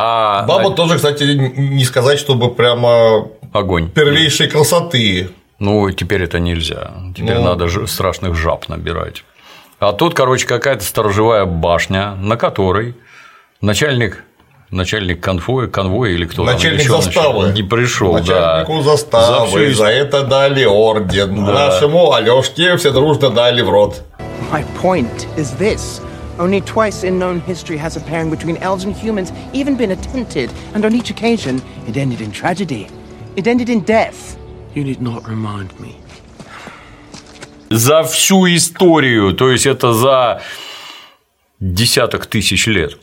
А 0.00 0.44
Баба 0.46 0.70
тоже, 0.70 0.96
кстати, 0.96 1.24
не 1.24 1.84
сказать, 1.84 2.18
чтобы 2.20 2.54
прямо 2.54 3.26
огонь. 3.52 3.88
первейшей 3.90 4.48
красоты. 4.48 5.30
Ну, 5.58 5.90
теперь 5.90 6.22
это 6.22 6.38
нельзя. 6.38 6.92
Теперь 7.16 7.34
Ну. 7.38 7.44
надо 7.44 7.66
ж- 7.68 7.86
страшных 7.88 8.36
жаб 8.36 8.68
набирать. 8.68 9.24
А 9.80 9.92
тут, 9.92 10.14
короче, 10.14 10.46
какая-то 10.46 10.84
сторожевая 10.84 11.44
башня, 11.46 12.14
на 12.14 12.36
которой 12.36 12.94
начальник 13.60 14.24
начальник 14.70 15.20
конвоя, 15.20 15.66
конвоя 15.66 16.10
или 16.12 16.26
кто 16.26 16.44
Начальник 16.44 16.86
там, 16.86 17.00
заставы. 17.02 17.52
не 17.54 17.62
пришел, 17.62 18.12
Начальнику 18.12 18.76
да. 18.78 18.82
заставы. 18.82 19.26
За 19.26 19.46
всю 19.46 19.74
За, 19.74 19.86
это 19.86 20.22
дали 20.24 20.64
орден. 20.64 21.44
Да. 21.46 21.52
Нашему 21.52 22.12
Алёшке 22.12 22.76
все 22.76 22.92
дружно 22.92 23.30
дали 23.30 23.62
в 23.62 23.70
рот. 23.70 24.02
My 24.52 24.64
point 24.82 25.26
is 25.36 25.58
this. 25.58 26.02
Only 26.38 26.60
twice 26.60 27.02
in 27.04 27.18
known 27.18 27.40
history 27.40 27.76
has 27.78 27.96
a 27.96 28.00
pairing 28.00 28.30
between 28.30 28.56
elves 28.58 28.84
and 28.84 28.94
humans 28.94 29.32
even 29.52 29.76
been 29.76 29.90
attempted, 29.90 30.50
and 30.74 30.84
on 30.84 30.94
each 30.94 31.10
occasion 31.10 31.60
it 31.88 31.96
ended 31.96 32.20
in 32.20 32.30
tragedy. 32.30 32.86
It 33.36 33.46
ended 33.46 33.68
in 33.68 33.80
death. 33.80 34.36
You 34.74 34.84
need 34.84 35.00
not 35.00 35.26
remind 35.28 35.70
me. 35.80 35.96
За 37.70 38.02
всю 38.04 38.46
историю, 38.46 39.34
то 39.34 39.50
есть 39.50 39.66
это 39.66 39.92
за 39.92 40.40
десяток 41.60 42.26
тысяч 42.26 42.66
лет, 42.66 42.96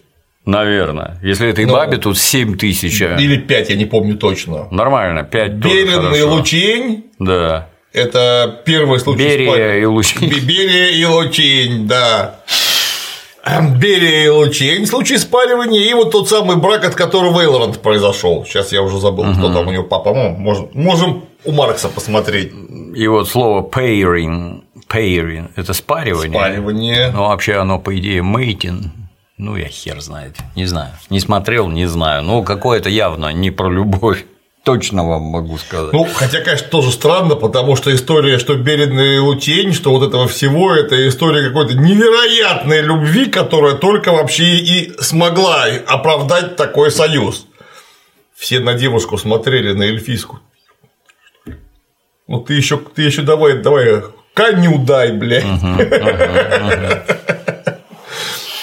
наверное. 0.46 1.20
Если 1.22 1.50
этой 1.50 1.66
Ну, 1.66 1.74
бабе 1.74 1.98
тут 1.98 2.18
7 2.18 2.58
тысяч. 2.58 3.02
а 3.02 3.18
Или 3.20 3.38
пять, 3.38 3.70
я 3.70 3.76
не 3.76 3.86
помню 3.86 4.16
точно. 4.18 4.68
Нормально, 4.72 5.24
5 5.24 5.52
Берин 5.54 6.14
и 6.16 6.22
Лучень 6.22 7.06
Да.– 7.20 7.68
это 7.94 8.62
первый 8.66 9.00
случай 9.00 9.20
Берия 9.24 9.78
и 9.82 9.86
Лучень. 9.86 10.30
Бе- 10.30 10.40
Берия 10.40 10.88
и 10.92 11.06
Лучень, 11.06 11.88
да. 11.88 12.40
Берия 13.46 14.26
и 14.26 14.28
Лучень, 14.30 14.88
случай 14.88 15.18
спаривания, 15.18 15.82
и 15.82 15.94
вот 15.94 16.12
тот 16.12 16.28
самый 16.28 16.58
брак, 16.58 16.84
от 16.84 16.96
которого 16.96 17.42
Эйлронд 17.42 17.80
произошел. 17.80 18.44
Сейчас 18.46 18.72
я 18.72 18.82
уже 18.82 19.00
забыл, 19.00 19.26
кто 19.34 19.54
там 19.54 19.68
у 19.68 19.72
него 19.72 19.84
папа. 19.84 20.14
Ну, 20.14 20.30
можем, 20.32 20.70
можем 20.74 21.26
у 21.44 21.52
Маркса 21.52 21.90
посмотреть. 21.90 22.52
И 22.96 23.08
вот 23.08 23.30
слово 23.30 23.62
pairing, 23.62 24.64
pairing– 24.90 25.50
это 25.56 25.74
спаривание. 25.74 26.40
Спаривание. 26.40 27.12
Ну, 27.12 27.28
вообще 27.28 27.56
оно, 27.56 27.78
по 27.78 27.96
идее, 27.98 28.22
mating. 28.22 28.86
Ну, 29.38 29.58
я 29.58 29.68
хер 29.68 30.02
знает. 30.02 30.38
Не 30.56 30.66
знаю. 30.66 30.94
Не 31.10 31.20
смотрел, 31.20 31.68
не 31.68 31.86
знаю. 31.86 32.24
Ну, 32.24 32.44
какое-то 32.44 32.90
явно 32.90 33.32
не 33.34 33.52
про 33.52 33.70
любовь. 33.70 34.26
Точно 34.66 35.08
вам 35.08 35.22
могу 35.22 35.60
сказать. 35.60 35.94
Ну, 35.94 36.06
хотя, 36.12 36.42
конечно, 36.42 36.68
тоже 36.70 36.92
странно, 36.92 37.36
потому 37.36 37.76
что 37.76 37.94
история, 37.94 38.40
что 38.40 38.56
Берин 38.56 39.00
и 39.00 39.20
Лутень, 39.20 39.74
что 39.74 39.92
вот 39.92 40.08
этого 40.08 40.28
всего, 40.28 40.74
это 40.74 41.08
история 41.08 41.48
какой-то 41.48 41.76
невероятной 41.76 42.82
любви, 42.82 43.28
которая 43.28 43.76
только 43.76 44.12
вообще 44.12 44.58
и 44.58 44.92
смогла 45.00 45.66
оправдать 45.86 46.56
такой 46.56 46.90
союз. 46.90 47.46
Все 48.36 48.60
на 48.60 48.74
девушку 48.74 49.20
смотрели, 49.20 49.74
на 49.74 49.84
эльфийскую. 49.84 50.42
Ну, 52.28 52.40
ты 52.40 52.56
еще, 52.56 52.78
ты 52.78 53.04
еще 53.04 53.22
давай, 53.22 53.60
давай, 53.60 54.02
коню 54.34 54.84
дай, 54.84 55.12
блядь. 55.12 55.46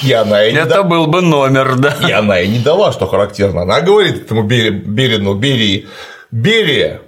И 0.02 0.12
она 0.12 0.44
и 0.44 0.52
не 0.52 0.58
Это 0.58 0.82
был 0.82 1.06
бы 1.06 1.20
номер, 1.20 1.76
да. 1.76 1.96
И 2.08 2.10
она 2.10 2.40
и 2.40 2.48
не 2.48 2.58
дала, 2.58 2.92
что 2.92 3.06
характерно. 3.06 3.62
Она 3.62 3.80
говорит 3.80 4.24
этому 4.24 4.42
Берину, 4.42 5.34
Берии, 5.34 5.86
Берия, 6.30 7.02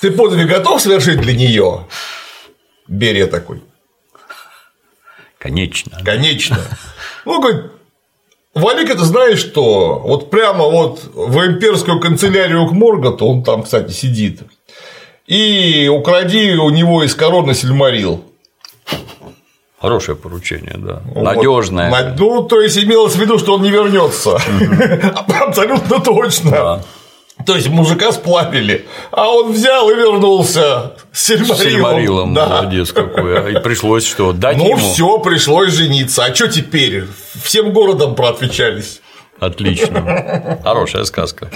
ты 0.00 0.10
подвиг 0.10 0.48
готов 0.48 0.80
совершить 0.80 1.20
для 1.20 1.34
нее? 1.34 1.86
Берия 2.88 3.26
такой. 3.26 3.62
Конечно. 5.38 5.98
Конечно. 6.04 6.58
Ну, 7.24 7.40
говорит, 7.40 7.70
Валик, 8.54 8.90
это 8.90 9.04
знаешь 9.04 9.38
что? 9.38 9.98
Вот 9.98 10.30
прямо 10.30 10.64
вот 10.64 11.02
в 11.14 11.46
имперскую 11.46 12.00
канцелярию 12.00 12.66
к 12.66 12.72
Морготу, 12.72 13.26
он 13.26 13.42
там, 13.44 13.62
кстати, 13.62 13.92
сидит, 13.92 14.40
и 15.26 15.88
укради 15.92 16.54
у 16.54 16.70
него 16.70 17.02
из 17.02 17.14
короны 17.14 17.54
Сильмарил. 17.54 18.24
Хорошее 19.86 20.16
поручение, 20.16 20.74
да. 20.76 21.00
Вот. 21.14 21.22
Надежное. 21.22 22.14
Ну, 22.18 22.42
то 22.42 22.60
есть 22.60 22.76
имелось 22.76 23.14
в 23.14 23.20
виду, 23.20 23.38
что 23.38 23.54
он 23.54 23.62
не 23.62 23.70
вернется. 23.70 24.36
Абсолютно 25.40 26.00
точно. 26.00 26.82
То 27.44 27.54
есть 27.54 27.68
мужика 27.68 28.10
сплавили, 28.10 28.86
а 29.12 29.28
он 29.28 29.52
взял 29.52 29.88
и 29.90 29.94
вернулся 29.94 30.94
с 31.12 31.26
Сильмарилом. 31.26 31.56
С 31.56 31.62
Сильмарилом, 31.62 32.34
да. 32.34 32.46
молодец 32.48 32.92
какой. 32.92 33.38
А 33.38 33.48
и 33.50 33.62
пришлось 33.62 34.04
что, 34.04 34.32
дать 34.32 34.56
ну, 34.56 34.70
ему? 34.70 34.78
Ну, 34.78 34.92
все, 34.92 35.18
пришлось 35.18 35.72
жениться. 35.72 36.24
А 36.24 36.34
что 36.34 36.48
теперь? 36.48 37.04
Всем 37.40 37.72
городом 37.72 38.16
проотвечались. 38.16 39.00
Отлично. 39.38 40.58
Хорошая 40.64 41.04
сказка. 41.04 41.50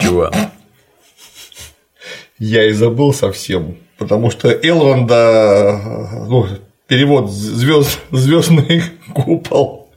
Чувак. 0.00 0.34
Я 2.38 2.64
и 2.64 2.72
забыл 2.72 3.14
совсем 3.14 3.76
потому 4.02 4.30
что 4.30 4.50
Элронда, 4.50 5.80
ну, 6.28 6.46
перевод 6.86 7.30
звезд, 7.30 8.00
звездный 8.10 8.82
купол. 9.14 9.88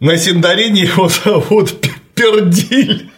На 0.00 0.16
Синдарине 0.16 0.82
его 0.82 1.08
зовут 1.08 1.74
Пердиль. 2.14 3.10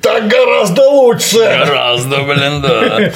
Так 0.00 0.28
гораздо 0.28 0.88
лучше. 0.88 1.38
Гораздо, 1.38 2.22
блин, 2.22 2.62
да. 2.62 3.12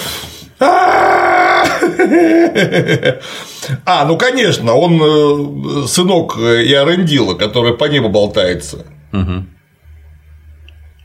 А, 3.84 4.04
ну 4.06 4.16
конечно, 4.16 4.74
он 4.74 5.00
э, 5.02 5.86
сынок 5.86 6.36
Иорендила, 6.38 7.34
который 7.34 7.74
по 7.76 7.84
небу 7.84 8.08
болтается. 8.08 8.86
Угу. 9.12 9.44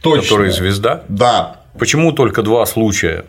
Точно. 0.01 0.21
Который 0.21 0.51
звезда? 0.51 1.03
Да. 1.07 1.62
Почему 1.77 2.11
только 2.11 2.41
два 2.43 2.65
случая 2.65 3.25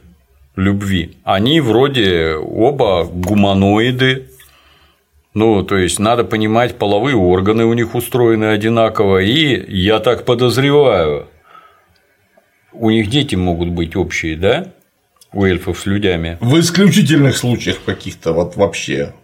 любви? 0.57 1.17
Они 1.25 1.61
вроде 1.61 2.35
оба 2.35 3.05
гуманоиды, 3.05 4.29
ну, 5.35 5.63
то 5.65 5.77
есть 5.77 5.99
надо 5.99 6.25
понимать, 6.25 6.79
половые 6.79 7.17
органы 7.17 7.65
у 7.65 7.73
них 7.75 7.95
устроены 7.95 8.47
одинаково, 8.47 9.19
и 9.19 9.73
я 9.77 9.99
так 9.99 10.25
подозреваю, 10.25 11.27
у 12.73 12.91
них 12.91 13.09
дети 13.09 13.35
могут 13.35 13.71
быть 13.71 13.97
общие, 13.97 14.37
да? 14.37 14.73
У 15.33 15.45
эльфов 15.45 15.81
с 15.81 15.87
людьми. 15.87 16.37
В 16.41 16.61
исключительных 16.61 17.37
случаях 17.37 17.79
каких-то 17.85 18.33
вот 18.33 18.57
вообще. 18.57 19.15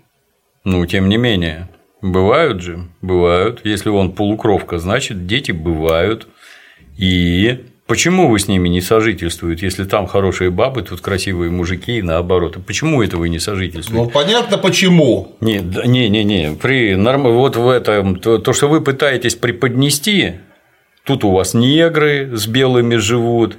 Ну, 0.64 0.84
тем 0.86 1.08
не 1.08 1.16
менее. 1.16 1.68
Бывают 2.02 2.62
же, 2.62 2.88
бывают. 3.00 3.60
Если 3.64 3.90
он 3.90 4.12
полукровка, 4.12 4.78
значит, 4.78 5.26
дети 5.26 5.52
бывают. 5.52 6.26
И 6.96 7.64
Почему 7.90 8.28
вы 8.28 8.38
с 8.38 8.46
ними 8.46 8.68
не 8.68 8.80
сожительствуете, 8.80 9.66
если 9.66 9.82
там 9.82 10.06
хорошие 10.06 10.52
бабы, 10.52 10.82
тут 10.82 11.00
красивые 11.00 11.50
мужики 11.50 11.98
и 11.98 12.02
наоборот? 12.02 12.56
Почему 12.64 13.02
это 13.02 13.16
вы 13.16 13.28
не 13.28 13.40
сожительствуете? 13.40 14.04
Ну, 14.04 14.08
понятно, 14.08 14.58
почему. 14.58 15.34
Не, 15.40 15.58
не, 15.58 16.08
не, 16.08 16.22
не. 16.22 16.52
При 16.52 16.94
норм... 16.94 17.24
Вот 17.24 17.56
в 17.56 17.68
этом 17.68 18.14
то, 18.14 18.38
то, 18.38 18.52
что 18.52 18.68
вы 18.68 18.80
пытаетесь 18.80 19.34
преподнести, 19.34 20.34
тут 21.04 21.24
у 21.24 21.32
вас 21.32 21.52
негры 21.52 22.30
с 22.32 22.46
белыми 22.46 22.94
живут, 22.94 23.56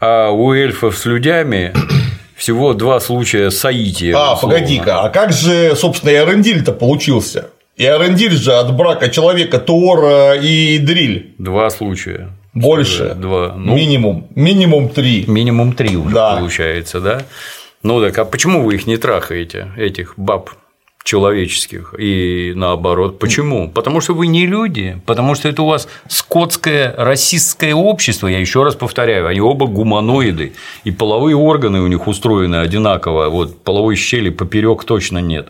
а 0.00 0.30
у 0.30 0.54
эльфов 0.54 0.96
с 0.96 1.04
людьми 1.04 1.72
всего 2.36 2.72
два 2.72 3.00
случая 3.00 3.50
соития. 3.50 4.16
А, 4.16 4.34
погоди-ка, 4.34 5.02
а 5.02 5.10
как 5.10 5.34
же, 5.34 5.76
собственно, 5.76 6.08
и 6.08 6.14
Арендиль-то 6.14 6.72
получился? 6.72 7.50
И 7.76 7.84
Арендиль 7.84 8.32
же 8.32 8.54
от 8.54 8.74
брака 8.74 9.10
человека 9.10 9.58
Тора 9.58 10.36
и 10.36 10.78
Дриль. 10.78 11.34
Два 11.36 11.68
случая. 11.68 12.30
Больше. 12.54 13.14
Два. 13.14 13.54
Ну, 13.56 13.74
минимум. 13.74 14.26
Минимум 14.34 14.88
три. 14.88 15.24
Минимум 15.26 15.72
три 15.72 15.96
уже 15.96 16.14
да. 16.14 16.36
получается, 16.36 17.00
да? 17.00 17.22
Ну 17.82 18.00
так, 18.00 18.16
а 18.18 18.24
почему 18.24 18.62
вы 18.64 18.74
их 18.74 18.86
не 18.86 18.96
трахаете, 18.96 19.72
этих 19.76 20.14
баб 20.16 20.50
человеческих 21.04 21.94
и 21.98 22.52
наоборот. 22.54 23.18
Почему? 23.18 23.68
Потому 23.68 24.00
что 24.00 24.14
вы 24.14 24.28
не 24.28 24.46
люди, 24.46 25.00
потому 25.04 25.34
что 25.34 25.48
это 25.48 25.62
у 25.62 25.66
вас 25.66 25.88
скотское 26.08 26.94
расистское 26.96 27.74
общество, 27.74 28.28
я 28.28 28.38
еще 28.38 28.62
раз 28.62 28.76
повторяю, 28.76 29.26
они 29.26 29.40
оба 29.40 29.66
гуманоиды, 29.66 30.52
и 30.84 30.90
половые 30.90 31.34
органы 31.34 31.80
у 31.80 31.88
них 31.88 32.06
устроены 32.06 32.56
одинаково, 32.56 33.30
вот 33.30 33.62
половой 33.64 33.96
щели 33.96 34.30
поперек 34.30 34.84
точно 34.84 35.18
нет 35.18 35.48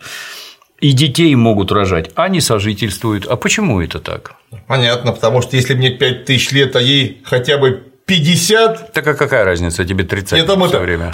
и 0.83 0.93
детей 0.93 1.35
могут 1.37 1.71
рожать, 1.71 2.11
а 2.17 2.29
не 2.29 2.41
сожительствуют. 2.41 3.25
А 3.27 3.37
почему 3.37 3.81
это 3.81 4.01
так? 4.01 4.35
Понятно, 4.67 5.13
потому 5.13 5.41
что 5.41 5.57
если 5.57 5.75
мне 5.75 5.91
5 5.91 6.25
тысяч 6.25 6.51
лет, 6.51 6.75
а 6.75 6.81
ей 6.81 7.23
хотя 7.25 7.57
бы 7.57 7.85
50. 8.05 8.93
Так 8.93 9.07
а 9.07 9.15
какая 9.15 9.45
разница, 9.45 9.85
тебе 9.85 10.05
30 10.05 10.41
это 10.41 10.67
все 10.67 10.81
время? 10.81 11.13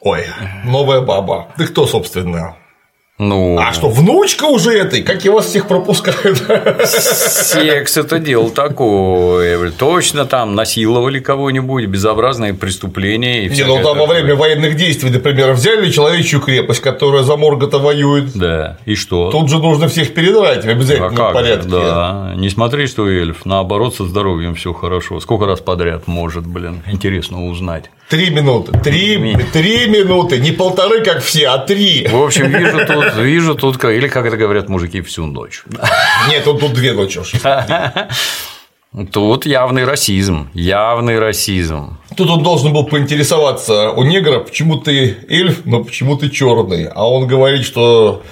Ой, 0.00 0.24
новая 0.64 1.02
баба. 1.02 1.48
Ты 1.58 1.66
кто, 1.66 1.86
собственно? 1.86 2.56
Ну... 3.18 3.58
А 3.58 3.72
что, 3.72 3.88
внучка 3.88 4.44
уже 4.44 4.78
этой? 4.78 5.02
Как 5.02 5.24
я 5.24 5.32
вас 5.32 5.46
всех 5.46 5.66
пропускают? 5.66 6.38
Секс– 6.86 7.96
это 7.96 8.20
дело 8.20 8.48
такое. 8.50 9.72
Точно 9.72 10.24
там 10.24 10.54
насиловали 10.54 11.18
кого-нибудь, 11.18 11.86
безобразные 11.86 12.54
преступления. 12.54 13.46
И 13.46 13.48
Не, 13.48 13.64
ну 13.64 13.82
там 13.82 13.98
во 13.98 14.06
время 14.06 14.36
военных 14.36 14.76
действий, 14.76 15.10
например, 15.10 15.52
взяли 15.52 15.90
человечью 15.90 16.40
крепость, 16.40 16.80
которая 16.80 17.24
за 17.24 17.36
Моргота 17.36 17.78
воюет. 17.78 18.36
Да, 18.36 18.78
и 18.84 18.94
что? 18.94 19.32
Тут 19.32 19.50
же 19.50 19.58
нужно 19.58 19.88
всех 19.88 20.14
передрать 20.14 20.64
в 20.64 20.68
обязательном 20.68 21.20
а 21.20 21.32
порядке. 21.32 21.68
Да, 21.68 22.34
не 22.36 22.50
смотри, 22.50 22.86
что 22.86 23.08
эльф, 23.08 23.44
наоборот, 23.44 23.96
со 23.96 24.04
здоровьем 24.04 24.54
все 24.54 24.72
хорошо. 24.72 25.18
Сколько 25.18 25.46
раз 25.46 25.60
подряд 25.60 26.06
может, 26.06 26.46
блин, 26.46 26.82
интересно 26.86 27.48
узнать. 27.48 27.90
Три 28.08 28.30
минуты. 28.30 28.72
Три, 28.78 29.36
три 29.52 29.88
минуты. 29.88 30.38
Не 30.38 30.52
полторы, 30.52 31.02
как 31.04 31.22
все, 31.22 31.48
а 31.48 31.58
три. 31.58 32.06
В 32.06 32.22
общем, 32.22 32.50
вижу 32.50 32.86
тут, 32.86 33.16
вижу 33.16 33.54
тут, 33.54 33.84
или 33.84 34.08
как 34.08 34.26
это 34.26 34.36
говорят 34.36 34.68
мужики, 34.68 35.02
всю 35.02 35.26
ночь. 35.26 35.62
Нет, 36.28 36.46
он 36.46 36.58
тут 36.58 36.72
две 36.72 36.92
ночи 36.92 37.18
уж. 37.18 37.32
Тут 39.12 39.44
явный 39.44 39.84
расизм, 39.84 40.48
явный 40.54 41.18
расизм. 41.18 41.98
Тут 42.16 42.30
он 42.30 42.42
должен 42.42 42.72
был 42.72 42.84
поинтересоваться 42.84 43.90
у 43.90 44.02
негра, 44.02 44.40
почему 44.40 44.78
ты 44.78 45.18
эльф, 45.28 45.66
но 45.66 45.84
почему 45.84 46.16
ты 46.16 46.30
черный. 46.30 46.86
А 46.86 47.06
он 47.06 47.26
говорит, 47.26 47.66
что 47.66 48.22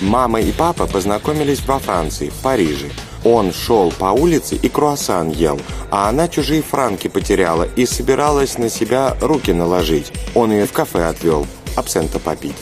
Мама 0.00 0.40
и 0.40 0.50
папа 0.50 0.86
познакомились 0.86 1.60
во 1.66 1.78
Франции, 1.78 2.30
в 2.30 2.42
Париже. 2.42 2.86
Он 3.24 3.52
шел 3.52 3.92
по 3.92 4.06
улице 4.06 4.56
и 4.56 4.68
круассан 4.68 5.30
ел, 5.30 5.60
а 5.90 6.08
она 6.08 6.28
чужие 6.28 6.62
франки 6.62 7.08
потеряла 7.08 7.64
и 7.76 7.84
собиралась 7.84 8.56
на 8.56 8.70
себя 8.70 9.16
руки 9.20 9.52
наложить. 9.52 10.12
Он 10.34 10.52
ее 10.52 10.66
в 10.66 10.72
кафе 10.72 11.04
отвел, 11.04 11.46
абсента 11.76 12.18
попить. 12.18 12.56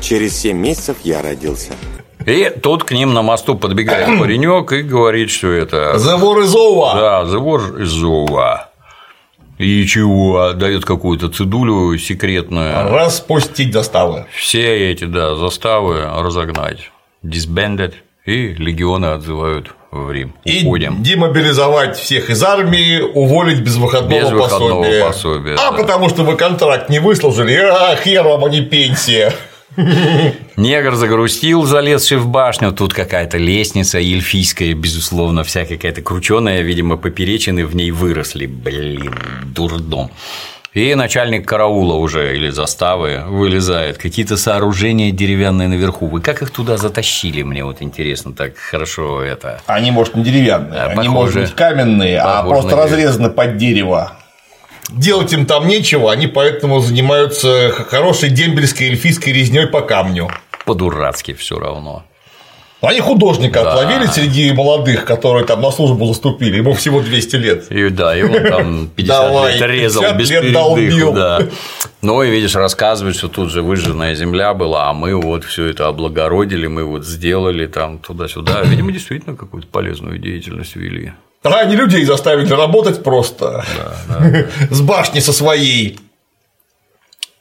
Через 0.00 0.36
семь 0.36 0.58
месяцев 0.58 0.98
я 1.02 1.22
родился. 1.22 1.72
И 2.26 2.50
тут 2.62 2.84
к 2.84 2.92
ним 2.92 3.14
на 3.14 3.22
мосту 3.22 3.56
подбегает 3.56 4.06
паренек 4.20 4.72
и 4.72 4.82
говорит, 4.82 5.30
что 5.30 5.48
это... 5.48 5.98
Завор 5.98 6.40
из 6.40 6.54
Ова! 6.54 6.94
Да, 6.94 7.26
завор 7.26 7.80
из 7.80 8.02
Ова. 8.02 8.70
И 9.58 9.86
чего? 9.86 10.52
Дает 10.52 10.84
какую-то 10.84 11.30
цедулю 11.30 11.96
секретную. 11.96 12.90
Распустить 12.90 13.72
заставы. 13.72 14.26
Все 14.36 14.90
эти, 14.90 15.04
да, 15.04 15.34
заставы 15.36 16.02
разогнать. 16.04 16.90
Disbanded. 17.22 17.94
И 18.26 18.48
легионы 18.54 19.06
отзывают 19.06 19.74
в 19.92 20.10
Рим. 20.10 20.34
И 20.44 20.64
Уходим. 20.64 21.02
демобилизовать 21.02 21.96
всех 21.96 22.28
из 22.28 22.42
армии, 22.42 23.00
уволить 23.00 23.60
без 23.60 23.76
выходного, 23.76 24.20
без 24.20 24.30
выходного 24.30 24.82
пособия. 24.82 25.04
пособия. 25.04 25.54
А 25.54 25.70
да. 25.70 25.72
потому 25.72 26.08
что 26.08 26.24
вы 26.24 26.36
контракт 26.36 26.90
не 26.90 26.98
выслужили, 26.98 27.54
а 27.54 27.96
хер 27.96 28.24
вам, 28.24 28.44
а 28.44 28.48
не 28.48 28.62
пенсия. 28.62 29.32
Негр 30.56 30.94
загрустил, 30.94 31.64
залезший 31.64 32.16
в 32.18 32.26
башню. 32.28 32.72
Тут 32.72 32.94
какая-то 32.94 33.36
лестница 33.38 33.98
эльфийская, 33.98 34.74
безусловно, 34.74 35.44
вся 35.44 35.64
какая-то 35.64 36.02
крученая, 36.02 36.62
видимо, 36.62 36.96
поперечины 36.96 37.66
в 37.66 37.76
ней 37.76 37.90
выросли. 37.90 38.46
Блин, 38.46 39.14
дурдом. 39.44 40.10
И 40.76 40.94
начальник 40.94 41.48
караула 41.48 41.94
уже 41.94 42.36
или 42.36 42.50
заставы 42.50 43.22
вылезает. 43.26 43.96
Какие-то 43.96 44.36
сооружения 44.36 45.10
деревянные 45.10 45.68
наверху. 45.68 46.06
Вы 46.06 46.20
как 46.20 46.42
их 46.42 46.50
туда 46.50 46.76
затащили? 46.76 47.40
Мне 47.40 47.64
вот 47.64 47.80
интересно, 47.80 48.34
так 48.34 48.58
хорошо 48.58 49.22
это. 49.22 49.62
Они, 49.64 49.90
может, 49.90 50.16
не 50.16 50.22
деревянные, 50.22 50.74
Да, 50.74 50.84
они, 50.88 50.96
похоже- 50.96 51.10
может 51.10 51.40
быть, 51.40 51.54
каменные, 51.54 52.18
а 52.18 52.42
просто 52.42 52.76
на 52.76 52.82
разрезаны 52.82 53.30
под 53.30 53.56
дерево. 53.56 54.18
Делать 54.90 55.32
им 55.32 55.46
там 55.46 55.66
нечего, 55.66 56.12
они 56.12 56.26
поэтому 56.26 56.80
занимаются 56.80 57.70
хорошей 57.72 58.28
дембельской 58.28 58.88
эльфийской 58.88 59.32
резней 59.32 59.66
по 59.66 59.80
камню. 59.80 60.28
По-дурацки 60.66 61.32
все 61.32 61.58
равно. 61.58 62.04
Они 62.82 63.00
художника 63.00 63.62
Да. 63.64 63.72
отловили 63.72 64.06
среди 64.06 64.52
молодых, 64.52 65.04
которые 65.06 65.46
там 65.46 65.62
на 65.62 65.70
службу 65.70 66.06
заступили, 66.06 66.58
ему 66.58 66.74
всего 66.74 67.00
200 67.00 67.36
лет. 67.36 67.72
И 67.72 67.88
да, 67.88 68.16
и 68.16 68.22
он 68.22 68.32
там 68.48 68.88
50 68.96 69.08
Давай, 69.28 69.54
лет 69.54 69.62
резал 69.70 70.02
50 70.02 70.18
без 70.18 70.30
лет 70.30 70.42
передыху, 70.42 70.64
долбил. 70.68 71.12
да. 71.14 71.42
Ну 72.02 72.22
и 72.22 72.30
видишь, 72.30 72.54
рассказывают, 72.54 73.16
что 73.16 73.28
тут 73.28 73.50
же 73.50 73.62
выжженная 73.62 74.14
земля 74.14 74.52
была, 74.52 74.90
а 74.90 74.92
мы 74.92 75.16
вот 75.20 75.44
все 75.44 75.64
это 75.66 75.86
облагородили, 75.88 76.66
мы 76.66 76.84
вот 76.84 77.04
сделали 77.06 77.66
там 77.66 77.98
туда-сюда. 77.98 78.60
Видимо, 78.62 78.92
действительно 78.92 79.36
какую-то 79.36 79.68
полезную 79.68 80.18
деятельность 80.18 80.76
вели. 80.76 81.12
А 81.42 81.60
они 81.60 81.76
людей 81.76 82.04
заставили 82.04 82.52
работать 82.52 83.02
просто. 83.02 83.64
С 84.70 84.80
башни 84.82 85.20
со 85.20 85.32
своей. 85.32 85.98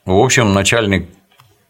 В 0.06 0.14
общем, 0.18 0.54
начальник 0.54 1.10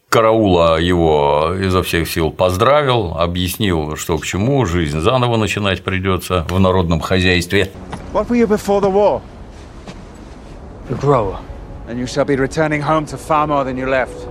караула 0.09 0.77
его 0.79 1.53
изо 1.59 1.83
всех 1.83 2.09
сил 2.09 2.31
поздравил, 2.31 3.17
объяснил, 3.17 3.95
что 3.97 4.17
к 4.17 4.25
чему, 4.25 4.65
жизнь 4.65 4.99
заново 4.99 5.37
начинать 5.37 5.83
придется 5.83 6.45
в 6.49 6.59
народном 6.59 6.99
хозяйстве. 7.01 7.71
What 8.13 8.27
were 8.29 8.37
you 8.37 8.47
before 8.47 8.81
the 8.81 8.91
war? 8.91 9.21
A 10.89 10.93
grower. 10.93 11.37
And 11.89 11.99
you 11.99 12.07
shall 12.07 12.25
be 12.25 12.35
returning 12.35 12.81
home 12.81 13.05
to 13.07 13.17
far 13.17 13.47
more 13.47 13.63
than 13.63 13.77
you 13.77 13.87
left. 13.87 14.27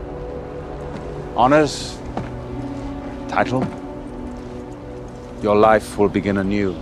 Honors, 1.36 1.96
title. 3.28 3.66
Your 5.42 5.56
life 5.56 5.98
will 5.98 6.08
begin 6.08 6.38
anew. 6.38 6.74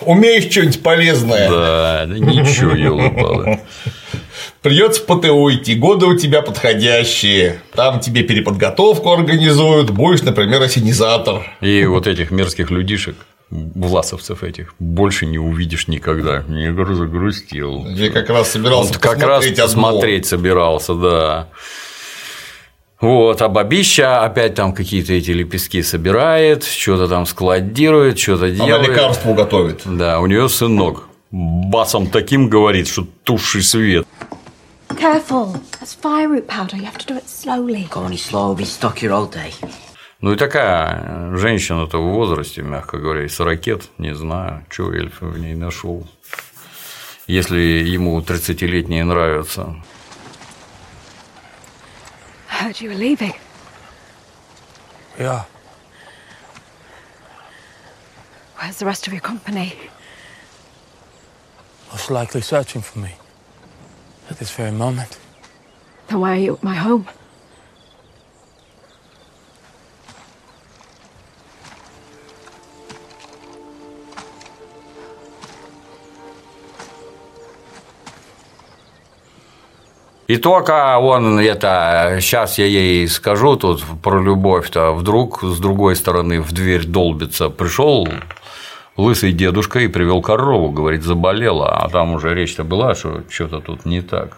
Умеешь 0.00 0.50
что-нибудь 0.50 0.82
полезное? 0.82 1.48
Да, 1.48 2.06
ничего, 2.06 2.72
елы 2.72 3.60
Придется 4.62 5.02
по 5.02 5.16
ТУ 5.16 5.52
идти, 5.52 5.74
годы 5.74 6.06
у 6.06 6.16
тебя 6.16 6.40
подходящие. 6.40 7.60
Там 7.74 7.98
тебе 7.98 8.22
переподготовку 8.22 9.10
организуют, 9.12 9.90
будешь, 9.90 10.22
например, 10.22 10.62
осенизатор. 10.62 11.42
И 11.60 11.84
вот 11.84 12.06
этих 12.06 12.30
мерзких 12.30 12.70
людишек, 12.70 13.16
власовцев 13.50 14.44
этих, 14.44 14.74
больше 14.78 15.26
не 15.26 15.38
увидишь 15.38 15.88
никогда. 15.88 16.44
Негр 16.46 16.94
загрустил. 16.94 17.88
Я 17.88 18.10
как 18.10 18.30
раз 18.30 18.52
собирался 18.52 18.94
Он 18.94 19.00
как 19.00 19.20
раз 19.20 19.44
одно. 19.44 19.64
посмотреть 19.64 20.26
собирался, 20.26 20.94
да. 20.94 21.48
Вот, 23.00 23.42
а 23.42 23.48
бабища 23.48 24.24
опять 24.24 24.54
там 24.54 24.72
какие-то 24.72 25.12
эти 25.12 25.32
лепестки 25.32 25.82
собирает, 25.82 26.62
что-то 26.62 27.08
там 27.08 27.26
складирует, 27.26 28.16
что-то 28.16 28.44
Она 28.44 28.54
делает. 28.54 28.88
лекарство 28.90 29.34
готовит. 29.34 29.80
Да, 29.84 30.20
у 30.20 30.26
нее 30.26 30.48
сынок 30.48 31.08
басом 31.32 32.06
таким 32.08 32.48
говорит, 32.48 32.86
что 32.86 33.06
туши 33.24 33.62
свет. 33.62 34.06
Careful. 35.02 35.46
That's 35.80 35.94
fireroot 35.94 36.46
powder. 36.46 36.76
You 36.76 36.84
have 36.84 36.98
to 36.98 37.06
do 37.06 37.16
it 37.16 37.28
slowly. 37.28 37.88
Go 37.90 38.04
any 38.04 38.16
slow, 38.16 38.54
be 38.54 38.64
stuck 38.64 39.00
here 39.00 39.12
all 39.12 39.26
day. 39.26 39.52
Ну 40.20 40.32
и 40.32 40.36
такая 40.36 41.34
женщина-то 41.36 41.98
в 41.98 42.12
возрасте, 42.12 42.62
мягко 42.62 42.98
говоря, 42.98 43.28
с 43.28 43.40
ракет, 43.40 43.88
не 43.98 44.14
знаю, 44.14 44.64
что 44.70 44.92
эльф 44.92 45.20
в 45.20 45.36
ней 45.38 45.56
нашел. 45.56 46.06
Если 47.26 47.58
ему 47.58 48.20
30-летние 48.20 49.02
нравятся. 49.02 49.74
I 52.48 52.68
heard 52.68 52.80
you 52.80 52.90
were 52.90 52.94
leaving. 52.94 53.34
Yeah. 55.18 55.42
Where's 58.56 58.78
the 58.78 58.86
rest 58.86 59.08
of 59.08 59.12
your 59.12 59.20
company? 59.20 59.74
Most 61.90 62.08
likely 62.08 62.40
searching 62.40 62.82
for 62.82 63.00
me. 63.00 63.16
At 64.32 64.38
this 64.38 64.50
very 64.56 64.72
moment. 64.72 65.18
Then 66.08 66.20
why 66.20 66.30
are 66.32 66.40
you 66.40 66.54
at 66.54 66.62
my 66.62 66.74
home? 66.74 67.06
И 80.28 80.38
только 80.38 80.96
он 80.96 81.38
это, 81.38 82.16
сейчас 82.22 82.56
я 82.56 82.64
ей 82.64 83.06
скажу 83.06 83.56
тут 83.56 83.84
про 84.02 84.18
любовь-то, 84.18 84.94
вдруг 84.94 85.42
с 85.42 85.58
другой 85.58 85.94
стороны 85.94 86.40
в 86.40 86.52
дверь 86.52 86.86
долбится, 86.86 87.50
пришел 87.50 88.08
лысый 88.96 89.32
дедушка 89.32 89.80
и 89.80 89.88
привел 89.88 90.22
корову, 90.22 90.70
говорит, 90.70 91.02
заболела, 91.02 91.76
а 91.76 91.88
там 91.88 92.12
уже 92.12 92.34
речь-то 92.34 92.64
была, 92.64 92.94
что 92.94 93.22
что-то 93.28 93.60
тут 93.60 93.84
не 93.84 94.02
так, 94.02 94.36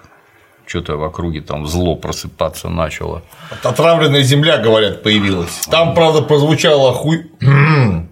что-то 0.66 0.96
в 0.96 1.04
округе 1.04 1.40
там 1.40 1.66
зло 1.66 1.96
просыпаться 1.96 2.68
начало. 2.68 3.22
Отравленная 3.62 4.22
земля, 4.22 4.58
говорят, 4.58 5.02
появилась. 5.02 5.66
Там, 5.70 5.94
правда, 5.94 6.22
прозвучало 6.22 6.92
хуй... 6.92 7.30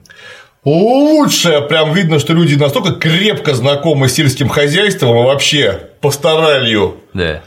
Лучшее, 0.64 1.62
прям 1.62 1.93
видно, 1.93 2.20
что 2.20 2.35
люди 2.35 2.55
настолько 2.55 2.93
крепко 2.93 3.52
знакомы 3.52 4.09
с 4.09 4.12
сельским 4.12 4.48
хозяйством 4.48 5.19
и 5.19 5.24
вообще 5.24 5.89
пасторалью. 6.01 6.98
Да. 7.14 7.43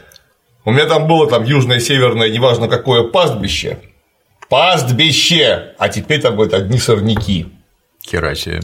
У 0.66 0.72
меня 0.72 0.84
там 0.84 1.06
было 1.06 1.26
там 1.26 1.44
южное, 1.44 1.80
северное, 1.80 2.28
неважно 2.28 2.68
какое 2.68 3.04
пастбище. 3.04 3.78
Пастбище! 4.50 5.72
А 5.78 5.88
теперь 5.88 6.20
там 6.20 6.34
говорят 6.34 6.52
одни 6.52 6.78
сорняки. 6.78 7.46
Херачия. 8.06 8.60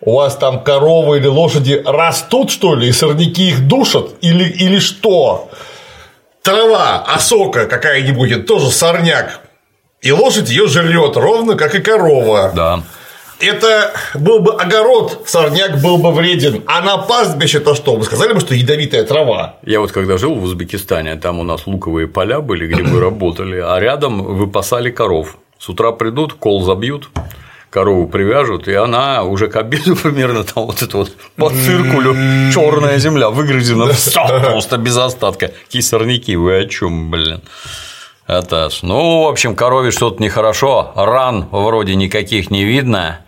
У 0.00 0.14
вас 0.14 0.36
там 0.36 0.62
коровы 0.62 1.18
или 1.18 1.26
лошади 1.26 1.82
растут, 1.84 2.52
что 2.52 2.76
ли, 2.76 2.88
и 2.88 2.92
сорняки 2.92 3.48
их 3.48 3.66
душат? 3.66 4.10
Или, 4.20 4.44
или 4.44 4.78
что? 4.78 5.50
Трава, 6.42 7.02
осока 7.02 7.66
какая-нибудь, 7.66 8.30
это 8.30 8.42
тоже 8.44 8.70
сорняк. 8.70 9.40
И 10.00 10.12
лошадь 10.12 10.50
ее 10.50 10.68
жрет, 10.68 11.16
ровно 11.16 11.56
как 11.56 11.74
и 11.74 11.80
корова. 11.80 12.52
Да. 12.54 12.82
Это 13.40 13.92
был 14.14 14.38
бы 14.38 14.54
огород, 14.54 15.24
сорняк 15.26 15.80
был 15.80 15.98
бы 15.98 16.12
вреден. 16.12 16.62
А 16.66 16.80
на 16.80 16.98
пастбище-то 16.98 17.74
что? 17.74 17.96
Вы 17.96 18.04
сказали 18.04 18.32
бы, 18.32 18.40
что 18.40 18.54
ядовитая 18.54 19.02
трава. 19.02 19.56
Я 19.64 19.80
вот 19.80 19.90
когда 19.90 20.16
жил 20.16 20.36
в 20.36 20.44
Узбекистане, 20.44 21.16
там 21.16 21.40
у 21.40 21.42
нас 21.42 21.66
луковые 21.66 22.06
поля 22.06 22.40
были, 22.40 22.68
где 22.68 22.84
мы 22.84 23.00
работали, 23.00 23.58
а 23.58 23.78
рядом 23.80 24.22
выпасали 24.22 24.90
коров. 24.90 25.38
С 25.58 25.68
утра 25.68 25.90
придут, 25.90 26.34
кол 26.34 26.62
забьют, 26.62 27.10
корову 27.70 28.06
привяжут, 28.08 28.68
и 28.68 28.74
она 28.74 29.22
уже 29.24 29.48
к 29.48 29.56
обеду 29.56 29.96
примерно 30.02 30.44
там 30.44 30.66
вот 30.66 30.82
это 30.82 30.96
вот 30.98 31.12
по 31.36 31.50
циркулю 31.50 32.14
черная 32.52 32.98
земля 32.98 33.30
выгрызена 33.30 33.86
просто 34.50 34.78
без 34.78 34.96
остатка. 34.96 35.48
Какие 35.64 35.82
сорняки, 35.82 36.36
вы 36.36 36.60
о 36.60 36.66
чем, 36.66 37.10
блин? 37.10 37.42
Это 38.26 38.68
ж, 38.68 38.80
ну, 38.82 39.22
в 39.24 39.28
общем, 39.28 39.56
корове 39.56 39.90
что-то 39.90 40.22
нехорошо, 40.22 40.92
ран 40.96 41.48
вроде 41.50 41.94
никаких 41.94 42.50
не 42.50 42.64
видно. 42.64 43.20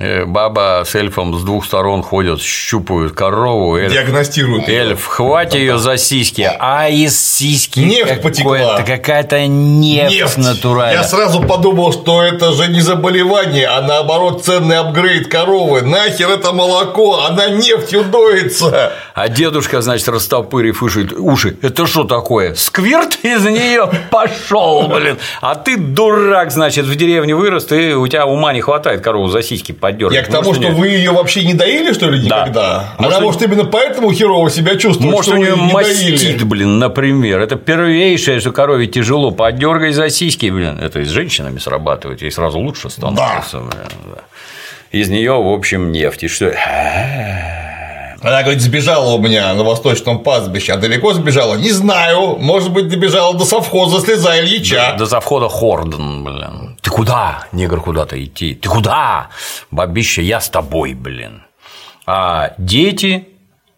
Э, 0.00 0.24
Баба 0.26 0.84
с 0.86 0.94
эльфом 0.94 1.36
с 1.36 1.42
двух 1.42 1.64
сторон 1.66 2.04
ходят, 2.04 2.40
щупают 2.40 3.14
корову. 3.14 3.76
Эльф, 3.76 3.90
Диагностируют. 3.92 4.68
Эльф, 4.68 5.04
хватит 5.04 5.54
ее 5.54 5.78
за 5.78 5.96
сиськи, 5.96 6.48
а 6.60 6.88
из 6.88 7.18
сиськи 7.20 7.80
Нефть 7.80 8.22
потекла. 8.22 8.58
какое-то- 8.58 8.82
какая-то 8.84 9.46
нефть, 9.48 10.36
натуральная. 10.36 10.98
Я 11.02 11.04
сразу 11.04 11.40
подумал, 11.42 11.92
что 11.92 12.22
это 12.22 12.52
же 12.52 12.68
не 12.68 12.80
заболевание, 12.80 13.66
а 13.66 13.82
наоборот 13.82 14.44
ценный 14.44 14.78
апгрейд 14.78 15.26
коровы. 15.26 15.82
Нахер 15.82 16.30
это 16.30 16.52
молоко, 16.52 17.24
она 17.24 17.48
нефтью 17.48 18.04
доится. 18.04 18.92
А 19.20 19.28
дедушка, 19.28 19.80
значит, 19.80 20.08
растопырив 20.08 20.80
уши, 20.80 21.08
уши, 21.16 21.56
это 21.60 21.88
что 21.88 22.04
такое? 22.04 22.54
Сквирт 22.54 23.18
из 23.24 23.44
нее 23.44 23.90
пошел, 24.12 24.86
блин. 24.86 25.18
А 25.40 25.56
ты 25.56 25.76
дурак, 25.76 26.52
значит, 26.52 26.86
в 26.86 26.94
деревне 26.94 27.34
вырос, 27.34 27.64
ты, 27.64 27.96
у 27.96 28.06
тебя 28.06 28.26
ума 28.26 28.52
не 28.52 28.60
хватает 28.60 29.00
корову 29.00 29.26
за 29.26 29.42
сиськи 29.42 29.72
поддергать. 29.72 30.14
Я 30.16 30.22
к 30.22 30.28
тому, 30.28 30.54
что 30.54 30.68
вы 30.68 30.86
ее 30.88 31.10
вообще 31.10 31.44
не 31.44 31.54
доили, 31.54 31.92
что 31.94 32.08
ли, 32.08 32.20
никогда? 32.24 32.94
Она, 32.96 33.08
Может, 33.08 33.20
может, 33.22 33.42
именно 33.42 33.64
поэтому 33.64 34.12
херово 34.12 34.50
себя 34.50 34.76
чувствует, 34.76 35.10
Может, 35.10 35.32
что 35.32 35.34
у 35.34 35.38
нее 35.38 35.56
не 35.56 35.72
доили. 35.72 36.12
мастит, 36.12 36.44
блин, 36.44 36.78
например. 36.78 37.40
Это 37.40 37.56
первейшее, 37.56 38.38
что 38.38 38.52
корове 38.52 38.86
тяжело. 38.86 39.32
Подергай 39.32 39.92
за 39.92 40.10
сиськи, 40.10 40.46
блин. 40.46 40.78
Это 40.80 41.00
и 41.00 41.04
с 41.04 41.08
женщинами 41.08 41.58
срабатывает, 41.58 42.22
ей 42.22 42.30
сразу 42.30 42.60
лучше 42.60 42.88
становится. 42.88 43.58
блин, 43.58 43.72
да. 44.14 44.22
Из 44.92 45.08
нее, 45.08 45.32
в 45.32 45.52
общем, 45.52 45.90
нефть. 45.90 46.22
И 46.22 46.28
что? 46.28 46.54
Она 48.20 48.42
говорит, 48.42 48.60
сбежала 48.62 49.12
у 49.14 49.18
меня 49.18 49.54
на 49.54 49.62
восточном 49.62 50.20
пастбище, 50.20 50.72
а 50.72 50.76
далеко 50.76 51.12
сбежала? 51.14 51.54
Не 51.54 51.70
знаю, 51.70 52.36
может 52.38 52.72
быть, 52.72 52.88
добежала 52.88 53.34
до 53.36 53.44
совхоза 53.44 54.00
слеза 54.00 54.40
Ильича. 54.40 54.90
До, 54.92 54.98
до 54.98 55.06
завхода 55.06 55.48
Хордон, 55.48 56.24
блин. 56.24 56.76
Ты 56.82 56.90
куда, 56.90 57.46
негр, 57.52 57.80
куда-то 57.80 58.22
идти? 58.22 58.54
Ты 58.54 58.68
куда? 58.68 59.28
Бабища, 59.70 60.20
я 60.22 60.40
с 60.40 60.48
тобой, 60.48 60.94
блин. 60.94 61.42
А 62.06 62.54
дети 62.58 63.28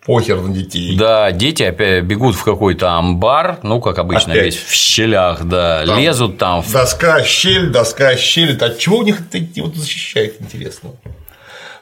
Похер 0.07 0.41
на 0.41 0.55
детей. 0.55 0.97
Да, 0.97 1.31
дети 1.31 1.62
опять 1.62 2.05
бегут 2.05 2.35
в 2.35 2.43
какой-то 2.43 2.93
амбар, 2.95 3.59
ну, 3.62 3.81
как 3.83 3.99
обычно, 3.99 4.33
Опять. 4.33 4.47
весь 4.47 4.57
в 4.57 4.73
щелях, 4.73 5.45
да, 5.45 5.85
Там 5.85 5.99
лезут 5.99 6.39
там. 6.39 6.62
в- 6.62 6.73
Доска, 6.73 7.23
щель, 7.23 7.69
доска, 7.69 8.17
щель. 8.17 8.57
От 8.57 8.79
чего 8.79 8.97
у 8.99 9.03
них 9.03 9.21
это 9.21 9.45
вот 9.62 9.77
защищает, 9.77 10.41
интересно? 10.41 10.91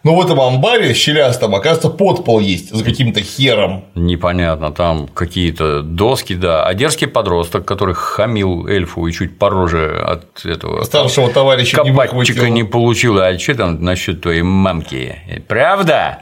Ну, 0.04 0.14
в 0.14 0.24
этом 0.24 0.40
амбаре 0.40 0.94
щелястом, 0.94 1.54
оказывается, 1.54 1.90
подпол 1.90 2.38
есть 2.38 2.70
за 2.74 2.84
каким-то 2.84 3.20
хером. 3.20 3.84
Непонятно, 3.96 4.70
там 4.72 5.08
какие-то 5.08 5.82
доски, 5.82 6.34
да. 6.34 6.64
А 6.64 6.74
дерзкий 6.74 7.08
подросток, 7.08 7.64
который 7.64 7.94
хамил 7.94 8.66
эльфу 8.66 9.06
и 9.06 9.12
чуть 9.12 9.38
по 9.38 9.50
роже 9.50 10.00
от 10.00 10.44
этого 10.44 10.84
Старшего 10.84 11.30
товарища 11.30 11.82
не 11.82 12.50
не 12.50 12.64
получил. 12.64 13.18
А 13.20 13.36
что 13.38 13.54
там 13.54 13.84
насчет 13.84 14.20
твоей 14.22 14.42
мамки? 14.42 15.42
Правда? 15.48 16.20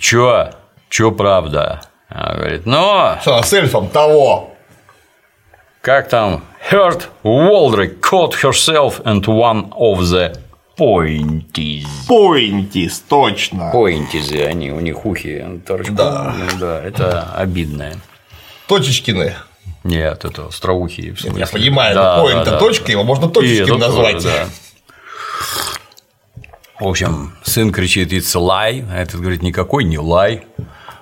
Чё? 0.00 0.50
Чё 0.88 1.10
правда? 1.10 1.82
Она 2.08 2.34
говорит, 2.34 2.66
ну, 2.66 3.16
Что, 3.20 3.42
с 3.42 3.52
эльфом 3.52 3.88
того. 3.88 4.50
как 5.82 6.08
там? 6.08 6.44
Heard 6.70 7.02
Waldrick 7.24 8.00
caught 8.00 8.34
herself 8.42 9.00
and 9.04 9.24
one 9.26 9.72
of 9.76 10.00
the 10.10 10.36
pointies. 10.78 11.86
Поинтис, 12.06 13.00
точно. 13.08 13.70
Поинтизы, 13.72 14.42
они, 14.42 14.70
у 14.72 14.80
них 14.80 15.04
ухи 15.06 15.44
торчком. 15.66 15.96
Да. 15.96 16.34
Ну 16.38 16.58
да, 16.58 16.82
это 16.82 17.32
обидное. 17.34 17.96
Точечкины. 18.68 19.34
Нет, 19.84 20.24
это 20.24 20.46
остроухие. 20.46 21.14
в 21.14 21.20
смысле. 21.20 21.40
Я 21.40 21.46
понимаю, 21.46 21.94
Да, 21.94 22.16
но 22.16 22.22
поинт 22.24 22.44
да, 22.44 22.50
да. 22.52 22.58
точка, 22.58 22.90
его 22.90 23.04
можно 23.04 23.28
точечкин 23.28 23.78
назвать. 23.78 24.14
тоже, 24.14 24.28
да. 24.28 24.46
В 26.78 26.88
общем, 26.88 27.32
сын 27.42 27.72
кричит 27.72 28.12
«It's 28.12 28.36
a 28.36 28.40
lie», 28.72 28.86
а 28.90 28.96
этот 29.00 29.20
говорит 29.20 29.42
«Никакой 29.42 29.84
не 29.84 29.98
лай, 29.98 30.46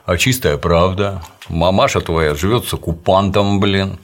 а 0.07 0.17
чистая 0.17 0.57
правда. 0.57 1.23
Мамаша 1.49 2.01
твоя 2.01 2.35
живет 2.35 2.67
с 2.67 2.75
оккупантом, 2.75 3.59
блин, 3.59 3.99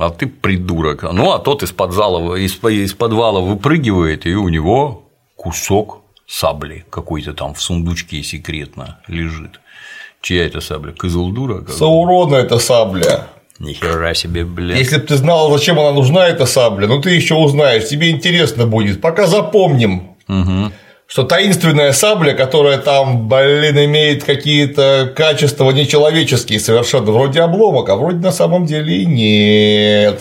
а 0.00 0.10
ты 0.10 0.26
придурок». 0.26 1.02
Ну, 1.12 1.32
а 1.32 1.38
тот 1.38 1.62
из-под 1.62 1.92
зала, 1.92 2.34
из, 2.36 2.62
из 2.64 2.94
подвала 2.94 3.40
выпрыгивает, 3.40 4.26
и 4.26 4.34
у 4.34 4.48
него 4.48 5.04
кусок 5.36 6.02
сабли 6.26 6.84
какой-то 6.90 7.32
там 7.32 7.54
в 7.54 7.60
сундучке 7.60 8.22
секретно 8.22 9.00
лежит. 9.08 9.60
Чья 10.22 10.46
это 10.46 10.60
сабля? 10.60 10.92
Кызылдура? 10.92 11.64
Саурона 11.68 12.36
это 12.36 12.58
сабля. 12.58 13.28
Нихера 13.58 14.14
себе, 14.14 14.44
блин. 14.44 14.76
Если 14.76 14.96
бы 14.96 15.02
ты 15.02 15.16
знал, 15.16 15.50
зачем 15.52 15.78
она 15.78 15.92
нужна, 15.92 16.28
эта 16.28 16.46
сабля, 16.46 16.86
ну 16.86 17.00
ты 17.00 17.10
еще 17.10 17.34
узнаешь, 17.34 17.88
тебе 17.88 18.10
интересно 18.10 18.66
будет. 18.66 19.00
Пока 19.00 19.26
запомним, 19.26 20.16
Мгм. 20.28 20.72
Что 21.10 21.24
таинственная 21.24 21.92
сабля, 21.92 22.34
которая 22.34 22.78
там, 22.78 23.28
блин, 23.28 23.76
имеет 23.86 24.22
какие-то 24.22 25.12
качества 25.16 25.68
нечеловеческие 25.72 26.60
совершенно, 26.60 27.10
вроде 27.10 27.40
обломок, 27.40 27.88
а 27.88 27.96
вроде 27.96 28.18
на 28.18 28.30
самом 28.30 28.64
деле 28.64 28.98
и 28.98 29.06
нет. 29.06 30.20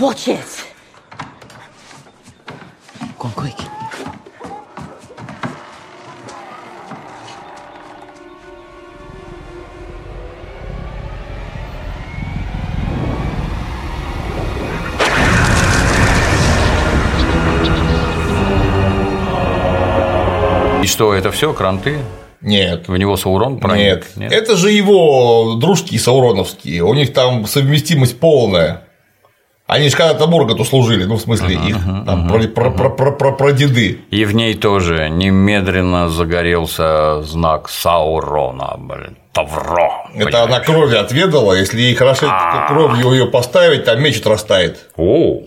Watch 0.00 0.26
it! 0.26 0.40
Go 3.18 3.28
on, 3.28 3.34
quick. 3.34 3.75
И 20.86 20.88
что, 20.88 21.12
это 21.14 21.32
все 21.32 21.52
кранты? 21.52 21.98
Нет. 22.40 22.86
В 22.86 22.96
него 22.96 23.16
Саурон 23.16 23.58
проник? 23.58 24.06
Нет. 24.14 24.30
Это 24.30 24.54
же 24.56 24.70
его 24.70 25.56
дружки 25.56 25.98
сауроновские. 25.98 26.84
У 26.84 26.94
них 26.94 27.12
там 27.12 27.44
совместимость 27.46 28.20
полная. 28.20 28.82
Они 29.66 29.88
же 29.88 29.96
когда-то 29.96 30.28
Морготу 30.28 30.64
служили, 30.64 31.02
ну, 31.02 31.16
в 31.16 31.20
смысле, 31.20 31.56
их 31.56 31.76
там 32.06 32.28
про- 32.28 32.46
про- 32.46 32.70
про- 32.70 32.90
про- 32.90 33.10
про- 33.10 33.32
прадеды. 33.32 33.98
И 34.12 34.24
в 34.24 34.32
ней 34.32 34.54
тоже 34.54 35.08
немедленно 35.10 36.08
загорелся 36.08 37.20
знак 37.22 37.68
Саурона, 37.68 38.74
блин, 38.78 39.16
Тавро. 39.32 40.08
Это 40.14 40.44
она 40.44 40.60
крови 40.60 40.94
отведала, 40.94 41.52
если 41.54 41.80
ей 41.80 41.96
хорошенько 41.96 42.66
кровью 42.68 43.10
ее 43.10 43.26
поставить, 43.26 43.84
там 43.86 44.00
меч 44.00 44.24
растает. 44.24 44.88
О, 44.96 45.40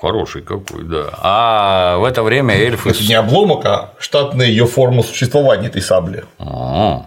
хороший 0.00 0.42
какой, 0.42 0.84
да. 0.84 1.10
А 1.20 1.96
в 1.98 2.04
это 2.04 2.22
время 2.22 2.54
эльфы... 2.54 2.90
Это 2.90 3.02
не 3.04 3.14
обломок, 3.14 3.64
а 3.66 3.92
штатная 3.98 4.46
ее 4.46 4.66
форма 4.66 5.02
существования 5.02 5.66
этой 5.68 5.82
сабли. 5.82 6.24
А, 6.38 7.06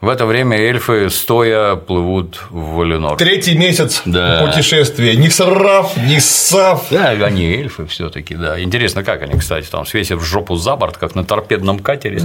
В 0.00 0.08
это 0.08 0.26
время 0.26 0.56
эльфы 0.56 1.10
стоя 1.10 1.76
плывут 1.76 2.40
в 2.50 2.76
Валенор. 2.76 3.16
Третий 3.16 3.56
месяц 3.56 4.02
Да. 4.04 4.44
путешествия. 4.46 5.16
Ни 5.16 5.28
срав, 5.28 5.96
ни 5.96 6.18
сав. 6.18 6.86
Да, 6.90 7.08
они 7.10 7.44
эльфы 7.54 7.86
все-таки, 7.86 8.34
да. 8.34 8.60
Интересно, 8.60 9.02
как 9.04 9.22
они, 9.22 9.38
кстати, 9.38 9.66
там 9.68 9.84
свесив 9.86 10.24
жопу 10.24 10.56
за 10.56 10.76
борт, 10.76 10.96
как 10.96 11.14
на 11.14 11.24
торпедном 11.24 11.78
катере. 11.80 12.20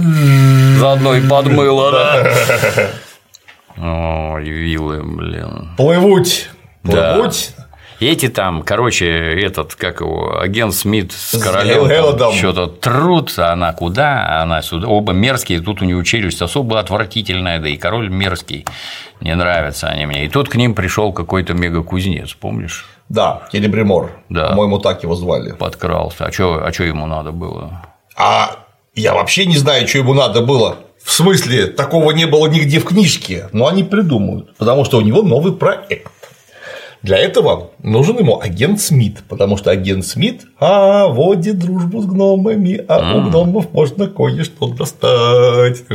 Заодно 0.78 1.14
и 1.14 1.28
подмыло, 1.28 1.90
да. 1.92 2.90
Ой, 4.34 4.42
вилы, 4.48 5.02
блин. 5.04 5.70
Плывуть. 5.76 6.48
Плывуть. 6.82 7.50
Эти 8.00 8.28
там, 8.28 8.62
короче, 8.62 9.08
этот, 9.08 9.74
как 9.74 10.00
его, 10.00 10.38
агент 10.38 10.72
Смит 10.72 11.12
с 11.12 11.36
королем 11.42 12.32
что-то 12.32 12.68
трут, 12.68 13.34
а 13.38 13.52
она 13.52 13.72
куда, 13.72 14.24
а 14.24 14.42
она 14.42 14.62
сюда. 14.62 14.86
Оба 14.86 15.12
мерзкие, 15.12 15.60
тут 15.60 15.82
у 15.82 15.84
него 15.84 16.02
челюсть 16.04 16.40
особо 16.40 16.78
отвратительная, 16.78 17.58
да 17.58 17.68
и 17.68 17.76
король 17.76 18.08
мерзкий. 18.08 18.64
Не 19.20 19.34
нравятся 19.34 19.88
они 19.88 20.06
мне. 20.06 20.26
И 20.26 20.28
тут 20.28 20.48
к 20.48 20.54
ним 20.54 20.74
пришел 20.74 21.12
какой-то 21.12 21.54
мега-кузнец, 21.54 22.34
помнишь? 22.34 22.86
Да, 23.08 23.42
Телебримор. 23.50 24.12
Да. 24.28 24.50
По-моему, 24.50 24.78
так 24.78 25.02
его 25.02 25.16
звали. 25.16 25.52
Подкрался. 25.52 26.26
А 26.26 26.32
что 26.32 26.64
а 26.64 26.70
чё 26.70 26.84
ему 26.84 27.06
надо 27.06 27.32
было? 27.32 27.82
А 28.16 28.58
я 28.94 29.14
вообще 29.14 29.46
не 29.46 29.56
знаю, 29.56 29.88
что 29.88 29.98
ему 29.98 30.14
надо 30.14 30.42
было. 30.42 30.76
В 31.02 31.10
смысле, 31.10 31.66
такого 31.66 32.10
не 32.10 32.26
было 32.26 32.46
нигде 32.48 32.80
в 32.80 32.84
книжке, 32.84 33.48
но 33.52 33.66
они 33.66 33.82
придумают, 33.82 34.56
потому 34.56 34.84
что 34.84 34.98
у 34.98 35.00
него 35.00 35.22
новый 35.22 35.52
проект. 35.52 36.12
Для 37.02 37.18
этого 37.18 37.70
нужен 37.82 38.18
ему 38.18 38.40
агент 38.40 38.80
Смит, 38.80 39.22
потому 39.28 39.56
что 39.56 39.70
агент 39.70 40.04
Смит 40.04 40.42
а, 40.58 41.06
водит 41.06 41.58
дружбу 41.58 42.02
с 42.02 42.06
гномами, 42.06 42.84
а 42.88 43.16
у 43.16 43.28
гномов 43.28 43.72
можно 43.72 44.08
кое-что 44.08 44.66
достать. 44.68 45.78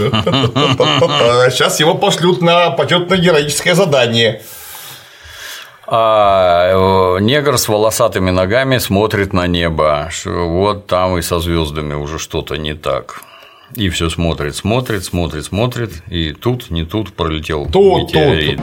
Сейчас 1.53 1.79
его 1.81 1.95
пошлют 1.95 2.41
на 2.41 2.69
почетное 2.71 3.17
героическое 3.17 3.75
задание. 3.75 4.41
А 5.85 7.17
э, 7.17 7.21
негр 7.21 7.57
с 7.57 7.67
волосатыми 7.67 8.31
ногами 8.31 8.77
смотрит 8.77 9.33
на 9.33 9.47
небо, 9.47 10.09
вот 10.25 10.87
там 10.87 11.17
и 11.17 11.21
со 11.21 11.39
звездами 11.39 11.93
уже 11.93 12.19
что-то 12.19 12.55
не 12.55 12.73
так. 12.73 13.21
И 13.75 13.89
все 13.89 14.09
смотрит, 14.09 14.55
смотрит, 14.55 15.03
смотрит, 15.03 15.45
смотрит, 15.45 16.03
и 16.07 16.31
тут, 16.31 16.69
не 16.69 16.85
тут 16.85 17.13
пролетел 17.13 17.65
Тут, 17.65 18.13
метеорит. 18.13 18.59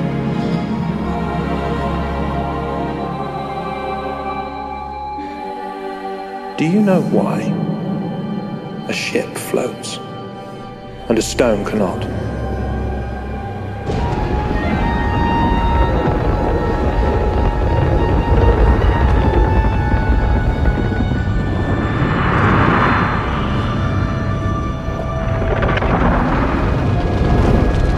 Do 6.61 6.67
you 6.67 6.83
know 6.83 7.01
why 7.01 7.41
a 8.87 8.93
ship 8.93 9.35
floats 9.35 9.99
and 11.09 11.17
a 11.17 11.23
stone 11.23 11.65
cannot? 11.65 12.07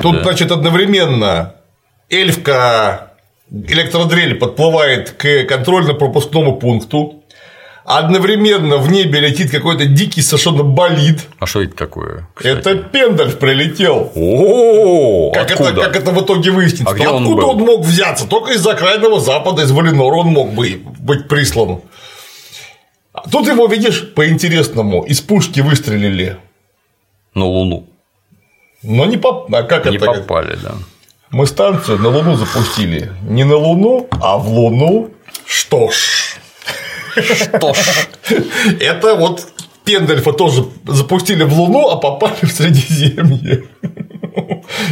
Тут, 0.02 0.22
значит, 0.22 0.52
одновременно 0.52 1.56
эльфка 2.08 3.12
электродрель 3.50 4.36
подплывает 4.36 5.10
к 5.10 5.46
контрольно-пропускному 5.46 6.60
пункту, 6.60 7.21
одновременно 7.84 8.78
в 8.78 8.90
небе 8.90 9.20
летит 9.20 9.50
какой-то 9.50 9.86
дикий 9.86 10.22
совершенно 10.22 10.62
болид. 10.62 11.20
А 11.38 11.46
что 11.46 11.62
это 11.62 11.76
такое? 11.76 12.28
Это 12.42 12.74
Пендальф 12.76 13.38
прилетел. 13.38 14.12
О, 14.14 15.32
как 15.32 15.50
откуда? 15.50 15.70
это, 15.70 15.80
как 15.82 15.96
это 15.96 16.10
в 16.12 16.24
итоге 16.24 16.50
выяснится? 16.50 16.88
А 16.88 16.94
где 16.94 17.08
он 17.08 17.22
Откуда 17.22 17.42
был? 17.42 17.50
он 17.50 17.58
мог 17.60 17.80
взяться? 17.84 18.26
Только 18.26 18.52
из-за 18.52 18.74
крайнего 18.74 19.20
запада, 19.20 19.62
из 19.62 19.70
Валинора 19.72 20.16
он 20.16 20.28
мог 20.28 20.52
бы 20.52 20.80
быть 21.00 21.28
прислан. 21.28 21.80
А 23.12 23.28
Тут 23.28 23.46
его, 23.46 23.66
видишь, 23.66 24.12
по-интересному, 24.14 25.02
из 25.02 25.20
пушки 25.20 25.60
выстрелили. 25.60 26.38
На 27.34 27.44
Луну. 27.44 27.86
Но 28.82 29.06
не 29.06 29.16
поп... 29.16 29.52
а 29.54 29.62
как 29.62 29.86
Не 29.86 29.96
это? 29.96 30.06
попали, 30.06 30.56
да. 30.62 30.72
Мы 31.30 31.46
станцию 31.46 31.98
на 31.98 32.08
Луну 32.08 32.36
запустили. 32.36 33.10
Не 33.28 33.44
на 33.44 33.56
Луну, 33.56 34.06
а 34.20 34.36
в 34.38 34.48
Луну. 34.48 35.10
Что 35.46 35.90
ж. 35.90 36.31
Что 37.16 37.74
ж. 37.74 38.08
Это 38.80 39.14
вот 39.14 39.46
Пендальфа 39.84 40.32
тоже 40.32 40.64
запустили 40.86 41.42
в 41.42 41.52
Луну, 41.58 41.88
а 41.90 41.96
попали 41.96 42.36
в 42.42 42.52
Средиземье. 42.52 43.64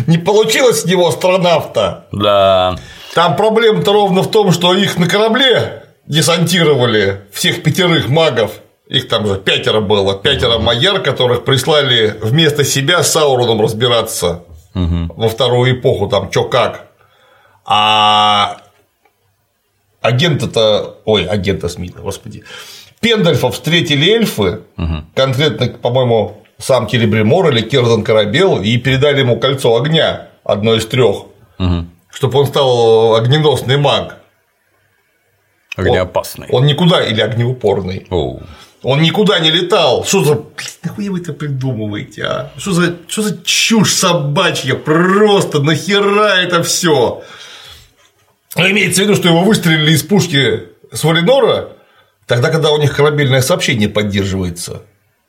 Не 0.06 0.18
получилось 0.18 0.82
с 0.82 0.84
него 0.84 1.08
астронавта. 1.08 2.06
Да. 2.12 2.76
Там 3.14 3.36
проблема-то 3.36 3.92
ровно 3.92 4.22
в 4.22 4.30
том, 4.30 4.52
что 4.52 4.74
их 4.74 4.98
на 4.98 5.08
корабле 5.08 5.84
десантировали, 6.06 7.22
всех 7.32 7.62
пятерых 7.62 8.08
магов. 8.08 8.52
Их 8.88 9.06
там 9.06 9.26
же 9.26 9.36
пятеро 9.36 9.80
было, 9.80 10.16
пятеро 10.16 10.58
магер, 10.58 11.00
которых 11.00 11.44
прислали 11.44 12.16
вместо 12.20 12.64
себя 12.64 13.04
с 13.04 13.12
Сауроном 13.12 13.60
разбираться 13.60 14.42
во 14.74 15.28
вторую 15.28 15.78
эпоху, 15.78 16.08
там 16.08 16.30
чё 16.30 16.44
как. 16.44 16.88
А 17.64 18.56
агента-то, 20.00 20.98
ой, 21.04 21.24
агента 21.26 21.68
Смита, 21.68 22.00
господи, 22.00 22.44
Пендальфа 23.00 23.50
встретили 23.50 24.10
эльфы, 24.10 24.60
конкретно, 25.14 25.68
по-моему, 25.68 26.42
сам 26.58 26.86
Келебримор 26.86 27.50
или 27.50 27.62
Керзан 27.62 28.04
Корабел, 28.04 28.60
и 28.60 28.76
передали 28.76 29.20
ему 29.20 29.38
кольцо 29.38 29.76
огня, 29.76 30.28
одно 30.44 30.74
из 30.74 30.86
трех, 30.86 31.24
чтобы 32.10 32.38
он 32.40 32.46
стал 32.46 33.12
огненосный 33.12 33.78
маг. 33.78 34.16
Огнеопасный. 35.76 36.48
Он 36.50 36.66
никуда, 36.66 37.02
или 37.02 37.20
огнеупорный. 37.20 38.06
Оу. 38.10 38.42
Он 38.82 39.02
никуда 39.02 39.38
не 39.38 39.50
летал. 39.50 40.04
Что 40.04 40.24
за. 40.24 40.34
Блин, 40.34 40.70
нахуя 40.82 41.10
вы 41.10 41.20
это 41.20 41.32
придумываете, 41.32 42.24
а? 42.24 42.50
Что 42.56 42.72
за, 42.72 42.96
что 43.08 43.22
за 43.22 43.42
чушь 43.44 43.92
собачья? 43.92 44.74
Просто 44.74 45.60
нахера 45.60 46.40
это 46.40 46.62
все? 46.62 47.22
Имеется 48.56 49.02
в 49.02 49.04
виду, 49.04 49.14
что 49.14 49.28
его 49.28 49.40
выстрелили 49.42 49.92
из 49.92 50.02
пушки 50.02 50.64
с 50.92 51.04
Валинора, 51.04 51.68
тогда, 52.26 52.50
когда 52.50 52.70
у 52.72 52.78
них 52.78 52.94
корабельное 52.96 53.42
сообщение 53.42 53.88
поддерживается. 53.88 54.82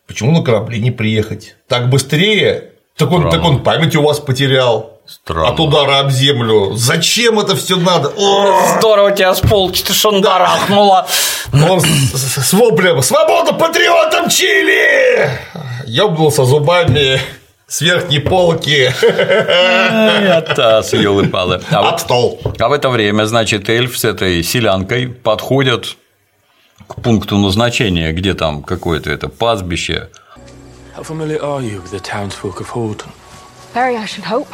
Почему 0.07 0.31
на 0.31 0.43
корабле 0.43 0.79
не 0.79 0.91
приехать? 0.91 1.55
Так 1.67 1.89
быстрее? 1.89 2.71
Так 2.97 3.11
он, 3.11 3.29
так 3.29 3.43
он 3.43 3.63
память 3.63 3.95
у 3.95 4.01
вас 4.03 4.19
потерял. 4.19 4.99
Странно. 5.07 5.49
От 5.49 5.59
удара 5.59 5.99
об 5.99 6.09
землю. 6.11 6.73
Зачем 6.75 7.39
это 7.39 7.55
все 7.55 7.75
надо? 7.75 8.09
О! 8.15 8.77
Здорово 8.77 9.11
тебя 9.11 9.33
с 9.33 9.39
полки-то 9.41 9.93
шандарахнуло. 9.93 11.07
Он 11.53 11.81
с, 11.81 11.85
с- 11.85 12.45
с 12.49 12.53
воплем 12.53 13.01
«Свобода 13.01 13.53
патриотам 13.53 14.29
Чили!» 14.29 15.29
Ёбнулся 15.85 16.43
зубами 16.45 17.19
с 17.71 17.79
верхней 17.79 18.19
полки. 18.19 18.91
Это 19.01 20.81
съел 20.83 21.25
палы. 21.29 21.61
А, 21.71 21.89
Об 21.89 21.99
стол. 21.99 22.41
а 22.59 22.67
в 22.67 22.73
это 22.73 22.89
время, 22.89 23.23
значит, 23.23 23.69
эльф 23.69 23.97
с 23.97 24.03
этой 24.03 24.43
селянкой 24.43 25.07
подходят 25.07 25.95
к 26.87 26.95
пункту 27.01 27.37
назначения, 27.37 28.11
где 28.11 28.33
там 28.33 28.61
какое-то 28.61 29.09
это 29.09 29.29
пастбище. 29.29 30.09
How 30.97 31.03
familiar 31.03 31.39
are 31.41 31.61
you 31.61 31.81
with 31.81 31.91
the 31.91 32.01
townsfolk 32.01 32.59
of 32.59 32.67
Holden? 32.67 33.09
Very, 33.73 33.95
I 33.95 34.05
should 34.05 34.25
hope. 34.25 34.49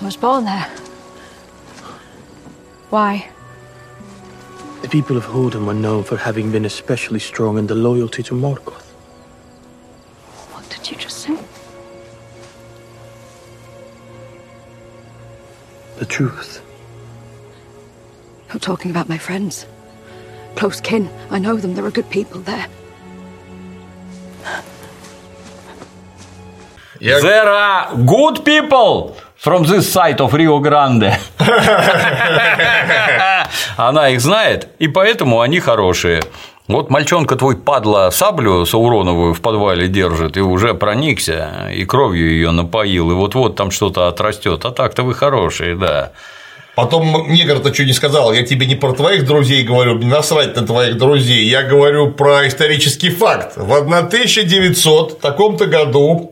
I 0.00 0.04
was 0.06 0.16
born 0.16 0.46
there. 0.46 0.66
Why? 2.88 3.26
The 4.80 4.88
people 4.88 5.18
of 5.18 5.26
Holden 5.26 5.66
were 5.66 5.74
known 5.78 6.02
for 6.02 6.16
having 6.16 6.50
been 6.50 6.64
especially 6.64 7.20
strong 7.20 7.58
in 7.58 7.66
their 7.66 7.76
loyalty 7.76 8.22
to 8.22 8.34
Morgoth. 8.34 8.86
What 10.54 10.64
did 10.70 10.90
you 10.90 10.96
just 10.96 11.18
say? 11.18 11.36
The 16.01 16.05
truth. 16.05 16.61
You're 18.49 18.59
talking 18.59 18.91
about 18.91 19.09
my 19.09 19.17
friends. 19.17 19.65
Close 20.55 20.79
kin. 20.81 21.09
I 21.29 21.39
know 21.39 21.57
them. 21.57 21.75
There 21.75 21.85
are 21.85 21.91
good 21.91 22.09
people 22.09 22.41
there. 22.41 22.67
There 26.99 27.47
are 27.47 27.95
good 27.95 28.43
people 28.43 29.15
from 29.35 29.63
this 29.63 29.91
side 29.91 30.19
of 30.19 30.33
Rio 30.33 30.59
Grande. 30.59 31.13
Она 33.77 34.09
их 34.09 34.19
знает, 34.21 34.69
и 34.79 34.87
поэтому 34.87 35.41
они 35.41 35.59
хорошие. 35.59 36.23
Вот 36.68 36.90
мальчонка 36.90 37.36
твой 37.36 37.56
падла 37.56 38.10
саблю 38.10 38.64
сауроновую 38.64 39.34
в 39.34 39.40
подвале 39.40 39.88
держит, 39.88 40.36
и 40.36 40.40
уже 40.40 40.74
проникся, 40.74 41.70
и 41.74 41.84
кровью 41.84 42.30
ее 42.30 42.52
напоил, 42.52 43.10
и 43.10 43.14
вот-вот 43.14 43.56
там 43.56 43.70
что-то 43.70 44.06
отрастет. 44.08 44.64
А 44.64 44.70
так-то 44.70 45.02
вы 45.02 45.14
хорошие, 45.14 45.74
да. 45.74 46.12
Потом 46.74 47.30
негр-то 47.30 47.74
что 47.74 47.84
не 47.84 47.92
сказал, 47.92 48.32
я 48.32 48.44
тебе 48.44 48.66
не 48.66 48.76
про 48.76 48.92
твоих 48.92 49.26
друзей 49.26 49.62
говорю, 49.62 49.96
мне 49.96 50.06
насрать 50.06 50.56
на 50.56 50.66
твоих 50.66 50.96
друзей, 50.96 51.44
я 51.44 51.62
говорю 51.62 52.12
про 52.12 52.48
исторический 52.48 53.10
факт. 53.10 53.56
В 53.56 53.74
1900 53.74 55.20
таком-то 55.20 55.66
году 55.66 56.31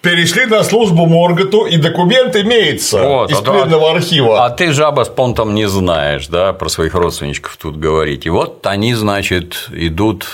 перешли 0.00 0.46
на 0.46 0.62
службу 0.62 1.06
Морготу, 1.06 1.66
и 1.66 1.76
документ 1.76 2.36
имеется 2.36 3.02
Вот, 3.02 3.30
из 3.30 3.38
а 3.38 3.42
пленного 3.42 3.90
архива. 3.90 4.44
А 4.44 4.50
ты, 4.50 4.72
жаба, 4.72 5.04
с 5.04 5.08
понтом 5.08 5.54
не 5.54 5.68
знаешь, 5.68 6.28
да, 6.28 6.52
про 6.52 6.68
своих 6.68 6.94
родственничков 6.94 7.56
тут 7.56 7.76
говорить. 7.76 8.26
И 8.26 8.30
вот 8.30 8.66
они, 8.66 8.94
значит, 8.94 9.68
идут 9.72 10.26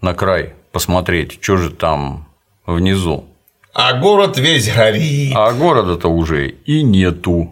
на 0.00 0.14
край 0.14 0.54
посмотреть, 0.72 1.38
что 1.40 1.56
же 1.56 1.70
там 1.70 2.28
внизу. 2.66 3.24
А 3.72 3.94
город 3.94 4.38
весь 4.38 4.72
горит. 4.72 5.32
А 5.34 5.52
города-то 5.52 6.08
уже 6.08 6.48
и 6.48 6.82
нету. 6.82 7.50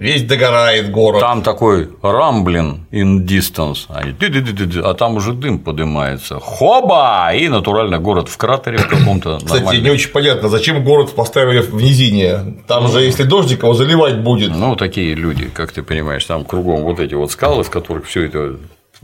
Весь 0.00 0.22
догорает 0.22 0.90
город. 0.90 1.20
Там 1.20 1.42
такой 1.42 1.90
рамблин 2.00 2.86
in 2.90 3.26
distance, 3.26 3.80
они 3.90 4.12
ды-ды-ды-ды, 4.12 4.80
а 4.80 4.94
там 4.94 5.16
уже 5.16 5.34
дым 5.34 5.58
поднимается. 5.58 6.40
Хоба! 6.40 7.30
И 7.34 7.48
натурально 7.48 7.98
город 7.98 8.30
в 8.30 8.36
кратере 8.38 8.78
в 8.78 8.88
каком-то 8.88 9.36
Кстати, 9.36 9.58
нормальном. 9.58 9.84
не 9.84 9.90
очень 9.90 10.10
понятно, 10.10 10.48
зачем 10.48 10.82
город 10.82 11.14
поставили 11.14 11.60
в 11.60 11.74
низине. 11.74 12.62
Там 12.66 12.88
же, 12.88 13.02
если 13.02 13.24
дождик, 13.24 13.62
его 13.62 13.74
заливать 13.74 14.20
будет. 14.20 14.56
Ну, 14.56 14.74
такие 14.74 15.14
люди, 15.14 15.50
как 15.52 15.70
ты 15.72 15.82
понимаешь, 15.82 16.24
там 16.24 16.46
кругом 16.46 16.80
вот 16.84 16.98
эти 16.98 17.12
вот 17.12 17.30
скалы, 17.30 17.62
с 17.62 17.68
которых 17.68 18.06
все 18.06 18.24
это 18.24 18.56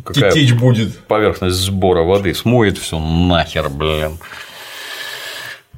какая 0.02 0.30
Течь 0.30 0.54
будет. 0.54 0.98
поверхность 1.00 1.56
сбора 1.56 2.04
воды 2.04 2.32
смоет 2.34 2.78
все 2.78 2.98
нахер, 2.98 3.68
блин. 3.68 4.12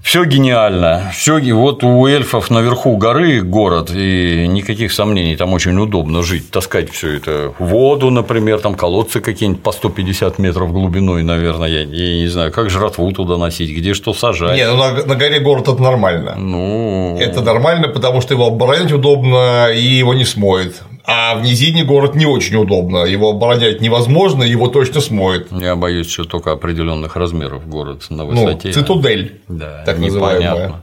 Все 0.09 0.25
гениально. 0.25 1.13
Все 1.13 1.39
вот 1.53 1.85
у 1.85 2.07
эльфов 2.07 2.49
наверху 2.49 2.97
горы 2.97 3.43
город, 3.43 3.91
и 3.95 4.47
никаких 4.49 4.91
сомнений, 4.91 5.37
там 5.37 5.53
очень 5.53 5.79
удобно 5.79 6.23
жить, 6.23 6.51
таскать 6.51 6.91
все 6.91 7.17
это 7.17 7.53
воду, 7.59 8.09
например, 8.09 8.59
там 8.61 8.75
колодцы 8.75 9.21
какие-нибудь 9.21 9.63
по 9.63 9.71
150 9.71 10.39
метров 10.39 10.73
глубиной, 10.73 11.23
наверное, 11.25 11.69
я, 11.69 11.81
я 11.81 12.17
не 12.23 12.27
знаю, 12.27 12.53
как 12.53 12.71
жратву 12.71 13.13
туда 13.13 13.37
носить, 13.37 13.77
где 13.77 13.93
что 13.93 14.15
сажать. 14.15 14.57
Не, 14.57 14.67
ну 14.67 14.79
на, 14.79 14.93
на 15.05 15.15
горе 15.15 15.41
город 15.41 15.69
это 15.69 15.83
нормально. 15.83 16.37
Ну, 16.39 17.19
Это 17.21 17.43
нормально, 17.43 17.89
потому 17.89 18.23
что 18.23 18.33
его 18.33 18.47
оборонять 18.47 18.91
удобно 18.91 19.69
и 19.71 19.83
его 19.83 20.15
не 20.15 20.25
смоет. 20.25 20.85
А 21.11 21.35
в 21.37 21.43
низине 21.43 21.85
город 21.85 22.15
не 22.15 22.27
очень 22.27 22.57
удобно. 22.57 22.99
Его 23.05 23.31
оборонять 23.31 23.81
невозможно, 23.81 24.43
его 24.43 24.69
точно 24.69 25.01
смоет. 25.01 25.47
я 25.51 25.75
боюсь, 25.75 26.11
что 26.11 26.25
только 26.25 26.53
определенных 26.53 27.17
размеров 27.17 27.67
город 27.67 28.05
на 28.11 28.25
Ну, 28.25 28.27
высоте. 28.27 28.73
цитадель. 28.73 29.41
Да, 29.49 29.85
так 29.87 29.97
непонятно. 29.99 30.21
называемая. 30.29 30.83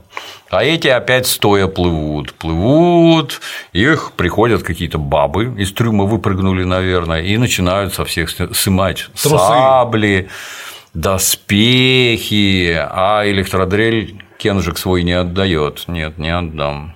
А 0.50 0.64
эти 0.64 0.88
опять 0.88 1.28
стоя 1.28 1.68
плывут, 1.68 2.32
плывут, 2.34 3.40
их 3.72 4.12
приходят 4.16 4.64
какие-то 4.64 4.98
бабы 4.98 5.54
из 5.58 5.72
трюма 5.72 6.04
выпрыгнули, 6.06 6.64
наверное, 6.64 7.20
и 7.22 7.36
начинают 7.36 7.94
со 7.94 8.04
всех 8.04 8.30
сымать 8.30 9.06
Трусы. 9.22 9.36
сабли, 9.38 10.28
доспехи, 10.92 12.74
а 12.76 13.22
электродрель 13.26 14.24
Кенжик 14.38 14.76
свой 14.78 15.04
не 15.04 15.12
отдает. 15.12 15.84
Нет, 15.86 16.18
не 16.18 16.30
отдам. 16.36 16.95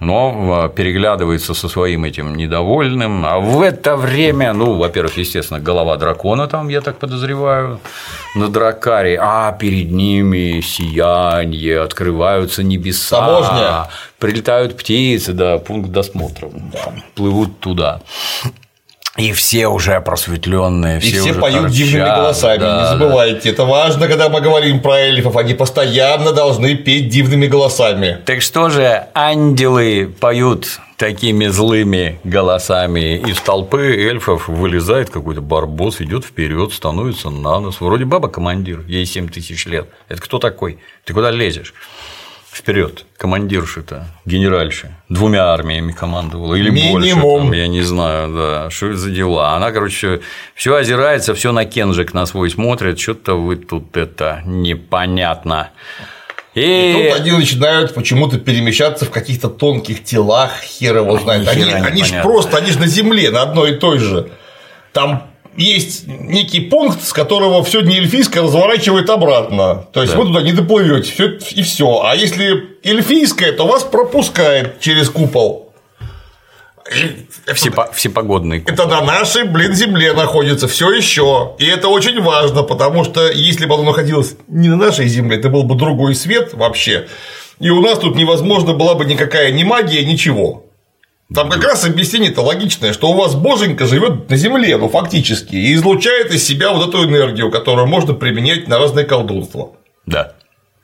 Но 0.00 0.64
а, 0.64 0.68
переглядывается 0.68 1.52
со 1.54 1.68
своим 1.68 2.04
этим 2.04 2.34
недовольным, 2.34 3.24
а 3.26 3.38
в 3.38 3.60
это 3.60 3.96
время, 3.96 4.54
ну, 4.54 4.78
во-первых, 4.78 5.18
естественно, 5.18 5.60
голова 5.60 5.96
дракона 5.96 6.46
там, 6.46 6.68
я 6.68 6.80
так 6.80 6.98
подозреваю, 6.98 7.80
на 8.34 8.48
дракаре, 8.48 9.18
а 9.20 9.52
перед 9.52 9.90
ними 9.90 10.62
сияние, 10.62 11.82
открываются 11.82 12.62
небеса, 12.62 13.18
Таможня. 13.18 13.88
прилетают 14.18 14.76
птицы, 14.76 15.34
да, 15.34 15.58
пункт 15.58 15.90
досмотра, 15.90 16.50
плывут 17.14 17.60
туда. 17.60 18.00
И 19.16 19.32
все 19.32 19.66
уже 19.66 20.00
просветленные, 20.00 20.98
И 20.98 21.00
все, 21.00 21.20
все 21.20 21.30
уже 21.32 21.40
поют 21.40 21.62
торчат, 21.62 21.76
дивными 21.76 22.04
голосами, 22.04 22.60
да, 22.60 22.76
не 22.76 22.82
да. 22.82 22.88
забывайте. 22.90 23.50
Это 23.50 23.64
важно, 23.64 24.06
когда 24.06 24.28
мы 24.28 24.40
говорим 24.40 24.80
про 24.80 24.98
эльфов. 25.00 25.36
Они 25.36 25.54
постоянно 25.54 26.32
должны 26.32 26.76
петь 26.76 27.08
дивными 27.08 27.48
голосами. 27.48 28.18
Так 28.24 28.40
что 28.40 28.68
же 28.70 29.06
ангелы 29.14 30.14
поют 30.20 30.80
такими 30.96 31.46
злыми 31.46 32.20
голосами 32.24 33.16
из 33.16 33.40
толпы 33.40 33.96
эльфов 33.96 34.48
вылезает 34.48 35.10
какой-то 35.10 35.40
барбос, 35.40 36.00
идет 36.02 36.24
вперед, 36.24 36.72
становится 36.72 37.30
на 37.30 37.58
нос. 37.58 37.80
Вроде 37.80 38.04
баба 38.04 38.28
командир, 38.28 38.84
ей 38.86 39.06
7 39.06 39.28
тысяч 39.28 39.66
лет. 39.66 39.88
Это 40.08 40.20
кто 40.20 40.38
такой? 40.38 40.78
Ты 41.04 41.14
куда 41.14 41.30
лезешь? 41.30 41.74
Вперед, 42.52 43.04
командирша-то, 43.16 44.06
генеральша, 44.24 44.96
двумя 45.08 45.52
армиями 45.52 45.92
командовала 45.92 46.56
или 46.56 46.68
больше, 46.70 47.10
Минимум. 47.10 47.42
там, 47.44 47.52
я 47.52 47.68
не 47.68 47.82
знаю, 47.82 48.34
да, 48.34 48.70
что 48.70 48.88
это 48.88 48.96
за 48.96 49.10
дела. 49.10 49.54
Она, 49.54 49.70
короче, 49.70 50.20
все 50.56 50.74
озирается, 50.74 51.32
все 51.34 51.52
на 51.52 51.64
Кенжик 51.64 52.12
на 52.12 52.26
свой 52.26 52.50
смотрит, 52.50 52.98
что-то 52.98 53.34
вы 53.34 53.54
тут 53.54 53.96
это 53.96 54.42
непонятно. 54.44 55.70
И 56.54 56.60
И, 56.60 56.92
тут 57.10 57.20
они 57.20 57.30
начинают 57.30 57.94
почему-то 57.94 58.38
перемещаться 58.38 59.04
в 59.04 59.10
каких-то 59.10 59.48
тонких 59.48 60.02
телах, 60.02 60.50
хер 60.62 60.96
его 60.96 61.18
знает. 61.20 61.44
ни 61.44 61.48
Они, 61.48 61.72
они 61.72 62.04
же 62.04 62.20
просто, 62.20 62.56
они 62.56 62.72
же 62.72 62.80
на 62.80 62.86
земле, 62.88 63.30
на 63.30 63.42
одной 63.42 63.72
и 63.72 63.74
той 63.76 64.00
же. 64.00 64.28
Там 64.92 65.29
есть 65.56 66.06
некий 66.06 66.60
пункт, 66.60 67.02
с 67.04 67.12
которого 67.12 67.62
все 67.64 67.80
эльфийское 67.80 68.42
разворачивает 68.42 69.10
обратно. 69.10 69.86
То 69.92 70.00
есть 70.02 70.14
Да. 70.14 70.18
вы 70.20 70.26
туда 70.26 70.42
не 70.42 70.52
доплывете, 70.52 71.10
всё- 71.12 71.38
и 71.54 71.62
все. 71.62 72.02
А 72.04 72.14
если 72.14 72.64
эльфийское, 72.84 73.52
то 73.52 73.66
вас 73.66 73.82
пропускает 73.82 74.80
через 74.80 75.10
купол. 75.10 75.66
И 76.90 77.52
всепо- 77.52 77.92
всепогодный. 77.92 78.64
это 78.66 78.86
на 78.86 79.00
нашей, 79.02 79.44
блин, 79.44 79.74
земле 79.74 80.12
находится 80.12 80.66
все 80.66 80.90
еще. 80.90 81.52
И 81.58 81.66
это 81.66 81.88
очень 81.88 82.20
важно, 82.20 82.62
потому 82.64 83.04
что 83.04 83.30
если 83.30 83.66
бы 83.66 83.74
оно 83.74 83.84
находилось 83.84 84.34
не 84.48 84.68
на 84.68 84.76
нашей 84.76 85.06
земле, 85.06 85.36
это 85.38 85.50
был 85.50 85.62
бы 85.62 85.76
другой 85.76 86.14
свет 86.16 86.52
вообще. 86.54 87.06
И 87.60 87.70
у 87.70 87.80
нас 87.80 87.98
тут 87.98 88.16
невозможно 88.16 88.72
была 88.72 88.94
бы 88.94 89.04
никакая 89.04 89.52
ни 89.52 89.62
магия, 89.62 90.04
ничего. 90.04 90.64
Там 91.34 91.48
как 91.48 91.62
раз 91.62 91.84
объяснение-то 91.84 92.42
логичное, 92.42 92.92
что 92.92 93.10
у 93.10 93.14
вас 93.14 93.34
боженька 93.36 93.86
живет 93.86 94.28
на 94.28 94.36
земле, 94.36 94.76
ну 94.76 94.88
фактически, 94.88 95.54
и 95.54 95.74
излучает 95.74 96.32
из 96.32 96.44
себя 96.44 96.72
вот 96.72 96.88
эту 96.88 97.04
энергию, 97.04 97.50
которую 97.52 97.86
можно 97.86 98.14
применять 98.14 98.66
на 98.66 98.78
разные 98.78 99.04
колдунства. 99.04 99.70
Да, 100.06 100.32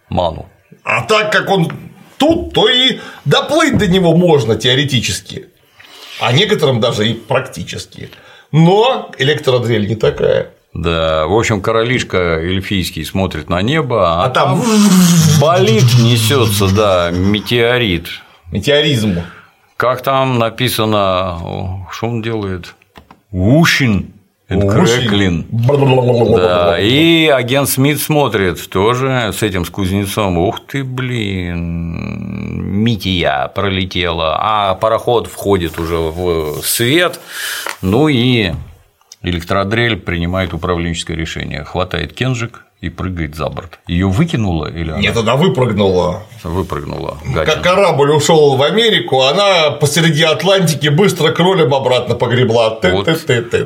ману. 0.08 0.48
А 0.84 1.02
так 1.02 1.32
как 1.32 1.50
он 1.50 1.68
тут, 2.16 2.52
то 2.54 2.68
и 2.68 3.00
доплыть 3.24 3.76
до 3.76 3.88
него 3.88 4.16
можно 4.16 4.54
теоретически, 4.54 5.46
а 6.20 6.32
некоторым 6.32 6.80
даже 6.80 7.08
и 7.08 7.14
практически. 7.14 8.10
Но 8.52 9.10
электродрель 9.18 9.88
не 9.88 9.96
такая. 9.96 10.50
Да, 10.72 11.26
в 11.26 11.36
общем, 11.36 11.60
королишка 11.60 12.38
эльфийский 12.38 13.04
смотрит 13.04 13.48
на 13.48 13.62
небо, 13.62 14.22
а, 14.22 14.26
А 14.26 14.30
там 14.30 14.62
болит 15.40 15.84
несется, 15.98 16.68
да, 16.72 17.10
метеорит. 17.10 18.06
метеоризм. 18.52 19.22
Как 19.76 20.02
там 20.02 20.38
написано, 20.38 21.86
что 21.90 22.06
он 22.06 22.22
делает? 22.22 22.74
Ушин. 23.30 24.12
Ушин. 24.48 24.70
Крэклин. 24.70 25.46
Да, 25.50 26.78
и 26.78 27.26
агент 27.26 27.68
Смит 27.68 28.00
смотрит 28.00 28.70
тоже 28.70 29.32
с 29.36 29.42
этим, 29.42 29.64
с 29.64 29.70
кузнецом. 29.70 30.38
Ух 30.38 30.60
ты, 30.66 30.84
блин, 30.84 32.82
Мития 32.82 33.48
пролетела, 33.48 34.36
а 34.38 34.74
пароход 34.76 35.26
входит 35.26 35.78
уже 35.78 35.96
в 35.96 36.62
свет. 36.62 37.20
Ну 37.82 38.08
и 38.08 38.52
электродрель 39.22 39.96
принимает 39.96 40.54
управленческое 40.54 41.16
решение. 41.16 41.64
Хватает 41.64 42.12
Кенжик 42.12 42.65
и 42.82 42.90
прыгает 42.90 43.34
за 43.34 43.48
борт. 43.48 43.78
Ее 43.86 44.06
выкинуло 44.06 44.66
или 44.66 44.90
она 44.90 45.00
Нет, 45.00 45.16
она 45.16 45.36
выпрыгнула. 45.36 46.22
выпрыгнула? 46.44 47.16
Как 47.34 47.46
Гадина. 47.46 47.62
корабль 47.62 48.10
ушел 48.10 48.56
в 48.56 48.62
Америку, 48.62 49.22
она 49.22 49.70
посреди 49.70 50.22
Атлантики 50.24 50.88
быстро 50.88 51.32
кролем 51.32 51.74
обратно 51.74 52.14
погребла. 52.14 52.78
Вот, 52.82 53.08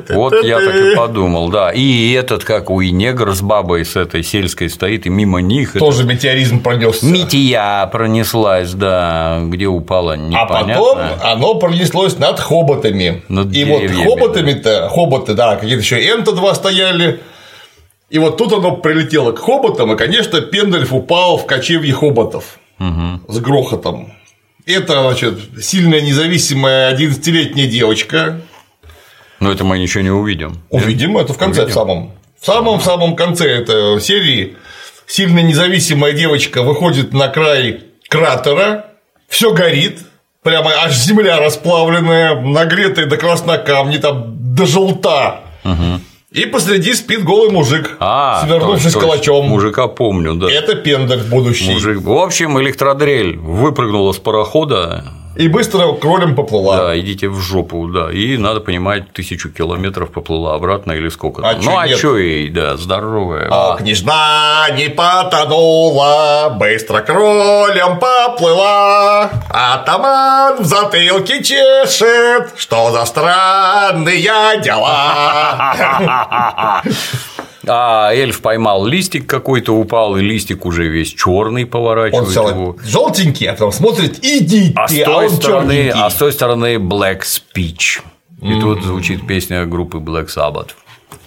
вот 0.09 0.43
я 0.45 0.59
так 0.59 0.75
и 0.75 0.95
подумал, 0.95 1.49
да. 1.49 1.71
И 1.71 2.13
этот, 2.13 2.45
как 2.45 2.69
у 2.69 2.81
негр 2.81 3.33
с 3.33 3.41
бабой 3.41 3.83
с 3.85 3.97
этой 3.97 4.23
сельской 4.23 4.69
стоит, 4.69 5.05
и 5.05 5.09
мимо 5.09 5.41
них 5.41 5.73
Тоже 5.73 6.05
метеоризм 6.05 6.61
пронесся. 6.61 7.05
Мития 7.05 7.85
пронеслась, 7.87 8.71
да, 8.71 9.41
где 9.43 9.67
упала 9.67 10.13
А 10.13 10.17
непонятно. 10.17 10.73
потом 10.73 10.99
оно 11.21 11.55
пронеслось 11.55 12.17
над 12.17 12.39
хоботами. 12.39 13.23
Над 13.27 13.53
и 13.53 13.65
вот 13.65 13.83
хоботами-то, 13.91 14.89
хоботы, 14.89 15.33
да, 15.33 15.57
какие-то 15.57 15.81
еще 15.81 16.01
энто 16.01 16.31
два 16.31 16.55
стояли. 16.55 17.19
И 18.11 18.19
вот 18.19 18.35
тут 18.37 18.51
оно 18.51 18.75
прилетело 18.75 19.31
к 19.31 19.39
хоботам, 19.39 19.93
и, 19.93 19.97
конечно, 19.97 20.41
Пендальф 20.41 20.91
упал 20.93 21.37
в 21.37 21.45
кочевье 21.45 21.93
хоботов 21.93 22.59
Мгм. 22.77 23.23
с 23.29 23.39
грохотом. 23.39 24.13
Это, 24.65 25.01
значит, 25.01 25.39
сильная 25.61 26.01
независимая 26.01 26.91
11-летняя 26.93 27.67
девочка. 27.67 28.41
Но 29.39 29.49
это 29.49 29.63
мы 29.63 29.79
ничего 29.79 30.03
не 30.03 30.09
увидим. 30.11 30.61
Увидим 30.69 31.17
это 31.17 31.33
в 31.33 31.37
конце, 31.37 31.65
в 31.65 31.71
самом. 31.71 32.11
В 32.39 32.45
самом-самом 32.45 33.15
конце 33.15 33.47
этой 33.49 34.01
серии 34.01 34.57
сильная 35.07 35.43
независимая 35.43 36.11
девочка 36.11 36.63
выходит 36.63 37.13
на 37.13 37.29
край 37.29 37.85
кратера, 38.09 38.87
все 39.29 39.53
горит, 39.53 39.99
прямо 40.43 40.71
аж 40.83 40.93
земля 40.97 41.39
расплавленная, 41.39 42.41
нагретая 42.41 43.05
до 43.05 43.15
краснокамни, 43.15 43.97
там 43.97 44.53
до 44.53 44.65
желта. 44.65 45.41
И 46.31 46.45
посреди 46.45 46.93
спит 46.93 47.25
голый 47.25 47.51
мужик, 47.51 47.97
А, 47.99 48.45
свернувшись 48.45 48.93
точно, 48.93 49.01
калачом. 49.01 49.45
Мужика 49.47 49.87
помню, 49.87 50.35
да. 50.35 50.49
Это 50.49 50.75
Пендаль 50.75 51.23
будущий. 51.23 51.73
Мужик. 51.73 51.99
В 52.01 52.13
общем, 52.13 52.57
электродрель 52.61 53.35
выпрыгнула 53.35 54.13
с 54.13 54.17
парохода. 54.17 55.03
И 55.35 55.47
быстро 55.47 55.93
кролем 55.93 56.35
поплыла. 56.35 56.77
Да, 56.77 56.99
идите 56.99 57.29
в 57.29 57.39
жопу, 57.39 57.87
да. 57.87 58.11
И 58.11 58.37
надо 58.37 58.59
понимать, 58.59 59.13
тысячу 59.13 59.49
километров 59.49 60.11
поплыла 60.11 60.55
обратно 60.55 60.91
или 60.91 61.07
сколько. 61.09 61.41
А 61.47 61.53
там. 61.53 61.61
чё 61.61 61.71
ну, 61.71 61.77
а 61.77 61.87
что 61.87 62.17
ей, 62.17 62.49
да, 62.49 62.75
здоровая. 62.75 63.47
А 63.49 63.77
княжна 63.77 64.67
не 64.75 64.89
потонула, 64.89 66.55
быстро 66.59 66.99
кролем 66.99 67.97
поплыла. 67.99 69.31
Атаман 69.49 70.61
в 70.61 70.65
затылке 70.65 71.41
чешет, 71.43 72.53
что 72.57 72.91
за 72.91 73.05
странные 73.05 74.61
дела. 74.61 75.73
А 77.67 78.11
эльф 78.13 78.41
поймал 78.41 78.85
листик 78.85 79.27
какой-то, 79.27 79.73
упал, 79.73 80.17
и 80.17 80.21
листик 80.21 80.65
уже 80.65 80.87
весь 80.87 81.13
черный 81.13 81.63
Он 81.63 81.69
поворачивает 81.69 82.29
сел 82.29 82.49
его. 82.49 82.75
желтенький, 82.83 83.47
а 83.47 83.53
потом 83.53 83.71
смотрит, 83.71 84.19
идите, 84.23 84.73
А 84.75 84.87
с, 84.87 84.99
а 84.99 85.05
той 85.05 85.27
он 85.27 85.31
стороны, 85.35 85.73
черненький. 85.73 86.01
а 86.01 86.09
с 86.09 86.13
той 86.15 86.31
стороны 86.33 86.75
Black 86.75 87.21
Speech. 87.21 88.01
И 88.41 88.59
тут 88.59 88.83
звучит 88.83 89.27
песня 89.27 89.65
группы 89.65 89.99
Black 89.99 90.27
Sabbath. 90.35 90.69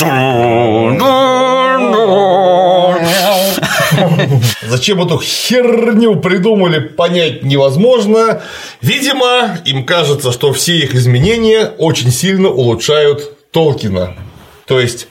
Зачем 4.68 5.02
эту 5.02 5.18
херню 5.20 6.16
придумали, 6.16 6.80
понять 6.80 7.42
невозможно. 7.42 8.42
Видимо, 8.80 9.58
им 9.64 9.84
кажется, 9.84 10.32
что 10.32 10.52
все 10.52 10.76
их 10.78 10.94
изменения 10.94 11.66
очень 11.78 12.10
сильно 12.10 12.48
улучшают 12.48 13.50
Толкина. 13.52 14.14
То 14.66 14.80
есть 14.80 15.06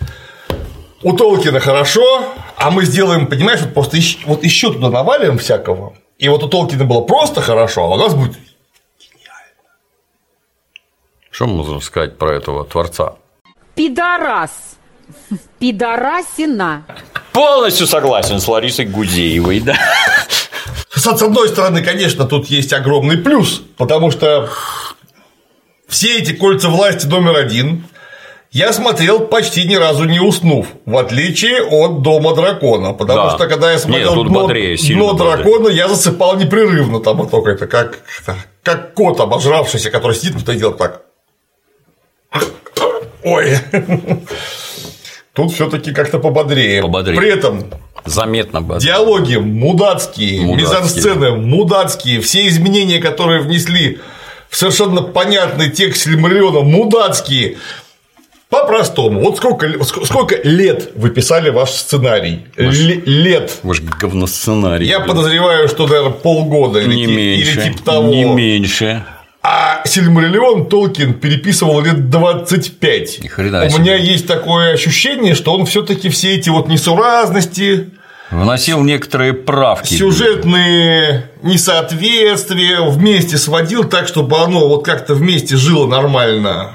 у 1.04 1.14
Толкина 1.14 1.60
хорошо, 1.60 2.26
а 2.56 2.72
мы 2.72 2.86
сделаем, 2.86 3.28
понимаешь, 3.28 3.62
вот 3.62 3.74
просто 3.74 3.98
еще, 3.98 4.18
вот 4.26 4.44
еще 4.44 4.72
туда 4.72 4.90
навалим 4.90 5.38
всякого. 5.38 5.94
И 6.18 6.30
вот 6.30 6.44
у 6.44 6.48
Толкина 6.48 6.86
было 6.86 7.02
просто 7.02 7.42
хорошо, 7.42 7.84
а 7.84 7.96
у 7.96 7.98
нас 7.98 8.14
будет 8.14 8.38
Что 11.30 11.48
можно 11.48 11.80
сказать 11.80 12.18
про 12.18 12.36
этого 12.36 12.64
творца? 12.64 13.16
Пидорас. 13.76 14.78
Пидорасина. 15.60 16.86
Полностью 17.32 17.88
согласен 17.88 18.40
с 18.40 18.48
Ларисой 18.48 18.86
Гузеевой, 18.86 19.60
да. 19.60 19.76
С 20.96 21.08
одной 21.08 21.50
стороны, 21.50 21.84
конечно, 21.84 22.26
тут 22.26 22.48
есть 22.48 22.72
огромный 22.72 23.18
плюс, 23.18 23.64
потому 23.78 24.12
что 24.12 24.50
все 25.88 26.20
эти 26.20 26.34
кольца 26.34 26.70
власти 26.70 27.08
номер 27.08 27.36
один 27.36 27.84
я 28.54 28.72
смотрел 28.72 29.20
почти 29.28 29.66
ни 29.68 29.76
разу 29.76 30.06
не 30.06 30.20
уснув, 30.20 30.68
в 30.86 30.96
отличие 30.98 31.62
от 31.64 32.02
Дома 32.02 32.34
дракона. 32.36 32.94
Потому 32.94 33.30
Да. 33.30 33.36
что 33.36 33.48
когда 33.48 33.72
я 33.72 33.80
смотрел 33.80 34.16
Нет, 34.16 34.28
дно, 34.30 34.42
бодрее, 34.42 34.78
«Дно 34.78 35.14
бодрее. 35.14 35.36
дракона, 35.38 35.68
я 35.70 35.88
засыпал 35.90 36.38
непрерывно 36.38 37.00
там 37.02 37.18
вот 37.18 37.32
только 37.32 37.52
это, 37.52 37.68
как, 37.68 38.00
как 38.64 38.94
кот 38.94 39.20
обожравшийся, 39.20 39.90
который 39.92 40.16
сидит 40.16 40.36
вот 40.36 40.48
и 40.50 40.58
делает 40.58 40.78
так. 40.78 41.02
Ой. 43.24 43.58
Тут 45.34 45.52
все-таки 45.54 45.92
как-то 45.94 46.20
пободрее. 46.20 46.82
Пободрее. 46.84 47.18
При 47.20 47.30
этом 47.32 47.66
Заметно 48.06 48.62
бодрее. 48.62 48.92
Диалоги 48.94 49.38
мудацкие, 49.38 50.42
Мудацкие. 50.42 50.56
мизансцены 50.58 51.32
мудацкие, 51.38 52.20
все 52.22 52.48
изменения, 52.48 53.00
которые 53.00 53.42
внесли 53.42 54.00
в 54.50 54.58
совершенно 54.58 55.02
понятный 55.02 55.72
текст 55.72 56.04
Сильмариона, 56.04 56.60
мудацкие. 56.60 57.58
По-простому. 58.54 59.20
Вот 59.22 59.38
сколько, 59.38 59.66
ск- 59.68 60.06
сколько 60.06 60.36
лет 60.44 60.92
вы 60.96 61.10
писали 61.10 61.50
ваш 61.50 61.72
сценарий? 61.72 62.46
Ле- 62.56 63.02
лет. 63.06 63.58
Ваш 63.64 63.82
говносценарий. 63.82 64.88
Я 64.88 65.00
блин. 65.00 65.16
подозреваю, 65.16 65.68
что, 65.68 65.88
наверное, 65.88 66.12
полгода 66.12 66.80
или, 66.80 66.94
Не 66.94 67.06
ти- 67.08 67.16
меньше. 67.16 67.52
или 67.62 67.74
типа 67.74 67.84
того. 67.84 68.08
Не 68.10 68.26
меньше. 68.26 69.04
А 69.42 69.82
Сильмариллион 69.86 70.68
Толкин 70.70 71.16
переписывал 71.16 71.82
лет 71.82 72.10
25. 72.10 73.28
хрена 73.30 73.66
У 73.66 73.70
себе. 73.70 73.80
меня 73.82 73.96
есть 73.96 74.28
такое 74.28 74.74
ощущение, 74.74 75.34
что 75.36 75.54
он 75.54 75.66
все-таки 75.66 76.10
все 76.10 76.36
эти 76.36 76.50
вот 76.50 76.68
несуразности, 76.70 77.90
Вносил 78.32 78.82
некоторые 78.84 79.34
правки. 79.34 79.94
сюжетные 79.96 81.30
несоответствия 81.42 82.82
вместе 82.90 83.38
сводил 83.38 83.84
так, 83.84 84.08
чтобы 84.08 84.38
оно 84.40 84.68
вот 84.68 84.86
как-то 84.86 85.14
вместе 85.14 85.56
жило 85.58 85.88
нормально. 85.88 86.72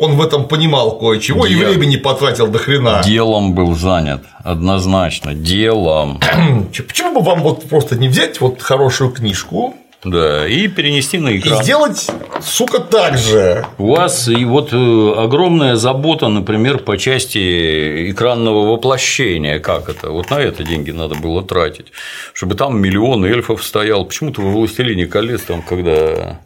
Он 0.00 0.16
в 0.16 0.22
этом 0.22 0.48
понимал 0.48 0.98
кое-чего 0.98 1.46
и 1.46 1.52
Я- 1.54 1.68
времени 1.68 1.96
потратил 1.96 2.46
до 2.46 2.58
хрена. 2.58 3.02
Делом 3.04 3.54
был 3.54 3.74
занят. 3.74 4.22
Однозначно. 4.44 5.34
Делом. 5.34 6.20
Почему 6.88 7.14
бы 7.20 7.20
вам 7.20 7.42
вот 7.42 7.68
просто 7.68 7.96
не 7.96 8.08
взять 8.08 8.40
вот 8.40 8.62
хорошую 8.62 9.10
книжку 9.10 9.74
Да. 10.04 10.46
И 10.48 10.68
перенести 10.68 11.18
на 11.18 11.28
и 11.28 11.38
экран. 11.38 11.62
сделать, 11.62 12.06
сука, 12.42 12.78
так 12.80 13.18
же? 13.18 13.66
У 13.76 13.88
вас 13.94 14.28
и 14.28 14.44
вот 14.46 14.72
э, 14.72 15.12
огромная 15.18 15.76
забота, 15.76 16.28
например, 16.28 16.78
по 16.78 16.96
части 16.96 18.10
экранного 18.10 18.72
воплощения. 18.72 19.58
Как 19.58 19.90
это? 19.90 20.10
Вот 20.10 20.30
на 20.30 20.38
это 20.40 20.64
деньги 20.64 20.90
надо 20.92 21.14
было 21.16 21.42
тратить. 21.42 21.88
Чтобы 22.32 22.54
там 22.54 22.80
миллион 22.80 23.26
эльфов 23.26 23.62
стоял. 23.62 24.06
Почему-то 24.06 24.40
во 24.40 24.50
«Властелине 24.50 25.04
колец», 25.06 25.42
там, 25.42 25.60
когда 25.60 26.40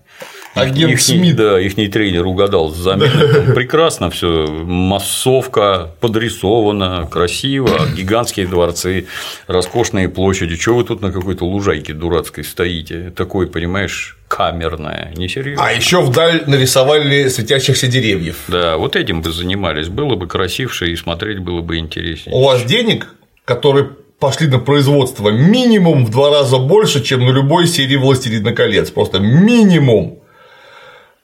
Агент 0.55 0.93
ихний, 0.93 0.99
Смит. 0.99 1.37
да, 1.37 1.61
ихний 1.61 1.89
тренер 1.89 2.27
угадал 2.27 2.71
с 2.71 2.77
заменой. 2.77 3.55
Прекрасно 3.55 4.11
все, 4.11 4.47
массовка 4.47 5.91
подрисована, 6.01 7.09
красиво, 7.11 7.71
гигантские 7.97 8.47
дворцы, 8.47 9.07
роскошные 9.47 10.09
площади. 10.09 10.57
Чего 10.57 10.77
вы 10.77 10.85
тут 10.85 11.03
на 11.03 11.11
какой-то 11.11 11.45
лужайке 11.45 11.93
дурацкой 11.93 12.45
стоите? 12.45 13.13
Такой, 13.17 13.49
понимаешь, 13.49 14.17
камерная, 14.29 15.13
несерьезно. 15.17 15.65
А 15.67 15.73
еще 15.73 16.01
вдаль 16.03 16.45
нарисовали 16.47 17.29
светящихся 17.29 17.87
деревьев. 17.89 18.37
Да, 18.49 18.77
вот 18.77 18.97
этим 18.97 19.23
бы 19.23 19.33
занимались, 19.33 19.89
было 19.89 20.15
бы 20.15 20.27
красивше 20.27 20.91
и 20.93 20.97
смотреть 20.97 21.39
было 21.41 21.61
бы 21.63 21.79
интереснее. 21.79 22.35
У 22.35 22.45
вас 22.45 22.63
денег, 22.65 23.15
которые 23.45 23.91
пошли 24.21 24.47
на 24.47 24.59
производство 24.59 25.29
минимум 25.31 26.07
в 26.07 26.11
два 26.11 26.31
раза 26.31 26.59
больше, 26.59 27.03
чем 27.03 27.27
на 27.27 27.31
любой 27.31 27.67
серии 27.67 27.97
«Властелина 27.97 28.53
колец». 28.53 28.91
Просто 28.91 29.19
минимум. 29.19 30.21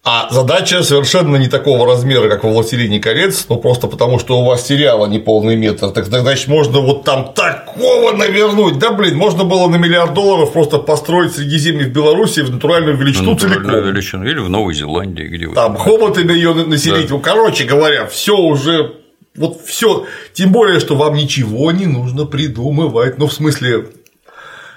А 0.02 0.28
задача 0.30 0.82
совершенно 0.82 1.36
не 1.36 1.48
такого 1.48 1.86
размера, 1.86 2.30
как 2.30 2.42
во 2.42 2.50
«Властелине 2.50 3.00
колец», 3.00 3.44
ну 3.50 3.56
просто 3.56 3.86
потому, 3.86 4.18
что 4.18 4.40
у 4.40 4.46
вас 4.46 4.66
сериала 4.66 5.06
не 5.06 5.18
полный 5.18 5.56
метр. 5.56 5.90
Так 5.90 6.06
значит, 6.06 6.48
можно 6.48 6.80
вот 6.80 7.04
там 7.04 7.34
такого 7.34 8.12
навернуть. 8.12 8.78
Да 8.78 8.92
блин, 8.92 9.16
можно 9.18 9.44
было 9.44 9.68
на 9.68 9.76
миллиард 9.76 10.14
долларов 10.14 10.54
просто 10.54 10.78
построить 10.78 11.34
Средиземье 11.34 11.86
в 11.86 11.92
Беларуси 11.92 12.40
в 12.40 12.50
натуральную 12.50 12.96
величину 12.96 13.32
Натуральную 13.32 13.64
целиком. 13.66 13.92
величину. 13.92 14.24
Или 14.24 14.38
в 14.38 14.48
Новой 14.48 14.74
Зеландии, 14.74 15.24
где 15.24 15.46
вы 15.46 15.54
Там 15.54 15.76
хоботами 15.76 16.32
ее 16.32 16.54
населить. 16.54 17.08
Да. 17.08 17.14
Ну, 17.14 17.20
короче 17.20 17.64
говоря, 17.64 18.06
все 18.06 18.38
уже. 18.38 18.94
Вот 19.36 19.60
все. 19.66 20.06
Тем 20.32 20.50
более, 20.50 20.80
что 20.80 20.96
вам 20.96 21.14
ничего 21.14 21.72
не 21.72 21.84
нужно 21.84 22.24
придумывать. 22.24 23.18
Ну, 23.18 23.28
в 23.28 23.32
смысле, 23.32 23.86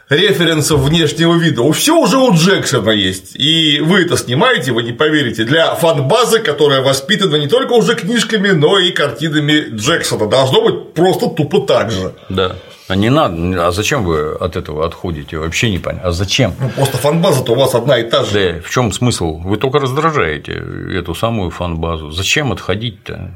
референсов 0.10 0.82
внешнего 0.82 1.36
вида. 1.36 1.72
Все 1.74 1.98
уже 1.98 2.18
у 2.18 2.34
Джексона 2.34 2.92
есть. 2.92 3.36
И 3.36 3.80
вы 3.82 4.02
это 4.02 4.18
снимаете, 4.18 4.72
вы 4.72 4.84
не 4.84 4.92
поверите, 4.92 5.44
для 5.44 5.76
фан-базы, 5.76 6.40
которая 6.40 6.82
воспитана 6.82 7.38
не 7.38 7.48
только 7.48 7.74
уже 7.74 7.96
книжками, 7.96 8.50
но 8.50 8.80
и 8.80 8.92
картинами 8.92 9.76
Джексона. 9.76 10.28
Должно 10.28 10.62
быть 10.62 10.94
просто 10.94 11.30
тупо 11.30 11.62
так 11.62 11.92
же. 11.92 12.14
Да. 12.30 12.56
А 12.90 12.96
не 12.96 13.10
надо. 13.10 13.68
А 13.68 13.72
зачем 13.72 14.04
вы 14.04 14.34
от 14.34 14.56
этого 14.56 14.86
отходите? 14.86 15.38
Вообще 15.38 15.72
не 15.72 15.80
понятно. 15.80 16.10
А 16.10 16.12
зачем? 16.12 16.54
Ну, 16.60 16.70
просто 16.70 16.98
фан-база-то 16.98 17.54
у 17.54 17.56
вас 17.56 17.74
одна 17.76 17.98
и 17.98 18.04
та 18.04 18.24
же. 18.24 18.34
Да, 18.34 18.62
в 18.62 18.70
чем 18.70 18.92
смысл? 18.92 19.40
Вы 19.40 19.58
только 19.58 19.80
раздражаете 19.80 20.62
эту 20.94 21.16
самую 21.16 21.50
фан-базу. 21.50 22.12
Зачем 22.12 22.52
отходить-то? 22.52 23.32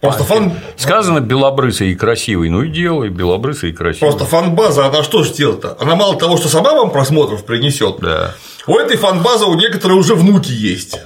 Просто 0.00 0.22
фан... 0.22 0.52
Сказано 0.76 1.20
белобрысый 1.20 1.90
и 1.90 1.94
красивый, 1.96 2.50
ну 2.50 2.62
и 2.62 2.68
делай 2.70 3.08
белобрысый 3.08 3.70
и 3.70 3.72
красивый. 3.72 4.10
Просто 4.10 4.24
фан-база, 4.26 4.86
она 4.86 5.02
что 5.02 5.24
же 5.24 5.32
делает-то? 5.32 5.76
Она 5.80 5.96
мало 5.96 6.16
того, 6.16 6.36
что 6.36 6.48
сама 6.48 6.72
вам 6.72 6.90
просмотров 6.90 7.44
принесет, 7.44 7.96
Да. 8.00 8.34
у 8.68 8.76
этой 8.78 8.96
фан-базы 8.96 9.46
у 9.46 9.54
некоторых 9.54 9.96
уже 9.98 10.14
внуки 10.14 10.52
есть. 10.52 11.00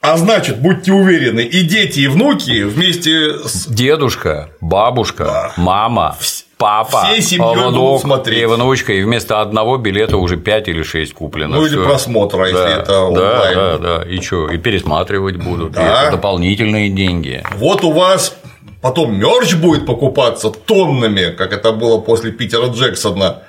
А 0.00 0.18
значит, 0.18 0.60
будьте 0.60 0.92
уверены, 0.92 1.40
и 1.40 1.62
дети, 1.62 2.00
и 2.00 2.08
внуки 2.08 2.62
вместе 2.62 3.38
с 3.38 3.66
Дедушка, 3.66 4.50
бабушка, 4.60 5.52
мама, 5.56 6.14
папа, 6.58 7.04
всей 7.04 7.22
семьей 7.22 7.54
внук 7.56 7.74
будут 7.74 8.00
смотреть. 8.02 8.38
и 8.42 8.46
внучка, 8.46 8.92
и 8.92 9.02
вместо 9.02 9.40
одного 9.40 9.76
билета 9.76 10.16
уже 10.16 10.36
5 10.36 10.68
или 10.68 10.82
6 10.82 11.12
куплено. 11.14 11.56
Ну, 11.56 11.66
или 11.66 11.76
Всё. 11.76 11.84
просмотра, 11.84 12.44
если 12.44 12.54
Да, 12.58 12.68
это 12.70 12.86
да, 12.92 13.00
онлайн. 13.02 13.54
Да, 13.54 13.78
да, 13.78 14.02
и 14.08 14.20
что, 14.20 14.48
и 14.50 14.58
пересматривать 14.58 15.36
будут, 15.36 15.72
и 15.72 15.74
Да. 15.76 16.02
это 16.04 16.12
дополнительные 16.12 16.88
деньги. 16.90 17.42
Вот 17.56 17.84
у 17.84 17.92
вас 17.92 18.36
потом 18.80 19.18
мерч 19.18 19.54
будет 19.54 19.86
покупаться 19.86 20.50
тоннами, 20.50 21.30
как 21.36 21.52
это 21.52 21.72
было 21.72 22.00
после 22.00 22.32
Питера 22.32 22.66
Джексона. 22.68 23.42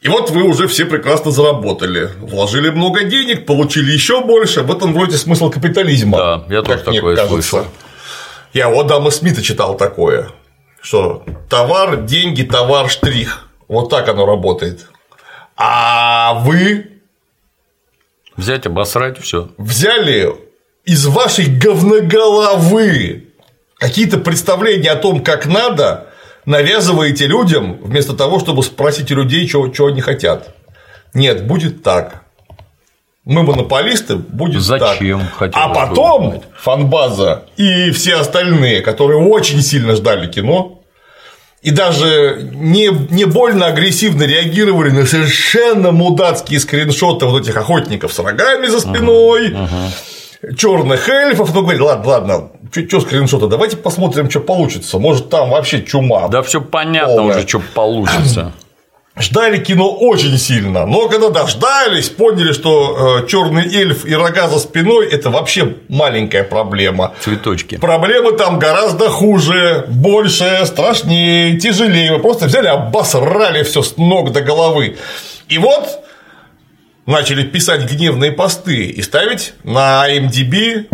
И 0.00 0.06
вот 0.08 0.30
вы 0.30 0.44
уже 0.44 0.68
все 0.68 0.84
прекрасно 0.84 1.32
заработали. 1.32 2.10
Вложили 2.20 2.70
много 2.70 3.02
денег, 3.02 3.46
получили 3.46 3.90
еще 3.90 4.20
больше. 4.20 4.62
В 4.62 4.70
этом 4.70 4.94
вроде 4.94 5.16
смысл 5.16 5.50
капитализма. 5.50 6.16
Да, 6.18 6.44
я 6.48 6.62
тоже 6.62 6.78
такое 6.84 7.16
кажется. 7.16 7.28
слышал. 7.28 7.64
Я 8.54 8.68
у 8.68 8.78
Адама 8.78 9.10
Смита 9.10 9.42
читал 9.42 9.76
такое, 9.76 10.28
что 10.88 11.22
товар, 11.50 12.04
деньги, 12.04 12.42
товар, 12.42 12.88
штрих. 12.88 13.50
Вот 13.68 13.90
так 13.90 14.08
оно 14.08 14.24
работает. 14.24 14.86
А 15.54 16.34
вы 16.44 16.92
Взять, 18.36 18.64
обосрать, 18.66 19.18
все. 19.18 19.50
взяли 19.58 20.32
из 20.86 21.04
вашей 21.06 21.44
говноголовы 21.44 23.28
какие-то 23.78 24.16
представления 24.18 24.92
о 24.92 24.96
том, 24.96 25.22
как 25.22 25.44
надо, 25.44 26.06
навязываете 26.46 27.26
людям, 27.26 27.74
вместо 27.82 28.14
того, 28.16 28.38
чтобы 28.38 28.62
спросить 28.62 29.12
у 29.12 29.16
людей, 29.16 29.46
чего, 29.46 29.68
чего 29.68 29.88
они 29.88 30.00
хотят. 30.00 30.54
Нет, 31.12 31.46
будет 31.46 31.82
так. 31.82 32.22
Мы 33.26 33.42
монополисты, 33.42 34.16
будет 34.16 34.62
Зачем? 34.62 35.20
так. 35.20 35.32
Хотелось 35.34 35.66
А 35.66 35.68
потом 35.68 36.42
фанбаза 36.56 37.44
и 37.58 37.90
все 37.90 38.14
остальные, 38.16 38.80
которые 38.80 39.20
очень 39.20 39.60
сильно 39.60 39.94
ждали 39.96 40.28
кино, 40.28 40.77
и 41.60 41.70
даже 41.70 42.50
не, 42.54 42.88
не 43.10 43.24
больно 43.24 43.66
агрессивно 43.66 44.22
реагировали 44.22 44.90
на 44.90 45.06
совершенно 45.06 45.90
мудацкие 45.90 46.60
скриншоты 46.60 47.26
вот 47.26 47.42
этих 47.42 47.56
охотников 47.56 48.12
с 48.12 48.18
рогами 48.20 48.66
за 48.66 48.80
спиной, 48.80 49.56
черных 50.56 51.08
эльфов, 51.08 51.52
ну 51.54 51.62
говорит, 51.62 51.80
ладно, 51.80 52.08
ладно, 52.08 52.48
что 52.72 53.00
скриншоты, 53.00 53.48
давайте 53.48 53.76
посмотрим, 53.76 54.30
что 54.30 54.40
получится, 54.40 54.98
может 54.98 55.30
там 55.30 55.50
вообще 55.50 55.82
чума. 55.82 56.28
Да, 56.28 56.42
все 56.42 56.60
понятно 56.60 57.16
Полная. 57.16 57.38
уже, 57.38 57.48
что 57.48 57.60
получится. 57.74 58.52
Ждали 59.20 59.58
кино 59.58 59.90
очень 59.90 60.38
сильно, 60.38 60.86
но 60.86 61.08
когда 61.08 61.30
дождались, 61.30 62.08
поняли, 62.08 62.52
что 62.52 63.26
черный 63.28 63.66
эльф 63.74 64.06
и 64.06 64.14
рога 64.14 64.48
за 64.48 64.58
спиной 64.58 65.08
это 65.08 65.30
вообще 65.30 65.76
маленькая 65.88 66.44
проблема. 66.44 67.14
Цветочки. 67.20 67.76
Проблемы 67.76 68.32
там 68.32 68.58
гораздо 68.58 69.08
хуже, 69.08 69.84
больше, 69.88 70.62
страшнее, 70.66 71.58
тяжелее. 71.58 72.12
Вы 72.12 72.18
просто 72.20 72.46
взяли, 72.46 72.68
обосрали 72.68 73.62
все 73.64 73.82
с 73.82 73.96
ног 73.96 74.32
до 74.32 74.40
головы. 74.40 74.96
И 75.48 75.58
вот 75.58 76.04
начали 77.06 77.42
писать 77.42 77.90
гневные 77.90 78.32
посты 78.32 78.84
и 78.84 79.02
ставить 79.02 79.54
на 79.64 80.04
IMDb 80.08 80.86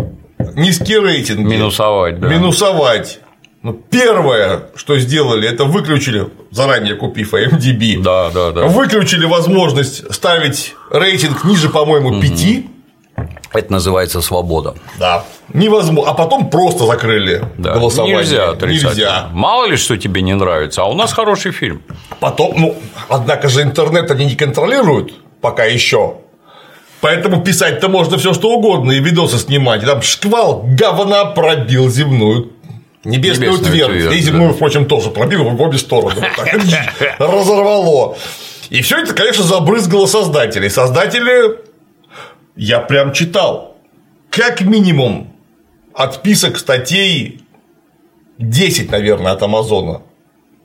низкие 0.55 1.01
рейтинги. 1.01 1.53
Минусовать, 1.53 2.19
да. 2.19 2.27
Минусовать. 2.27 3.19
Ну, 3.65 3.73
первое, 3.73 4.65
что 4.75 4.99
сделали, 4.99 5.49
это 5.49 5.63
выключили, 5.65 6.27
заранее 6.51 6.93
купив 6.93 7.33
IMDb, 7.33 7.99
Да, 7.99 8.29
да, 8.29 8.51
да. 8.51 8.67
выключили 8.67 9.25
возможность 9.25 10.13
ставить 10.13 10.75
рейтинг 10.91 11.43
ниже, 11.45 11.69
по-моему, 11.69 12.21
5. 12.21 12.65
Это 13.53 13.71
называется 13.71 14.21
свобода. 14.21 14.75
Да. 14.99 15.23
Невозможно. 15.51 16.11
А 16.11 16.13
потом 16.13 16.51
просто 16.51 16.85
закрыли 16.85 17.41
Да. 17.57 17.73
голосование. 17.73 18.17
Нельзя 18.17 18.49
отрицать. 18.51 18.97
Нельзя. 18.97 19.29
Мало 19.31 19.65
ли, 19.65 19.77
что 19.77 19.97
тебе 19.97 20.21
не 20.21 20.35
нравится, 20.35 20.83
а 20.83 20.85
у 20.85 20.93
нас 20.93 21.11
хороший 21.11 21.51
фильм. 21.51 21.81
Потом, 22.19 22.53
ну, 22.57 22.75
однако 23.09 23.47
же 23.49 23.63
интернет 23.63 24.11
они 24.11 24.25
не 24.25 24.35
контролируют 24.35 25.11
пока 25.41 25.65
еще. 25.65 26.17
Поэтому 27.01 27.41
писать-то 27.41 27.87
можно 27.89 28.17
все 28.17 28.33
что 28.33 28.49
угодно 28.51 28.91
и 28.91 28.99
видосы 28.99 29.37
снимать. 29.39 29.83
И 29.83 29.85
Там 29.87 30.01
шквал 30.03 30.63
говна 30.67 31.25
пробил 31.25 31.89
земную 31.89 32.51
Небесную, 33.05 33.51
Небесную 33.51 33.71
твердь. 33.71 33.91
твердь, 33.99 34.15
И 34.15 34.19
земную, 34.19 34.53
впрочем, 34.53 34.85
тоже 34.85 35.11
пробил 35.11 35.43
в 35.49 35.61
обе 35.61 35.77
стороны. 35.77 36.21
Разорвало. 37.19 38.17
И 38.69 38.81
все 38.81 38.97
это, 38.99 39.13
конечно, 39.13 39.43
забрызгало 39.43 40.07
создателей. 40.07 40.69
Создатели, 40.69 41.59
я 42.55 42.79
прям 42.79 43.13
читал, 43.13 43.77
как 44.29 44.61
минимум 44.61 45.33
отписок 45.93 46.57
статей 46.57 47.41
10, 48.39 48.91
наверное, 48.91 49.33
от 49.33 49.43
Амазона. 49.43 50.01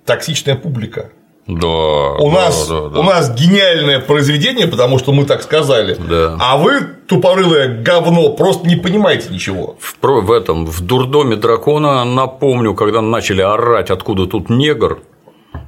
Токсичная 0.07 0.57
публика. 0.57 1.11
Да. 1.59 2.13
У, 2.19 2.31
да, 2.31 2.35
нас, 2.35 2.69
да, 2.69 2.89
да. 2.89 3.01
у 3.01 3.03
нас 3.03 3.35
гениальное 3.35 3.99
произведение, 4.01 4.67
потому 4.67 4.99
что 4.99 5.13
мы 5.13 5.25
так 5.25 5.43
сказали. 5.43 5.97
Да. 5.99 6.37
А 6.39 6.57
вы, 6.57 6.81
тупорылое 7.07 7.83
говно, 7.83 8.31
просто 8.31 8.69
не 8.69 8.77
понимаете 8.77 9.29
ничего. 9.31 9.77
В, 9.81 9.97
в 10.03 10.33
этом 10.33 10.67
в 10.67 10.81
дурдоме 10.81 11.37
дракона 11.37 12.05
напомню, 12.05 12.75
когда 12.75 13.01
начали 13.01 13.43
орать, 13.43 13.91
откуда 13.91 14.27
тут 14.27 14.51
негр, 14.51 15.01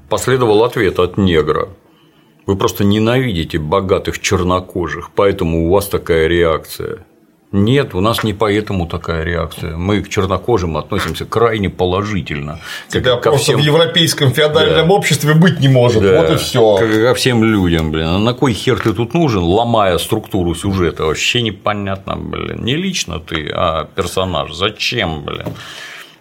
последовал 0.08 0.62
ответ 0.64 0.98
от 0.98 1.16
негра. 1.16 1.68
Вы 2.46 2.56
просто 2.56 2.84
ненавидите 2.84 3.58
богатых 3.58 4.20
чернокожих, 4.20 5.10
поэтому 5.14 5.66
у 5.66 5.70
вас 5.72 5.86
такая 5.86 6.26
реакция. 6.26 7.06
Нет, 7.52 7.94
у 7.94 8.00
нас 8.00 8.24
не 8.24 8.32
поэтому 8.32 8.86
такая 8.86 9.24
реакция. 9.24 9.76
Мы 9.76 10.00
к 10.02 10.08
чернокожим 10.08 10.78
относимся 10.78 11.26
крайне 11.26 11.68
положительно. 11.68 12.60
Как 12.90 13.02
Тебя 13.02 13.16
ко 13.16 13.30
просто 13.30 13.44
всем- 13.52 13.60
в 13.60 13.62
европейском 13.62 14.32
феодальном 14.32 14.88
Да. 14.88 14.94
обществе 14.94 15.34
быть 15.34 15.60
не 15.60 15.68
может. 15.68 16.02
Да, 16.02 16.22
Вот 16.22 16.30
и 16.30 16.36
все. 16.36 16.76
Как 16.78 16.90
ко 16.90 17.14
всем 17.14 17.44
людям, 17.44 17.90
блин. 17.92 18.06
А 18.06 18.18
на 18.18 18.32
кой 18.32 18.54
хер 18.54 18.78
ты 18.78 18.94
тут 18.94 19.12
нужен, 19.12 19.42
ломая 19.42 19.98
структуру 19.98 20.54
сюжета? 20.54 21.04
Вообще 21.04 21.42
непонятно, 21.42 22.16
блин. 22.16 22.64
Не 22.64 22.74
лично 22.76 23.20
ты, 23.20 23.50
а 23.52 23.84
персонаж. 23.94 24.52
Зачем, 24.54 25.22
блин? 25.22 25.48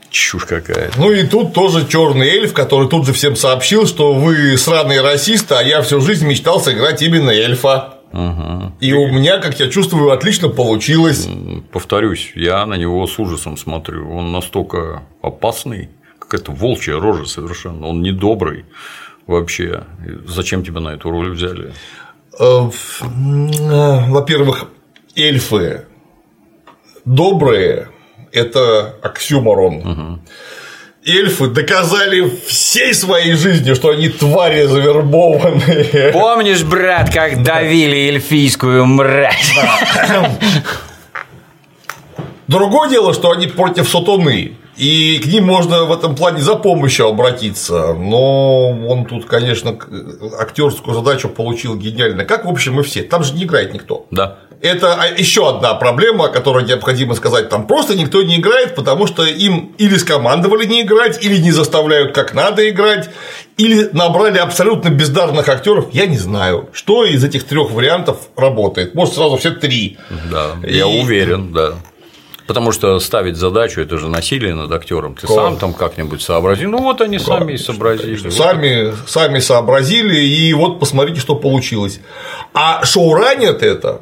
Чушь 0.09 0.43
какая-то. 0.43 0.99
Ну 0.99 1.09
и 1.13 1.23
тут 1.25 1.53
тоже 1.53 1.87
черный 1.87 2.27
эльф, 2.27 2.51
который 2.51 2.89
тут 2.89 3.05
же 3.05 3.13
всем 3.13 3.37
сообщил, 3.37 3.87
что 3.87 4.13
вы 4.13 4.57
сраные 4.57 4.99
расисты, 4.99 5.55
а 5.55 5.61
я 5.63 5.81
всю 5.81 6.01
жизнь 6.01 6.27
мечтал 6.27 6.59
сыграть 6.59 7.01
именно 7.01 7.29
эльфа. 7.31 7.93
И 8.13 8.93
у 8.93 9.07
меня, 9.07 9.37
как 9.39 9.59
я 9.59 9.69
чувствую, 9.69 10.11
отлично 10.11 10.49
получилось. 10.49 11.27
Повторюсь, 11.71 12.31
я 12.35 12.65
на 12.65 12.75
него 12.75 13.05
с 13.07 13.17
ужасом 13.19 13.57
смотрю. 13.57 14.11
Он 14.13 14.31
настолько 14.31 15.03
опасный, 15.21 15.89
какая-то 16.19 16.51
волчья 16.51 16.99
рожа 16.99 17.25
совершенно. 17.25 17.87
Он 17.87 18.01
недобрый 18.01 18.65
вообще. 19.27 19.83
Зачем 20.27 20.63
тебя 20.63 20.81
на 20.81 20.89
эту 20.89 21.09
роль 21.09 21.31
взяли? 21.31 21.73
Э, 22.39 22.69
э, 22.69 24.11
Во-первых, 24.11 24.67
эльфы 25.15 25.85
добрые– 27.05 27.89
это 28.31 28.95
оксюморон. 29.01 30.21
Эльфы 31.03 31.47
доказали 31.47 32.31
всей 32.47 32.93
своей 32.93 33.33
жизнью, 33.33 33.75
что 33.75 33.89
они 33.89 34.07
твари 34.09 34.65
завербованные. 34.67 36.11
Помнишь, 36.13 36.61
брат, 36.63 37.11
как 37.11 37.41
давили 37.41 37.97
эльфийскую 38.09 38.85
мразь? 38.85 39.51
Другое 42.47 42.89
дело, 42.89 43.15
что 43.15 43.31
они 43.31 43.47
против 43.47 43.89
сатаны. 43.89 44.57
И 44.77 45.19
к 45.19 45.25
ним 45.27 45.45
можно 45.45 45.83
в 45.83 45.91
этом 45.91 46.15
плане 46.15 46.41
за 46.41 46.55
помощью 46.55 47.07
обратиться. 47.07 47.93
Но 47.93 48.69
он 48.87 49.05
тут, 49.05 49.25
конечно, 49.25 49.77
актерскую 50.39 50.95
задачу 50.95 51.29
получил 51.29 51.75
гениально. 51.75 52.25
Как, 52.25 52.45
в 52.45 52.49
общем, 52.49 52.79
и 52.79 52.83
все. 52.83 53.03
Там 53.03 53.23
же 53.23 53.33
не 53.33 53.43
играет 53.43 53.73
никто. 53.73 54.05
Да. 54.11 54.37
Это 54.61 54.95
еще 55.17 55.49
одна 55.49 55.73
проблема, 55.73 56.25
о 56.25 56.29
которой 56.29 56.63
необходимо 56.63 57.15
сказать. 57.15 57.49
Там 57.49 57.65
просто 57.65 57.95
никто 57.95 58.21
не 58.21 58.37
играет, 58.39 58.75
потому 58.75 59.07
что 59.07 59.25
им 59.25 59.73
или 59.79 59.97
скомандовали 59.97 60.65
не 60.65 60.81
играть, 60.83 61.23
или 61.25 61.37
не 61.37 61.51
заставляют 61.51 62.13
как 62.13 62.35
надо 62.35 62.69
играть, 62.69 63.09
или 63.57 63.89
набрали 63.91 64.37
абсолютно 64.37 64.89
бездарных 64.89 65.49
актеров. 65.49 65.87
Я 65.93 66.05
не 66.05 66.17
знаю, 66.17 66.69
что 66.73 67.05
из 67.05 67.23
этих 67.23 67.45
трех 67.45 67.71
вариантов 67.71 68.17
работает. 68.37 68.93
Может, 68.93 69.15
сразу 69.15 69.37
все 69.37 69.49
три. 69.49 69.97
Да, 70.31 70.51
я 70.63 70.85
И- 70.85 71.01
уверен, 71.01 71.51
да. 71.51 71.73
Потому 72.51 72.73
что 72.73 72.99
ставить 72.99 73.37
задачу 73.37 73.79
это 73.79 73.97
же 73.97 74.09
насилие 74.09 74.53
над 74.53 74.69
актером. 74.73 75.15
Ты 75.15 75.25
сам 75.25 75.55
там 75.55 75.73
как-нибудь 75.73 76.21
сообрази. 76.21 76.65
Ну 76.65 76.79
вот 76.79 76.99
они 76.99 77.17
сами 77.17 77.53
и 77.53 77.57
сообразили. 77.57 78.25
Вот 78.25 78.33
Сами, 78.33 78.93
сами 79.07 79.39
сообразили, 79.39 80.19
и 80.19 80.53
вот 80.53 80.77
посмотрите, 80.77 81.21
что 81.21 81.35
получилось. 81.35 82.01
А 82.53 82.83
шоураннер 82.83 83.55
это 83.55 84.01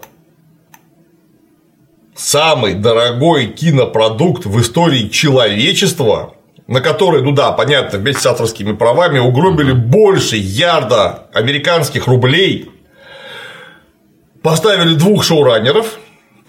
самый 2.16 2.74
дорогой 2.74 3.50
кинопродукт 3.50 4.48
в 4.48 4.60
истории 4.60 5.10
человечества, 5.10 6.34
на 6.66 6.82
который, 6.82 7.22
ну 7.22 7.34
да, 7.34 7.52
понятно, 7.52 8.00
вместе 8.00 8.24
с 8.24 8.26
авторскими 8.26 8.72
правами 8.72 9.20
угробили 9.20 9.74
больше 9.74 10.38
ярда 10.38 11.28
американских 11.36 12.08
рублей, 12.08 12.72
поставили 14.42 14.96
двух 14.96 15.24
шоураннеров, 15.24 16.00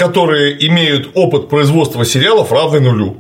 которые 0.00 0.66
имеют 0.66 1.10
опыт 1.14 1.50
производства 1.50 2.06
сериалов 2.06 2.52
равный 2.52 2.80
нулю. 2.80 3.18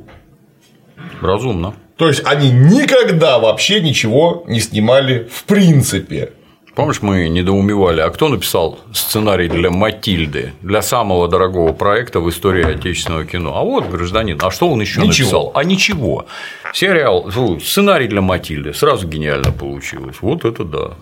Разумно. 1.20 1.74
То 1.96 2.08
есть 2.08 2.22
они 2.24 2.50
никогда 2.50 3.38
вообще 3.38 3.82
ничего 3.82 4.44
не 4.48 4.60
снимали 4.60 5.28
в 5.30 5.44
принципе. 5.44 6.32
Помнишь, 6.74 7.02
мы 7.02 7.28
недоумевали, 7.28 8.00
а 8.00 8.08
кто 8.08 8.28
написал 8.28 8.78
сценарий 8.94 9.48
для 9.48 9.70
Матильды, 9.70 10.54
для 10.62 10.80
самого 10.80 11.28
дорогого 11.28 11.74
проекта 11.74 12.20
в 12.20 12.30
истории 12.30 12.64
отечественного 12.64 13.26
кино? 13.26 13.54
А 13.54 13.62
вот 13.62 13.86
гражданин. 13.90 14.38
А 14.40 14.50
что 14.50 14.70
он 14.70 14.80
еще 14.80 15.00
написал? 15.00 15.52
А 15.54 15.62
ничего. 15.64 16.24
Сериал, 16.72 17.30
сценарий 17.60 18.08
для 18.08 18.22
Матильды. 18.22 18.72
Сразу 18.72 19.06
гениально 19.06 19.52
получилось. 19.52 20.16
Вот 20.22 20.46
это 20.46 20.64
да. 20.64 20.92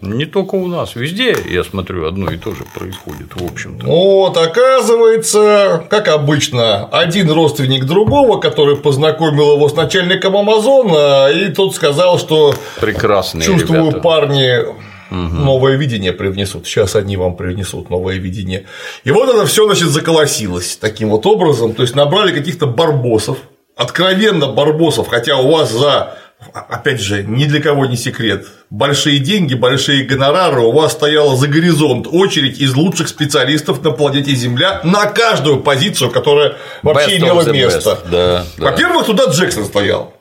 Не 0.00 0.24
только 0.24 0.54
у 0.54 0.66
нас, 0.66 0.94
везде, 0.96 1.36
я 1.48 1.62
смотрю, 1.62 2.06
одно 2.06 2.30
и 2.30 2.38
то 2.38 2.54
же 2.54 2.64
происходит, 2.74 3.34
в 3.34 3.44
общем-то. 3.44 3.86
Вот, 3.86 4.36
оказывается, 4.36 5.84
как 5.90 6.08
обычно, 6.08 6.86
один 6.86 7.30
родственник 7.30 7.84
другого, 7.84 8.40
который 8.40 8.76
познакомил 8.76 9.56
его 9.56 9.68
с 9.68 9.74
начальником 9.74 10.36
Амазона, 10.38 11.28
и 11.30 11.48
тот 11.52 11.74
сказал, 11.74 12.18
что 12.18 12.54
Прекрасные 12.80 13.44
чувствую, 13.44 13.88
ребята. 13.88 14.00
парни 14.00 14.58
новое 15.10 15.76
видение 15.76 16.12
привнесут. 16.12 16.66
Сейчас 16.66 16.96
они 16.96 17.16
вам 17.16 17.36
привнесут 17.36 17.90
новое 17.90 18.16
видение. 18.16 18.66
И 19.04 19.10
вот 19.10 19.28
это 19.28 19.44
все, 19.44 19.66
значит, 19.66 19.88
заколосилось 19.88 20.76
таким 20.76 21.10
вот 21.10 21.26
образом. 21.26 21.74
То 21.74 21.82
есть 21.82 21.94
набрали 21.94 22.32
каких-то 22.32 22.66
барбосов, 22.66 23.38
откровенно 23.76 24.46
барбосов, 24.46 25.08
хотя 25.08 25.36
у 25.36 25.50
вас 25.50 25.72
за 25.72 26.16
опять 26.52 27.00
же, 27.00 27.22
ни 27.22 27.44
для 27.44 27.60
кого 27.60 27.86
не 27.86 27.96
секрет. 27.96 28.46
Большие 28.70 29.18
деньги, 29.18 29.54
большие 29.54 30.04
гонорары, 30.04 30.60
у 30.62 30.72
вас 30.72 30.92
стояла 30.92 31.36
за 31.36 31.46
горизонт 31.48 32.06
очередь 32.10 32.58
из 32.60 32.74
лучших 32.74 33.08
специалистов 33.08 33.82
на 33.82 33.90
планете 33.92 34.32
Земля 34.34 34.80
на 34.84 35.06
каждую 35.06 35.60
позицию, 35.60 36.10
которая 36.10 36.56
вообще 36.82 37.16
Best 37.16 37.20
имела 37.20 37.52
место. 37.52 37.90
best. 37.90 38.10
Да, 38.10 38.44
да. 38.58 38.64
Во-первых, 38.70 39.06
туда 39.06 39.24
Джексон 39.30 39.64
стоял. 39.66 40.14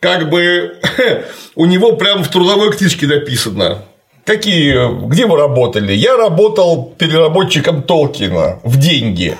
Как 0.00 0.28
бы 0.28 0.76
у 1.54 1.64
него 1.66 1.92
прямо 1.96 2.22
в 2.22 2.28
трудовой 2.28 2.72
книжке 2.72 3.06
написано. 3.06 3.82
Какие, 4.24 5.06
где 5.08 5.26
вы 5.26 5.36
работали? 5.36 5.92
Я 5.92 6.16
работал 6.16 6.92
переработчиком 6.98 7.82
Толкина 7.82 8.58
в 8.64 8.76
деньги. 8.78 9.36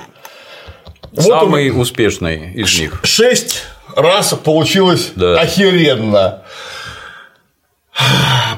Вот 1.11 1.25
он- 1.25 1.39
Самый 1.39 1.69
успешный 1.71 2.53
из 2.53 2.79
них. 2.79 3.01
шесть 3.03 3.63
раз 3.97 4.33
получилось 4.43 5.11
охеренно. 5.17 6.43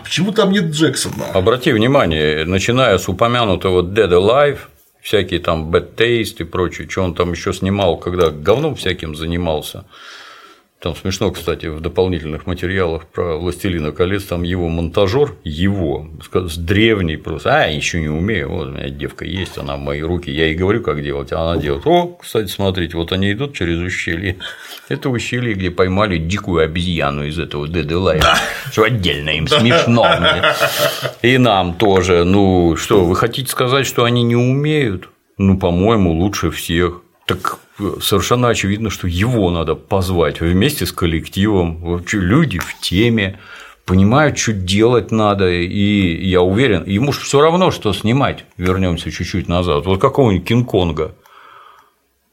Почему 0.03 0.31
там 0.31 0.51
нет 0.51 0.65
Джексона? 0.65 1.31
Обрати 1.33 1.71
внимание, 1.71 2.45
начиная 2.45 2.97
с 2.97 3.07
упомянутого 3.07 3.81
Dead 3.83 4.09
Alive, 4.09 4.57
всякие 5.01 5.39
там 5.39 5.71
Bad 5.71 5.95
Taste 5.95 6.37
и 6.39 6.43
прочее, 6.43 6.89
что 6.89 7.03
он 7.03 7.15
там 7.15 7.31
еще 7.31 7.53
снимал, 7.53 7.97
когда 7.97 8.29
говном 8.29 8.75
всяким 8.75 9.15
занимался. 9.15 9.85
Там 10.81 10.95
смешно, 10.95 11.29
кстати, 11.29 11.65
в 11.65 11.81
дополнительных 11.81 12.45
материалах 12.45 13.05
про 13.07 13.35
Властелина 13.35 13.91
колец, 13.91 14.23
там 14.23 14.43
его 14.43 14.69
монтажер, 14.69 15.35
его, 15.43 16.07
с 16.33 16.57
древний 16.57 17.17
просто, 17.17 17.63
а, 17.63 17.67
еще 17.67 17.99
не 17.99 18.07
умею, 18.07 18.49
вот 18.49 18.67
у 18.69 18.71
меня 18.71 18.87
девка 18.87 19.25
есть, 19.25 19.57
она 19.57 19.75
в 19.75 19.81
мои 19.81 20.01
руки, 20.01 20.31
я 20.31 20.45
ей 20.45 20.55
говорю, 20.55 20.81
как 20.81 21.03
делать, 21.03 21.33
а 21.33 21.41
она 21.41 21.61
делает, 21.61 21.85
о, 21.85 22.17
кстати, 22.21 22.49
смотрите, 22.49 22.95
вот 22.95 23.11
они 23.11 23.33
идут 23.33 23.55
через 23.55 23.77
ущелье, 23.79 24.37
это 24.87 25.09
ущелье, 25.09 25.53
где 25.53 25.69
поймали 25.69 26.17
дикую 26.17 26.63
обезьяну 26.63 27.25
из 27.25 27.37
этого 27.37 27.65
Dead 27.65 27.85
Alive, 27.85 28.23
что 28.71 28.83
отдельно 28.83 29.31
им 29.31 29.49
смешно, 29.49 30.07
блин. 30.17 30.45
и 31.21 31.37
нам 31.37 31.73
тоже, 31.73 32.23
ну, 32.23 32.77
что, 32.77 33.03
вы 33.03 33.17
хотите 33.17 33.51
сказать, 33.51 33.85
что 33.85 34.05
они 34.05 34.23
не 34.23 34.37
умеют? 34.37 35.09
Ну, 35.37 35.57
по-моему, 35.57 36.13
лучше 36.13 36.51
всех. 36.51 37.01
Так 37.29 37.59
совершенно 38.01 38.47
очевидно, 38.47 38.89
что 38.89 39.07
его 39.07 39.51
надо 39.51 39.75
позвать 39.75 40.41
вместе 40.41 40.87
с 40.87 40.91
коллективом. 40.91 41.79
Вообще 41.81 42.17
люди 42.17 42.57
в 42.57 42.79
теме, 42.79 43.37
понимают, 43.85 44.39
что 44.39 44.51
делать 44.51 45.11
надо, 45.11 45.47
и 45.47 46.27
я 46.27 46.41
уверен, 46.41 46.85
ему 46.87 47.13
же 47.13 47.19
все 47.19 47.39
равно, 47.39 47.69
что 47.69 47.93
снимать. 47.93 48.45
Вернемся 48.57 49.11
чуть-чуть 49.11 49.47
назад. 49.47 49.85
Вот 49.85 50.01
какого-нибудь 50.01 50.47
Кинг-Конга. 50.47 51.13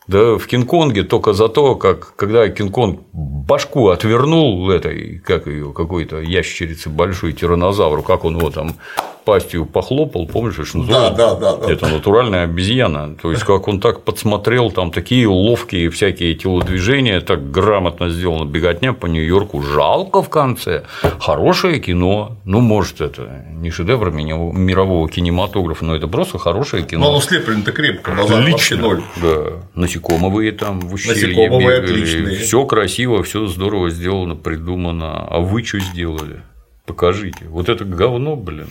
Да 0.07 0.39
в 0.39 0.47
Кинг-Конге 0.47 1.03
только 1.03 1.35
за 1.35 1.49
то, 1.49 1.75
как 1.75 2.17
когда 2.17 2.49
Кинг-Конг 2.49 3.01
башку 3.13 3.89
отвернул 3.89 4.71
этой, 4.71 5.19
как 5.19 5.47
ее, 5.47 5.75
какой-то 5.75 6.21
ящерицы 6.21 6.89
большой 6.89 7.35
тиранозавру, 7.35 8.03
как 8.03 8.25
он 8.25 8.39
его 8.39 8.49
там 8.49 8.77
пастью 9.27 9.67
похлопал, 9.67 10.27
помнишь, 10.27 10.55
что 10.67 10.85
Да, 10.85 11.11
да, 11.11 11.35
да, 11.35 11.57
да. 11.57 11.71
Это 11.71 11.89
натуральная 11.89 12.45
обезьяна. 12.45 13.17
То 13.21 13.33
есть, 13.33 13.43
как 13.43 13.67
он 13.67 13.81
так 13.81 14.05
подсмотрел, 14.05 14.71
там 14.71 14.93
такие 14.93 15.27
ловкие 15.27 15.91
всякие 15.91 16.35
телодвижения, 16.35 17.21
так 17.21 17.51
грамотно 17.51 18.09
сделано, 18.09 18.45
беготня 18.49 18.93
по 18.93 19.07
Нью-Йорку. 19.07 19.63
Жалко 19.63 20.23
в 20.23 20.31
конце. 20.31 20.85
Хорошее 21.19 21.81
кино. 21.81 22.37
Ну, 22.45 22.61
может, 22.61 23.01
это 23.01 23.45
не 23.51 23.71
шедевр 23.71 24.13
мирового 24.13 25.09
кинематографа, 25.09 25.85
но 25.85 25.97
это 25.97 26.07
просто 26.07 26.39
хорошее 26.39 26.85
кино. 26.85 27.07
Но 27.07 27.11
оно 27.11 27.21
слеплено-то 27.21 27.73
крепко, 27.73 28.13
глаза 28.15 28.41
вообще 28.41 28.77
ноль. 28.77 29.03
Да. 29.21 29.45
Насекомые 29.75 30.53
там 30.53 30.79
в 30.79 30.95
ущелье 30.95 31.27
Насекомые 31.27 31.81
бегали. 31.81 31.85
отличные. 31.85 32.37
Все 32.37 32.65
красиво, 32.65 33.25
все 33.25 33.47
здорово 33.49 33.91
сделано, 33.91 34.37
придумано. 34.37 35.27
А 35.29 35.41
вы 35.41 35.65
что 35.65 35.81
сделали? 35.81 36.43
Покажите. 36.87 37.47
Вот 37.49 37.69
это 37.69 37.85
говно, 37.85 38.37
блин. 38.37 38.69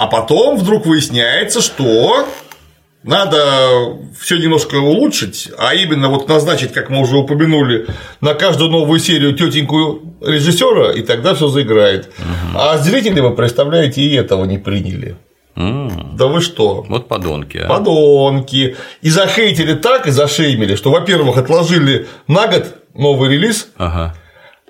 А 0.00 0.06
потом 0.06 0.56
вдруг 0.56 0.86
выясняется, 0.86 1.60
что 1.60 2.26
надо 3.02 3.98
все 4.18 4.38
немножко 4.38 4.76
улучшить, 4.76 5.50
а 5.58 5.74
именно 5.74 6.08
вот 6.08 6.26
назначить, 6.26 6.72
как 6.72 6.88
мы 6.88 7.02
уже 7.02 7.18
упомянули, 7.18 7.86
на 8.22 8.32
каждую 8.32 8.70
новую 8.70 8.98
серию 8.98 9.34
тетеньку 9.36 10.00
режиссера, 10.22 10.92
и 10.92 11.02
тогда 11.02 11.34
все 11.34 11.48
заиграет. 11.48 12.10
А 12.54 12.78
зрители, 12.78 13.20
вы 13.20 13.34
представляете, 13.34 14.00
и 14.00 14.14
этого 14.14 14.46
не 14.46 14.56
приняли. 14.56 15.16
Да 15.54 16.28
вы 16.28 16.40
что? 16.40 16.86
Вот 16.88 17.06
подонки. 17.06 17.58
А. 17.58 17.68
Подонки. 17.68 18.76
И 19.02 19.10
захейтили 19.10 19.74
так, 19.74 20.06
и 20.06 20.12
зашеймили, 20.12 20.76
что, 20.76 20.90
во-первых, 20.90 21.36
отложили 21.36 22.06
на 22.26 22.46
год 22.46 22.74
новый 22.94 23.28
релиз, 23.28 23.68
Ага. 23.76 24.14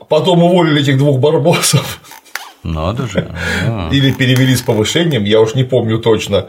потом 0.08 0.42
уволили 0.42 0.82
этих 0.82 0.98
двух 0.98 1.20
барбосов. 1.20 2.00
Надо 2.62 3.06
же. 3.06 3.34
Или 3.90 4.12
перевели 4.12 4.54
с 4.54 4.62
повышением, 4.62 5.24
я 5.24 5.40
уж 5.40 5.54
не 5.54 5.64
помню 5.64 5.98
точно. 5.98 6.48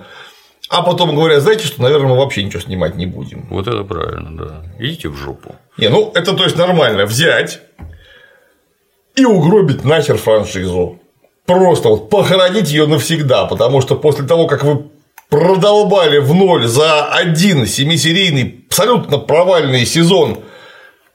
А 0.69 0.83
потом 0.83 1.15
говорят, 1.15 1.41
знаете 1.41 1.65
что, 1.67 1.81
наверное, 1.81 2.09
мы 2.09 2.17
вообще 2.17 2.43
ничего 2.43 2.61
снимать 2.61 2.95
не 2.95 3.05
будем. 3.05 3.47
Вот 3.49 3.67
это 3.67 3.83
правильно, 3.83 4.37
да. 4.37 4.63
Идите 4.79 5.09
в 5.09 5.17
жопу. 5.17 5.55
Не, 5.77 5.89
ну 5.89 6.11
это 6.15 6.33
то 6.33 6.43
есть 6.43 6.57
нормально 6.57 7.05
взять 7.05 7.61
и 9.15 9.25
угробить 9.25 9.83
нахер 9.83 10.17
франшизу. 10.17 10.99
Просто 11.45 11.89
вот 11.89 12.09
похоронить 12.09 12.71
ее 12.71 12.87
навсегда, 12.87 13.45
потому 13.45 13.81
что 13.81 13.95
после 13.95 14.25
того, 14.25 14.47
как 14.47 14.63
вы 14.63 14.85
продолбали 15.29 16.19
в 16.19 16.33
ноль 16.33 16.67
за 16.67 17.05
один 17.05 17.65
семисерийный 17.65 18.65
абсолютно 18.67 19.17
провальный 19.17 19.85
сезон 19.85 20.39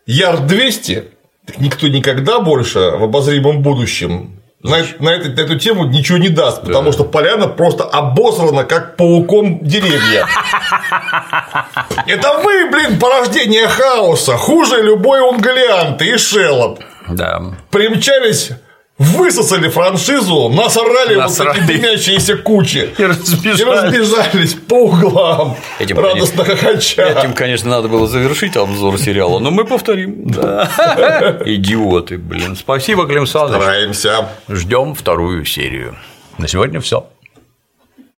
Ярд 0.07 0.47
200, 0.47 1.05
так 1.47 1.59
никто 1.59 1.89
никогда 1.89 2.41
больше 2.41 2.79
в 2.79 3.05
обозримом 3.05 3.63
будущем 3.63 4.41
на, 4.67 4.79
на 4.99 5.11
эту, 5.11 5.31
на 5.31 5.41
эту 5.41 5.59
тему 5.59 5.87
ничего 5.87 6.19
не 6.19 6.29
даст, 6.29 6.63
потому 6.63 6.93
что 6.93 7.05
поляна 7.05 7.49
просто 7.49 7.85
обосрана, 7.85 8.65
как 8.65 8.97
пауком 8.97 9.61
деревья. 9.63 10.27
Это 12.07 12.39
вы, 12.39 12.71
блин, 12.71 12.99
порождение 12.99 13.69
хаоса, 13.69 14.37
хуже 14.37 14.83
любой 14.83 15.21
унгалианты 15.21 16.07
и 16.07 16.17
шеллоп. 16.17 16.81
Да. 17.09 17.41
Примчались 17.71 18.51
Высосали 18.99 19.69
франшизу, 19.69 20.49
насрали, 20.49 21.17
Насрали. 21.17 21.61
вот 21.61 21.69
эти 21.71 21.81
дымящиеся 21.81 22.37
кучи 22.39 22.89
И 22.97 23.03
разбежались. 23.05 23.61
и 23.61 23.65
разбежались 23.99 24.55
по 24.55 24.85
углам, 24.87 25.57
Этим, 25.79 25.99
радостно 25.99 26.45
хохоча. 26.45 27.03
Этим, 27.03 27.35
конечно, 27.35 27.69
надо 27.69 27.89
было 27.89 28.07
завершить 28.07 28.57
обзор 28.57 28.99
сериала, 28.99 29.39
но 29.39 29.51
мы 29.51 29.67
повторим. 29.67 30.27
Да. 30.31 30.71
Идиоты, 31.45 32.17
блин. 32.17 32.57
Спасибо, 32.57 33.07
Клим 33.07 33.27
Саныч. 33.27 33.61
Стараемся. 33.61 34.29
Ждем 34.49 34.95
вторую 34.95 35.45
серию. 35.45 35.97
На 36.39 36.49
сегодня 36.49 36.81
все. 36.81 37.07